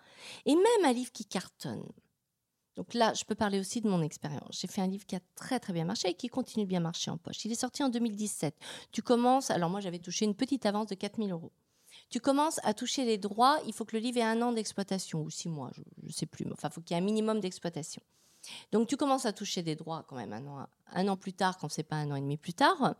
Et 0.45 0.55
même 0.55 0.85
un 0.85 0.93
livre 0.93 1.11
qui 1.11 1.25
cartonne, 1.25 1.83
Donc 2.75 2.93
là, 2.93 3.13
je 3.13 3.23
peux 3.23 3.35
parler 3.35 3.59
aussi 3.59 3.81
de 3.81 3.87
mon 3.87 4.01
expérience. 4.01 4.59
J'ai 4.59 4.67
fait 4.67 4.81
un 4.81 4.87
livre 4.87 5.05
qui 5.05 5.15
a 5.15 5.19
très 5.35 5.59
très 5.59 5.73
bien 5.73 5.85
marché 5.85 6.09
et 6.09 6.13
qui 6.13 6.27
continue 6.27 6.65
de 6.65 6.69
bien 6.69 6.79
marcher 6.79 7.11
en 7.11 7.17
poche. 7.17 7.43
Il 7.45 7.51
est 7.51 7.59
sorti 7.59 7.83
en 7.83 7.89
2017. 7.89 8.55
Tu 8.91 9.01
commences, 9.01 9.51
alors 9.51 9.69
moi 9.69 9.79
j'avais 9.79 9.99
touché 9.99 10.25
une 10.25 10.35
petite 10.35 10.65
avance 10.65 10.87
de 10.87 10.95
4000 10.95 11.31
euros. 11.31 11.51
Tu 12.13 12.19
commences 12.19 12.59
à 12.61 12.75
toucher 12.75 13.05
les 13.05 13.17
droits, 13.17 13.57
il 13.65 13.73
faut 13.73 13.85
que 13.85 13.97
le 13.97 13.99
livre 13.99 14.19
ait 14.19 14.21
un 14.21 14.39
an 14.43 14.51
d'exploitation 14.51 15.23
ou 15.23 15.31
six 15.31 15.49
mois, 15.49 15.71
je 15.73 15.81
ne 16.03 16.11
sais 16.11 16.27
plus. 16.27 16.45
Enfin, 16.51 16.67
il 16.69 16.71
faut 16.71 16.81
qu'il 16.81 16.95
y 16.95 16.99
ait 16.99 17.01
un 17.01 17.03
minimum 17.03 17.39
d'exploitation. 17.39 18.03
Donc 18.71 18.87
tu 18.87 18.97
commences 18.97 19.25
à 19.25 19.33
toucher 19.33 19.63
des 19.63 19.75
droits 19.75 20.05
quand 20.07 20.17
même 20.17 20.31
un 20.31 20.45
an, 20.45 20.67
un 20.91 21.07
an 21.07 21.17
plus 21.17 21.33
tard, 21.33 21.57
quand 21.57 21.69
c'est 21.69 21.81
pas 21.81 21.95
un 21.95 22.11
an 22.11 22.15
et 22.15 22.21
demi 22.21 22.37
plus 22.37 22.53
tard. 22.53 22.93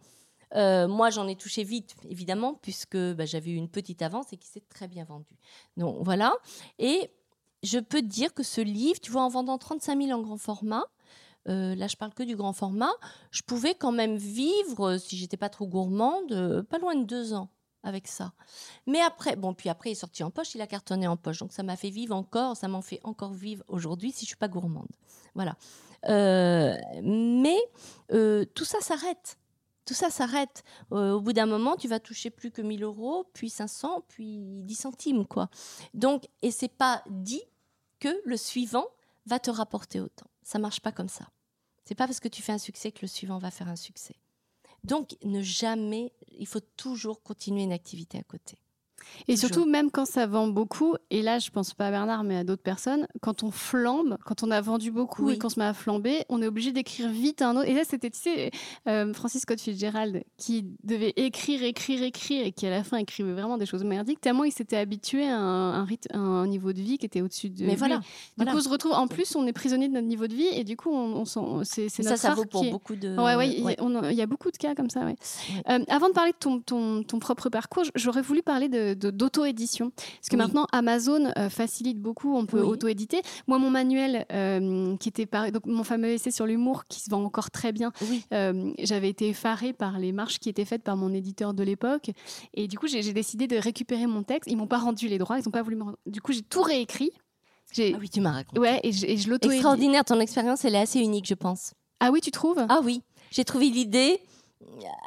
Euh, 0.55 0.88
moi, 0.88 1.11
j'en 1.11 1.28
ai 1.28 1.36
touché 1.36 1.64
vite, 1.64 1.95
évidemment, 2.09 2.55
puisque 2.55 2.97
bah, 2.97 3.28
j'avais 3.28 3.51
eu 3.51 3.55
une 3.55 3.70
petite 3.70 4.01
avance 4.01 4.34
et 4.34 4.38
qui 4.38 4.47
s'est 4.47 4.64
très 4.68 4.88
bien 4.88 5.03
vendue. 5.03 5.38
Donc 5.78 5.97
voilà. 6.01 6.36
Et 6.80 7.11
je 7.61 7.78
peux 7.78 8.01
te 8.01 8.07
dire 8.07 8.34
que 8.34 8.41
ce 8.41 8.61
livre, 8.61 8.99
tu 8.99 9.11
vois, 9.11 9.22
en 9.22 9.30
vendant 9.30 9.59
35 9.59 10.01
000 10.05 10.20
en 10.20 10.24
grand 10.24 10.38
format, 10.38 10.86
euh, 11.49 11.76
là 11.76 11.86
je 11.86 11.97
parle 11.97 12.16
que 12.16 12.24
du 12.24 12.36
grand 12.36 12.53
format, 12.53 12.93
je 13.30 13.43
pouvais 13.43 13.76
quand 13.76 13.91
même 13.91 14.16
vivre, 14.16 14.97
si 14.97 15.18
j'étais 15.18 15.38
pas 15.38 15.49
trop 15.49 15.68
gourmande, 15.68 16.32
euh, 16.32 16.64
pas 16.64 16.80
loin 16.80 16.95
de 16.95 17.03
deux 17.03 17.34
ans 17.34 17.49
avec 17.84 18.08
ça. 18.08 18.34
Mais 18.88 19.02
après, 19.02 19.36
bon, 19.36 19.54
puis 19.54 19.70
après 19.70 19.90
il 19.90 19.94
est 19.94 19.96
sorti 19.96 20.24
en 20.24 20.32
poche, 20.32 20.56
il 20.56 20.62
a 20.62 20.68
cartonné 20.68 21.08
en 21.08 21.18
poche, 21.18 21.40
donc 21.40 21.54
ça 21.54 21.64
m'a 21.64 21.76
fait 21.76 21.90
vivre 21.90 22.16
encore, 22.16 22.58
ça 22.58 22.68
m'en 22.68 22.82
fait 22.82 23.00
encore 23.04 23.34
vivre 23.34 23.64
aujourd'hui 23.68 24.12
si 24.12 24.26
je 24.26 24.30
suis 24.30 24.38
pas 24.38 24.48
gourmande. 24.48 24.90
Voilà. 25.36 25.56
mais 27.02 27.60
tout 28.10 28.66
ça 28.66 28.80
s'arrête. 28.82 29.38
Tout 29.86 29.94
ça 29.94 30.10
s'arrête. 30.10 30.64
Euh, 30.92 31.14
au 31.14 31.22
bout 31.22 31.34
d'un 31.34 31.46
moment, 31.46 31.76
tu 31.76 31.88
vas 31.88 32.00
toucher 32.00 32.30
plus 32.30 32.52
que 32.52 32.62
1000 32.62 32.84
euros, 32.84 33.30
puis 33.34 33.50
500, 33.50 34.06
puis 34.08 34.62
10 34.64 34.76
centimes, 34.76 35.26
quoi. 35.26 35.50
Donc, 35.94 36.28
et 36.42 36.52
c'est 36.52 36.70
pas 36.70 37.04
dit 37.10 37.44
que 38.00 38.22
le 38.26 38.38
suivant 38.38 38.86
va 39.26 39.40
te 39.40 39.52
rapporter 39.52 40.00
autant. 40.00 40.28
Ça 40.44 40.60
marche 40.60 40.80
pas 40.80 40.92
comme 40.92 41.10
ça. 41.10 41.30
C'est 41.86 41.96
pas 41.96 42.08
parce 42.08 42.22
que 42.22 42.30
tu 42.30 42.42
fais 42.42 42.54
un 42.54 42.58
succès 42.58 42.92
que 42.92 43.00
le 43.02 43.08
suivant 43.08 43.38
va 43.40 43.52
faire 43.52 43.68
un 43.68 43.76
succès. 43.76 44.16
Donc, 44.86 45.18
ne 45.24 45.42
jamais, 45.42 46.14
il 46.38 46.48
faut 46.48 46.62
toujours 46.78 47.22
continuer 47.24 47.64
une 47.64 47.74
activité 47.74 48.18
à 48.18 48.24
côté. 48.24 48.58
Et 49.28 49.38
surtout, 49.38 49.66
même 49.66 49.91
quand 49.91 50.06
ça 50.06 50.26
vend 50.28 50.47
beaucoup, 50.47 50.95
et 51.10 51.22
là, 51.22 51.39
je 51.39 51.49
pense 51.49 51.74
pas 51.74 51.88
à 51.88 51.91
Bernard, 51.91 52.24
mais 52.24 52.38
à 52.38 52.43
d'autres 52.43 52.64
personnes, 52.64 53.08
quand 53.22 53.43
on 53.43 53.51
flambe, 53.51 54.18
quand 54.26 54.43
on 54.43 54.51
a 54.51 54.62
vendu 54.62 54.91
beaucoup 54.91 55.30
et 55.30 55.38
qu'on 55.38 55.49
se 55.49 55.60
met 55.60 55.66
à 55.66 55.74
flamber, 55.74 56.24
on 56.30 56.41
est 56.41 56.47
obligé 56.47 56.72
d'écrire 56.72 57.10
vite 57.10 57.41
un 57.41 57.56
autre. 57.56 57.68
Et 57.68 57.74
là, 57.74 57.82
c'était, 57.88 58.10
tu 58.10 58.20
sais, 58.20 58.51
euh, 58.88 59.14
Francis 59.14 59.41
Scott 59.41 59.60
Fitzgerald 59.60 60.24
qui 60.38 60.66
devait 60.84 61.14
écrire, 61.16 61.64
écrire, 61.64 62.04
écrire, 62.04 62.45
et 62.45 62.51
qui 62.51 62.66
à 62.68 62.70
la 62.70 62.84
fin 62.84 62.97
écrivait 62.97 63.34
vraiment 63.34 63.58
des 63.58 63.66
choses 63.66 63.84
merdiques, 63.84 64.22
tellement 64.22 64.43
il 64.43 64.51
s'était 64.51 64.78
habitué 64.78 65.28
à 65.28 65.38
un, 65.38 65.86
rythme, 65.86 66.16
un 66.16 66.47
niveau 66.47 66.74
de 66.74 66.82
vie 66.82 66.97
qui 66.97 67.06
était 67.06 67.22
au-dessus 67.22 67.49
de. 67.49 67.66
Mais 67.66 67.76
voilà. 67.76 68.01
Du 68.38 68.45
coup, 68.45 68.58
on 68.58 68.62
se 68.62 68.70
retrouve. 68.70 68.93
En 68.93 69.08
plus, 69.08 69.36
on 69.36 69.45
est 69.47 69.54
prisonnier 69.54 69.88
de 69.88 69.93
notre 69.93 70.08
niveau 70.08 70.28
de 70.28 70.34
vie, 70.34 70.47
et 70.51 70.64
du 70.64 70.78
coup, 70.78 70.91
on, 70.91 71.24
on 71.24 71.64
c'est, 71.64 71.84
notre 71.99 72.18
ça, 72.18 72.18
ça 72.18 72.34
vaut 72.34 72.45
pour 72.45 72.64
beaucoup 72.70 72.95
de. 72.95 73.16
Ouais, 73.18 73.36
ouais. 73.36 73.49
Il 73.49 74.18
y, 74.18 74.22
a 74.22 74.28
beaucoup 74.28 74.51
de 74.51 74.58
cas 74.58 74.76
comme 74.76 74.89
ça. 74.89 75.01
Ouais. 75.01 75.16
Euh, 75.70 75.80
avant 75.88 76.10
de 76.10 76.14
parler 76.14 76.32
de 76.32 76.38
ton, 76.38 76.60
ton, 76.60 77.04
ton 77.04 77.20
propre 77.20 77.49
parcours, 77.49 77.84
j'aurais 77.95 78.22
voulu 78.22 78.41
parler 78.41 78.70
de 78.70 78.93
d'auto-édition. 78.96 79.91
Parce 79.91 80.30
que 80.30 80.36
maintenant, 80.36 80.68
Amazon 80.72 81.32
euh, 81.38 81.50
facilite 81.50 82.00
beaucoup, 82.00 82.36
on 82.36 82.46
peut 82.46 82.62
auto-éditer. 82.62 83.22
Moi, 83.48 83.60
mon 83.60 83.70
manuel, 83.70 84.26
euh, 84.32 84.96
qui 84.98 85.10
était 85.10 85.26
par... 85.26 85.52
donc 85.52 85.66
mon 85.66 85.84
fameux 85.84 86.10
essai 86.10 86.32
sur 86.32 86.46
l'humour, 86.46 86.86
qui 86.86 87.00
se 87.00 87.10
vend 87.10 87.24
encore 87.24 87.52
très 87.52 87.72
bien, 87.72 87.91
euh, 88.34 88.72
j'avais 88.80 89.10
été 89.10 89.30
effarée 89.30 89.74
par 89.74 90.00
les 90.00 90.12
marches 90.12 90.39
qui 90.39 90.50
étaient 90.50 90.66
faites 90.66 90.84
par 90.84 90.98
mon 90.98 91.14
éditeur 91.14 91.54
de 91.54 91.64
l'époque. 91.64 92.12
Et 92.54 92.68
du 92.68 92.78
coup, 92.78 92.88
j'ai 92.88 93.14
décidé 93.14 93.48
de 93.48 93.58
récupérer 93.58 94.08
mon 94.08 94.24
texte. 94.24 94.50
Ils 94.52 94.58
m'ont 94.58 94.68
pas 94.68 94.80
rendu 94.80 95.08
les 95.08 95.18
droits, 95.18 95.39
ils 95.39 95.44
n'ont 95.46 95.52
pas 95.52 95.64
voulu 95.64 95.76
me 95.76 95.84
Du 96.06 96.22
coup, 96.22 96.32
j'ai 96.34 96.41
tout 96.41 96.62
réécrit. 96.62 97.12
Ah 97.80 97.98
oui, 98.00 98.10
tu 98.10 98.22
m'as 98.22 98.32
raconté. 98.32 98.60
Ouais, 98.60 98.80
et 98.84 98.91
je, 98.91 99.18
je 99.18 99.30
l'auto 99.30 99.50
Extraordinaire, 99.50 100.06
ton 100.06 100.20
expérience, 100.20 100.64
elle 100.64 100.76
est 100.76 100.80
assez 100.82 101.00
unique, 101.00 101.28
je 101.28 101.34
pense. 101.34 101.74
Ah 102.00 102.12
oui, 102.12 102.22
tu 102.22 102.32
trouves? 102.32 102.64
Ah 102.70 102.82
oui, 102.84 103.02
j'ai 103.32 103.46
trouvé 103.46 103.70
l'idée 103.70 104.20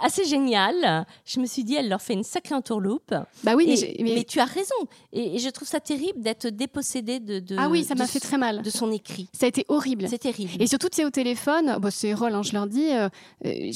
assez 0.00 0.24
génial. 0.24 1.06
Je 1.24 1.40
me 1.40 1.46
suis 1.46 1.64
dit, 1.64 1.74
elle 1.74 1.88
leur 1.88 2.02
fait 2.02 2.14
une 2.14 2.24
sacrée 2.24 2.54
entourloupe. 2.54 3.14
Bah 3.44 3.54
oui, 3.56 3.96
mais, 4.00 4.24
tu 4.24 4.40
as 4.40 4.44
raison. 4.44 4.74
Et, 5.12 5.38
je 5.38 5.48
trouve 5.50 5.68
ça 5.68 5.80
terrible 5.80 6.20
d'être 6.20 6.48
dépossédé 6.48 7.20
de, 7.20 7.40
de, 7.40 7.56
Ah 7.58 7.68
oui, 7.68 7.84
ça 7.84 7.94
m'a 7.94 8.06
fait 8.06 8.20
très 8.20 8.38
mal. 8.38 8.62
De 8.62 8.70
son 8.70 8.90
écrit. 8.90 9.28
Ça 9.32 9.46
a 9.46 9.48
été 9.48 9.64
horrible. 9.68 10.06
C'est 10.08 10.18
terrible. 10.18 10.50
Et 10.60 10.66
surtout, 10.66 10.88
tu 10.88 10.96
sais, 10.96 11.04
au 11.04 11.10
téléphone, 11.10 11.76
bon, 11.80 11.90
c'est 11.90 12.14
rôle, 12.14 12.34
hein, 12.34 12.42
je 12.42 12.52
leur 12.52 12.66
dis, 12.66 12.92
euh, 12.92 13.08
euh, 13.44 13.70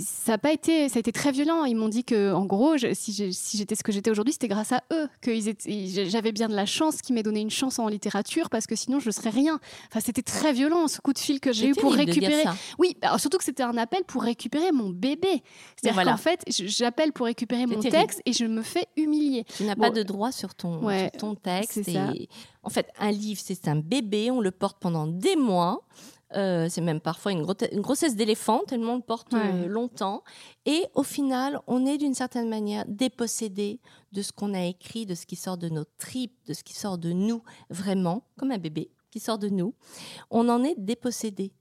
ça 0.00 0.34
a 0.34 0.38
pas 0.38 0.52
été, 0.52 0.88
ça 0.88 0.96
a 0.96 1.00
été 1.00 1.12
très 1.12 1.32
violent. 1.32 1.64
Ils 1.64 1.76
m'ont 1.76 1.88
dit 1.88 2.04
que, 2.04 2.32
en 2.32 2.44
gros, 2.46 2.76
si 2.92 3.12
j'étais 3.54 3.74
ce 3.74 3.82
que 3.82 3.92
j'étais 3.92 4.10
aujourd'hui, 4.10 4.32
c'était 4.32 4.48
grâce 4.48 4.72
à 4.72 4.82
eux 4.92 5.08
que 5.20 5.32
j'avais 6.08 6.32
bien 6.32 6.48
de 6.48 6.54
la 6.54 6.66
chance, 6.66 7.02
qu'ils 7.02 7.14
m'aient 7.14 7.22
donné 7.22 7.40
une 7.40 7.50
chance 7.50 7.78
en 7.78 7.88
littérature, 7.88 8.50
parce 8.50 8.66
que 8.66 8.76
sinon, 8.76 9.00
je 9.00 9.10
serais 9.10 9.30
rien. 9.30 9.60
Enfin, 9.88 10.00
c'était 10.04 10.22
très 10.22 10.52
violent, 10.52 10.88
ce 10.88 11.00
coup 11.00 11.12
de 11.12 11.18
fil 11.18 11.40
que 11.40 11.52
j'ai 11.52 11.68
eu 11.68 11.74
pour 11.74 11.92
récupérer. 11.92 12.44
Oui, 12.78 12.96
surtout 13.18 13.38
que 13.38 13.44
c'était 13.44 13.62
un 13.62 13.76
appel 13.76 14.04
pour 14.04 14.22
récupérer 14.22 14.72
mon 14.72 14.90
bébé. 14.90 15.19
C'est-à-dire 15.76 16.04
qu'en 16.04 16.16
fait, 16.16 16.44
j'appelle 16.48 17.12
pour 17.12 17.26
récupérer 17.26 17.66
mon 17.66 17.80
texte 17.80 18.22
et 18.26 18.32
je 18.32 18.44
me 18.44 18.62
fais 18.62 18.86
humilier. 18.96 19.44
Tu 19.56 19.64
n'as 19.64 19.76
pas 19.76 19.90
de 19.90 20.02
droit 20.02 20.32
sur 20.32 20.54
ton, 20.54 20.80
ton 21.18 21.34
texte. 21.34 21.90
En 22.62 22.68
fait, 22.70 22.88
un 22.98 23.10
livre, 23.10 23.40
c'est 23.42 23.68
un 23.68 23.76
bébé, 23.76 24.30
on 24.30 24.40
le 24.40 24.50
porte 24.50 24.78
pendant 24.80 25.06
des 25.06 25.36
mois. 25.36 25.82
Euh, 26.36 26.68
c'est 26.68 26.80
même 26.80 27.00
parfois 27.00 27.32
une, 27.32 27.42
grossesse 27.42 28.14
d'éléphant, 28.14 28.60
tellement 28.66 28.92
on 28.92 28.96
le 28.96 29.02
porte 29.02 29.34
euh, 29.34 29.66
longtemps. 29.66 30.22
Et 30.64 30.86
au 30.94 31.02
final, 31.02 31.60
on 31.66 31.86
est 31.86 31.98
d'une 31.98 32.14
certaine 32.14 32.48
manière 32.48 32.84
dépossédé 32.86 33.80
de 34.12 34.22
ce 34.22 34.30
qu'on 34.30 34.54
a 34.54 34.64
écrit, 34.64 35.06
de 35.06 35.14
ce 35.14 35.26
qui 35.26 35.36
sort 35.36 35.58
de 35.58 35.68
nos 35.68 35.84
tripes, 35.98 36.36
de 36.46 36.54
ce 36.54 36.62
qui 36.62 36.74
sort 36.74 36.98
de 36.98 37.12
nous, 37.12 37.42
vraiment, 37.68 38.22
comme 38.36 38.52
un 38.52 38.58
bébé 38.58 38.90
qui 39.10 39.18
sort 39.18 39.38
de 39.38 39.48
nous. 39.48 39.74
On 40.30 40.48
en 40.48 40.62
est 40.62 40.76
dépossédé. 40.78 41.52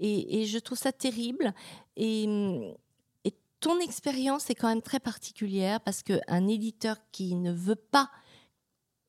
Et, 0.00 0.42
et 0.42 0.46
je 0.46 0.58
trouve 0.58 0.78
ça 0.78 0.92
terrible. 0.92 1.54
Et 1.96 2.24
hum, 2.26 2.74
ton 3.60 3.80
expérience 3.80 4.50
est 4.50 4.54
quand 4.54 4.68
même 4.68 4.82
très 4.82 5.00
particulière 5.00 5.80
parce 5.80 6.02
qu'un 6.02 6.48
éditeur 6.48 6.96
qui 7.12 7.34
ne 7.34 7.52
veut 7.52 7.76
pas 7.76 8.10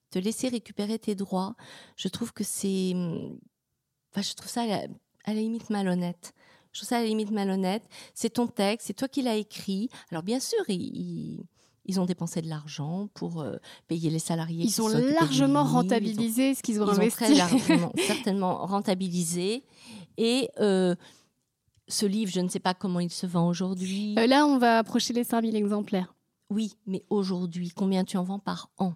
te 0.10 0.20
laisser 0.20 0.48
récupérer 0.48 1.00
tes 1.00 1.16
droits, 1.16 1.56
je 1.96 2.08
trouve 2.08 2.34
que 2.34 2.44
c'est. 2.44 2.94
Enfin, 4.12 4.22
je 4.22 4.34
trouve 4.34 4.50
ça 4.50 4.62
à 4.62 4.88
la, 5.28 5.34
limite 5.34 5.70
malhonnête. 5.70 6.34
Je 6.72 6.80
trouve 6.80 6.90
ça 6.90 6.98
à 6.98 7.02
la 7.02 7.08
limite 7.08 7.32
malhonnête. 7.32 7.84
C'est 8.14 8.32
ton 8.32 8.48
texte, 8.48 8.88
c'est 8.88 8.94
toi 8.94 9.08
qui 9.08 9.22
l'as 9.22 9.36
écrit. 9.36 9.90
Alors, 10.12 10.24
bien 10.24 10.40
sûr, 10.40 10.60
ils, 10.70 11.44
ils 11.88 12.00
ont 12.00 12.06
dépensé 12.06 12.42
de 12.42 12.50
l'argent 12.50 13.10
pour 13.14 13.42
euh, 13.42 13.58
payer 13.88 14.10
les 14.10 14.20
salariés. 14.20 14.66
Ils 14.66 14.82
ont 14.82 14.90
largement 14.90 15.64
rentabilisé 15.64 16.54
ce 16.54 16.62
qu'ils 16.62 16.82
ont 16.82 16.88
investi. 16.88 17.26
Ils 17.34 17.42
ont 17.42 17.90
très 17.90 18.04
certainement 18.08 18.66
rentabilisé. 18.66 19.64
Et 20.18 20.50
euh, 20.60 20.96
ce 21.88 22.06
livre, 22.06 22.32
je 22.32 22.42
ne 22.42 22.50
sais 22.50 22.60
pas 22.60 22.74
comment 22.74 23.00
il 23.00 23.12
se 23.12 23.26
vend 23.26 23.48
aujourd'hui. 23.48 24.16
Euh, 24.18 24.28
là, 24.28 24.46
on 24.46 24.58
va 24.58 24.80
approcher 24.80 25.14
les 25.14 25.24
5000 25.24 25.56
exemplaires. 25.56 26.14
Oui, 26.50 26.76
mais 26.86 27.04
aujourd'hui, 27.10 27.72
combien 27.76 28.06
tu 28.06 28.18
en 28.18 28.24
vends 28.24 28.40
par 28.40 28.70
an? 28.78 28.94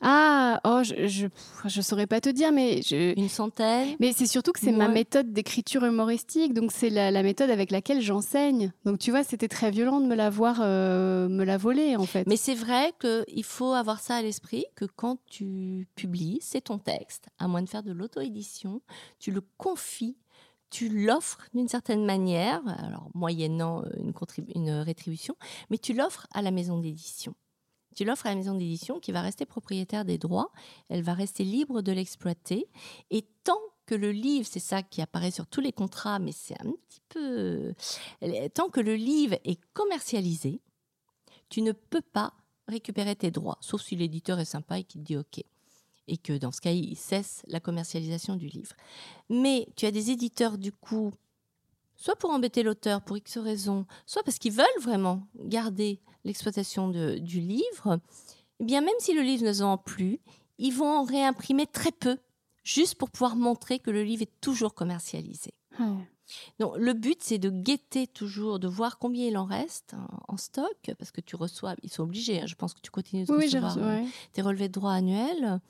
Ah, 0.00 0.60
oh, 0.64 0.82
je, 0.82 1.28
je, 1.64 1.80
saurais 1.80 2.06
pas 2.06 2.20
te 2.20 2.28
dire, 2.28 2.50
mais 2.50 2.82
je... 2.82 3.16
une 3.16 3.28
centaine? 3.28 3.96
Mais 4.00 4.12
c'est 4.12 4.26
surtout 4.26 4.52
que 4.52 4.58
c'est 4.58 4.72
ma 4.72 4.88
méthode 4.88 5.32
d'écriture 5.32 5.84
humoristique, 5.84 6.54
donc 6.54 6.72
c'est 6.72 6.90
la, 6.90 7.22
méthode 7.22 7.50
avec 7.50 7.70
laquelle 7.70 8.00
j'enseigne. 8.00 8.72
Donc 8.84 8.98
tu 8.98 9.10
vois, 9.10 9.22
c'était 9.22 9.48
très 9.48 9.70
violent 9.70 10.00
de 10.00 10.06
me 10.06 10.16
la 10.16 10.28
voir, 10.28 10.58
euh, 10.60 11.28
me 11.28 11.44
la 11.44 11.56
voler 11.56 11.96
en 11.96 12.04
fait. 12.04 12.26
Mais 12.26 12.36
c'est 12.36 12.54
vrai 12.54 12.92
qu'il 13.00 13.44
faut 13.44 13.72
avoir 13.72 14.00
ça 14.00 14.16
à 14.16 14.22
l'esprit 14.22 14.64
que 14.74 14.84
quand 14.84 15.18
tu 15.26 15.86
publies, 15.94 16.38
c'est 16.42 16.62
ton 16.62 16.78
texte, 16.78 17.28
à 17.38 17.46
moins 17.46 17.62
de 17.62 17.68
faire 17.68 17.84
de 17.84 17.92
l'auto-édition, 17.92 18.82
tu 19.20 19.30
le 19.30 19.42
confies 19.56 20.16
tu 20.70 20.88
l'offres 20.88 21.38
d'une 21.52 21.68
certaine 21.68 22.04
manière, 22.04 22.62
alors 22.78 23.10
moyennant 23.14 23.82
euh, 23.82 23.90
une, 23.96 24.12
une 24.54 24.70
rétribution, 24.70 25.36
mais 25.68 25.78
tu 25.78 25.92
l'offres 25.92 26.26
à 26.32 26.42
la 26.42 26.50
maison 26.50 26.78
d'édition. 26.78 27.34
Tu 27.96 28.04
l'offres 28.04 28.26
à 28.26 28.30
la 28.30 28.36
maison 28.36 28.54
d'édition 28.54 29.00
qui 29.00 29.10
va 29.12 29.20
rester 29.20 29.46
propriétaire 29.46 30.04
des 30.04 30.16
droits, 30.16 30.52
elle 30.88 31.02
va 31.02 31.12
rester 31.12 31.44
libre 31.44 31.82
de 31.82 31.92
l'exploiter, 31.92 32.68
et 33.10 33.26
tant 33.42 33.58
que 33.86 33.96
le 33.96 34.12
livre, 34.12 34.46
c'est 34.48 34.60
ça 34.60 34.84
qui 34.84 35.02
apparaît 35.02 35.32
sur 35.32 35.48
tous 35.48 35.60
les 35.60 35.72
contrats, 35.72 36.20
mais 36.20 36.30
c'est 36.30 36.60
un 36.60 36.70
petit 36.70 37.00
peu... 37.08 37.74
Tant 38.54 38.68
que 38.68 38.80
le 38.80 38.94
livre 38.94 39.36
est 39.44 39.60
commercialisé, 39.72 40.60
tu 41.48 41.62
ne 41.62 41.72
peux 41.72 42.00
pas 42.00 42.34
récupérer 42.68 43.16
tes 43.16 43.32
droits, 43.32 43.58
sauf 43.60 43.82
si 43.82 43.96
l'éditeur 43.96 44.38
est 44.38 44.44
sympa 44.44 44.78
et 44.78 44.84
qu'il 44.84 45.02
te 45.02 45.06
dit 45.06 45.16
OK 45.16 45.42
et 46.10 46.16
que 46.16 46.36
dans 46.36 46.52
ce 46.52 46.60
cas, 46.60 46.72
il 46.72 46.96
cesse 46.96 47.42
la 47.46 47.60
commercialisation 47.60 48.36
du 48.36 48.48
livre. 48.48 48.74
Mais 49.30 49.68
tu 49.76 49.86
as 49.86 49.92
des 49.92 50.10
éditeurs, 50.10 50.58
du 50.58 50.72
coup, 50.72 51.12
soit 51.96 52.16
pour 52.16 52.30
embêter 52.30 52.62
l'auteur 52.64 53.00
pour 53.00 53.16
X 53.16 53.38
raisons, 53.38 53.86
soit 54.06 54.24
parce 54.24 54.38
qu'ils 54.38 54.52
veulent 54.52 54.66
vraiment 54.80 55.22
garder 55.36 56.00
l'exploitation 56.24 56.88
du 56.88 57.40
livre, 57.40 58.00
eh 58.58 58.64
bien, 58.64 58.80
même 58.80 58.90
si 58.98 59.14
le 59.14 59.22
livre 59.22 59.44
ne 59.44 59.52
vend 59.52 59.78
plus, 59.78 60.18
ils 60.58 60.72
vont 60.72 60.98
en 60.98 61.04
réimprimer 61.04 61.66
très 61.66 61.92
peu, 61.92 62.18
juste 62.64 62.96
pour 62.96 63.10
pouvoir 63.10 63.36
montrer 63.36 63.78
que 63.78 63.90
le 63.90 64.02
livre 64.02 64.22
est 64.22 64.40
toujours 64.40 64.74
commercialisé. 64.74 65.54
Donc, 66.58 66.76
le 66.76 66.92
but, 66.92 67.22
c'est 67.22 67.38
de 67.38 67.50
guetter 67.50 68.06
toujours, 68.06 68.58
de 68.58 68.68
voir 68.68 68.98
combien 68.98 69.26
il 69.26 69.36
en 69.38 69.44
reste 69.44 69.94
en, 70.28 70.36
stock, 70.36 70.92
parce 70.98 71.10
que 71.10 71.20
tu 71.20 71.36
reçois, 71.36 71.74
ils 71.82 71.90
sont 71.90 72.02
obligés, 72.02 72.40
hein, 72.40 72.46
je 72.46 72.54
pense 72.54 72.74
que 72.74 72.80
tu 72.80 72.90
continues 72.90 73.24
de 73.24 73.32
recevoir 73.32 73.76
euh, 73.78 74.02
tes 74.32 74.42
relevés 74.42 74.68
de 74.68 74.72
droits 74.72 74.92
annuels 74.92 75.60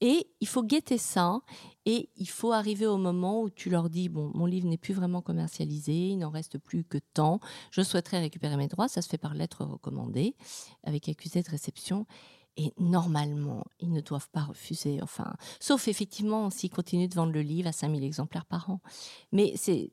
Et 0.00 0.30
il 0.40 0.48
faut 0.48 0.62
guetter 0.62 0.98
ça. 0.98 1.40
Et 1.86 2.10
il 2.16 2.28
faut 2.28 2.52
arriver 2.52 2.86
au 2.86 2.98
moment 2.98 3.42
où 3.42 3.50
tu 3.50 3.70
leur 3.70 3.90
dis 3.90 4.08
bon, 4.08 4.30
mon 4.34 4.46
livre 4.46 4.68
n'est 4.68 4.78
plus 4.78 4.94
vraiment 4.94 5.22
commercialisé, 5.22 6.10
il 6.10 6.18
n'en 6.18 6.30
reste 6.30 6.58
plus 6.58 6.84
que 6.84 6.98
tant. 7.14 7.40
Je 7.70 7.82
souhaiterais 7.82 8.20
récupérer 8.20 8.56
mes 8.56 8.68
droits. 8.68 8.88
Ça 8.88 9.02
se 9.02 9.08
fait 9.08 9.18
par 9.18 9.34
lettre 9.34 9.64
recommandée 9.64 10.36
avec 10.84 11.08
accusé 11.08 11.42
de 11.42 11.50
réception. 11.50 12.06
Et 12.56 12.74
normalement, 12.78 13.64
ils 13.78 13.90
ne 13.90 14.00
doivent 14.00 14.28
pas 14.30 14.42
refuser. 14.42 15.00
Enfin, 15.02 15.34
sauf 15.60 15.88
effectivement 15.88 16.50
s'ils 16.50 16.70
continuent 16.70 17.08
de 17.08 17.14
vendre 17.14 17.32
le 17.32 17.42
livre 17.42 17.68
à 17.68 17.72
5000 17.72 18.04
exemplaires 18.04 18.44
par 18.44 18.68
an. 18.70 18.80
Mais 19.32 19.54
c'est 19.56 19.92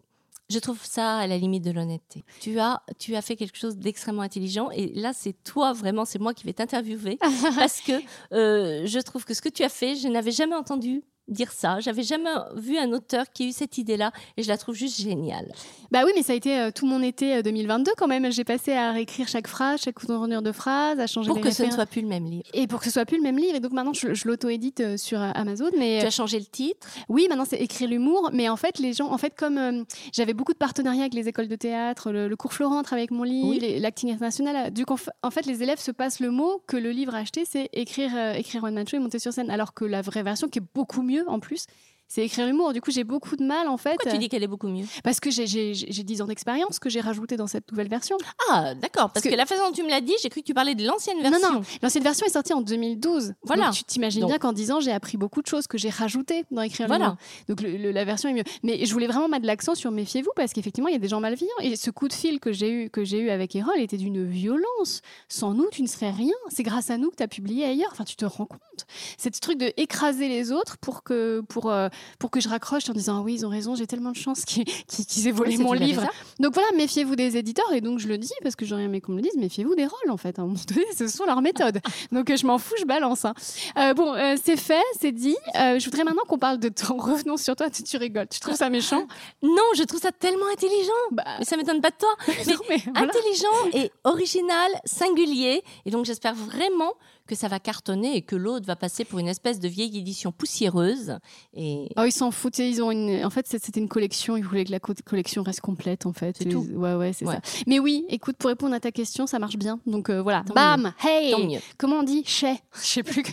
je 0.49 0.59
trouve 0.59 0.79
ça 0.83 1.17
à 1.17 1.27
la 1.27 1.37
limite 1.37 1.63
de 1.63 1.71
l'honnêteté. 1.71 2.23
Tu 2.39 2.59
as, 2.59 2.81
tu 2.99 3.15
as 3.15 3.21
fait 3.21 3.35
quelque 3.35 3.57
chose 3.57 3.77
d'extrêmement 3.77 4.21
intelligent 4.21 4.69
et 4.71 4.93
là, 4.93 5.11
c'est 5.13 5.33
toi 5.43 5.73
vraiment, 5.73 6.05
c'est 6.05 6.19
moi 6.19 6.33
qui 6.33 6.45
vais 6.45 6.53
t'interviewer 6.53 7.17
parce 7.55 7.81
que 7.81 7.93
euh, 8.33 8.85
je 8.85 8.99
trouve 8.99 9.25
que 9.25 9.33
ce 9.33 9.41
que 9.41 9.49
tu 9.49 9.63
as 9.63 9.69
fait, 9.69 9.95
je 9.95 10.07
n'avais 10.07 10.31
jamais 10.31 10.55
entendu 10.55 11.03
dire 11.27 11.51
ça. 11.51 11.79
J'avais 11.79 12.03
jamais 12.03 12.29
vu 12.55 12.77
un 12.77 12.91
auteur 12.91 13.25
qui 13.33 13.43
ait 13.43 13.47
eu 13.47 13.51
cette 13.51 13.77
idée-là 13.77 14.11
et 14.37 14.43
je 14.43 14.47
la 14.47 14.57
trouve 14.57 14.75
juste 14.75 15.01
géniale. 15.01 15.51
Bah 15.91 16.01
oui, 16.05 16.11
mais 16.15 16.23
ça 16.23 16.33
a 16.33 16.35
été 16.35 16.59
euh, 16.59 16.71
tout 16.71 16.85
mon 16.85 17.01
été 17.01 17.41
2022 17.41 17.91
euh, 17.91 17.93
quand 17.97 18.07
même. 18.07 18.31
J'ai 18.31 18.43
passé 18.43 18.73
à 18.73 18.91
réécrire 18.91 19.27
chaque 19.27 19.47
phrase, 19.47 19.81
chaque 19.81 19.99
tournure 19.99 20.41
de 20.41 20.51
phrase, 20.51 20.99
à 20.99 21.07
changer 21.07 21.29
pour 21.29 21.41
que 21.41 21.51
ce 21.51 21.63
ne 21.63 21.71
soit 21.71 21.85
plus 21.85 22.01
le 22.01 22.07
même 22.07 22.25
livre. 22.25 22.43
Et 22.53 22.67
pour 22.67 22.79
que 22.79 22.85
ce 22.85 22.91
soit 22.91 23.05
plus 23.05 23.17
le 23.17 23.23
même 23.23 23.37
livre. 23.37 23.55
Et 23.55 23.59
donc 23.59 23.71
maintenant, 23.71 23.93
je, 23.93 24.27
l'auto-édite 24.27 24.79
euh, 24.81 24.97
sur 24.97 25.19
Amazon. 25.21 25.69
Mais 25.77 25.99
tu 26.01 26.05
as 26.05 26.11
changé 26.11 26.39
le 26.39 26.45
titre? 26.45 26.87
Oui, 27.09 27.27
maintenant 27.29 27.45
c'est 27.47 27.57
écrire 27.57 27.89
l'humour. 27.89 28.29
Mais 28.33 28.49
en 28.49 28.57
fait, 28.57 28.79
les 28.79 28.93
gens, 28.93 29.11
en 29.11 29.17
fait, 29.17 29.33
comme 29.37 29.85
j'avais 30.13 30.33
beaucoup 30.33 30.53
de 30.53 30.57
partenariats 30.57 31.01
avec 31.01 31.13
les 31.13 31.27
écoles 31.27 31.47
de 31.47 31.55
théâtre, 31.55 32.11
le, 32.11 32.35
cours 32.35 32.53
Florent 32.53 32.83
avec 32.91 33.11
mon 33.11 33.23
livre, 33.23 33.65
l'acting 33.79 34.11
international. 34.11 34.71
Du 34.71 34.85
coup, 34.85 34.97
en 35.23 35.31
fait, 35.31 35.45
les 35.45 35.63
élèves 35.63 35.79
se 35.79 35.91
passent 35.91 36.19
le 36.19 36.31
mot 36.31 36.61
que 36.67 36.77
le 36.77 36.91
livre 36.91 37.15
acheté, 37.15 37.43
c'est 37.45 37.69
écrire, 37.73 38.11
écrire 38.35 38.63
One 38.63 38.75
Man 38.75 38.87
Show 38.87 38.97
et 38.97 38.99
monter 38.99 39.19
sur 39.19 39.33
scène, 39.33 39.49
alors 39.49 39.73
que 39.73 39.85
la 39.85 40.01
vraie 40.01 40.23
version, 40.23 40.47
qui 40.47 40.59
est 40.59 40.65
beaucoup 40.75 41.01
mieux 41.01 41.16
en 41.27 41.39
plus, 41.39 41.67
c'est 42.07 42.23
écrire 42.23 42.45
l'humour. 42.45 42.73
Du 42.73 42.81
coup, 42.81 42.91
j'ai 42.91 43.03
beaucoup 43.03 43.35
de 43.35 43.43
mal 43.43 43.67
en 43.67 43.77
fait. 43.77 43.95
Pourquoi 43.95 44.11
tu 44.11 44.17
dis 44.17 44.29
qu'elle 44.29 44.43
est 44.43 44.47
beaucoup 44.47 44.67
mieux? 44.67 44.85
Parce 45.03 45.19
que 45.19 45.29
j'ai 45.29 45.73
10 45.73 46.21
ans 46.21 46.27
d'expérience 46.27 46.79
que 46.79 46.89
j'ai 46.89 47.01
rajouté 47.01 47.37
dans 47.37 47.47
cette 47.47 47.69
nouvelle 47.71 47.89
version. 47.89 48.17
Ah, 48.49 48.75
d'accord. 48.75 49.11
Parce, 49.11 49.25
que... 49.25 49.33
la 49.33 49.45
façon 49.45 49.67
dont 49.67 49.71
tu 49.71 49.83
me 49.83 49.89
l'as 49.89 50.01
dit, 50.01 50.13
j'ai 50.21 50.29
cru 50.29 50.41
que 50.41 50.45
tu 50.45 50.53
parlais 50.53 50.75
de 50.75 50.85
l'ancienne 50.85 51.21
version. 51.21 51.51
Non, 51.51 51.59
non. 51.59 51.61
L'ancienne 51.81 52.03
version 52.03 52.25
est 52.25 52.31
sortie 52.31 52.53
en 52.53 52.61
2012. 52.61 53.33
Voilà. 53.43 53.65
Donc, 53.65 53.73
tu 53.73 53.83
t'imagines 53.83 54.25
bien 54.25 54.37
qu'en 54.37 54.53
10 54.53 54.71
ans, 54.71 54.79
j'ai 54.79 54.91
appris 54.91 55.17
beaucoup 55.17 55.41
de 55.41 55.47
choses 55.47 55.67
que 55.67 55.77
j'ai 55.77 55.89
rajoutées 55.89 56.45
dans 56.51 56.61
écrire 56.61 56.87
l'humour. 56.87 57.15
Donc 57.47 57.61
la 57.61 58.05
version 58.05 58.29
est 58.29 58.33
mieux. 58.33 58.43
Mais 58.63 58.85
je 58.85 58.93
voulais 58.93 59.07
vraiment 59.07 59.27
mettre 59.27 59.45
l'accent 59.45 59.75
sur 59.75 59.91
méfiez-vous 59.91 60.31
parce 60.35 60.53
qu'effectivement, 60.53 60.89
il 60.89 60.93
y 60.93 60.95
a 60.95 60.99
des 60.99 61.07
gens 61.07 61.19
malveillants. 61.19 61.47
Et 61.61 61.75
ce 61.75 61.91
coup 61.91 62.07
de 62.07 62.13
fil 62.13 62.39
que 62.39 62.51
j'ai 62.51 62.71
eu, 62.71 62.89
que 62.89 63.03
j'ai 63.03 63.19
eu 63.19 63.29
avec 63.29 63.55
Erol 63.55 63.79
était 63.79 63.97
d'une 63.97 64.25
violence. 64.25 65.01
Sans 65.27 65.53
nous, 65.53 65.69
tu 65.71 65.81
ne 65.81 65.87
serais 65.87 66.11
rien. 66.11 66.33
C'est 66.49 66.63
grâce 66.63 66.89
à 66.89 66.97
nous 66.97 67.09
que 67.09 67.15
tu 67.17 67.23
as 67.23 67.27
publié 67.27 67.65
ailleurs. 67.65 67.89
Enfin, 67.91 68.03
tu 68.03 68.15
te 68.15 68.25
rends 68.25 68.45
compte. 68.45 68.85
C'est 69.17 69.33
ce 69.33 69.39
truc 69.39 69.57
de 69.57 69.73
écraser 69.77 70.27
les 70.29 70.51
autres 70.51 70.77
pour 70.77 71.03
que, 71.03 71.41
pour, 71.49 71.69
euh, 71.71 71.89
pour 72.19 72.31
que 72.31 72.39
je 72.39 72.49
raccroche 72.49 72.89
en 72.89 72.93
disant 72.93 73.19
ah 73.19 73.21
oui 73.21 73.35
ils 73.35 73.45
ont 73.45 73.49
raison 73.49 73.75
j'ai 73.75 73.87
tellement 73.87 74.11
de 74.11 74.17
chance 74.17 74.45
qu'ils 74.45 75.27
aient 75.27 75.31
volé 75.31 75.57
mon 75.57 75.73
livre. 75.73 76.07
donc 76.39 76.53
voilà 76.53 76.67
méfiez-vous 76.75 77.15
des 77.15 77.37
éditeurs 77.37 77.71
et 77.73 77.81
donc 77.81 77.99
je 77.99 78.07
le 78.07 78.17
dis 78.17 78.33
parce 78.43 78.55
que 78.55 78.65
j'aurais 78.65 78.83
aimé 78.83 79.01
qu'on 79.01 79.11
me 79.11 79.17
le 79.17 79.23
dise 79.23 79.35
méfiez-vous 79.37 79.75
des 79.75 79.85
rôles 79.85 80.09
en 80.09 80.17
fait 80.17 80.37
à 80.39 80.41
un 80.41 80.45
moment 80.45 80.59
donné 80.67 80.85
ce 80.95 81.07
sont 81.07 81.25
leurs 81.25 81.41
méthodes. 81.41 81.79
Donc 82.11 82.33
je 82.33 82.45
m'en 82.45 82.57
fous 82.57 82.75
je 82.79 82.85
balance 82.85 83.25
hein. 83.25 83.33
euh, 83.77 83.93
bon 83.93 84.13
euh, 84.13 84.35
c'est 84.41 84.57
fait 84.57 84.83
c'est 84.99 85.11
dit. 85.11 85.35
Euh, 85.55 85.79
je 85.79 85.85
voudrais 85.85 86.03
maintenant 86.03 86.23
qu'on 86.27 86.37
parle 86.37 86.59
de 86.59 86.69
ton 86.69 86.97
revenons 86.97 87.37
sur 87.37 87.55
toi. 87.55 87.69
Tu, 87.69 87.83
tu, 87.83 87.97
rigoles. 87.97 88.27
Tu 88.27 88.39
trouves 88.39 88.55
ça 88.55 88.69
méchant? 88.69 89.07
Non 89.41 89.63
je 89.75 89.83
trouve 89.83 89.99
ça 89.99 90.11
tellement 90.11 90.47
intelligent. 90.51 90.91
Bah... 91.11 91.23
mais 91.39 91.45
ça 91.45 91.57
m'étonne 91.57 91.81
pas 91.81 91.91
de 91.91 91.97
toi. 91.97 92.09
Mais, 92.69 92.77
intelligent 92.95 93.47
et 93.73 93.91
original 94.03 94.71
singulier. 94.85 95.63
Et 95.85 95.91
donc 95.91 96.05
j'espère 96.05 96.35
vraiment 96.35 96.93
que 97.27 97.35
ça 97.35 97.47
va 97.47 97.59
cartonner 97.59 98.15
et 98.15 98.21
que 98.21 98.35
l'autre 98.35 98.65
va 98.65 98.75
passer 98.75 99.05
pour 99.05 99.19
une 99.19 99.27
espèce 99.27 99.59
de 99.59 99.67
vieille 99.67 99.97
édition 99.97 100.31
poussiéreuse. 100.31 101.17
Et... 101.53 101.89
Oh, 101.97 102.03
ils 102.05 102.11
s'en 102.11 102.31
foutaient. 102.31 102.69
Ils 102.69 102.81
ont 102.81 102.91
une... 102.91 103.23
En 103.25 103.29
fait, 103.29 103.45
c'était 103.47 103.79
une 103.79 103.89
collection. 103.89 104.37
Ils 104.37 104.43
voulaient 104.43 104.65
que 104.65 104.71
la 104.71 104.79
collection 104.79 105.43
reste 105.43 105.61
complète, 105.61 106.05
en 106.05 106.13
fait. 106.13 106.37
C'est 106.37 106.49
tout. 106.49 106.65
Ouais, 106.73 106.95
ouais, 106.95 107.13
c'est 107.13 107.25
ça. 107.25 107.39
Mais 107.67 107.79
oui, 107.79 108.05
écoute, 108.09 108.37
pour 108.37 108.49
répondre 108.49 108.73
à 108.73 108.79
ta 108.79 108.91
question, 108.91 109.27
ça 109.27 109.39
marche 109.39 109.57
bien. 109.57 109.79
Donc 109.85 110.09
euh, 110.09 110.21
voilà. 110.21 110.43
Bam 110.53 110.93
Hey 111.03 111.59
Comment 111.77 111.97
on 111.97 112.03
dit? 112.03 112.23
Chez 112.25 112.55
Je 112.75 112.87
sais 112.87 113.03
plus. 113.03 113.23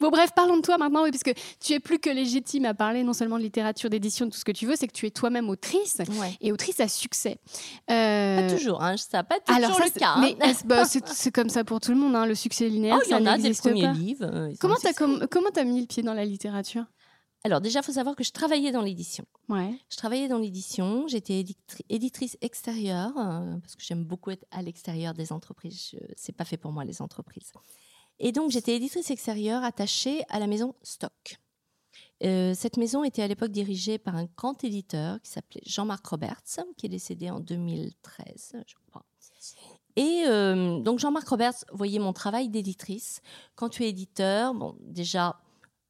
Bon, 0.00 0.10
bref, 0.10 0.30
parlons 0.34 0.56
de 0.56 0.62
toi 0.62 0.78
maintenant, 0.78 1.02
oui, 1.04 1.10
puisque 1.10 1.32
tu 1.60 1.72
es 1.72 1.80
plus 1.80 1.98
que 1.98 2.10
légitime 2.10 2.64
à 2.64 2.74
parler 2.74 3.02
non 3.02 3.12
seulement 3.12 3.38
de 3.38 3.42
littérature, 3.42 3.90
d'édition, 3.90 4.26
de 4.26 4.30
tout 4.30 4.38
ce 4.38 4.44
que 4.44 4.52
tu 4.52 4.66
veux, 4.66 4.76
c'est 4.76 4.86
que 4.86 4.92
tu 4.92 5.06
es 5.06 5.10
toi-même 5.10 5.48
autrice 5.48 5.98
et 6.40 6.52
autrice 6.52 6.80
à 6.80 6.88
succès. 6.88 7.38
Euh... 7.90 8.48
Pas 8.48 8.54
toujours, 8.54 8.82
hein, 8.82 8.96
ça 8.96 9.22
pas 9.22 9.40
toujours 9.40 9.64
Alors, 9.64 9.80
le 9.80 9.98
cas. 9.98 10.16
Mais 10.20 10.36
bah, 10.64 10.84
c'est 11.06 11.32
comme 11.32 11.48
ça 11.48 11.64
pour 11.64 11.80
tout 11.80 11.92
le 11.92 11.98
monde, 11.98 12.14
hein, 12.14 12.26
le 12.26 12.34
succès 12.34 12.68
linéaire. 12.68 12.98
Oh, 13.00 13.10
y 13.10 13.14
en 13.14 13.26
a 13.26 13.38
comment 14.58 14.76
tu 14.76 14.86
as, 14.86 14.92
comment 14.92 15.50
as 15.56 15.64
mis 15.64 15.80
le 15.80 15.86
pied 15.86 16.02
dans 16.02 16.14
la 16.14 16.24
littérature? 16.24 16.84
Alors 17.42 17.60
déjà, 17.60 17.80
il 17.80 17.82
faut 17.82 17.92
savoir 17.92 18.16
que 18.16 18.24
je 18.24 18.32
travaillais 18.32 18.70
dans 18.70 18.82
l'édition. 18.82 19.24
Ouais. 19.48 19.74
Je 19.88 19.96
travaillais 19.96 20.28
dans 20.28 20.38
l'édition, 20.38 21.08
j'étais 21.08 21.44
éditrice 21.88 22.36
extérieure, 22.42 23.12
euh, 23.16 23.56
parce 23.58 23.76
que 23.76 23.82
j'aime 23.82 24.04
beaucoup 24.04 24.30
être 24.30 24.44
à 24.50 24.60
l'extérieur 24.60 25.14
des 25.14 25.32
entreprises. 25.32 25.96
C'est 26.16 26.36
pas 26.36 26.44
fait 26.44 26.58
pour 26.58 26.72
moi, 26.72 26.84
les 26.84 27.00
entreprises. 27.00 27.52
Et 28.18 28.32
donc, 28.32 28.50
j'étais 28.50 28.76
éditrice 28.76 29.10
extérieure 29.10 29.64
attachée 29.64 30.22
à 30.28 30.38
la 30.38 30.46
maison 30.46 30.74
Stock. 30.82 31.38
Euh, 32.22 32.52
cette 32.54 32.76
maison 32.76 33.02
était 33.02 33.22
à 33.22 33.28
l'époque 33.28 33.50
dirigée 33.50 33.96
par 33.96 34.14
un 34.14 34.26
grand 34.36 34.62
éditeur 34.62 35.20
qui 35.22 35.30
s'appelait 35.30 35.62
Jean-Marc 35.64 36.06
Roberts, 36.06 36.42
qui 36.76 36.86
est 36.86 36.90
décédé 36.90 37.30
en 37.30 37.40
2013, 37.40 38.56
je 38.66 38.74
crois. 38.90 39.06
Et 39.96 40.24
euh, 40.26 40.78
donc 40.80 40.98
Jean-Marc 40.98 41.28
Roberts 41.28 41.64
voyait 41.72 41.98
mon 41.98 42.12
travail 42.12 42.48
d'éditrice. 42.48 43.20
Quand 43.54 43.68
tu 43.68 43.84
es 43.84 43.88
éditeur, 43.88 44.54
bon, 44.54 44.76
déjà, 44.80 45.40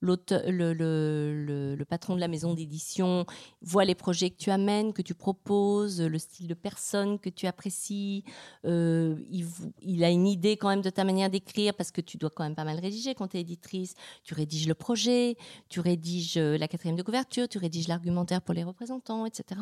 le, 0.03 1.85
patron 1.89 2.15
de 2.15 2.21
la 2.21 2.29
maison 2.29 2.55
d'édition 2.55 3.27
voit 3.63 3.85
les 3.85 3.95
projets 3.95 4.31
que 4.31 4.37
tu 4.37 4.51
amènes, 4.51 4.93
que 4.93 5.03
tu 5.03 5.15
proposes, 5.15 6.01
le 6.01 6.19
style 6.19 6.49
de 6.49 6.55
personne 6.55 7.19
que 7.19 7.29
tu 7.29 7.47
apprécies. 7.47 8.25
Euh, 8.65 9.17
il, 9.31 9.47
il, 9.83 10.05
a 10.05 10.11
une 10.11 10.27
idée 10.27 10.57
quand 10.57 10.69
même 10.69 10.83
de 10.83 10.91
ta 10.91 11.05
manière 11.05 11.31
d'écrire 11.31 11.75
parce 11.75 11.91
que 11.91 12.01
tu 12.01 12.17
dois 12.17 12.31
quand 12.31 12.45
même 12.45 12.55
pas 12.55 12.65
mal 12.65 12.79
rédiger 12.79 13.15
quand 13.15 13.29
tu 13.29 13.37
es 13.37 13.41
éditrice. 13.41 13.95
Tu 14.25 14.35
rédiges 14.35 14.69
le 14.69 14.75
projet, 14.75 15.37
tu 15.69 15.81
rédiges 15.81 16.37
euh, 16.37 16.57
la 16.57 16.69
quatrième 16.69 16.97
de 16.97 17.03
couverture, 17.03 17.49
tu 17.49 17.59
rédiges 17.59 17.89
l'argumentaire 17.89 18.43
pour 18.43 18.55
les 18.55 18.65
représentants, 18.65 19.27
etc. 19.27 19.61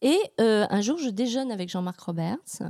Et 0.00 0.18
euh, 0.40 0.66
un 0.70 0.80
jour, 0.80 0.98
je 0.98 1.08
déjeune 1.08 1.50
avec 1.50 1.68
Jean-Marc 1.68 2.00
Roberts. 2.00 2.62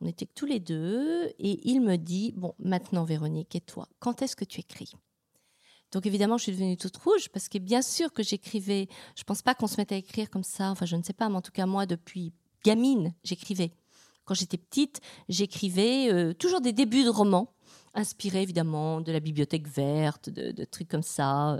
On 0.00 0.06
était 0.06 0.26
tous 0.26 0.46
les 0.46 0.60
deux. 0.60 1.26
Et 1.38 1.60
il 1.68 1.80
me 1.80 1.96
dit 1.96 2.32
Bon, 2.36 2.54
maintenant, 2.58 3.04
Véronique, 3.04 3.54
et 3.54 3.60
toi, 3.60 3.88
quand 4.00 4.22
est-ce 4.22 4.36
que 4.36 4.44
tu 4.44 4.60
écris? 4.60 4.92
Donc 5.92 6.06
évidemment, 6.06 6.38
je 6.38 6.44
suis 6.44 6.52
devenue 6.52 6.76
toute 6.76 6.96
rouge 6.96 7.28
parce 7.28 7.48
que 7.48 7.58
bien 7.58 7.82
sûr 7.82 8.12
que 8.12 8.22
j'écrivais. 8.22 8.88
Je 9.14 9.24
pense 9.24 9.42
pas 9.42 9.54
qu'on 9.54 9.66
se 9.66 9.76
mette 9.76 9.92
à 9.92 9.96
écrire 9.96 10.30
comme 10.30 10.42
ça. 10.42 10.70
Enfin, 10.70 10.86
je 10.86 10.96
ne 10.96 11.02
sais 11.02 11.12
pas, 11.12 11.28
mais 11.28 11.36
en 11.36 11.42
tout 11.42 11.52
cas 11.52 11.66
moi, 11.66 11.86
depuis 11.86 12.32
gamine, 12.64 13.14
j'écrivais. 13.24 13.72
Quand 14.24 14.34
j'étais 14.34 14.56
petite, 14.56 15.00
j'écrivais 15.28 16.10
euh, 16.12 16.32
toujours 16.32 16.60
des 16.60 16.72
débuts 16.72 17.04
de 17.04 17.10
romans 17.10 17.52
inspiré 17.94 18.42
évidemment 18.42 19.00
de 19.00 19.12
la 19.12 19.20
bibliothèque 19.20 19.68
verte, 19.68 20.30
de, 20.30 20.64
trucs 20.64 20.88
comme 20.88 21.02
ça. 21.02 21.58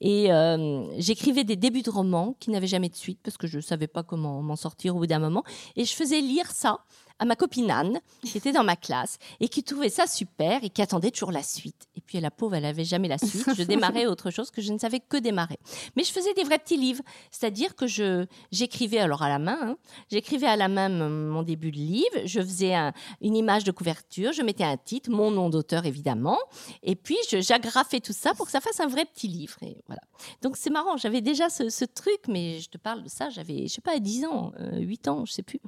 Et 0.00 0.32
euh, 0.32 0.84
j'écrivais 0.98 1.44
des 1.44 1.56
débuts 1.56 1.82
de 1.82 1.90
romans 1.90 2.36
qui 2.38 2.50
n'avaient 2.50 2.66
jamais 2.66 2.88
de 2.88 2.96
suite 2.96 3.20
parce 3.22 3.36
que 3.36 3.46
je 3.46 3.56
ne 3.56 3.62
savais 3.62 3.86
pas 3.86 4.02
comment 4.02 4.42
m'en 4.42 4.56
sortir 4.56 4.96
au 4.96 5.00
bout 5.00 5.06
d'un 5.06 5.18
moment. 5.18 5.44
Et 5.76 5.84
je 5.84 5.94
faisais 5.94 6.20
lire 6.20 6.50
ça 6.50 6.80
à 7.18 7.24
ma 7.24 7.36
copine 7.36 7.70
Anne, 7.70 8.00
qui 8.22 8.38
était 8.38 8.52
dans 8.52 8.64
ma 8.64 8.76
classe 8.76 9.18
et 9.40 9.48
qui 9.48 9.62
trouvait 9.62 9.88
ça 9.88 10.06
super 10.06 10.62
et 10.64 10.70
qui 10.70 10.82
attendait 10.82 11.10
toujours 11.10 11.32
la 11.32 11.42
suite. 11.42 11.86
Et 11.96 12.00
puis 12.00 12.20
la 12.20 12.30
pauvre, 12.30 12.54
elle 12.54 12.64
avait 12.64 12.84
jamais 12.84 13.08
la 13.08 13.18
suite. 13.18 13.46
Je 13.56 13.62
démarrais 13.62 14.06
autre 14.06 14.30
chose 14.30 14.50
que 14.50 14.60
je 14.60 14.72
ne 14.72 14.78
savais 14.78 15.00
que 15.00 15.16
démarrer. 15.16 15.58
Mais 15.96 16.04
je 16.04 16.12
faisais 16.12 16.34
des 16.34 16.44
vrais 16.44 16.58
petits 16.58 16.76
livres, 16.76 17.02
c'est-à-dire 17.30 17.74
que 17.74 17.86
je 17.86 18.26
j'écrivais 18.50 18.98
alors 18.98 19.22
à 19.22 19.28
la 19.28 19.38
main, 19.38 19.58
hein. 19.62 19.76
j'écrivais 20.10 20.46
à 20.46 20.56
la 20.56 20.68
main 20.68 20.88
mon 20.88 21.42
début 21.42 21.70
de 21.70 21.76
livre, 21.76 22.26
je 22.26 22.40
faisais 22.40 22.74
une 23.20 23.36
image 23.36 23.64
de 23.64 23.72
couverture, 23.72 24.32
je 24.32 24.42
mettais 24.42 24.64
un 24.64 24.76
titre, 24.76 25.10
mon 25.10 25.30
nom 25.30 25.50
d'auteur 25.50 25.86
évidemment, 25.86 26.38
et 26.82 26.96
puis 26.96 27.16
j'agrafais 27.30 28.00
tout 28.00 28.12
ça 28.12 28.34
pour 28.34 28.46
que 28.46 28.52
ça 28.52 28.60
fasse 28.60 28.80
un 28.80 28.88
vrai 28.88 29.04
petit 29.04 29.28
livre. 29.28 29.56
Et 29.62 29.82
voilà. 29.86 30.02
Donc 30.42 30.56
c'est 30.56 30.70
marrant, 30.70 30.96
j'avais 30.96 31.20
déjà 31.20 31.48
ce, 31.48 31.84
truc, 31.84 32.20
mais 32.28 32.60
je 32.60 32.68
te 32.68 32.78
parle 32.78 33.02
de 33.02 33.08
ça, 33.08 33.30
j'avais 33.30 33.66
je 33.66 33.74
sais 33.74 33.80
pas 33.80 33.98
10 33.98 34.26
ans, 34.26 34.52
8 34.72 35.08
euh, 35.08 35.10
ans, 35.10 35.24
je 35.24 35.32
sais 35.32 35.42
plus. 35.42 35.60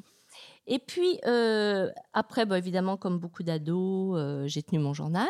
Et 0.66 0.78
puis, 0.78 1.20
euh, 1.26 1.90
après, 2.12 2.46
bah, 2.46 2.58
évidemment, 2.58 2.96
comme 2.96 3.18
beaucoup 3.18 3.42
d'ados, 3.42 4.16
euh, 4.16 4.46
j'ai 4.46 4.62
tenu 4.62 4.78
mon 4.78 4.94
journal. 4.94 5.28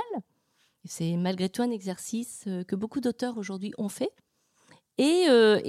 C'est 0.85 1.17
malgré 1.17 1.49
tout 1.49 1.63
un 1.63 1.71
exercice 1.71 2.45
euh, 2.47 2.63
que 2.63 2.77
beaucoup 2.77 3.01
d'auteurs 3.01 3.39
aujourd'hui 3.39 3.73
ont 3.79 3.89
fait. 3.89 4.11
Et, 4.99 5.27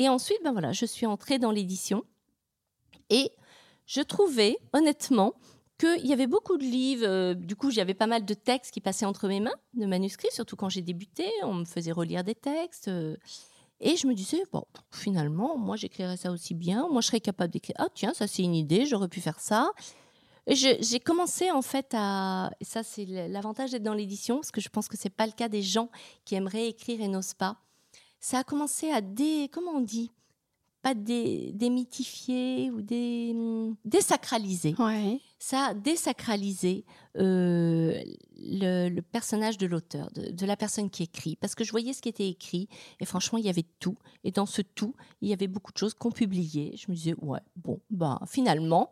ensuite, 0.07 0.38
ben 0.43 0.51
voilà, 0.51 0.72
je 0.72 0.86
suis 0.86 1.07
entrée 1.07 1.39
dans 1.39 1.49
l'édition. 1.49 2.03
Et 3.09 3.32
je 3.88 4.01
trouvais, 4.01 4.57
honnêtement, 4.72 5.34
qu'il 5.80 6.05
y 6.05 6.13
avait 6.13 6.28
beaucoup 6.28 6.57
de 6.57 6.63
livres. 6.63 7.33
du 7.33 7.55
coup, 7.55 7.71
j'avais 7.71 7.96
pas 7.96 8.05
mal 8.05 8.24
de 8.24 8.33
textes 8.36 8.71
qui 8.71 8.82
passaient 8.82 9.05
entre 9.05 9.28
mes 9.28 9.39
mains, 9.39 9.55
de 9.74 9.87
manuscrits, 9.87 10.32
surtout 10.32 10.55
quand 10.55 10.70
j'ai 10.70 10.83
débuté. 10.83 11.25
On 11.42 11.55
me 11.55 11.66
faisait 11.66 11.92
relire 11.92 12.24
des 12.24 12.36
textes. 12.36 12.92
Et 13.80 13.97
je 13.97 14.08
me 14.08 14.14
disais, 14.14 14.42
bon, 14.54 14.64
finalement, 14.92 15.58
moi, 15.58 15.76
j'écrirais 15.76 16.18
ça 16.18 16.32
aussi 16.32 16.54
bien. 16.54 16.88
Moi, 16.89 17.02
je 17.02 17.08
serais 17.08 17.20
capable 17.20 17.52
d'écrire. 17.52 17.76
Ah, 17.78 17.88
tiens, 17.93 18.14
ça, 18.14 18.28
c'est 18.28 18.43
une 18.43 18.56
idée, 18.56 18.86
j'aurais 18.86 19.10
pu 19.10 19.20
faire 19.20 19.39
ça. 19.39 19.72
J'ai 20.47 21.00
commencé, 21.00 21.52
en 21.52 21.64
fait, 21.64 21.88
à. 21.93 22.52
ça, 22.62 22.84
c'est 22.84 23.06
l'avantage 23.06 23.72
d'être 23.72 23.84
dans 23.84 23.96
l'édition, 23.96 24.36
parce 24.38 24.52
que 24.52 24.62
je 24.62 24.70
pense 24.70 24.88
que 24.88 24.96
c'est 24.96 25.10
pas 25.10 25.26
le 25.26 25.32
cas 25.32 25.50
des 25.50 25.64
gens 25.64 25.89
qui 26.24 26.36
aimeraient 26.36 26.68
écrire 26.68 27.02
et 27.02 27.08
n'osent 27.08 27.34
pas. 27.34 27.58
ça 28.20 28.39
a 28.39 28.43
commencé 28.43 28.92
à 28.92 29.02
dé, 29.02 29.50
comment 29.52 29.72
on 29.72 29.82
dit? 29.82 30.12
Pas 30.82 30.93
dé, 30.93 31.52
démythifier 31.56 32.70
ou 32.70 32.82
dé, 32.82 33.36
désacraliser. 33.84 34.76
Ouais. 34.78 35.20
Ça 35.47 35.59
a 35.66 35.74
désacralisé 35.76 36.86
euh, 37.17 38.01
le, 38.39 38.89
le 38.89 39.01
personnage 39.04 39.59
de 39.59 39.67
l'auteur, 39.67 40.09
de, 40.16 40.32
de 40.32 40.46
la 40.47 40.58
personne 40.58 40.89
qui 40.89 41.04
écrit, 41.04 41.36
parce 41.36 41.54
que 41.54 41.63
je 41.63 41.70
voyais 41.70 41.93
ce 41.93 42.01
qui 42.01 42.09
était 42.09 42.28
écrit 42.28 42.67
et 43.00 43.05
franchement 43.05 43.38
il 43.38 43.46
y 43.46 43.50
avait 43.50 43.66
tout. 43.80 43.96
Et 44.24 44.32
dans 44.32 44.47
ce 44.47 44.63
tout, 44.63 44.96
il 45.22 45.30
y 45.30 45.34
avait 45.34 45.46
beaucoup 45.47 45.72
de 45.72 45.78
choses 45.78 45.93
qu'on 45.93 46.09
publiait. 46.12 46.72
Je 46.76 46.86
me 46.89 46.96
disais 46.96 47.13
ouais 47.22 47.42
bon 47.58 47.80
bah 47.92 48.20
finalement 48.28 48.92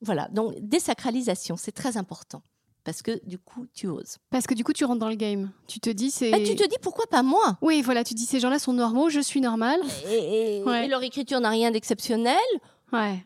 voilà 0.00 0.26
donc 0.32 0.54
désacralisation 0.60 1.56
c'est 1.56 1.70
très 1.70 1.96
important 1.96 2.42
parce 2.82 3.00
que 3.00 3.24
du 3.24 3.38
coup 3.38 3.66
tu 3.72 3.86
oses. 3.86 4.16
Parce 4.30 4.48
que 4.48 4.54
du 4.54 4.64
coup, 4.64 4.72
tu 4.72 4.84
rentres 4.84 4.98
dans 5.00 5.08
le 5.08 5.14
game. 5.14 5.50
Tu 5.68 5.78
te 5.80 5.88
dis, 5.88 6.10
c'est. 6.10 6.30
Bah, 6.32 6.38
tu 6.44 6.54
te 6.56 6.68
dis 6.68 6.76
pourquoi 6.82 7.06
pas 7.06 7.22
moi? 7.22 7.56
Oui, 7.62 7.80
voilà, 7.80 8.02
tu 8.04 8.12
dis, 8.12 8.26
ces 8.26 8.40
gens-là 8.40 8.58
sont 8.58 8.74
normaux, 8.74 9.08
je 9.08 9.20
suis 9.20 9.40
normal. 9.40 9.80
et, 10.10 10.58
et- 10.58 10.62
Ouais. 10.64 10.84
et 10.84 10.88
leur 10.88 11.02
écriture 11.02 11.40
n'a 11.40 11.48
rien 11.48 11.70
d'exceptionnel. 11.70 12.36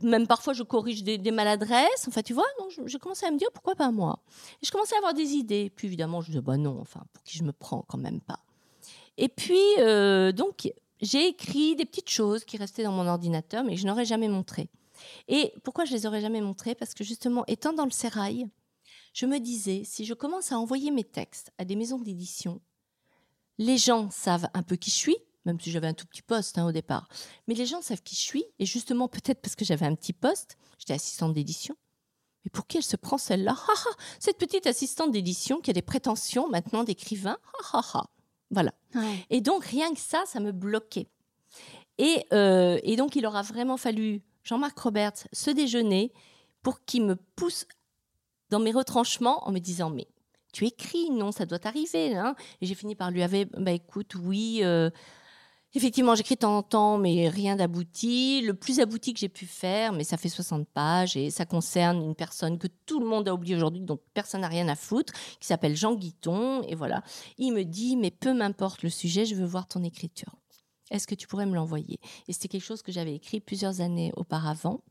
Même 0.03 0.27
parfois, 0.27 0.55
je 0.55 0.63
corrige 0.63 1.03
des, 1.03 1.31
maladresses. 1.31 2.07
Enfin, 2.09 2.23
tu 2.23 2.33
vois, 2.33 2.47
donc 2.59 2.71
je- 2.87 2.97
commencé 2.99 3.27
à 3.27 3.31
me 3.31 3.39
dire 3.39 3.49
pourquoi 3.53 3.75
pas 3.75 3.91
moi? 3.91 4.21
Et 4.63 4.67
je 4.67 4.71
commençais 4.71 4.95
à 4.95 4.99
avoir 4.99 5.15
des 5.15 5.33
idées. 5.33 5.71
Puis 5.75 5.87
évidemment, 5.87 6.21
je 6.21 6.29
disais 6.29 6.41
bah 6.41 6.57
non, 6.57 6.79
enfin, 6.81 7.03
pour 7.13 7.23
qui 7.23 7.37
je 7.37 7.45
me 7.45 7.53
prends 7.53 7.85
quand 7.89 7.99
même 7.99 8.21
pas. 8.21 8.41
Et 9.19 9.29
puis, 9.29 9.61
euh, 9.79 10.33
donc, 10.33 10.73
j'ai 11.01 11.29
écrit 11.29 11.77
des 11.77 11.85
petites 11.85 12.11
choses 12.11 12.45
qui 12.45 12.57
restaient 12.57 12.85
dans 12.85 12.93
mon 12.93 13.07
ordinateur, 13.07 13.65
mais 13.65 13.77
je 13.77 13.87
n'aurais 13.87 14.05
jamais 14.05 14.29
montrées. 14.29 14.71
Et 15.29 15.53
pourquoi 15.65 15.85
je 15.85 15.93
les 15.93 16.07
aurais 16.07 16.21
jamais 16.21 16.41
montrées? 16.41 16.75
Parce 16.75 16.95
que 16.95 17.05
justement, 17.05 17.45
étant 17.47 17.73
dans 17.73 17.85
le 17.85 17.91
sérail, 17.91 18.49
je 19.13 19.27
me 19.27 19.39
disais, 19.39 19.83
si 19.85 20.05
je 20.05 20.15
commence 20.15 20.53
à 20.53 20.59
envoyer 20.59 20.91
mes 20.91 21.05
textes 21.05 21.53
à 21.59 21.65
des 21.65 21.77
maisons 21.77 21.99
d'édition, 21.99 22.61
les 23.59 23.77
gens 23.77 24.11
savent 24.11 24.49
un 24.55 24.63
peu 24.63 24.77
qui 24.77 24.91
je 24.91 24.97
suis, 24.97 25.17
même 25.49 25.59
si 25.61 25.71
j'avais 25.71 25.89
un 25.89 25.95
tout 25.95 26.07
petit 26.07 26.23
poste 26.23 26.59
hein, 26.59 26.67
au 26.67 26.73
départ. 26.73 27.09
Mais 27.49 27.55
les 27.55 27.67
gens 27.67 27.83
savent 27.83 28.03
qui 28.03 28.15
je 28.15 28.21
suis, 28.21 28.45
et 28.59 28.67
justement, 28.67 29.09
peut-être 29.09 29.41
parce 29.41 29.57
que 29.57 29.65
j'avais 29.65 29.87
un 29.87 29.95
petit 29.95 30.13
poste, 30.13 30.57
j'étais 30.79 30.93
assistante 30.93 31.35
d'édition. 31.35 31.75
Mais 32.45 32.51
pour 32.51 32.67
qui 32.67 32.77
elle 32.77 32.85
se 32.85 32.97
prend 32.97 33.19
celle-là? 33.19 33.57
Cette 34.21 34.39
petite 34.39 34.67
assistante 34.67 35.11
d'édition 35.11 35.61
qui 35.61 35.71
a 35.71 35.73
des 35.73 35.83
prétentions 35.83 36.49
maintenant 36.49 36.85
d'écrivain. 36.85 37.39
Voilà. 38.51 38.73
Ouais. 38.95 39.27
Et 39.31 39.41
donc, 39.41 39.65
rien 39.65 39.93
que 39.93 40.01
ça, 40.01 40.23
ça 40.27 40.39
me 40.39 40.53
bloquait. 40.53 41.09
Et, 41.99 42.25
euh, 42.33 42.79
et 42.83 42.97
donc, 42.97 43.17
il 43.17 43.27
aura 43.27 43.43
vraiment 43.43 43.77
fallu, 43.77 44.23
Jean-Marc 44.45 44.79
Roberts, 44.79 45.27
ce 45.33 45.51
déjeuner 45.51 46.13
pour 46.63 46.85
qu'il 46.85 47.05
me 47.05 47.17
pousse 47.17 47.67
dans 48.51 48.61
mes 48.61 48.73
retranchements 48.73 49.47
en 49.47 49.53
me 49.53 49.59
disant 49.59 49.91
Mais 49.91 50.07
tu 50.53 50.65
écris, 50.65 51.11
non, 51.11 51.33
ça 51.33 51.45
doit 51.45 51.59
t'arriver. 51.59 52.17
Hein? 52.17 52.35
Et 52.61 52.67
j'ai 52.67 52.75
fini 52.75 52.95
par 52.95 53.11
lui 53.11 53.23
avouer 53.23 53.47
Bah 53.47 53.73
écoute, 53.73 54.15
oui. 54.15 54.61
euh, 54.63 54.91
Effectivement, 55.75 56.15
j'écris 56.15 56.39
temps 56.39 56.57
en 56.57 56.63
temps, 56.63 56.97
mais 56.97 57.29
rien 57.29 57.55
d'abouti. 57.55 58.41
Le 58.41 58.55
plus 58.55 58.81
abouti 58.81 59.13
que 59.13 59.21
j'ai 59.21 59.29
pu 59.29 59.45
faire, 59.45 59.93
mais 59.93 60.03
ça 60.03 60.17
fait 60.17 60.31
60 60.31 60.67
pages 60.67 61.17
et 61.17 61.31
ça 61.31 61.45
concerne 61.45 62.03
une 62.03 62.15
personne 62.15 62.59
que 62.59 62.69
tout 62.87 63.01
le 63.01 63.07
monde 63.07 63.29
a 63.29 63.35
oublié 63.35 63.55
aujourd'hui, 63.55 63.83
dont 63.83 63.99
personne 64.15 64.41
n'a 64.41 64.49
rien 64.49 64.67
à 64.69 64.77
foutre, 64.77 65.13
qui 65.39 65.47
s'appelle 65.47 65.77
Jean 65.77 65.95
Guiton. 65.95 66.63
Et 66.63 66.75
voilà. 66.75 67.03
Il 67.37 67.53
me 67.53 67.65
dit, 67.65 67.97
mais 67.97 68.11
peu 68.11 68.33
m'importe 68.33 68.83
le 68.83 68.89
sujet, 68.89 69.27
je 69.27 69.35
veux 69.35 69.45
voir 69.45 69.69
ton 69.69 69.85
écriture. 69.85 70.35
Est-ce 70.91 71.07
que 71.07 71.15
tu 71.15 71.27
pourrais 71.27 71.45
me 71.45 71.55
l'envoyer? 71.55 72.01
Et 72.29 72.33
c'était 72.33 72.49
quelque 72.49 72.65
chose 72.65 72.81
que 72.81 72.93
j'avais 72.93 73.15
écrit 73.15 73.41
plusieurs 73.41 73.83
années 73.83 74.11
auparavant. 74.17 74.83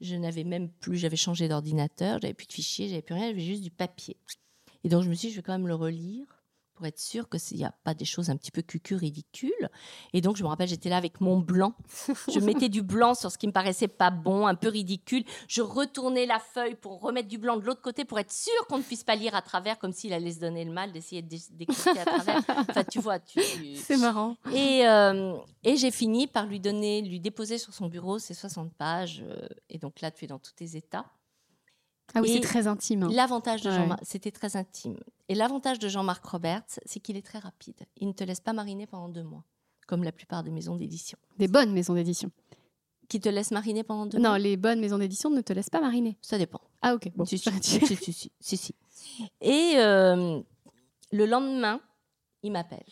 Je 0.00 0.16
n'avais 0.16 0.44
même 0.44 0.70
plus, 0.70 0.96
j'avais 0.96 1.16
changé 1.16 1.46
d'ordinateur, 1.46 2.18
j'avais 2.22 2.32
plus 2.32 2.46
de 2.46 2.52
fichiers, 2.52 2.88
j'avais 2.88 3.02
plus 3.02 3.14
rien, 3.14 3.28
j'avais 3.28 3.44
juste 3.44 3.62
du 3.62 3.70
papier. 3.70 4.16
Et 4.82 4.88
donc 4.88 5.02
je 5.02 5.10
me 5.10 5.14
suis 5.14 5.28
dit, 5.28 5.34
je 5.34 5.38
vais 5.38 5.42
quand 5.42 5.52
même 5.52 5.68
le 5.68 5.74
relire 5.74 6.41
pour 6.82 6.88
être 6.88 6.98
sûr 6.98 7.28
qu'il 7.28 7.58
n'y 7.58 7.64
a 7.64 7.72
pas 7.84 7.94
des 7.94 8.04
choses 8.04 8.28
un 8.28 8.36
petit 8.36 8.50
peu 8.50 8.60
cucu 8.60 8.96
ridicules. 8.96 9.68
Et 10.12 10.20
donc 10.20 10.36
je 10.36 10.42
me 10.42 10.48
rappelle, 10.48 10.66
j'étais 10.68 10.88
là 10.88 10.96
avec 10.96 11.20
mon 11.20 11.38
blanc. 11.38 11.74
Je 12.28 12.40
mettais 12.40 12.68
du 12.68 12.82
blanc 12.82 13.14
sur 13.14 13.30
ce 13.30 13.38
qui 13.38 13.46
me 13.46 13.52
paraissait 13.52 13.86
pas 13.86 14.10
bon, 14.10 14.48
un 14.48 14.56
peu 14.56 14.66
ridicule. 14.68 15.22
Je 15.46 15.62
retournais 15.62 16.26
la 16.26 16.40
feuille 16.40 16.74
pour 16.74 17.00
remettre 17.00 17.28
du 17.28 17.38
blanc 17.38 17.56
de 17.56 17.62
l'autre 17.64 17.82
côté 17.82 18.04
pour 18.04 18.18
être 18.18 18.32
sûr 18.32 18.52
qu'on 18.68 18.78
ne 18.78 18.82
puisse 18.82 19.04
pas 19.04 19.14
lire 19.14 19.36
à 19.36 19.42
travers, 19.42 19.78
comme 19.78 19.92
s'il 19.92 20.12
allait 20.12 20.32
se 20.32 20.40
donner 20.40 20.64
le 20.64 20.72
mal 20.72 20.90
d'essayer 20.90 21.22
de 21.22 21.28
dé- 21.28 21.40
d'écouter 21.52 21.90
à 22.00 22.04
travers. 22.04 22.42
Enfin, 22.48 22.82
tu 22.82 22.98
vois, 22.98 23.20
tu, 23.20 23.40
C'est 23.76 23.96
marrant. 23.98 24.36
et, 24.52 24.84
euh, 24.88 25.36
et 25.62 25.76
j'ai 25.76 25.92
fini 25.92 26.26
par 26.26 26.46
lui 26.46 26.58
donner, 26.58 27.00
lui 27.02 27.20
déposer 27.20 27.58
sur 27.58 27.72
son 27.72 27.86
bureau 27.86 28.18
ces 28.18 28.34
60 28.34 28.72
pages. 28.74 29.22
euh, 29.24 29.46
et 29.70 29.78
donc 29.78 30.00
là, 30.00 30.10
tu 30.10 30.24
es 30.24 30.28
dans 30.28 30.40
tous 30.40 30.52
tes 30.56 30.76
états. 30.76 31.04
Ah 32.14 32.20
oui, 32.20 32.30
c'est 32.34 32.40
très 32.40 32.66
intime. 32.66 33.04
hein. 33.04 33.08
L'avantage 33.12 33.62
de 33.62 33.70
Ouais. 33.70 33.76
Jean-Marc, 33.76 34.00
c'était 34.04 34.30
très 34.30 34.56
intime. 34.56 34.98
Et 35.28 35.34
l'avantage 35.34 35.78
de 35.78 35.88
Jean-Marc 35.88 36.24
Roberts, 36.26 36.62
c'est 36.84 37.00
qu'il 37.00 37.16
est 37.16 37.24
très 37.26 37.38
rapide. 37.38 37.76
Il 37.96 38.08
ne 38.08 38.12
te 38.12 38.22
laisse 38.24 38.40
pas 38.40 38.52
mariner 38.52 38.86
pendant 38.86 39.08
deux 39.08 39.22
mois, 39.22 39.44
comme 39.86 40.04
la 40.04 40.12
plupart 40.12 40.42
des 40.42 40.50
maisons 40.50 40.76
d'édition. 40.76 41.18
Des 41.38 41.48
bonnes 41.48 41.72
maisons 41.72 41.94
d'édition. 41.94 42.30
Qui 43.08 43.20
te 43.20 43.28
laisse 43.28 43.50
mariner 43.50 43.82
pendant 43.82 44.06
deux 44.06 44.18
Non, 44.18 44.30
mois? 44.30 44.38
les 44.38 44.56
bonnes 44.56 44.80
maisons 44.80 44.98
d'édition 44.98 45.28
ne 45.30 45.40
te 45.42 45.52
laissent 45.52 45.70
pas 45.70 45.80
mariner. 45.80 46.16
Ça 46.22 46.38
dépend. 46.38 46.60
Ah 46.82 46.94
ok, 46.94 47.10
bon. 47.16 47.24
si, 47.24 47.38
si, 47.38 48.30
si. 48.40 48.74
Et 49.40 49.72
euh, 49.76 50.40
le 51.12 51.26
lendemain, 51.26 51.80
il 52.42 52.52
m'appelle. 52.52 52.84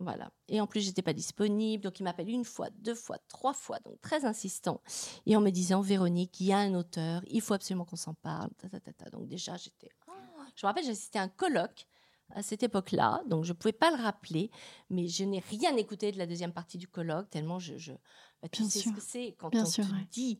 Voilà. 0.00 0.30
Et 0.48 0.60
en 0.60 0.66
plus, 0.68 0.80
j'étais 0.80 1.02
pas 1.02 1.12
disponible. 1.12 1.82
Donc, 1.82 1.98
il 1.98 2.04
m'appelle 2.04 2.28
une 2.28 2.44
fois, 2.44 2.68
deux 2.70 2.94
fois, 2.94 3.18
trois 3.28 3.52
fois. 3.52 3.80
Donc, 3.80 4.00
très 4.00 4.24
insistant. 4.24 4.80
Et 5.26 5.34
en 5.36 5.40
me 5.40 5.50
disant, 5.50 5.80
Véronique, 5.80 6.38
il 6.40 6.46
y 6.46 6.52
a 6.52 6.58
un 6.58 6.74
auteur. 6.74 7.22
Il 7.26 7.40
faut 7.40 7.54
absolument 7.54 7.84
qu'on 7.84 7.96
s'en 7.96 8.14
parle. 8.14 8.50
Ta, 8.58 8.68
ta, 8.68 8.92
ta. 8.92 9.10
Donc, 9.10 9.26
déjà, 9.26 9.56
j'étais. 9.56 9.90
Oh. 10.06 10.12
Je 10.54 10.64
me 10.64 10.68
rappelle, 10.68 10.84
j'assistais 10.84 11.18
à 11.18 11.22
un 11.22 11.28
colloque 11.28 11.86
à 12.30 12.42
cette 12.42 12.62
époque-là. 12.62 13.22
Donc, 13.26 13.44
je 13.44 13.52
pouvais 13.52 13.72
pas 13.72 13.90
le 13.90 14.00
rappeler. 14.00 14.50
Mais 14.88 15.08
je 15.08 15.24
n'ai 15.24 15.40
rien 15.40 15.76
écouté 15.76 16.12
de 16.12 16.18
la 16.18 16.26
deuxième 16.26 16.52
partie 16.52 16.78
du 16.78 16.86
colloque, 16.86 17.28
tellement 17.30 17.58
je. 17.58 17.76
je... 17.76 17.92
bah, 18.40 18.48
tu 18.52 18.62
Bien 18.62 18.70
sais 18.70 18.78
sûr. 18.80 18.90
ce 18.92 18.96
que 18.96 19.02
c'est 19.02 19.34
quand 19.38 19.50
Bien 19.50 19.62
on 19.62 19.66
sûr, 19.66 19.84
te 19.84 19.92
ouais. 19.92 20.06
dit. 20.12 20.38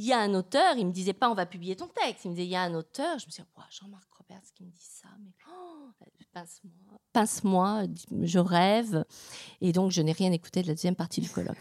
Il 0.00 0.04
y 0.04 0.12
a 0.12 0.20
un 0.20 0.32
auteur, 0.34 0.76
il 0.76 0.86
me 0.86 0.92
disait 0.92 1.12
pas 1.12 1.28
on 1.28 1.34
va 1.34 1.44
publier 1.44 1.74
ton 1.74 1.88
texte, 1.88 2.24
il 2.24 2.28
me 2.28 2.34
disait 2.36 2.46
il 2.46 2.50
y 2.50 2.54
a 2.54 2.62
un 2.62 2.74
auteur. 2.74 3.18
Je 3.18 3.26
me 3.26 3.32
suis 3.32 3.42
dit, 3.42 3.48
Jean-Marc 3.68 4.08
Roberts 4.12 4.44
qui 4.54 4.62
me 4.62 4.70
dit 4.70 4.78
ça, 4.80 5.08
mais 5.20 5.32
oh, 5.50 5.90
pince-moi, 6.32 7.00
pince-moi, 7.12 7.82
je 8.22 8.38
rêve. 8.38 9.04
Et 9.60 9.72
donc, 9.72 9.90
je 9.90 10.00
n'ai 10.00 10.12
rien 10.12 10.30
écouté 10.30 10.62
de 10.62 10.68
la 10.68 10.74
deuxième 10.74 10.94
partie 10.94 11.20
du 11.20 11.28
colloque. 11.28 11.58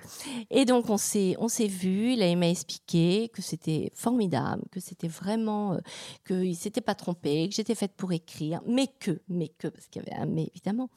Et 0.51 0.65
donc, 0.65 0.88
on 0.91 0.97
s'est, 0.97 1.35
on 1.39 1.47
s'est 1.47 1.65
vu, 1.65 2.14
il 2.14 2.38
m'a 2.38 2.47
expliqué 2.47 3.30
que 3.30 3.41
c'était 3.41 3.91
formidable, 3.95 4.61
que 4.72 4.80
c'était 4.80 5.07
vraiment, 5.07 5.73
euh, 5.73 5.80
qu'il 6.27 6.55
s'était 6.55 6.81
pas 6.81 6.93
trompé, 6.93 7.49
que 7.49 7.55
j'étais 7.55 7.73
faite 7.73 7.93
pour 7.97 8.11
écrire, 8.11 8.61
mais 8.68 8.85
que, 8.99 9.19
mais 9.27 9.47
que, 9.47 9.68
parce 9.68 9.88
qu'il 9.88 10.03
y 10.03 10.05
avait 10.07 10.22
un 10.22 10.27
mais, 10.27 10.51
évidemment, 10.53 10.91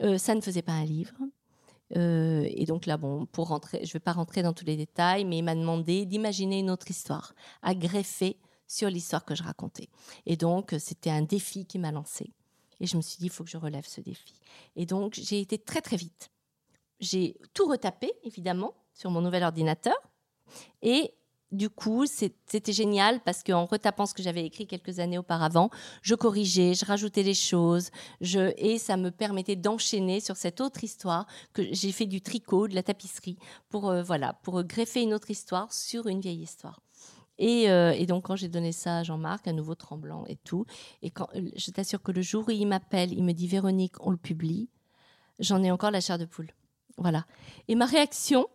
euh, 0.00 0.16
ça 0.16 0.36
ne 0.36 0.40
faisait 0.40 0.62
pas 0.62 0.72
un 0.72 0.84
livre. 0.84 1.14
Euh, 1.96 2.46
et 2.50 2.64
donc 2.64 2.86
là, 2.86 2.96
bon, 2.96 3.26
pour 3.26 3.48
rentrer, 3.48 3.78
je 3.84 3.90
ne 3.90 3.92
vais 3.94 4.00
pas 4.00 4.12
rentrer 4.12 4.42
dans 4.42 4.52
tous 4.52 4.64
les 4.64 4.76
détails, 4.76 5.24
mais 5.24 5.38
il 5.38 5.42
m'a 5.42 5.54
demandé 5.54 6.06
d'imaginer 6.06 6.58
une 6.58 6.70
autre 6.70 6.90
histoire, 6.90 7.34
à 7.62 7.74
greffer 7.74 8.36
sur 8.66 8.88
l'histoire 8.88 9.24
que 9.24 9.34
je 9.34 9.42
racontais. 9.42 9.88
Et 10.26 10.36
donc, 10.36 10.74
c'était 10.78 11.10
un 11.10 11.22
défi 11.22 11.66
qui 11.66 11.78
m'a 11.78 11.92
lancé. 11.92 12.32
Et 12.80 12.86
je 12.86 12.96
me 12.96 13.02
suis 13.02 13.18
dit, 13.18 13.26
il 13.26 13.30
faut 13.30 13.44
que 13.44 13.50
je 13.50 13.56
relève 13.56 13.86
ce 13.86 14.00
défi. 14.00 14.34
Et 14.76 14.86
donc, 14.86 15.14
j'ai 15.14 15.40
été 15.40 15.58
très, 15.58 15.80
très 15.80 15.96
vite. 15.96 16.30
J'ai 17.00 17.36
tout 17.52 17.66
retapé, 17.66 18.12
évidemment, 18.24 18.74
sur 18.92 19.10
mon 19.10 19.20
nouvel 19.20 19.44
ordinateur. 19.44 19.96
Et 20.82 21.14
du 21.54 21.70
coup, 21.70 22.04
c'était 22.06 22.72
génial 22.72 23.20
parce 23.20 23.42
qu'en 23.42 23.64
retapant 23.64 24.06
ce 24.06 24.14
que 24.14 24.22
j'avais 24.22 24.44
écrit 24.44 24.66
quelques 24.66 24.98
années 24.98 25.18
auparavant, 25.18 25.70
je 26.02 26.14
corrigeais, 26.14 26.74
je 26.74 26.84
rajoutais 26.84 27.22
des 27.22 27.34
choses, 27.34 27.90
et 28.20 28.78
ça 28.78 28.96
me 28.96 29.10
permettait 29.10 29.56
d'enchaîner 29.56 30.20
sur 30.20 30.36
cette 30.36 30.60
autre 30.60 30.84
histoire 30.84 31.26
que 31.52 31.62
j'ai 31.72 31.92
fait 31.92 32.06
du 32.06 32.20
tricot, 32.20 32.68
de 32.68 32.74
la 32.74 32.82
tapisserie, 32.82 33.38
pour, 33.68 33.88
euh, 33.88 34.02
voilà, 34.02 34.34
pour 34.42 34.62
greffer 34.64 35.02
une 35.02 35.14
autre 35.14 35.30
histoire 35.30 35.72
sur 35.72 36.06
une 36.06 36.20
vieille 36.20 36.42
histoire. 36.42 36.80
Et, 37.38 37.70
euh, 37.70 37.92
et 37.92 38.06
donc, 38.06 38.24
quand 38.24 38.36
j'ai 38.36 38.48
donné 38.48 38.72
ça 38.72 38.98
à 38.98 39.02
Jean-Marc, 39.02 39.48
à 39.48 39.52
nouveau 39.52 39.74
tremblant 39.74 40.24
et 40.26 40.36
tout, 40.36 40.66
et 41.02 41.10
quand, 41.10 41.28
euh, 41.34 41.50
je 41.56 41.70
t'assure 41.70 42.02
que 42.02 42.12
le 42.12 42.22
jour 42.22 42.44
où 42.46 42.50
il 42.50 42.66
m'appelle, 42.66 43.12
il 43.12 43.24
me 43.24 43.32
dit 43.32 43.48
Véronique, 43.48 43.94
on 44.00 44.10
le 44.10 44.16
publie, 44.16 44.68
j'en 45.40 45.62
ai 45.62 45.70
encore 45.70 45.90
la 45.90 46.00
chair 46.00 46.18
de 46.18 46.26
poule. 46.26 46.52
Voilà. 46.96 47.26
Et 47.66 47.74
ma 47.74 47.86
réaction, 47.86 48.46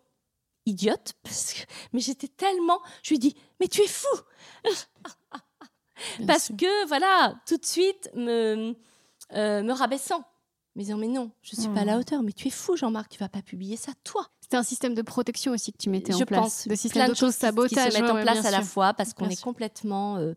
idiote, 0.65 1.13
parce 1.23 1.53
que, 1.53 1.59
mais 1.93 1.99
j'étais 1.99 2.27
tellement. 2.27 2.79
Je 3.03 3.09
lui 3.11 3.19
dis 3.19 3.35
Mais 3.59 3.67
tu 3.67 3.81
es 3.81 3.87
fou 3.87 4.07
Parce 6.25 6.45
sûr. 6.45 6.55
que, 6.57 6.87
voilà, 6.87 7.35
tout 7.47 7.57
de 7.57 7.65
suite, 7.65 8.09
me, 8.15 8.73
euh, 9.33 9.61
me 9.63 9.71
rabaissant. 9.73 10.23
Me 10.75 10.81
disant 10.83 10.97
Mais 10.97 11.07
non, 11.07 11.31
je 11.41 11.55
ne 11.57 11.61
suis 11.61 11.69
pas 11.71 11.81
à 11.81 11.85
la 11.85 11.97
Hmm. 11.97 11.99
hauteur. 11.99 12.23
Mais 12.23 12.31
tu 12.31 12.47
es 12.47 12.51
fou, 12.51 12.75
Jean-Marc, 12.77 13.09
tu 13.11 13.17
vas 13.19 13.27
pas 13.29 13.41
publier 13.41 13.75
ça, 13.75 13.91
toi. 14.03 14.25
C'était 14.41 14.57
un 14.57 14.63
système 14.63 14.93
de 14.95 15.01
protection 15.01 15.51
aussi 15.51 15.71
que 15.71 15.77
tu 15.77 15.89
mettais 15.89 16.13
je 16.13 16.23
en 16.23 16.25
place. 16.25 16.39
pense 16.41 16.67
de 16.67 16.75
système 16.75 17.03
plein 17.03 17.09
de 17.13 17.17
choses 17.17 17.35
qui- 17.35 17.39
se 17.91 18.01
mettent 18.01 18.11
ouais, 18.11 18.19
en 18.19 18.21
place 18.21 18.45
à 18.45 18.51
la 18.51 18.61
fois 18.63 18.93
parce 18.95 19.13
qu'on 19.13 19.29
est 19.29 19.39
complètement 19.41 20.15
euh, 20.17 20.33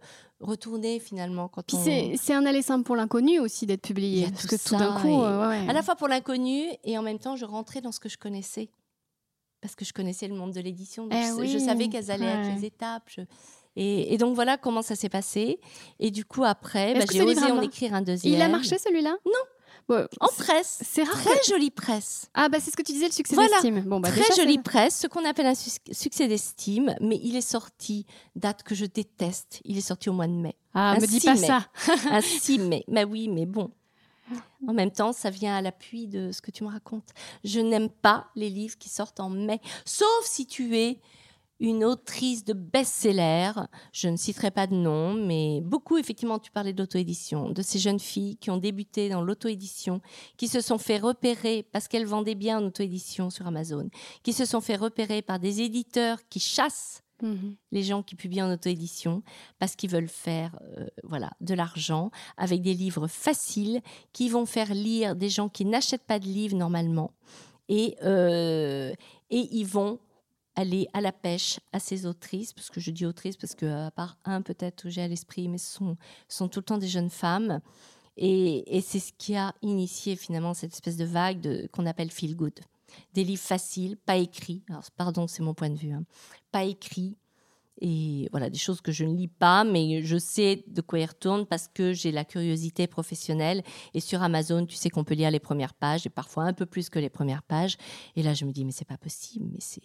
finalement 1.01 1.49
quand 1.49 1.63
Puis 1.63 1.77
on. 1.79 1.85
c'est 2.21 2.35
un 2.35 2.45
aller 2.45 2.61
simple 2.61 2.85
pour 2.85 2.95
l'inconnu 2.97 3.39
aussi 3.39 3.65
d'être 3.65 3.81
publié. 3.83 4.27
Parce 4.31 4.43
tout 4.43 4.49
que 4.49 4.57
tout 4.69 4.77
d'un 4.77 5.01
coup, 5.01 5.09
et- 5.09 5.25
euh, 5.25 5.49
ouais. 5.49 5.67
à 5.69 5.73
la 5.73 5.83
fois 5.83 5.95
pour 5.97 6.09
l'inconnu 6.09 6.65
et 6.85 6.99
en 6.99 7.03
même 7.03 7.19
temps 7.19 7.37
je 7.37 7.45
rentrais 7.47 7.81
dans 7.81 7.93
ce 7.93 8.01
que 8.01 8.09
je 8.11 8.19
connaissais 8.19 8.69
parce 9.63 9.75
que 9.75 9.85
je 9.87 9.93
connaissais 9.95 10.29
le 10.29 10.35
monde 10.35 10.53
de 10.53 10.61
l'édition 10.61 11.05
donc 11.07 11.19
Eh 11.19 11.29
je, 11.29 11.33
oui, 11.33 11.49
je 11.49 11.57
savais 11.59 11.89
quelles 11.89 12.11
allaient 12.11 12.27
être 12.27 12.49
ouais. 12.49 12.55
les 12.57 12.67
étapes 12.67 13.05
je- 13.07 13.23
et, 13.77 14.13
et 14.13 14.19
donc 14.19 14.35
voilà 14.35 14.59
comment 14.59 14.83
ça 14.83 14.95
s'est 14.97 15.09
passé 15.09 15.59
et 15.99 16.11
du 16.11 16.27
coup 16.27 16.45
après 16.45 16.93
bah, 16.95 17.05
j'ai 17.11 17.23
osé 17.23 17.41
a 17.43 17.55
en 17.55 17.63
écrire 17.63 17.95
un 17.95 18.03
deuxième 18.03 18.35
Il 18.35 18.43
a 18.43 18.49
marché 18.49 18.77
celui-là? 18.79 19.17
Bon, 19.89 20.07
En 20.21 20.29
presse. 20.29 20.81
C'est 20.85 21.03
rare. 21.03 21.21
Très 21.25 21.41
que- 21.41 21.47
jolie 21.47 21.73
presse. 21.73 22.27
Ah 22.35 22.49
bah 22.49 22.59
c'est 22.61 22.71
ce 22.71 22.77
que 22.77 22.83
tu 22.83 22.93
disais, 22.93 23.07
le 23.07 23.13
succès 23.13 23.35
Voilà. 23.35 23.51
d'estime. 23.51 23.81
Bon 23.81 23.99
bah 23.99 24.11
Très 24.11 24.21
déjà, 24.21 24.35
jolie 24.43 24.59
presse, 24.59 25.01
ce 25.01 25.07
qu'on 25.09 25.25
appelle 25.25 25.47
un 25.47 25.55
succès 25.57 26.29
d'estime, 26.29 26.95
mais 27.01 27.19
il 27.21 27.35
est 27.35 27.41
sorti, 27.41 28.07
date 28.37 28.63
que 28.63 28.77
je 28.77 28.87
déteste, 28.87 29.61
il 29.65 29.77
est 29.77 29.81
sorti 29.83 30.09
au 30.09 30.13
mois 30.13 30.29
de 30.29 30.33
mai. 30.35 30.55
Ah 30.73 30.93
Un 30.93 31.01
me 31.01 31.07
dis 31.07 31.19
6 31.19 31.27
pas 31.27 31.35
mai. 31.35 31.47
ça. 31.49 31.67
Un 32.13 32.21
6 32.21 32.59
mai. 32.61 32.85
Bah 32.87 33.03
oui, 33.05 33.29
mais 33.29 33.45
bon. 33.45 33.73
En 34.67 34.73
même 34.73 34.91
temps, 34.91 35.13
ça 35.13 35.31
vient 35.31 35.57
à 35.57 35.63
l'appui 35.63 36.07
de 36.07 36.33
ce 36.33 36.41
que 36.41 36.51
tu 36.51 36.65
me 36.65 36.69
racontes. 36.69 37.11
Je 37.45 37.61
n'aime 37.61 37.89
pas 37.89 38.29
les 38.37 38.51
livres 38.51 38.79
qui 38.79 38.89
sortent 38.89 39.21
en 39.21 39.31
mai, 39.31 39.61
sauf 39.85 40.25
si 40.25 40.47
tu 40.47 40.77
es 40.77 41.01
une 41.63 41.85
autrice 41.85 42.45
de 42.45 42.53
best-seller. 42.53 43.53
Je 43.93 44.09
ne 44.09 44.17
citerai 44.17 44.51
pas 44.51 44.67
de 44.67 44.75
nom, 44.75 45.15
mais 45.15 45.61
beaucoup, 45.63 45.97
effectivement, 45.97 46.41
tu 46.41 46.51
parlais 46.51 46.73
d'auto-édition, 46.73 47.51
de 47.51 47.63
ces 47.63 47.79
jeunes 47.79 48.01
filles 48.01 48.37
qui 48.37 48.51
ont 48.51 48.57
débuté 48.57 49.09
dans 49.09 49.23
l'auto-édition, 49.23 50.01
qui 50.37 50.49
se 50.49 50.61
sont 50.61 50.79
fait 50.79 50.99
repérer 50.99 51.65
parce 51.73 51.87
qu'elles 51.87 52.07
vendaient 52.07 52.35
bien 52.35 52.59
en 52.59 52.67
auto-édition 52.67 53.31
sur 53.31 53.47
Amazon, 53.47 53.89
qui 54.25 54.33
se 54.33 54.45
sont 54.45 54.61
fait 54.61 54.77
repérer 54.77 55.23
par 55.23 55.39
des 55.39 55.61
éditeurs 55.61 56.19
qui 56.29 56.41
chassent 56.41 57.02
Mhm. 57.23 57.55
les 57.71 57.83
gens 57.83 58.03
qui 58.03 58.15
publient 58.17 58.43
en 58.43 58.53
auto-édition 58.53 59.23
parce 59.59 59.77
qu'ils 59.77 59.91
veulent 59.91 60.09
faire 60.09 60.59
euh, 60.77 60.87
voilà, 61.05 61.31
de 61.41 61.55
l'argent 61.55 62.11
avec 62.37 62.61
des 62.63 62.75
livres 62.75 63.07
faciles 63.07 63.81
qui 64.13 64.29
vont 64.29 64.45
faire 64.45 64.75
lire 64.75 65.17
des 65.17 65.29
gens 65.31 65.49
qui 65.49 65.65
n'achètent 65.65 66.05
pas 66.07 66.19
de 66.19 66.27
livres 66.27 66.57
normalement 66.57 67.13
et, 67.69 67.97
euh, 68.03 68.93
et 69.31 69.49
ils 69.53 69.67
vont 69.67 69.99
aller 70.57 70.87
à 70.93 71.01
la 71.01 71.13
pêche 71.13 71.61
à 71.73 71.79
ces 71.79 72.05
autrices, 72.05 72.53
parce 72.53 72.69
que 72.69 72.79
je 72.81 72.91
dis 72.91 73.07
autrices 73.07 73.39
parce 73.39 73.55
que 73.55 73.65
à 73.87 73.91
part 73.91 74.19
un 74.27 74.43
peut-être 74.43 74.91
j'ai 74.91 75.01
à 75.01 75.09
l'esprit, 75.09 75.49
mais 75.49 75.57
ce 75.59 75.73
sont, 75.77 75.97
sont 76.29 76.49
tout 76.49 76.59
le 76.61 76.65
temps 76.65 76.77
des 76.79 76.89
jeunes 76.89 77.09
femmes. 77.09 77.61
Et, 78.19 78.77
et 78.77 78.83
c'est 78.83 78.99
ce 78.99 79.13
qui 79.17 79.35
a 79.37 79.55
initié 79.63 80.17
finalement 80.17 80.53
cette 80.53 80.75
espèce 80.75 80.99
de 80.99 81.07
vague 81.07 81.41
de- 81.41 81.67
qu'on 81.73 81.87
appelle 81.87 82.11
feel 82.11 82.37
good. 82.37 82.53
Des 83.15 83.25
livres 83.25 83.43
faciles, 83.43 83.97
pas 83.97 84.17
écrits. 84.17 84.63
Alors, 84.69 84.85
pardon, 84.97 85.27
c'est 85.27 85.43
mon 85.43 85.55
point 85.55 85.71
de 85.71 85.77
vue. 85.77 85.93
hein. 85.93 86.05
Pas 86.51 86.65
écrits. 86.65 87.17
Et 87.81 88.29
voilà, 88.31 88.49
des 88.49 88.59
choses 88.59 88.81
que 88.81 88.93
je 88.93 89.05
ne 89.05 89.17
lis 89.17 89.27
pas, 89.29 89.65
mais 89.65 90.03
je 90.03 90.17
sais 90.17 90.63
de 90.69 90.81
quoi 90.83 91.01
ils 91.01 91.07
retournent 91.07 91.47
parce 91.47 91.67
que 91.69 91.93
j'ai 91.93 92.13
la 92.13 92.25
curiosité 92.25 92.87
professionnelle. 92.87 93.63
Et 93.95 93.99
sur 94.01 94.23
Amazon, 94.23 94.67
tu 94.67 94.77
sais 94.77 94.89
qu'on 94.89 95.03
peut 95.05 95.15
lire 95.15 95.31
les 95.33 95.41
premières 95.41 95.75
pages 95.75 96.07
et 96.07 96.11
parfois 96.11 96.45
un 96.45 96.53
peu 96.53 96.67
plus 96.67 96.91
que 96.91 96.99
les 97.01 97.11
premières 97.11 97.43
pages. 97.43 97.77
Et 98.15 98.23
là, 98.23 98.35
je 98.35 98.45
me 98.45 98.53
dis, 98.53 98.65
mais 98.65 98.73
c'est 98.73 98.85
pas 98.87 98.99
possible, 98.99 99.47
mais 99.53 99.59
c'est. 99.61 99.81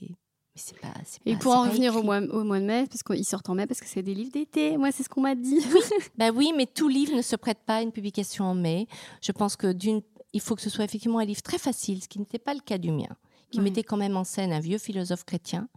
Pas, 0.82 0.88
Et 1.28 1.34
pas- 1.34 1.40
pour 1.40 1.54
en 1.54 1.62
revenir 1.70 1.96
au 1.96 2.02
mois, 2.02 2.18
au 2.20 2.44
mois 2.44 2.60
de 2.60 2.66
mai, 2.66 2.88
parce 2.90 3.04
qu'ils 3.04 3.26
sortent 3.26 3.48
en 3.50 3.54
mai, 3.54 3.68
parce 3.68 3.80
que 3.80 3.86
c'est 3.88 4.02
des 4.02 4.16
livres 4.16 4.32
d'été. 4.32 4.76
Moi, 4.76 4.92
c'est 4.92 5.04
ce 5.04 5.10
qu'on 5.10 5.22
m'a 5.22 5.36
dit. 5.36 5.60
Bah 6.18 6.32
oui, 6.32 6.52
mais 6.58 6.66
tout 6.66 6.88
livre 6.88 7.16
ne 7.16 7.22
se 7.22 7.36
prête 7.36 7.60
pas 7.66 7.76
à 7.76 7.82
une 7.84 7.92
publication 7.92 8.44
en 8.46 8.56
mai. 8.56 8.88
Je 9.22 9.32
pense 9.32 9.56
que 9.56 9.72
d'une, 9.72 10.02
il 10.34 10.42
faut 10.42 10.56
que 10.56 10.62
ce 10.62 10.70
soit 10.70 10.86
effectivement 10.86 11.20
un 11.20 11.26
livre 11.26 11.42
très 11.42 11.58
facile, 11.58 12.02
ce 12.04 12.08
qui 12.08 12.20
n'était 12.20 12.40
pas 12.40 12.54
le 12.54 12.60
cas 12.62 12.78
du 12.78 12.92
mien, 12.92 13.08
qui 13.52 13.60
Ouais. 13.60 13.64
mettait 13.66 13.84
quand 13.84 13.98
même 13.98 14.18
en 14.18 14.24
scène 14.24 14.52
un 14.54 14.60
vieux 14.60 14.78
philosophe 14.78 15.24
chrétien. 15.26 15.68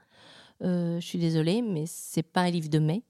Euh, 0.63 1.01
je 1.01 1.07
suis 1.07 1.19
désolée, 1.19 1.63
mais 1.63 1.85
c'est 1.87 2.23
pas 2.23 2.43
un 2.43 2.51
livre 2.51 2.69
de 2.69 2.79
mai. 2.79 3.03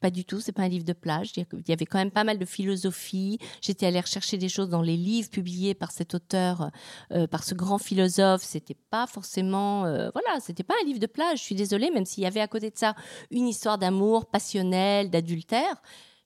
Pas 0.00 0.10
du 0.10 0.24
tout, 0.24 0.40
c'est 0.40 0.50
pas 0.52 0.62
un 0.62 0.68
livre 0.68 0.84
de 0.84 0.92
plage. 0.92 1.30
Il 1.36 1.46
y 1.68 1.72
avait 1.72 1.86
quand 1.86 1.98
même 1.98 2.10
pas 2.10 2.24
mal 2.24 2.36
de 2.36 2.44
philosophie. 2.44 3.38
J'étais 3.60 3.86
allée 3.86 4.00
rechercher 4.00 4.36
des 4.36 4.48
choses 4.48 4.68
dans 4.68 4.82
les 4.82 4.96
livres 4.96 5.30
publiés 5.30 5.74
par 5.74 5.92
cet 5.92 6.14
auteur, 6.14 6.72
euh, 7.12 7.28
par 7.28 7.44
ce 7.44 7.54
grand 7.54 7.78
philosophe. 7.78 8.42
C'était 8.42 8.76
pas 8.90 9.06
forcément, 9.06 9.84
euh, 9.84 10.10
voilà, 10.12 10.40
c'était 10.40 10.64
pas 10.64 10.74
un 10.82 10.84
livre 10.86 10.98
de 10.98 11.06
plage. 11.06 11.38
Je 11.38 11.44
suis 11.44 11.54
désolée, 11.54 11.90
même 11.92 12.04
s'il 12.04 12.24
y 12.24 12.26
avait 12.26 12.40
à 12.40 12.48
côté 12.48 12.70
de 12.70 12.76
ça 12.76 12.96
une 13.30 13.46
histoire 13.46 13.78
d'amour 13.78 14.26
passionnel, 14.26 15.08
d'adultère, 15.08 15.80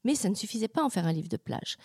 mais 0.07 0.15
ça 0.15 0.29
ne 0.29 0.35
suffisait 0.35 0.69
pas 0.69 0.83
à 0.83 0.85
en 0.85 0.89
faire 0.89 1.07
un 1.07 1.13
livre 1.13 1.29
de 1.29 1.37
plage. 1.37 1.77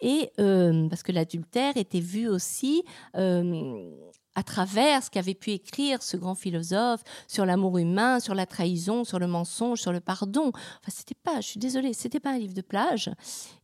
Et 0.00 0.30
euh, 0.40 0.88
parce 0.88 1.04
que 1.04 1.12
l'adultère 1.12 1.76
était 1.76 2.00
vu 2.00 2.28
aussi 2.28 2.82
euh, 3.16 3.90
à 4.34 4.42
travers 4.42 5.04
ce 5.04 5.10
qu'avait 5.10 5.34
pu 5.34 5.52
écrire 5.52 6.02
ce 6.02 6.16
grand 6.16 6.34
philosophe 6.34 7.02
sur 7.28 7.46
l'amour 7.46 7.78
humain, 7.78 8.18
sur 8.18 8.34
la 8.34 8.46
trahison, 8.46 9.04
sur 9.04 9.20
le 9.20 9.28
mensonge, 9.28 9.80
sur 9.80 9.92
le 9.92 10.00
pardon. 10.00 10.48
Enfin, 10.48 10.90
c'était 10.90 11.14
pas, 11.14 11.40
je 11.40 11.46
suis 11.46 11.60
désolée, 11.60 11.92
c'était 11.92 12.20
pas 12.20 12.32
un 12.32 12.38
livre 12.38 12.54
de 12.54 12.62
plage. 12.62 13.10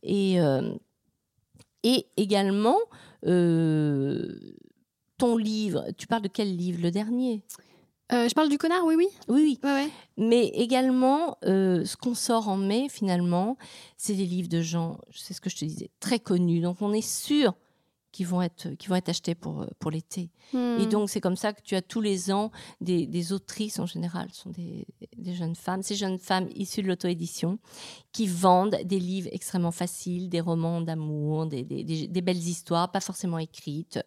Et, 0.01 0.39
euh, 0.39 0.73
et 1.83 2.07
également, 2.15 2.79
ton 5.17 5.37
livre, 5.37 5.85
tu 5.97 6.07
parles 6.07 6.23
de 6.23 6.29
quel 6.29 6.55
livre? 6.55 6.81
Le 6.81 6.91
dernier? 6.91 7.43
Euh, 8.11 8.29
je 8.29 8.33
parle 8.35 8.49
du 8.49 8.57
connard, 8.59 8.85
oui, 8.85 8.95
oui. 8.95 9.07
Oui, 9.27 9.41
oui. 9.41 9.59
Ouais, 9.63 9.73
ouais. 9.85 9.89
Mais 10.17 10.47
également, 10.49 11.37
euh, 11.45 11.83
ce 11.85 11.97
qu'on 11.97 12.13
sort 12.13 12.47
en 12.49 12.57
mai, 12.57 12.87
finalement, 12.89 13.57
c'est 13.97 14.13
des 14.13 14.25
livres 14.25 14.47
de 14.49 14.61
gens, 14.61 14.99
c'est 15.11 15.33
ce 15.33 15.41
que 15.41 15.49
je 15.49 15.55
te 15.57 15.65
disais, 15.65 15.89
très 15.99 16.19
connus. 16.19 16.61
Donc, 16.61 16.81
on 16.81 16.93
est 16.93 17.01
sûr 17.01 17.55
qu'ils 18.11 18.27
vont 18.27 18.41
être, 18.43 18.67
vont 18.87 18.95
être 18.95 19.09
achetés 19.09 19.33
pour, 19.35 19.63
euh, 19.63 19.67
pour 19.79 19.89
l'été. 19.91 20.29
Hmm. 20.53 20.77
Et 20.79 20.85
donc, 20.85 21.09
c'est 21.09 21.19
comme 21.19 21.35
ça 21.35 21.51
que 21.51 21.61
tu 21.63 21.75
as 21.75 21.81
tous 21.81 21.99
les 21.99 22.31
ans 22.31 22.51
des, 22.79 23.07
des 23.07 23.33
autrices, 23.33 23.79
en 23.79 23.87
général, 23.87 24.29
ce 24.31 24.41
sont 24.43 24.51
des, 24.51 24.85
des 25.17 25.33
jeunes 25.33 25.55
femmes, 25.55 25.81
ces 25.83 25.95
jeunes 25.95 26.19
femmes 26.19 26.47
issues 26.55 26.83
de 26.83 26.87
l'auto-édition, 26.87 27.57
qui 28.13 28.27
vendent 28.27 28.77
des 28.85 28.99
livres 28.99 29.29
extrêmement 29.31 29.71
faciles, 29.71 30.29
des 30.29 30.39
romans 30.41 30.79
d'amour, 30.79 31.47
des- 31.47 31.63
des 31.63 32.21
belles 32.21 32.37
histoires, 32.37 32.91
pas 32.91 33.01
forcément 33.01 33.39
écrites. 33.39 33.99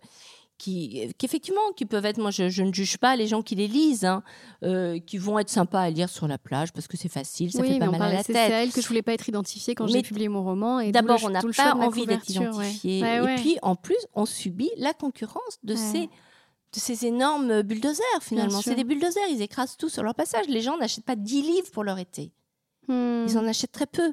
Qui, 0.59 1.13
qui 1.17 1.25
effectivement, 1.25 1.61
qui 1.77 1.87
peuvent 1.87 2.05
être, 2.05 2.19
moi 2.19 2.33
je, 2.33 2.49
je 2.49 2.65
ne 2.65 2.73
juge 2.73 2.99
pas 2.99 3.15
les 3.15 3.29
gens 3.29 3.43
qui 3.43 3.55
les 3.55 3.69
lisent, 3.69 4.05
hein, 4.05 4.25
euh, 4.65 4.99
qui 4.99 5.17
vont 5.17 5.39
être 5.39 5.51
sympas 5.51 5.81
à 5.81 5.89
lire 5.89 6.09
sur 6.09 6.27
la 6.27 6.37
plage 6.37 6.73
parce 6.73 6.89
que 6.89 6.97
c'est 6.97 7.09
facile, 7.09 7.53
ça 7.53 7.61
oui, 7.61 7.75
fait 7.75 7.79
pas 7.79 7.87
mal 7.91 8.03
à 8.03 8.13
la 8.13 8.19
c'est 8.19 8.25
c'est 8.25 8.33
tête. 8.33 8.51
elle 8.51 8.73
que 8.73 8.81
je 8.81 8.89
voulais 8.89 9.03
pas 9.03 9.13
être 9.13 9.29
identifiée 9.29 9.77
quand 9.77 9.87
j'ai 9.87 10.03
publié 10.03 10.29
mon 10.29 10.43
roman. 10.43 10.81
et 10.81 10.91
D'abord, 10.91 11.21
on 11.23 11.31
n'a 11.31 11.43
pas 11.57 11.75
envie 11.75 12.07
d'être 12.07 12.29
identifié. 12.29 13.03
Ouais, 13.03 13.21
ouais. 13.21 13.35
Et 13.35 13.37
puis, 13.37 13.59
en 13.63 13.77
plus, 13.77 13.99
on 14.15 14.27
subit 14.27 14.71
la 14.77 14.93
concurrence 14.93 15.59
de, 15.63 15.77
ces, 15.77 16.07
de 16.07 16.09
ces 16.73 17.07
énormes 17.07 17.63
bulldozers, 17.63 18.05
finalement. 18.21 18.61
C'est 18.61 18.75
des 18.75 18.85
bulldozers, 18.85 19.29
ils 19.31 19.43
écrasent 19.43 19.77
tout 19.77 19.89
sur 19.89 20.03
leur 20.03 20.17
passage. 20.17 20.47
Les 20.49 20.61
gens 20.61 20.77
n'achètent 20.77 21.05
pas 21.05 21.17
10 21.17 21.43
livres 21.43 21.71
pour 21.73 21.85
leur 21.85 21.99
été. 21.99 22.33
Hmm. 22.89 23.27
Ils 23.29 23.39
en 23.39 23.47
achètent 23.47 23.71
très 23.71 23.87
peu. 23.87 24.13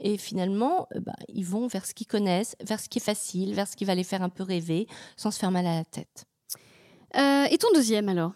Et 0.00 0.16
finalement, 0.16 0.86
euh, 0.94 1.00
bah, 1.00 1.16
ils 1.28 1.44
vont 1.44 1.66
vers 1.66 1.86
ce 1.86 1.94
qu'ils 1.94 2.06
connaissent, 2.06 2.56
vers 2.62 2.80
ce 2.80 2.88
qui 2.88 2.98
est 2.98 3.04
facile, 3.04 3.54
vers 3.54 3.66
ce 3.66 3.76
qui 3.76 3.84
va 3.84 3.94
les 3.94 4.04
faire 4.04 4.22
un 4.22 4.28
peu 4.28 4.42
rêver, 4.42 4.86
sans 5.16 5.30
se 5.30 5.38
faire 5.38 5.50
mal 5.50 5.66
à 5.66 5.76
la 5.76 5.84
tête. 5.84 6.24
Euh, 7.16 7.44
et 7.50 7.58
ton 7.58 7.68
deuxième 7.74 8.08
alors? 8.08 8.32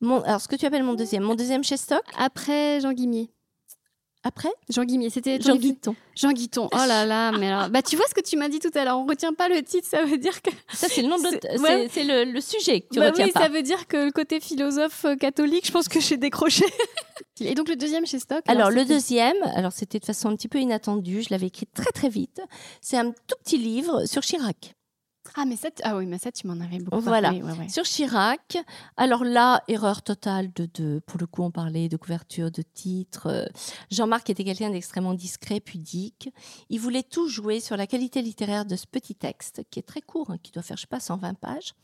Mon, 0.00 0.20
alors, 0.22 0.40
ce 0.40 0.48
que 0.48 0.56
tu 0.56 0.66
appelles 0.66 0.82
mon 0.82 0.94
deuxième, 0.94 1.22
mon 1.22 1.34
deuxième 1.34 1.64
chez 1.64 1.76
Stock, 1.76 2.02
Après 2.18 2.80
Jean 2.80 2.92
Guimier. 2.92 3.30
Après 4.26 4.48
Jean 4.68 4.84
Guimier, 4.84 5.08
c'était 5.10 5.40
Jean 5.40 5.56
Guiton. 5.56 5.94
Jean 6.14 6.32
Guiton. 6.32 6.68
Oh 6.72 6.76
là 6.76 7.04
là, 7.06 7.30
mais 7.38 7.48
alors, 7.48 7.68
bah 7.68 7.82
tu 7.82 7.96
vois 7.96 8.06
ce 8.08 8.14
que 8.14 8.20
tu 8.20 8.36
m'as 8.36 8.48
dit 8.48 8.58
tout 8.58 8.70
à 8.74 8.84
l'heure. 8.84 8.98
On 8.98 9.06
retient 9.06 9.32
pas 9.32 9.48
le 9.48 9.62
titre, 9.62 9.86
ça 9.88 10.04
veut 10.04 10.18
dire 10.18 10.42
que. 10.42 10.50
Ça, 10.72 10.88
c'est 10.90 11.02
le 11.02 11.08
nom 11.08 11.16
de 11.18 11.28
C'est- 11.28 11.58
ouais. 11.60 11.88
le, 12.04 12.32
le 12.32 12.40
sujet 12.40 12.80
que 12.82 12.88
tu 12.92 12.98
Bah 12.98 13.10
retiens 13.10 13.26
oui, 13.26 13.32
pas. 13.32 13.42
ça 13.42 13.48
veut 13.48 13.62
dire 13.62 13.86
que 13.86 13.96
le 13.96 14.10
côté 14.10 14.40
philosophe 14.40 15.04
euh, 15.04 15.16
catholique, 15.16 15.66
je 15.66 15.72
pense 15.72 15.88
que 15.88 16.00
j'ai 16.00 16.16
décroché. 16.16 16.64
Et 17.40 17.54
donc 17.54 17.68
le 17.68 17.76
deuxième 17.76 18.06
chez 18.06 18.18
Stock. 18.18 18.42
Alors, 18.46 18.70
le 18.70 18.80
c'était- 18.80 18.94
deuxième, 18.94 19.36
alors 19.54 19.72
c'était 19.72 19.98
de 19.98 20.04
façon 20.04 20.28
un 20.28 20.36
petit 20.36 20.48
peu 20.48 20.58
inattendue, 20.58 21.22
je 21.22 21.28
l'avais 21.30 21.46
écrit 21.48 21.66
très 21.66 21.92
très 21.92 22.08
vite. 22.08 22.40
C'est 22.80 22.96
un 22.96 23.10
tout 23.10 23.36
petit 23.44 23.58
livre 23.58 24.06
sur 24.06 24.22
Chirac. 24.22 24.74
Ah 25.38 25.44
mais 25.44 25.56
ça, 25.56 25.68
ah 25.82 25.96
oui, 25.96 26.06
mais 26.06 26.18
ça 26.18 26.32
tu 26.32 26.46
m'en 26.46 26.58
avais 26.64 26.78
beaucoup. 26.78 27.00
Voilà. 27.00 27.28
parlé, 27.28 27.42
ouais, 27.42 27.52
ouais. 27.52 27.68
Sur 27.68 27.84
Chirac, 27.84 28.56
alors 28.96 29.22
là, 29.22 29.62
erreur 29.68 30.02
totale 30.02 30.50
de, 30.54 30.68
de 30.74 31.00
pour 31.06 31.20
le 31.20 31.26
coup, 31.26 31.42
on 31.42 31.50
parlait 31.50 31.88
de 31.88 31.96
couverture, 31.96 32.50
de 32.50 32.62
titre. 32.62 33.50
Jean-Marc 33.90 34.30
était 34.30 34.44
quelqu'un 34.44 34.70
d'extrêmement 34.70 35.14
discret, 35.14 35.60
pudique. 35.60 36.30
Il 36.70 36.80
voulait 36.80 37.02
tout 37.02 37.28
jouer 37.28 37.60
sur 37.60 37.76
la 37.76 37.86
qualité 37.86 38.22
littéraire 38.22 38.64
de 38.64 38.76
ce 38.76 38.86
petit 38.86 39.14
texte, 39.14 39.62
qui 39.70 39.78
est 39.78 39.82
très 39.82 40.00
court, 40.00 40.30
hein, 40.30 40.38
qui 40.42 40.52
doit 40.52 40.62
faire, 40.62 40.76
je 40.76 40.82
sais 40.82 40.86
pas, 40.86 41.00
120 41.00 41.34
pages. 41.34 41.74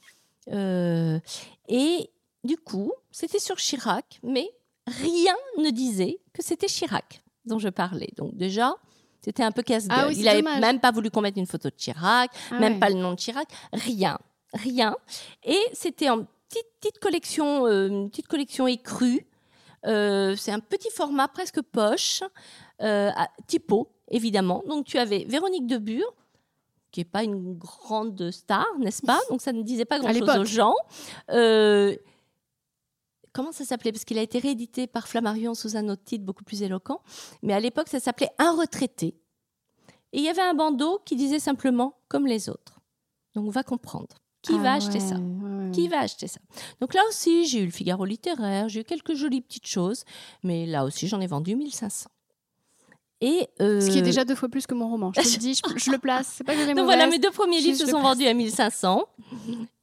Euh, 0.51 1.21
et 1.69 2.11
du 2.45 2.57
coup, 2.57 2.93
c'était 3.11 3.39
sur 3.39 3.57
Chirac, 3.57 4.19
mais 4.23 4.49
rien 4.87 5.35
ne 5.59 5.71
disait 5.71 6.21
que 6.33 6.43
c'était 6.43 6.67
Chirac 6.69 7.23
dont 7.45 7.59
je 7.59 7.69
parlais. 7.69 8.11
Donc 8.17 8.35
déjà, 8.37 8.77
c'était 9.25 9.43
un 9.45 9.53
peu 9.53 9.63
casse-gueule. 9.63 9.99
Ah 10.01 10.07
oui, 10.09 10.15
Il 10.17 10.23
c'est 10.25 10.29
avait 10.29 10.43
dommage. 10.43 10.61
même 10.61 10.81
pas 10.81 10.91
voulu 10.91 11.11
qu'on 11.11 11.21
mette 11.23 11.37
une 11.37 11.47
photo 11.47 11.69
de 11.69 11.75
Chirac, 11.77 12.31
Ah 12.51 12.59
même 12.59 12.75
ouais. 12.75 12.79
pas 12.81 12.89
le 12.91 12.97
nom 12.97 13.13
de 13.13 13.17
Chirac, 13.17 13.47
rien, 13.73 14.19
rien. 14.53 14.97
Et 15.45 15.59
c'était 15.73 16.11
en 16.11 16.25
petite, 16.49 16.67
petite 16.81 16.99
collection, 16.99 17.67
euh, 17.67 17.89
une 17.89 18.11
petite 18.11 18.29
collection 18.29 18.67
écrue. 18.67 19.27
Euh, 19.87 20.37
c'est 20.37 20.53
un 20.53 20.61
petit 20.61 20.91
format 20.91 21.29
presque 21.29 21.61
poche, 21.63 22.23
euh, 22.83 23.11
à- 23.17 23.29
typo 23.47 23.89
évidemment. 24.09 24.63
Donc 24.69 24.85
tu 24.87 24.99
avais 24.99 25.25
Véronique 25.29 25.67
Debure, 25.67 26.13
qui 26.91 27.01
est 27.01 27.05
pas 27.05 27.23
une 27.25 27.55
grande 27.57 28.31
star, 28.31 28.67
n'est-ce 28.79 29.03
pas? 29.03 29.19
Donc 29.31 29.41
ça 29.41 29.53
ne 29.53 29.63
disait 29.63 29.85
pas 29.87 29.99
grand-chose 29.99 30.37
aux 30.39 30.45
gens. 30.45 30.75
Euh, 31.31 31.97
comment 33.33 33.53
ça 33.53 33.65
s'appelait? 33.65 33.93
Parce 33.93 34.05
qu'il 34.05 34.19
a 34.19 34.23
été 34.23 34.39
réédité 34.39 34.87
par 34.87 35.09
Flammarion 35.09 35.55
sous 35.55 35.77
un 35.77 35.89
autre 35.89 36.03
titre 36.05 36.25
beaucoup 36.25 36.45
plus 36.45 36.63
éloquent. 36.63 37.01
Mais 37.43 37.53
à 37.53 37.61
l'époque, 37.61 37.89
ça 37.89 38.01
s'appelait 38.01 38.31
Un 38.39 38.53
retraité. 38.53 39.15
Et 40.13 40.19
il 40.19 40.25
y 40.25 40.29
avait 40.29 40.43
un 40.43 40.55
bandeau 40.55 41.01
qui 41.05 41.17
disait 41.17 41.39
simplement 41.39 41.95
comme 42.09 42.27
les 42.27 42.49
autres. 42.49 42.81
Donc 43.35 43.47
on 43.47 43.51
va 43.51 43.63
comprendre. 43.63 44.17
Qui 44.43 44.55
Ah 44.57 44.63
va 44.63 44.73
acheter 44.75 44.95
ouais, 44.95 45.01
ça? 45.01 45.15
ouais, 45.17 45.71
qui 45.73 45.89
va 45.89 46.01
acheter 46.01 46.27
ça? 46.27 46.41
Donc 46.81 46.95
là 46.95 47.01
aussi, 47.09 47.47
j'ai 47.47 47.61
eu 47.61 47.65
le 47.65 47.71
Figaro 47.71 48.05
littéraire, 48.05 48.69
j'ai 48.69 48.81
eu 48.81 48.85
quelques 48.85 49.15
jolies 49.15 49.41
petites 49.41 49.69
choses, 49.69 50.05
mais 50.43 50.67
là 50.67 50.85
aussi, 50.85 51.07
j'en 51.07 51.21
ai 51.21 51.27
vendu 51.29 51.55
1500. 51.55 52.11
Et, 53.25 53.49
Ce 53.61 53.89
qui 53.89 53.99
est 53.99 54.01
euh, 54.01 54.05
déjà 54.05 54.25
deux 54.25 54.35
fois 54.35 54.49
plus 54.49 54.67
que 54.67 54.75
mon 54.75 54.89
roman. 54.89 55.13
Je 55.15 55.21
te 55.21 55.29
le 55.29 55.37
dis, 55.37 55.55
je, 55.55 55.79
je 55.79 55.93
le 55.93 55.99
place. 55.99 56.35
C'est 56.37 56.45
pas 56.45 56.57
que 56.57 56.67
Donc 56.75 56.85
voilà, 56.85 57.07
mes 57.07 57.21
deux 57.21 57.31
premiers 57.31 57.61
livres 57.61 57.79
se 57.79 57.87
sont 57.87 58.03
vendus 58.03 58.27
à 58.27 58.35
1500. 58.35 59.05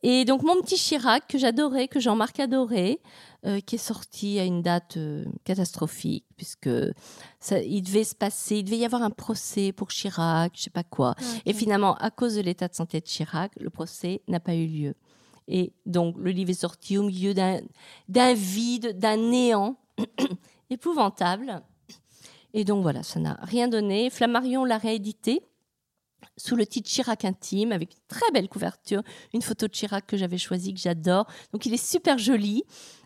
Et 0.03 0.25
donc 0.25 0.43
mon 0.43 0.61
petit 0.61 0.75
Chirac 0.75 1.25
que 1.25 1.37
j'adorais, 1.37 1.87
que 1.87 2.01
Jean-Marc 2.01 2.37
adorait, 2.41 2.99
euh, 3.45 3.61
qui 3.61 3.75
est 3.75 3.77
sorti 3.77 4.37
à 4.37 4.43
une 4.43 4.61
date 4.61 4.97
euh, 4.97 5.23
catastrophique 5.45 6.25
puisque 6.35 6.69
ça, 7.39 7.61
il 7.61 7.81
devait 7.83 8.03
se 8.03 8.13
passer, 8.13 8.57
il 8.57 8.63
devait 8.63 8.79
y 8.79 8.85
avoir 8.85 9.01
un 9.01 9.11
procès 9.11 9.71
pour 9.71 9.87
Chirac, 9.89 10.51
je 10.55 10.63
sais 10.63 10.69
pas 10.69 10.83
quoi. 10.83 11.15
Et 11.45 11.53
finalement, 11.53 11.95
à 11.95 12.11
cause 12.11 12.35
de 12.35 12.41
l'état 12.41 12.67
de 12.67 12.75
santé 12.75 12.99
de 12.99 13.05
Chirac, 13.05 13.53
le 13.57 13.69
procès 13.69 14.21
n'a 14.27 14.41
pas 14.41 14.55
eu 14.55 14.67
lieu. 14.67 14.95
Et 15.47 15.71
donc 15.85 16.15
le 16.17 16.31
livre 16.31 16.49
est 16.49 16.53
sorti 16.53 16.97
au 16.97 17.03
milieu 17.03 17.33
d'un 17.33 17.61
d'un 18.09 18.33
vide, 18.33 18.99
d'un 18.99 19.15
néant 19.15 19.77
épouvantable. 20.69 21.61
Et 22.53 22.65
donc 22.65 22.81
voilà, 22.81 23.03
ça 23.03 23.21
n'a 23.21 23.37
rien 23.41 23.67
donné. 23.67 24.09
Flammarion 24.09 24.65
l'a 24.65 24.77
réédité 24.77 25.43
sous 26.39 26.55
le 26.55 26.65
titre 26.65 26.89
Chirac 26.89 27.25
intime, 27.25 27.71
avec 27.71 27.93
une 27.93 28.01
très 28.07 28.31
belle 28.31 28.47
couverture, 28.47 29.03
une 29.33 29.41
photo 29.41 29.67
de 29.67 29.71
Chirac 29.71 30.05
que 30.05 30.17
j'avais 30.17 30.37
choisie, 30.37 30.73
que 30.73 30.79
j'adore. 30.79 31.25
Donc 31.53 31.65
il 31.65 31.73
est 31.73 31.83
super 31.83 32.17
joli. 32.17 32.63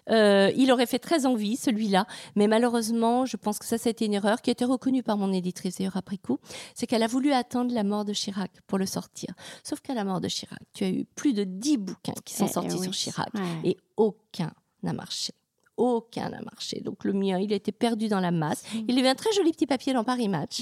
Euh, 0.09 0.51
il 0.55 0.71
aurait 0.71 0.85
fait 0.85 0.99
très 0.99 1.25
envie, 1.25 1.55
celui-là. 1.55 2.05
Mais 2.35 2.47
malheureusement, 2.47 3.25
je 3.25 3.37
pense 3.37 3.59
que 3.59 3.65
ça, 3.65 3.77
c'était 3.77 4.05
une 4.05 4.13
erreur 4.13 4.41
qui 4.41 4.49
a 4.49 4.53
été 4.53 4.65
reconnue 4.65 5.03
par 5.03 5.17
mon 5.17 5.31
éditrice 5.31 5.77
d'ailleurs 5.77 5.97
après 5.97 6.17
coup. 6.17 6.39
C'est 6.75 6.87
qu'elle 6.87 7.03
a 7.03 7.07
voulu 7.07 7.31
attendre 7.31 7.73
la 7.73 7.83
mort 7.83 8.05
de 8.05 8.13
Chirac 8.13 8.51
pour 8.67 8.77
le 8.77 8.85
sortir. 8.85 9.29
Sauf 9.63 9.79
qu'à 9.81 9.93
la 9.93 10.03
mort 10.03 10.21
de 10.21 10.27
Chirac, 10.27 10.59
tu 10.73 10.83
as 10.83 10.89
eu 10.89 11.05
plus 11.15 11.33
de 11.33 11.43
10 11.43 11.77
bouquins 11.77 12.13
qui 12.25 12.33
sont 12.33 12.47
Eh 12.47 12.51
sortis 12.53 12.75
oui. 12.75 12.83
sur 12.83 12.91
Chirac. 12.93 13.33
Ouais. 13.33 13.41
Et 13.71 13.77
aucun 13.97 14.51
n'a 14.83 14.93
marché. 14.93 15.33
Aucun 15.77 16.29
n'a 16.29 16.41
marché. 16.41 16.81
Donc 16.81 17.03
le 17.03 17.13
mien, 17.13 17.39
il 17.39 17.51
a 17.53 17.55
été 17.55 17.71
perdu 17.71 18.07
dans 18.07 18.19
la 18.19 18.31
masse. 18.31 18.63
Mm. 18.73 18.79
Il 18.89 18.99
avait 18.99 19.09
un 19.09 19.15
très 19.15 19.31
joli 19.31 19.51
petit 19.51 19.65
papier 19.67 19.93
dans 19.93 20.03
Paris 20.03 20.29
Match. 20.29 20.61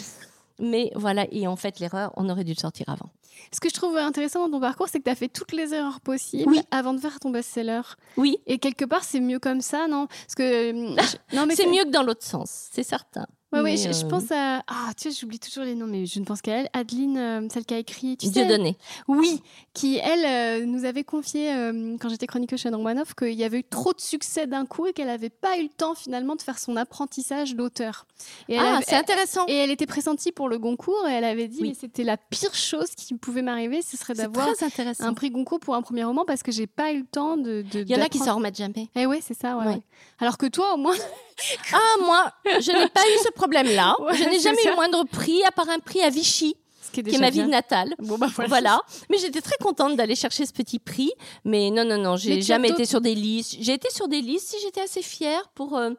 Mais 0.59 0.91
voilà, 0.95 1.25
et 1.31 1.47
en 1.47 1.55
fait, 1.55 1.79
l'erreur, 1.79 2.11
on 2.17 2.29
aurait 2.29 2.43
dû 2.43 2.53
le 2.53 2.59
sortir 2.59 2.87
avant. 2.89 3.09
Ce 3.53 3.59
que 3.59 3.69
je 3.69 3.73
trouve 3.73 3.97
intéressant 3.97 4.45
dans 4.47 4.57
ton 4.57 4.61
parcours, 4.61 4.87
c'est 4.89 4.99
que 4.99 5.05
tu 5.05 5.09
as 5.09 5.15
fait 5.15 5.27
toutes 5.27 5.51
les 5.53 5.73
erreurs 5.73 5.99
possibles 6.01 6.51
Oui. 6.51 6.61
avant 6.71 6.93
de 6.93 6.99
faire 6.99 7.19
ton 7.19 7.31
best-seller. 7.31 7.81
Oui, 8.17 8.37
Et 8.45 8.59
quelque 8.59 8.85
part, 8.85 9.03
c'est 9.03 9.19
mieux 9.19 9.39
comme 9.39 9.61
ça, 9.61 9.87
non? 9.87 10.07
Parce 10.07 10.35
que. 10.35 10.43
euh, 10.43 10.95
Non, 11.33 11.45
mais 11.45 11.55
c'est 11.55 11.65
mieux 11.67 11.83
que 11.83 11.89
dans 11.89 12.03
l'autre 12.03 12.23
sens, 12.25 12.69
c'est 12.71 12.83
certain. 12.83 13.25
Ouais, 13.53 13.75
je, 13.77 13.91
je 13.91 14.05
euh, 14.05 14.07
pense 14.07 14.31
à. 14.31 14.63
Ah, 14.67 14.91
tu 14.97 15.11
sais, 15.11 15.17
j'oublie 15.19 15.39
toujours 15.39 15.63
les 15.63 15.75
noms, 15.75 15.87
mais 15.87 16.05
je 16.05 16.19
ne 16.19 16.25
pense 16.25 16.41
qu'à 16.41 16.53
elle. 16.59 16.69
Adeline, 16.73 17.17
euh, 17.17 17.47
celle 17.51 17.65
qui 17.65 17.73
a 17.73 17.77
écrit. 17.79 18.15
Tu 18.17 18.27
sais, 18.27 18.31
Dieudonné. 18.31 18.77
Oui, 19.07 19.41
qui, 19.73 19.97
elle, 19.97 20.61
euh, 20.61 20.65
nous 20.65 20.85
avait 20.85 21.03
confié, 21.03 21.47
quand 21.99 22.07
j'étais 22.09 22.27
chroniqueuse 22.27 22.59
chez 22.61 22.69
Romanoff, 22.69 23.13
qu'il 23.13 23.33
y 23.33 23.43
avait 23.43 23.59
eu 23.59 23.63
trop 23.63 23.93
de 23.93 23.99
succès 24.01 24.47
d'un 24.47 24.65
coup 24.65 24.87
et 24.87 24.93
qu'elle 24.93 25.07
n'avait 25.07 25.29
pas 25.29 25.57
eu 25.57 25.63
le 25.63 25.69
temps, 25.69 25.95
finalement, 25.95 26.35
de 26.35 26.41
faire 26.41 26.59
son 26.59 26.75
apprentissage 26.77 27.55
d'auteur. 27.55 28.05
Et 28.47 28.57
Ah, 28.57 28.75
avait- 28.77 28.85
c'est 28.87 28.95
intéressant. 28.95 29.45
Et 29.47 29.55
elle 29.55 29.71
était 29.71 29.85
pressentie 29.85 30.31
pour 30.31 30.47
le 30.47 30.57
Goncourt 30.57 31.07
et 31.09 31.11
elle 31.13 31.23
avait 31.25 31.47
dit 31.47 31.59
Oui. 31.61 31.69
mais 31.69 31.73
c'était 31.73 32.03
la 32.03 32.17
pire 32.17 32.53
chose 32.55 32.89
qui 32.95 33.13
pouvait 33.15 33.41
m'arriver, 33.41 33.81
ce 33.81 33.97
serait 33.97 34.13
d'avoir 34.13 34.47
un 34.99 35.13
prix 35.13 35.29
Goncourt 35.31 35.59
pour 35.59 35.75
un 35.75 35.81
premier 35.81 36.03
roman 36.03 36.23
parce 36.25 36.43
que 36.43 36.51
j'ai 36.51 36.67
pas 36.67 36.91
eu 36.93 36.99
le 36.99 37.05
temps 37.05 37.37
de. 37.37 37.63
Il 37.73 37.89
y 37.89 37.95
en 37.95 38.01
a 38.01 38.07
qui 38.09 38.19
s'en 38.19 38.35
remettent 38.35 38.57
jamais. 38.57 38.87
Eh 38.95 39.05
ouais, 39.05 39.19
c'est 39.21 39.37
ça. 39.37 39.57
Ouais, 39.57 39.65
Ouais. 39.65 39.73
ouais. 39.73 39.81
Alors 40.19 40.37
que 40.37 40.45
toi, 40.45 40.73
au 40.75 40.77
moins, 40.77 40.93
Ah, 41.73 41.77
moi, 42.05 42.31
je 42.45 42.71
n'ai 42.71 42.87
pas 42.89 43.01
eu 43.01 43.17
ce 43.23 43.29
problème-là. 43.31 43.95
Ouais, 44.01 44.15
je 44.17 44.23
n'ai 44.25 44.39
jamais 44.39 44.59
eu 44.61 44.63
ça. 44.63 44.69
le 44.71 44.75
moindre 44.75 45.03
prix, 45.05 45.43
à 45.43 45.51
part 45.51 45.69
un 45.69 45.79
prix 45.79 46.01
à 46.01 46.09
Vichy, 46.09 46.55
ce 46.81 46.91
qui 46.91 46.99
est 46.99 47.03
qui 47.03 47.11
déjà 47.11 47.17
est 47.17 47.21
ma 47.21 47.31
bien. 47.31 47.43
ville 47.43 47.51
natale. 47.51 47.95
Bon 47.99 48.17
bah 48.17 48.27
voilà. 48.33 48.47
Voilà. 48.49 48.81
Mais 49.09 49.17
j'étais 49.17 49.41
très 49.41 49.57
contente 49.61 49.95
d'aller 49.95 50.15
chercher 50.15 50.45
ce 50.45 50.53
petit 50.53 50.79
prix. 50.79 51.11
Mais 51.45 51.69
non, 51.71 51.85
non, 51.85 51.97
non, 51.97 52.17
j'ai 52.17 52.41
jamais 52.41 52.69
été 52.69 52.85
sur 52.85 53.01
des 53.01 53.15
listes. 53.15 53.57
J'ai 53.59 53.73
été 53.73 53.89
sur 53.89 54.07
des 54.07 54.21
listes 54.21 54.49
si 54.49 54.57
j'étais 54.61 54.81
assez 54.81 55.01
fière 55.01 55.49
pour, 55.55 55.77
euh, 55.77 55.91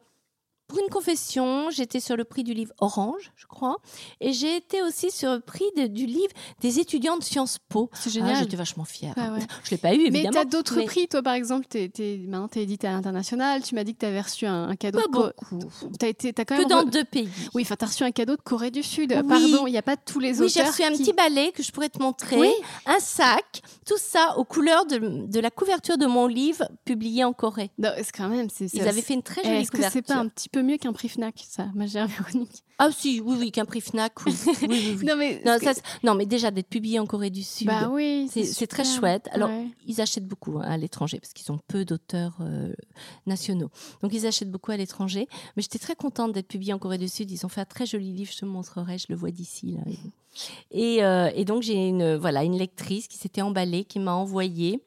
pour 0.73 0.81
une 0.83 0.89
confession. 0.91 1.71
J'étais 1.71 2.01
sur 2.01 2.17
le 2.17 2.25
prix 2.25 2.43
du 2.45 2.55
livre 2.55 2.73
Orange, 2.81 3.31
je 3.37 3.47
crois. 3.47 3.77
Et 4.21 4.33
j'ai 4.33 4.57
été 4.57 4.83
aussi 4.83 5.11
sur 5.11 5.33
le 5.33 5.41
prix 5.41 5.65
de- 5.77 5.87
du 5.87 6.07
livre 6.07 6.33
des 6.61 6.79
étudiants 6.81 7.17
de 7.19 7.23
Sciences 7.23 7.59
Po. 7.69 7.91
C'est 7.93 8.09
Ah, 8.09 8.13
génial. 8.13 8.37
j'étais 8.39 8.57
vachement 8.57 8.85
fière. 8.85 9.13
Ah 9.17 9.33
ouais. 9.33 9.41
Je 9.65 9.71
l'ai 9.71 9.77
pas 9.77 9.95
eu, 9.95 9.99
mais 9.99 10.05
évidemment. 10.07 10.31
tu 10.33 10.39
as 10.39 10.45
d'autres 10.47 10.77
mais 10.77 10.85
prix, 10.87 11.09
toi 11.09 11.23
par 11.23 11.35
exemple, 11.35 11.67
t'es, 11.69 11.89
t'es- 11.91 12.17
maintenant 12.27 12.49
tu 12.49 12.59
es 12.59 12.63
édité 12.63 12.87
à 12.87 12.93
l'international, 12.93 13.63
tu 13.63 13.75
m'as 13.75 13.85
dit 13.85 13.95
que 13.95 14.01
tu 14.01 14.07
avais 14.07 14.21
reçu 14.21 14.47
un, 14.47 14.69
un 14.69 14.77
cadeau. 14.77 15.01
Pas 15.01 15.09
beaucoup. 15.09 15.59
T'as 15.99 16.09
été, 16.09 16.33
t'as 16.33 16.45
quand 16.47 16.57
Que 16.57 16.61
même 16.63 16.69
dans 16.71 16.85
re- 16.85 16.91
deux 16.91 17.05
pays. 17.05 17.29
Oui, 17.55 17.63
enfin, 17.63 17.77
t'as 17.77 17.87
reçu 17.87 18.03
un 18.05 18.11
cadeau 18.11 18.37
de 18.37 18.43
Corée 18.43 18.71
du 18.71 18.83
Sud. 18.83 19.13
Oui. 19.15 19.29
Pardon, 19.29 19.67
il 19.67 19.73
n'y 19.73 19.79
a 19.79 19.83
pas 19.83 19.97
tous 19.99 20.21
les 20.21 20.41
Oui, 20.41 20.49
j'ai 20.49 20.63
reçu 20.63 20.83
un 20.83 20.93
petit 20.93 21.13
balai 21.13 21.53
que 21.53 21.63
je 21.63 21.71
pourrais 21.71 21.91
te 21.91 22.01
montrer, 22.03 22.37
Oui. 22.39 22.51
un 22.87 22.99
sac, 22.99 23.61
tout 23.87 23.99
ça 23.99 24.39
aux 24.39 24.45
couleurs 24.45 24.87
de, 24.87 25.27
de 25.27 25.41
la 25.41 25.51
couverture 25.51 25.99
de 25.99 26.07
mon 26.07 26.27
livre 26.27 26.65
publié 26.85 27.25
en 27.25 27.33
Corée. 27.35 27.71
Non, 27.79 27.91
c'est 27.99 28.13
quand 28.17 28.29
même. 28.29 28.49
Ils 28.73 28.89
avaient 28.89 29.03
fait 29.03 29.15
une 29.15 29.23
très 29.23 29.43
Eh, 29.45 29.49
jolie 29.49 29.59
Est-ce 29.63 29.71
que 29.71 29.83
c'est 29.91 30.03
pas 30.03 30.15
un 30.17 30.29
petit 30.29 30.49
peu 30.49 30.62
mieux 30.63 30.77
qu'un 30.79 30.93
prix 30.93 31.09
Fnac, 31.09 31.45
ça, 31.49 31.69
ma 31.75 31.87
chère 31.87 32.07
Véronique 32.09 32.63
Ah 32.79 32.91
si, 32.91 33.21
oui, 33.21 33.37
oui, 33.39 33.53
qu'un 33.53 33.65
prix 33.65 33.81
Fnac, 33.81 34.13
oui. 34.27 34.35
oui, 34.63 34.67
oui, 34.69 34.97
oui. 35.01 35.05
Non, 35.07 35.17
mais. 35.17 35.41
Non, 35.45 35.55
est-ce 35.55 35.65
ça, 35.65 35.75
que- 35.75 35.81
c'est- 35.81 36.05
non, 36.07 36.15
mais 36.15 36.27
déjà 36.27 36.51
d'être 36.51 36.69
publié 36.69 36.99
en 36.99 37.07
Corée 37.07 37.31
du 37.31 37.43
Sud, 37.43 37.67
Bah 37.67 37.89
oui. 37.91 38.29
c'est 38.33 38.67
très 38.67 38.85
chouette. 38.85 39.29
Alors, 39.33 39.49
Ouais. 39.51 39.67
ils 39.87 40.01
achètent 40.01 40.27
beaucoup 40.27 40.59
hein, 40.59 40.63
à 40.63 40.77
l'étranger 40.77 41.19
parce 41.21 41.33
qu'ils 41.33 41.51
ont 41.53 41.59
peu 41.69 41.85
d'auteurs 41.85 42.39
euh, 42.41 42.73
nationaux. 43.27 43.71
Donc, 44.03 44.13
ils 44.15 44.27
achètent 44.27 44.51
beaucoup 44.51 44.73
à 44.73 44.77
l'étranger. 44.77 45.29
Mais 45.57 45.63
j'étais 45.63 45.79
très 45.79 45.95
contente 45.97 46.33
d'être 46.33 46.49
publiée 46.49 46.73
en 46.73 46.79
Corée 46.79 46.99
du 46.99 47.09
Sud. 47.09 47.31
Ils 47.31 47.45
ont 47.47 47.49
fait 47.49 47.61
un 47.61 47.65
très 47.67 47.87
joli 47.87 48.13
livre, 48.13 48.33
je 48.33 48.39
te 48.39 48.45
montrerai, 48.45 48.99
je 48.99 49.07
le 49.09 49.17
vois 49.17 49.31
d'ici. 49.31 49.73
là. 49.73 49.83
Et, 50.71 51.05
euh, 51.05 51.31
et 51.35 51.45
donc, 51.45 51.63
j'ai 51.63 51.75
une, 51.89 52.17
voilà, 52.17 52.43
une 52.45 52.57
lectrice 52.57 53.07
qui 53.07 53.19
s'était 53.19 53.43
emballée, 53.43 53.85
qui 53.85 53.99
m'a 53.99 54.15
envoyé. 54.15 54.83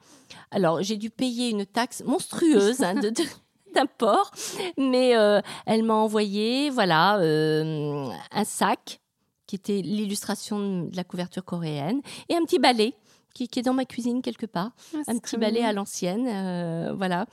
Alors, 0.52 0.82
j'ai 0.82 0.98
dû 0.98 1.10
payer 1.12 1.50
une 1.50 1.66
taxe 1.66 2.02
monstrueuse 2.06 2.82
hein, 2.82 2.96
de- 2.96 3.10
de- 3.10 3.16
d'import, 3.76 4.32
mais 4.78 5.16
euh, 5.16 5.42
elle 5.66 5.84
m'a 5.84 5.94
envoyé 5.94 6.70
voilà, 6.70 7.18
euh, 7.20 8.10
un 8.32 8.44
sac 8.44 9.00
qui 9.48 9.56
était 9.56 9.82
l'illustration 9.82 10.86
de 10.86 10.96
la 10.96 11.04
couverture 11.04 11.46
coréenne 11.46 12.02
et 12.30 12.36
un 12.36 12.44
petit 12.44 12.60
balai. 12.60 12.94
Qui, 13.34 13.50
qui 13.50 13.60
est 13.60 13.64
dans 13.64 13.74
ma 13.74 13.84
cuisine 13.84 14.22
quelque 14.22 14.46
part, 14.46 14.72
Ah, 14.96 15.00
un 15.12 15.18
petit 15.18 15.36
balai 15.36 15.62
à 15.62 15.74
l'ancienne, 15.74 16.26
euh, 16.26 16.94
voilà. 16.96 17.26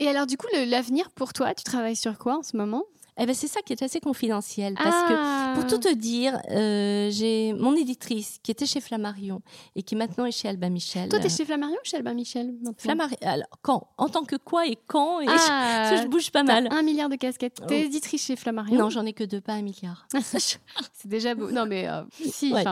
Et 0.00 0.08
alors, 0.08 0.26
du 0.26 0.38
coup, 0.38 0.46
l'avenir 0.66 1.10
pour 1.10 1.34
toi, 1.34 1.52
tu 1.52 1.64
travailles 1.64 1.96
sur 1.96 2.16
quoi 2.16 2.38
en 2.38 2.42
ce 2.42 2.56
moment? 2.56 2.84
Eh 3.18 3.26
ben 3.26 3.34
c'est 3.34 3.46
ça 3.46 3.60
qui 3.60 3.74
est 3.74 3.82
assez 3.82 4.00
confidentiel 4.00 4.74
parce 4.74 5.08
que 5.08 5.12
Ah. 5.14 5.52
Pour 5.54 5.66
tout 5.66 5.76
te 5.76 5.92
dire, 5.92 6.40
euh, 6.50 7.10
j'ai 7.10 7.52
mon 7.52 7.74
éditrice 7.76 8.38
qui 8.42 8.50
était 8.50 8.64
chez 8.64 8.80
Flammarion 8.80 9.42
et 9.76 9.82
qui 9.82 9.96
maintenant 9.96 10.24
est 10.24 10.30
chez 10.32 10.48
Albin 10.48 10.70
Michel. 10.70 11.10
Toi, 11.10 11.18
t'es 11.18 11.28
chez 11.28 11.44
Flammarion 11.44 11.74
ou 11.76 11.84
chez 11.86 11.98
Albin 11.98 12.14
Michel 12.14 12.54
Flammarion. 12.78 13.18
Alors, 13.20 13.48
quand? 13.60 13.88
En 13.98 14.08
tant 14.08 14.24
que 14.24 14.36
quoi 14.36 14.66
et 14.66 14.78
quand 14.86 15.20
et 15.20 15.26
Ah, 15.28 15.94
je, 15.96 16.02
je 16.04 16.08
bouge 16.08 16.30
pas 16.30 16.42
mal. 16.42 16.68
un 16.70 16.82
milliard 16.82 17.10
de 17.10 17.16
casquettes. 17.16 17.60
T'es 17.68 17.82
Oh. 17.82 17.86
éditrice 17.86 18.24
chez 18.24 18.36
Flammarion? 18.36 18.78
Non, 18.78 18.88
j'en 18.88 19.04
ai 19.04 19.12
que 19.12 19.24
deux, 19.24 19.42
pas 19.42 19.52
un 19.52 19.62
milliard. 19.62 20.08
C'est 20.38 20.58
déjà 21.04 21.34
beau. 21.34 21.50
Non, 21.50 21.66
mais 21.66 21.86
euh, 21.88 22.02
si, 22.30 22.50
Ouais. 22.54 22.64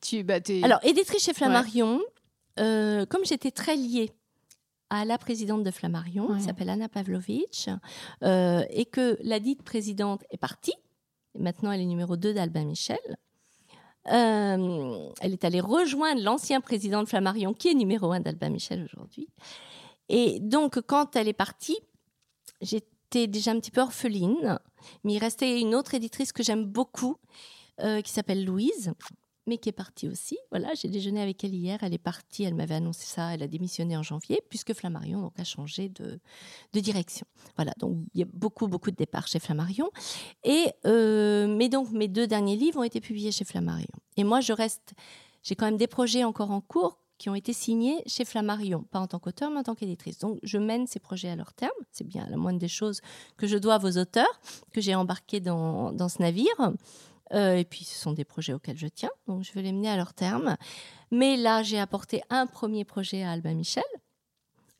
tu, 0.00 0.22
bah, 0.24 0.40
t'es- 0.40 0.62
Alors, 0.64 0.78
éditrice 0.84 1.22
chez 1.24 1.34
Flammarion, 1.34 2.00
euh, 2.58 3.04
comme 3.04 3.26
j'étais 3.26 3.50
très 3.50 3.76
liée 3.76 4.10
à 4.94 5.06
la 5.06 5.16
présidente 5.16 5.62
de 5.64 5.70
Flammarion, 5.70 6.26
Ouais. 6.28 6.36
qui 6.38 6.44
s'appelle 6.44 6.68
Anna 6.68 6.86
Pavlovitch, 6.88 7.68
euh, 8.22 8.62
et 8.68 8.84
que 8.84 9.16
la 9.22 9.40
dite 9.40 9.62
présidente 9.62 10.22
est 10.30 10.36
partie, 10.36 10.74
et 11.34 11.38
maintenant 11.38 11.72
elle 11.72 11.80
est 11.80 11.86
numéro 11.86 12.16
2 12.16 12.34
d'Albin 12.34 12.64
Michel, 12.66 12.98
euh, 14.08 15.08
elle 15.20 15.32
est 15.32 15.44
allée 15.44 15.60
rejoindre 15.60 16.22
l'ancien 16.22 16.60
président 16.60 17.02
de 17.02 17.08
Flammarion, 17.08 17.54
qui 17.54 17.68
est 17.68 17.74
numéro 17.74 18.12
1 18.12 18.20
d'Albin 18.20 18.50
Michel 18.50 18.84
aujourd'hui. 18.84 19.28
Et 20.10 20.40
donc, 20.40 20.80
quand 20.82 21.16
elle 21.16 21.28
est 21.28 21.32
partie, 21.32 21.78
j'étais 22.60 23.28
déjà 23.28 23.52
un 23.52 23.60
petit 23.60 23.70
peu 23.70 23.80
orpheline, 23.80 24.58
mais 25.04 25.14
il 25.14 25.18
restait 25.18 25.60
une 25.60 25.74
autre 25.74 25.94
éditrice 25.94 26.32
que 26.32 26.42
j'aime 26.42 26.64
beaucoup, 26.66 27.16
euh, 27.80 28.02
qui 28.02 28.12
s'appelle 28.12 28.44
Louise, 28.44 28.92
mais 29.46 29.58
qui 29.58 29.68
est 29.68 29.72
partie 29.72 30.08
aussi. 30.08 30.38
Voilà, 30.50 30.72
j'ai 30.74 30.88
déjeuné 30.88 31.20
avec 31.20 31.42
elle 31.44 31.54
hier. 31.54 31.78
Elle 31.82 31.94
est 31.94 31.98
partie, 31.98 32.44
elle 32.44 32.54
m'avait 32.54 32.76
annoncé 32.76 33.06
ça. 33.06 33.34
Elle 33.34 33.42
a 33.42 33.48
démissionné 33.48 33.96
en 33.96 34.02
janvier, 34.02 34.40
puisque 34.48 34.72
Flammarion 34.72 35.20
donc, 35.20 35.38
a 35.38 35.44
changé 35.44 35.88
de, 35.88 36.20
direction. 36.80 37.26
Voilà, 37.56 37.72
donc 37.78 37.96
il 38.14 38.20
y 38.20 38.22
a 38.22 38.26
beaucoup, 38.32 38.68
beaucoup 38.68 38.90
de 38.90 38.96
départs 38.96 39.26
chez 39.26 39.38
Flammarion. 39.38 39.90
Et, 40.44 40.66
euh, 40.86 41.46
mais 41.46 41.68
donc, 41.68 41.90
mes 41.90 42.08
deux 42.08 42.26
derniers 42.26 42.56
livres 42.56 42.80
ont 42.80 42.84
été 42.84 43.00
publiés 43.00 43.32
chez 43.32 43.44
Flammarion. 43.44 43.88
Et 44.16 44.24
moi, 44.24 44.40
je 44.40 44.52
reste. 44.52 44.94
J'ai 45.42 45.56
quand 45.56 45.66
même 45.66 45.76
des 45.76 45.88
projets 45.88 46.22
encore 46.22 46.52
en 46.52 46.60
cours 46.60 46.98
qui 47.18 47.28
ont 47.28 47.34
été 47.34 47.52
signés 47.52 48.02
chez 48.06 48.24
Flammarion, 48.24 48.84
pas 48.90 49.00
en 49.00 49.06
tant 49.06 49.18
qu'auteur, 49.18 49.50
mais 49.50 49.58
en 49.58 49.62
tant 49.62 49.74
qu'éditrice. 49.74 50.18
Donc, 50.18 50.38
je 50.42 50.58
mène 50.58 50.86
ces 50.86 51.00
projets 51.00 51.28
à 51.28 51.36
leur 51.36 51.52
terme. 51.52 51.70
C'est 51.90 52.06
bien 52.06 52.26
la 52.30 52.36
moindre 52.36 52.58
des 52.58 52.68
choses 52.68 53.00
que 53.36 53.46
je 53.46 53.56
dois 53.58 53.74
à 53.74 53.78
vos 53.78 53.96
auteurs, 53.98 54.40
que 54.72 54.80
j'ai 54.80 54.94
embarqués 54.94 55.40
dans 55.40 56.08
ce 56.08 56.20
navire. 56.20 56.72
Euh, 57.32 57.56
et 57.56 57.64
puis, 57.64 57.84
ce 57.84 57.98
sont 57.98 58.12
des 58.12 58.24
projets 58.24 58.52
auxquels 58.52 58.76
je 58.76 58.86
tiens, 58.86 59.10
donc 59.26 59.42
je 59.42 59.52
vais 59.52 59.62
les 59.62 59.72
mener 59.72 59.88
à 59.88 59.96
leur 59.96 60.14
terme. 60.14 60.56
Mais 61.10 61.36
là, 61.36 61.62
j'ai 61.62 61.78
apporté 61.78 62.22
un 62.30 62.46
premier 62.46 62.84
projet 62.84 63.22
à 63.22 63.32
Albin 63.32 63.54
Michel, 63.54 63.84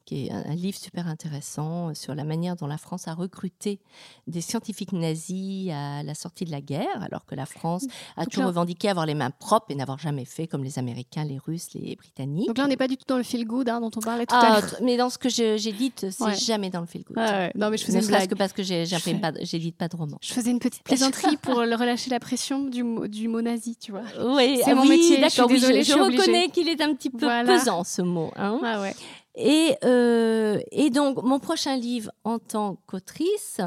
qui 0.04 0.26
est 0.26 0.32
un, 0.32 0.54
livre 0.54 0.78
super 0.78 1.06
intéressant 1.06 1.88
euh, 1.88 1.94
sur 1.94 2.14
la 2.14 2.24
manière 2.24 2.56
dont 2.56 2.66
la 2.66 2.78
France 2.78 3.08
a 3.08 3.14
recruté 3.14 3.80
des 4.26 4.40
scientifiques 4.40 4.92
nazis 4.92 5.70
à 5.72 6.02
la 6.02 6.14
sortie 6.14 6.44
de 6.44 6.50
la 6.50 6.60
guerre, 6.60 7.02
alors 7.02 7.24
que 7.24 7.34
la 7.34 7.46
France 7.46 7.86
a 8.16 8.26
toujours 8.26 8.46
revendiqué 8.46 8.88
avoir 8.88 9.06
les 9.06 9.14
mains 9.14 9.30
propres 9.30 9.66
et 9.70 9.74
n'avoir 9.74 9.98
jamais 9.98 10.24
fait 10.24 10.46
comme 10.46 10.64
les 10.64 10.78
Américains, 10.78 11.24
les 11.24 11.38
Russes, 11.38 11.68
les 11.74 11.96
Britanniques. 11.96 12.46
Donc 12.48 12.58
là, 12.58 12.64
on 12.64 12.68
n'est 12.68 12.76
pas 12.76 12.88
du 12.88 12.96
tout 12.96 13.04
dans 13.06 13.16
le 13.16 13.22
feel 13.22 13.46
good 13.46 13.68
hein, 13.68 13.80
dont 13.80 13.90
on 13.96 14.00
parlait 14.00 14.26
tout 14.26 14.34
à 14.34 14.40
ah, 14.40 14.60
l'heure. 14.60 14.76
Mais 14.82 14.96
dans 14.96 15.10
ce 15.10 15.18
que 15.18 15.28
j'ai 15.28 15.56
dit, 15.56 15.92
c'est 15.96 16.34
jamais 16.34 16.70
dans 16.70 16.80
le 16.80 16.86
feel 16.86 17.04
good. 17.04 17.16
Ah 17.18 17.50
non, 17.54 17.70
mais 17.70 17.76
je 17.76 17.84
faisais 17.84 18.00
ne 18.00 18.26
que 18.26 18.34
parce 18.34 18.52
que 18.52 18.62
j'édite 18.62 19.20
pas, 19.20 19.32
pas 19.32 19.88
de 19.88 19.96
roman. 19.96 20.18
Je 20.20 20.32
faisais 20.32 20.50
une 20.50 20.58
petite 20.58 20.82
plaisanterie 20.82 21.36
pour 21.36 21.62
le 21.62 21.74
relâcher 21.74 22.10
la 22.10 22.20
pression 22.20 22.64
du, 22.64 22.84
du 23.08 23.28
mot 23.28 23.40
nazi, 23.40 23.76
tu 23.76 23.92
vois. 23.92 24.02
Oui, 24.20 24.60
c'est 24.64 24.74
mon 24.74 24.84
métier. 24.84 25.20
D'accord, 25.20 25.48
je, 25.48 25.56
je, 25.56 25.92
reconnais 25.92 26.48
qu'il 26.48 26.68
est 26.68 26.80
un 26.80 26.94
petit 26.94 27.10
peu 27.10 27.26
pesant 27.46 27.84
ce 27.84 28.02
mot. 28.02 28.30
Hein. 28.36 28.60
Ah 28.62 28.80
ouais. 28.80 28.94
Et, 29.34 29.76
euh, 29.84 30.60
et 30.70 30.90
donc, 30.90 31.22
mon 31.22 31.38
prochain 31.38 31.76
livre 31.76 32.12
en 32.24 32.38
tant 32.38 32.76
qu'autrice 32.86 33.60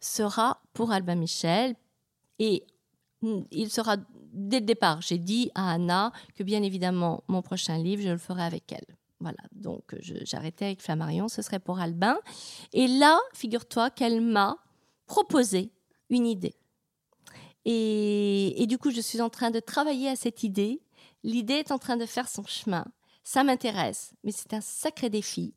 sera 0.00 0.62
pour 0.72 0.92
Albin 0.92 1.16
Michel. 1.16 1.74
Et 2.38 2.64
il 3.50 3.70
sera, 3.70 3.96
dès 4.32 4.60
le 4.60 4.66
départ, 4.66 5.00
j'ai 5.02 5.18
dit 5.18 5.50
à 5.54 5.72
Anna 5.72 6.12
que 6.36 6.42
bien 6.42 6.62
évidemment, 6.62 7.24
mon 7.28 7.42
prochain 7.42 7.78
livre, 7.78 8.02
je 8.02 8.10
le 8.10 8.18
ferai 8.18 8.42
avec 8.44 8.70
elle. 8.72 8.96
Voilà, 9.20 9.42
donc 9.50 9.96
j'arrêtais 10.00 10.66
avec 10.66 10.80
Flammarion, 10.80 11.26
ce 11.26 11.42
serait 11.42 11.58
pour 11.58 11.80
Albin. 11.80 12.16
Et 12.72 12.86
là, 12.86 13.18
figure-toi 13.34 13.90
qu'elle 13.90 14.20
m'a 14.20 14.58
proposé 15.06 15.72
une 16.10 16.26
idée. 16.26 16.54
Et, 17.64 18.64
du 18.66 18.78
coup, 18.78 18.90
je 18.90 19.00
suis 19.00 19.20
en 19.20 19.28
train 19.28 19.50
de 19.50 19.60
travailler 19.60 20.08
à 20.08 20.16
cette 20.16 20.42
idée. 20.42 20.80
L'idée 21.22 21.54
est 21.54 21.72
en 21.72 21.78
train 21.78 21.96
de 21.96 22.06
faire 22.06 22.28
son 22.28 22.44
chemin. 22.44 22.86
Ça 23.30 23.44
m'intéresse, 23.44 24.14
mais 24.24 24.32
c'est 24.32 24.54
un 24.54 24.62
sacré 24.62 25.10
défi. 25.10 25.52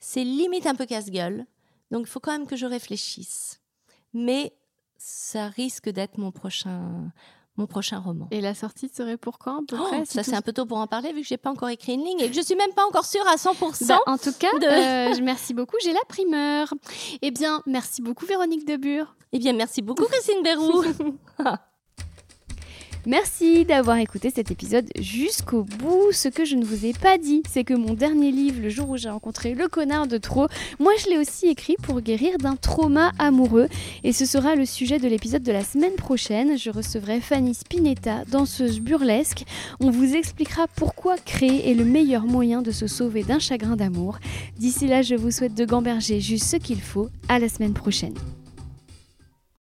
C'est 0.00 0.24
limite 0.24 0.66
un 0.66 0.74
peu 0.74 0.84
casse-gueule, 0.84 1.46
donc 1.92 2.08
il 2.08 2.10
faut 2.10 2.18
quand 2.18 2.32
même 2.32 2.48
que 2.48 2.56
je 2.56 2.66
réfléchisse. 2.66 3.60
Mais 4.12 4.52
ça 4.96 5.46
risque 5.46 5.88
d'être 5.90 6.18
mon 6.18 6.32
prochain, 6.32 7.12
mon 7.56 7.68
prochain 7.68 8.00
roman. 8.00 8.26
Et 8.32 8.40
la 8.40 8.52
sortie 8.52 8.88
serait 8.88 9.16
pour 9.16 9.38
quand 9.38 9.72
oh, 9.74 10.02
Ça, 10.06 10.24
c'est 10.24 10.34
un 10.34 10.42
peu 10.42 10.52
tôt 10.52 10.66
pour 10.66 10.78
en 10.78 10.88
parler 10.88 11.12
vu 11.12 11.20
que 11.20 11.28
j'ai 11.28 11.36
pas 11.36 11.50
encore 11.50 11.68
écrit 11.68 11.94
une 11.94 12.04
ligne 12.04 12.18
et 12.18 12.28
que 12.30 12.34
je 12.34 12.40
suis 12.40 12.56
même 12.56 12.72
pas 12.72 12.84
encore 12.84 13.06
sûre 13.06 13.28
à 13.28 13.36
100%. 13.36 13.86
Bah, 13.86 14.00
en 14.06 14.18
tout 14.18 14.32
cas, 14.32 14.48
euh, 14.60 15.14
merci 15.22 15.54
beaucoup, 15.54 15.76
j'ai 15.80 15.92
la 15.92 16.04
primeur. 16.08 16.74
Eh 17.22 17.30
bien, 17.30 17.62
merci 17.66 18.02
beaucoup 18.02 18.26
Véronique 18.26 18.66
Debure. 18.66 19.14
Eh 19.30 19.38
bien, 19.38 19.52
merci 19.52 19.82
beaucoup 19.82 20.06
Christine 20.06 20.42
Berrou. 20.42 20.82
Merci 23.06 23.64
d'avoir 23.64 23.96
écouté 23.98 24.30
cet 24.34 24.50
épisode 24.50 24.86
jusqu'au 24.98 25.62
bout. 25.62 26.12
Ce 26.12 26.28
que 26.28 26.44
je 26.44 26.56
ne 26.56 26.64
vous 26.64 26.84
ai 26.84 26.92
pas 26.92 27.16
dit, 27.16 27.42
c'est 27.48 27.64
que 27.64 27.74
mon 27.74 27.94
dernier 27.94 28.30
livre, 28.30 28.60
Le 28.60 28.68
jour 28.68 28.90
où 28.90 28.96
j'ai 28.96 29.08
rencontré 29.08 29.54
le 29.54 29.68
connard 29.68 30.06
de 30.06 30.18
trop, 30.18 30.48
moi 30.78 30.92
je 30.98 31.10
l'ai 31.10 31.18
aussi 31.18 31.46
écrit 31.46 31.76
pour 31.82 32.00
guérir 32.00 32.38
d'un 32.38 32.56
trauma 32.56 33.12
amoureux. 33.18 33.68
Et 34.04 34.12
ce 34.12 34.26
sera 34.26 34.56
le 34.56 34.66
sujet 34.66 34.98
de 34.98 35.08
l'épisode 35.08 35.42
de 35.42 35.52
la 35.52 35.64
semaine 35.64 35.94
prochaine. 35.94 36.58
Je 36.58 36.70
recevrai 36.70 37.20
Fanny 37.20 37.54
Spinetta, 37.54 38.24
danseuse 38.26 38.80
burlesque. 38.80 39.44
On 39.80 39.90
vous 39.90 40.14
expliquera 40.14 40.66
pourquoi 40.66 41.16
créer 41.18 41.70
est 41.70 41.74
le 41.74 41.84
meilleur 41.84 42.24
moyen 42.24 42.62
de 42.62 42.72
se 42.72 42.86
sauver 42.86 43.22
d'un 43.22 43.38
chagrin 43.38 43.76
d'amour. 43.76 44.18
D'ici 44.58 44.86
là, 44.86 45.02
je 45.02 45.14
vous 45.14 45.30
souhaite 45.30 45.54
de 45.54 45.64
gamberger 45.64 46.20
juste 46.20 46.46
ce 46.46 46.56
qu'il 46.56 46.80
faut. 46.80 47.08
À 47.28 47.38
la 47.38 47.48
semaine 47.48 47.74
prochaine. 47.74 48.14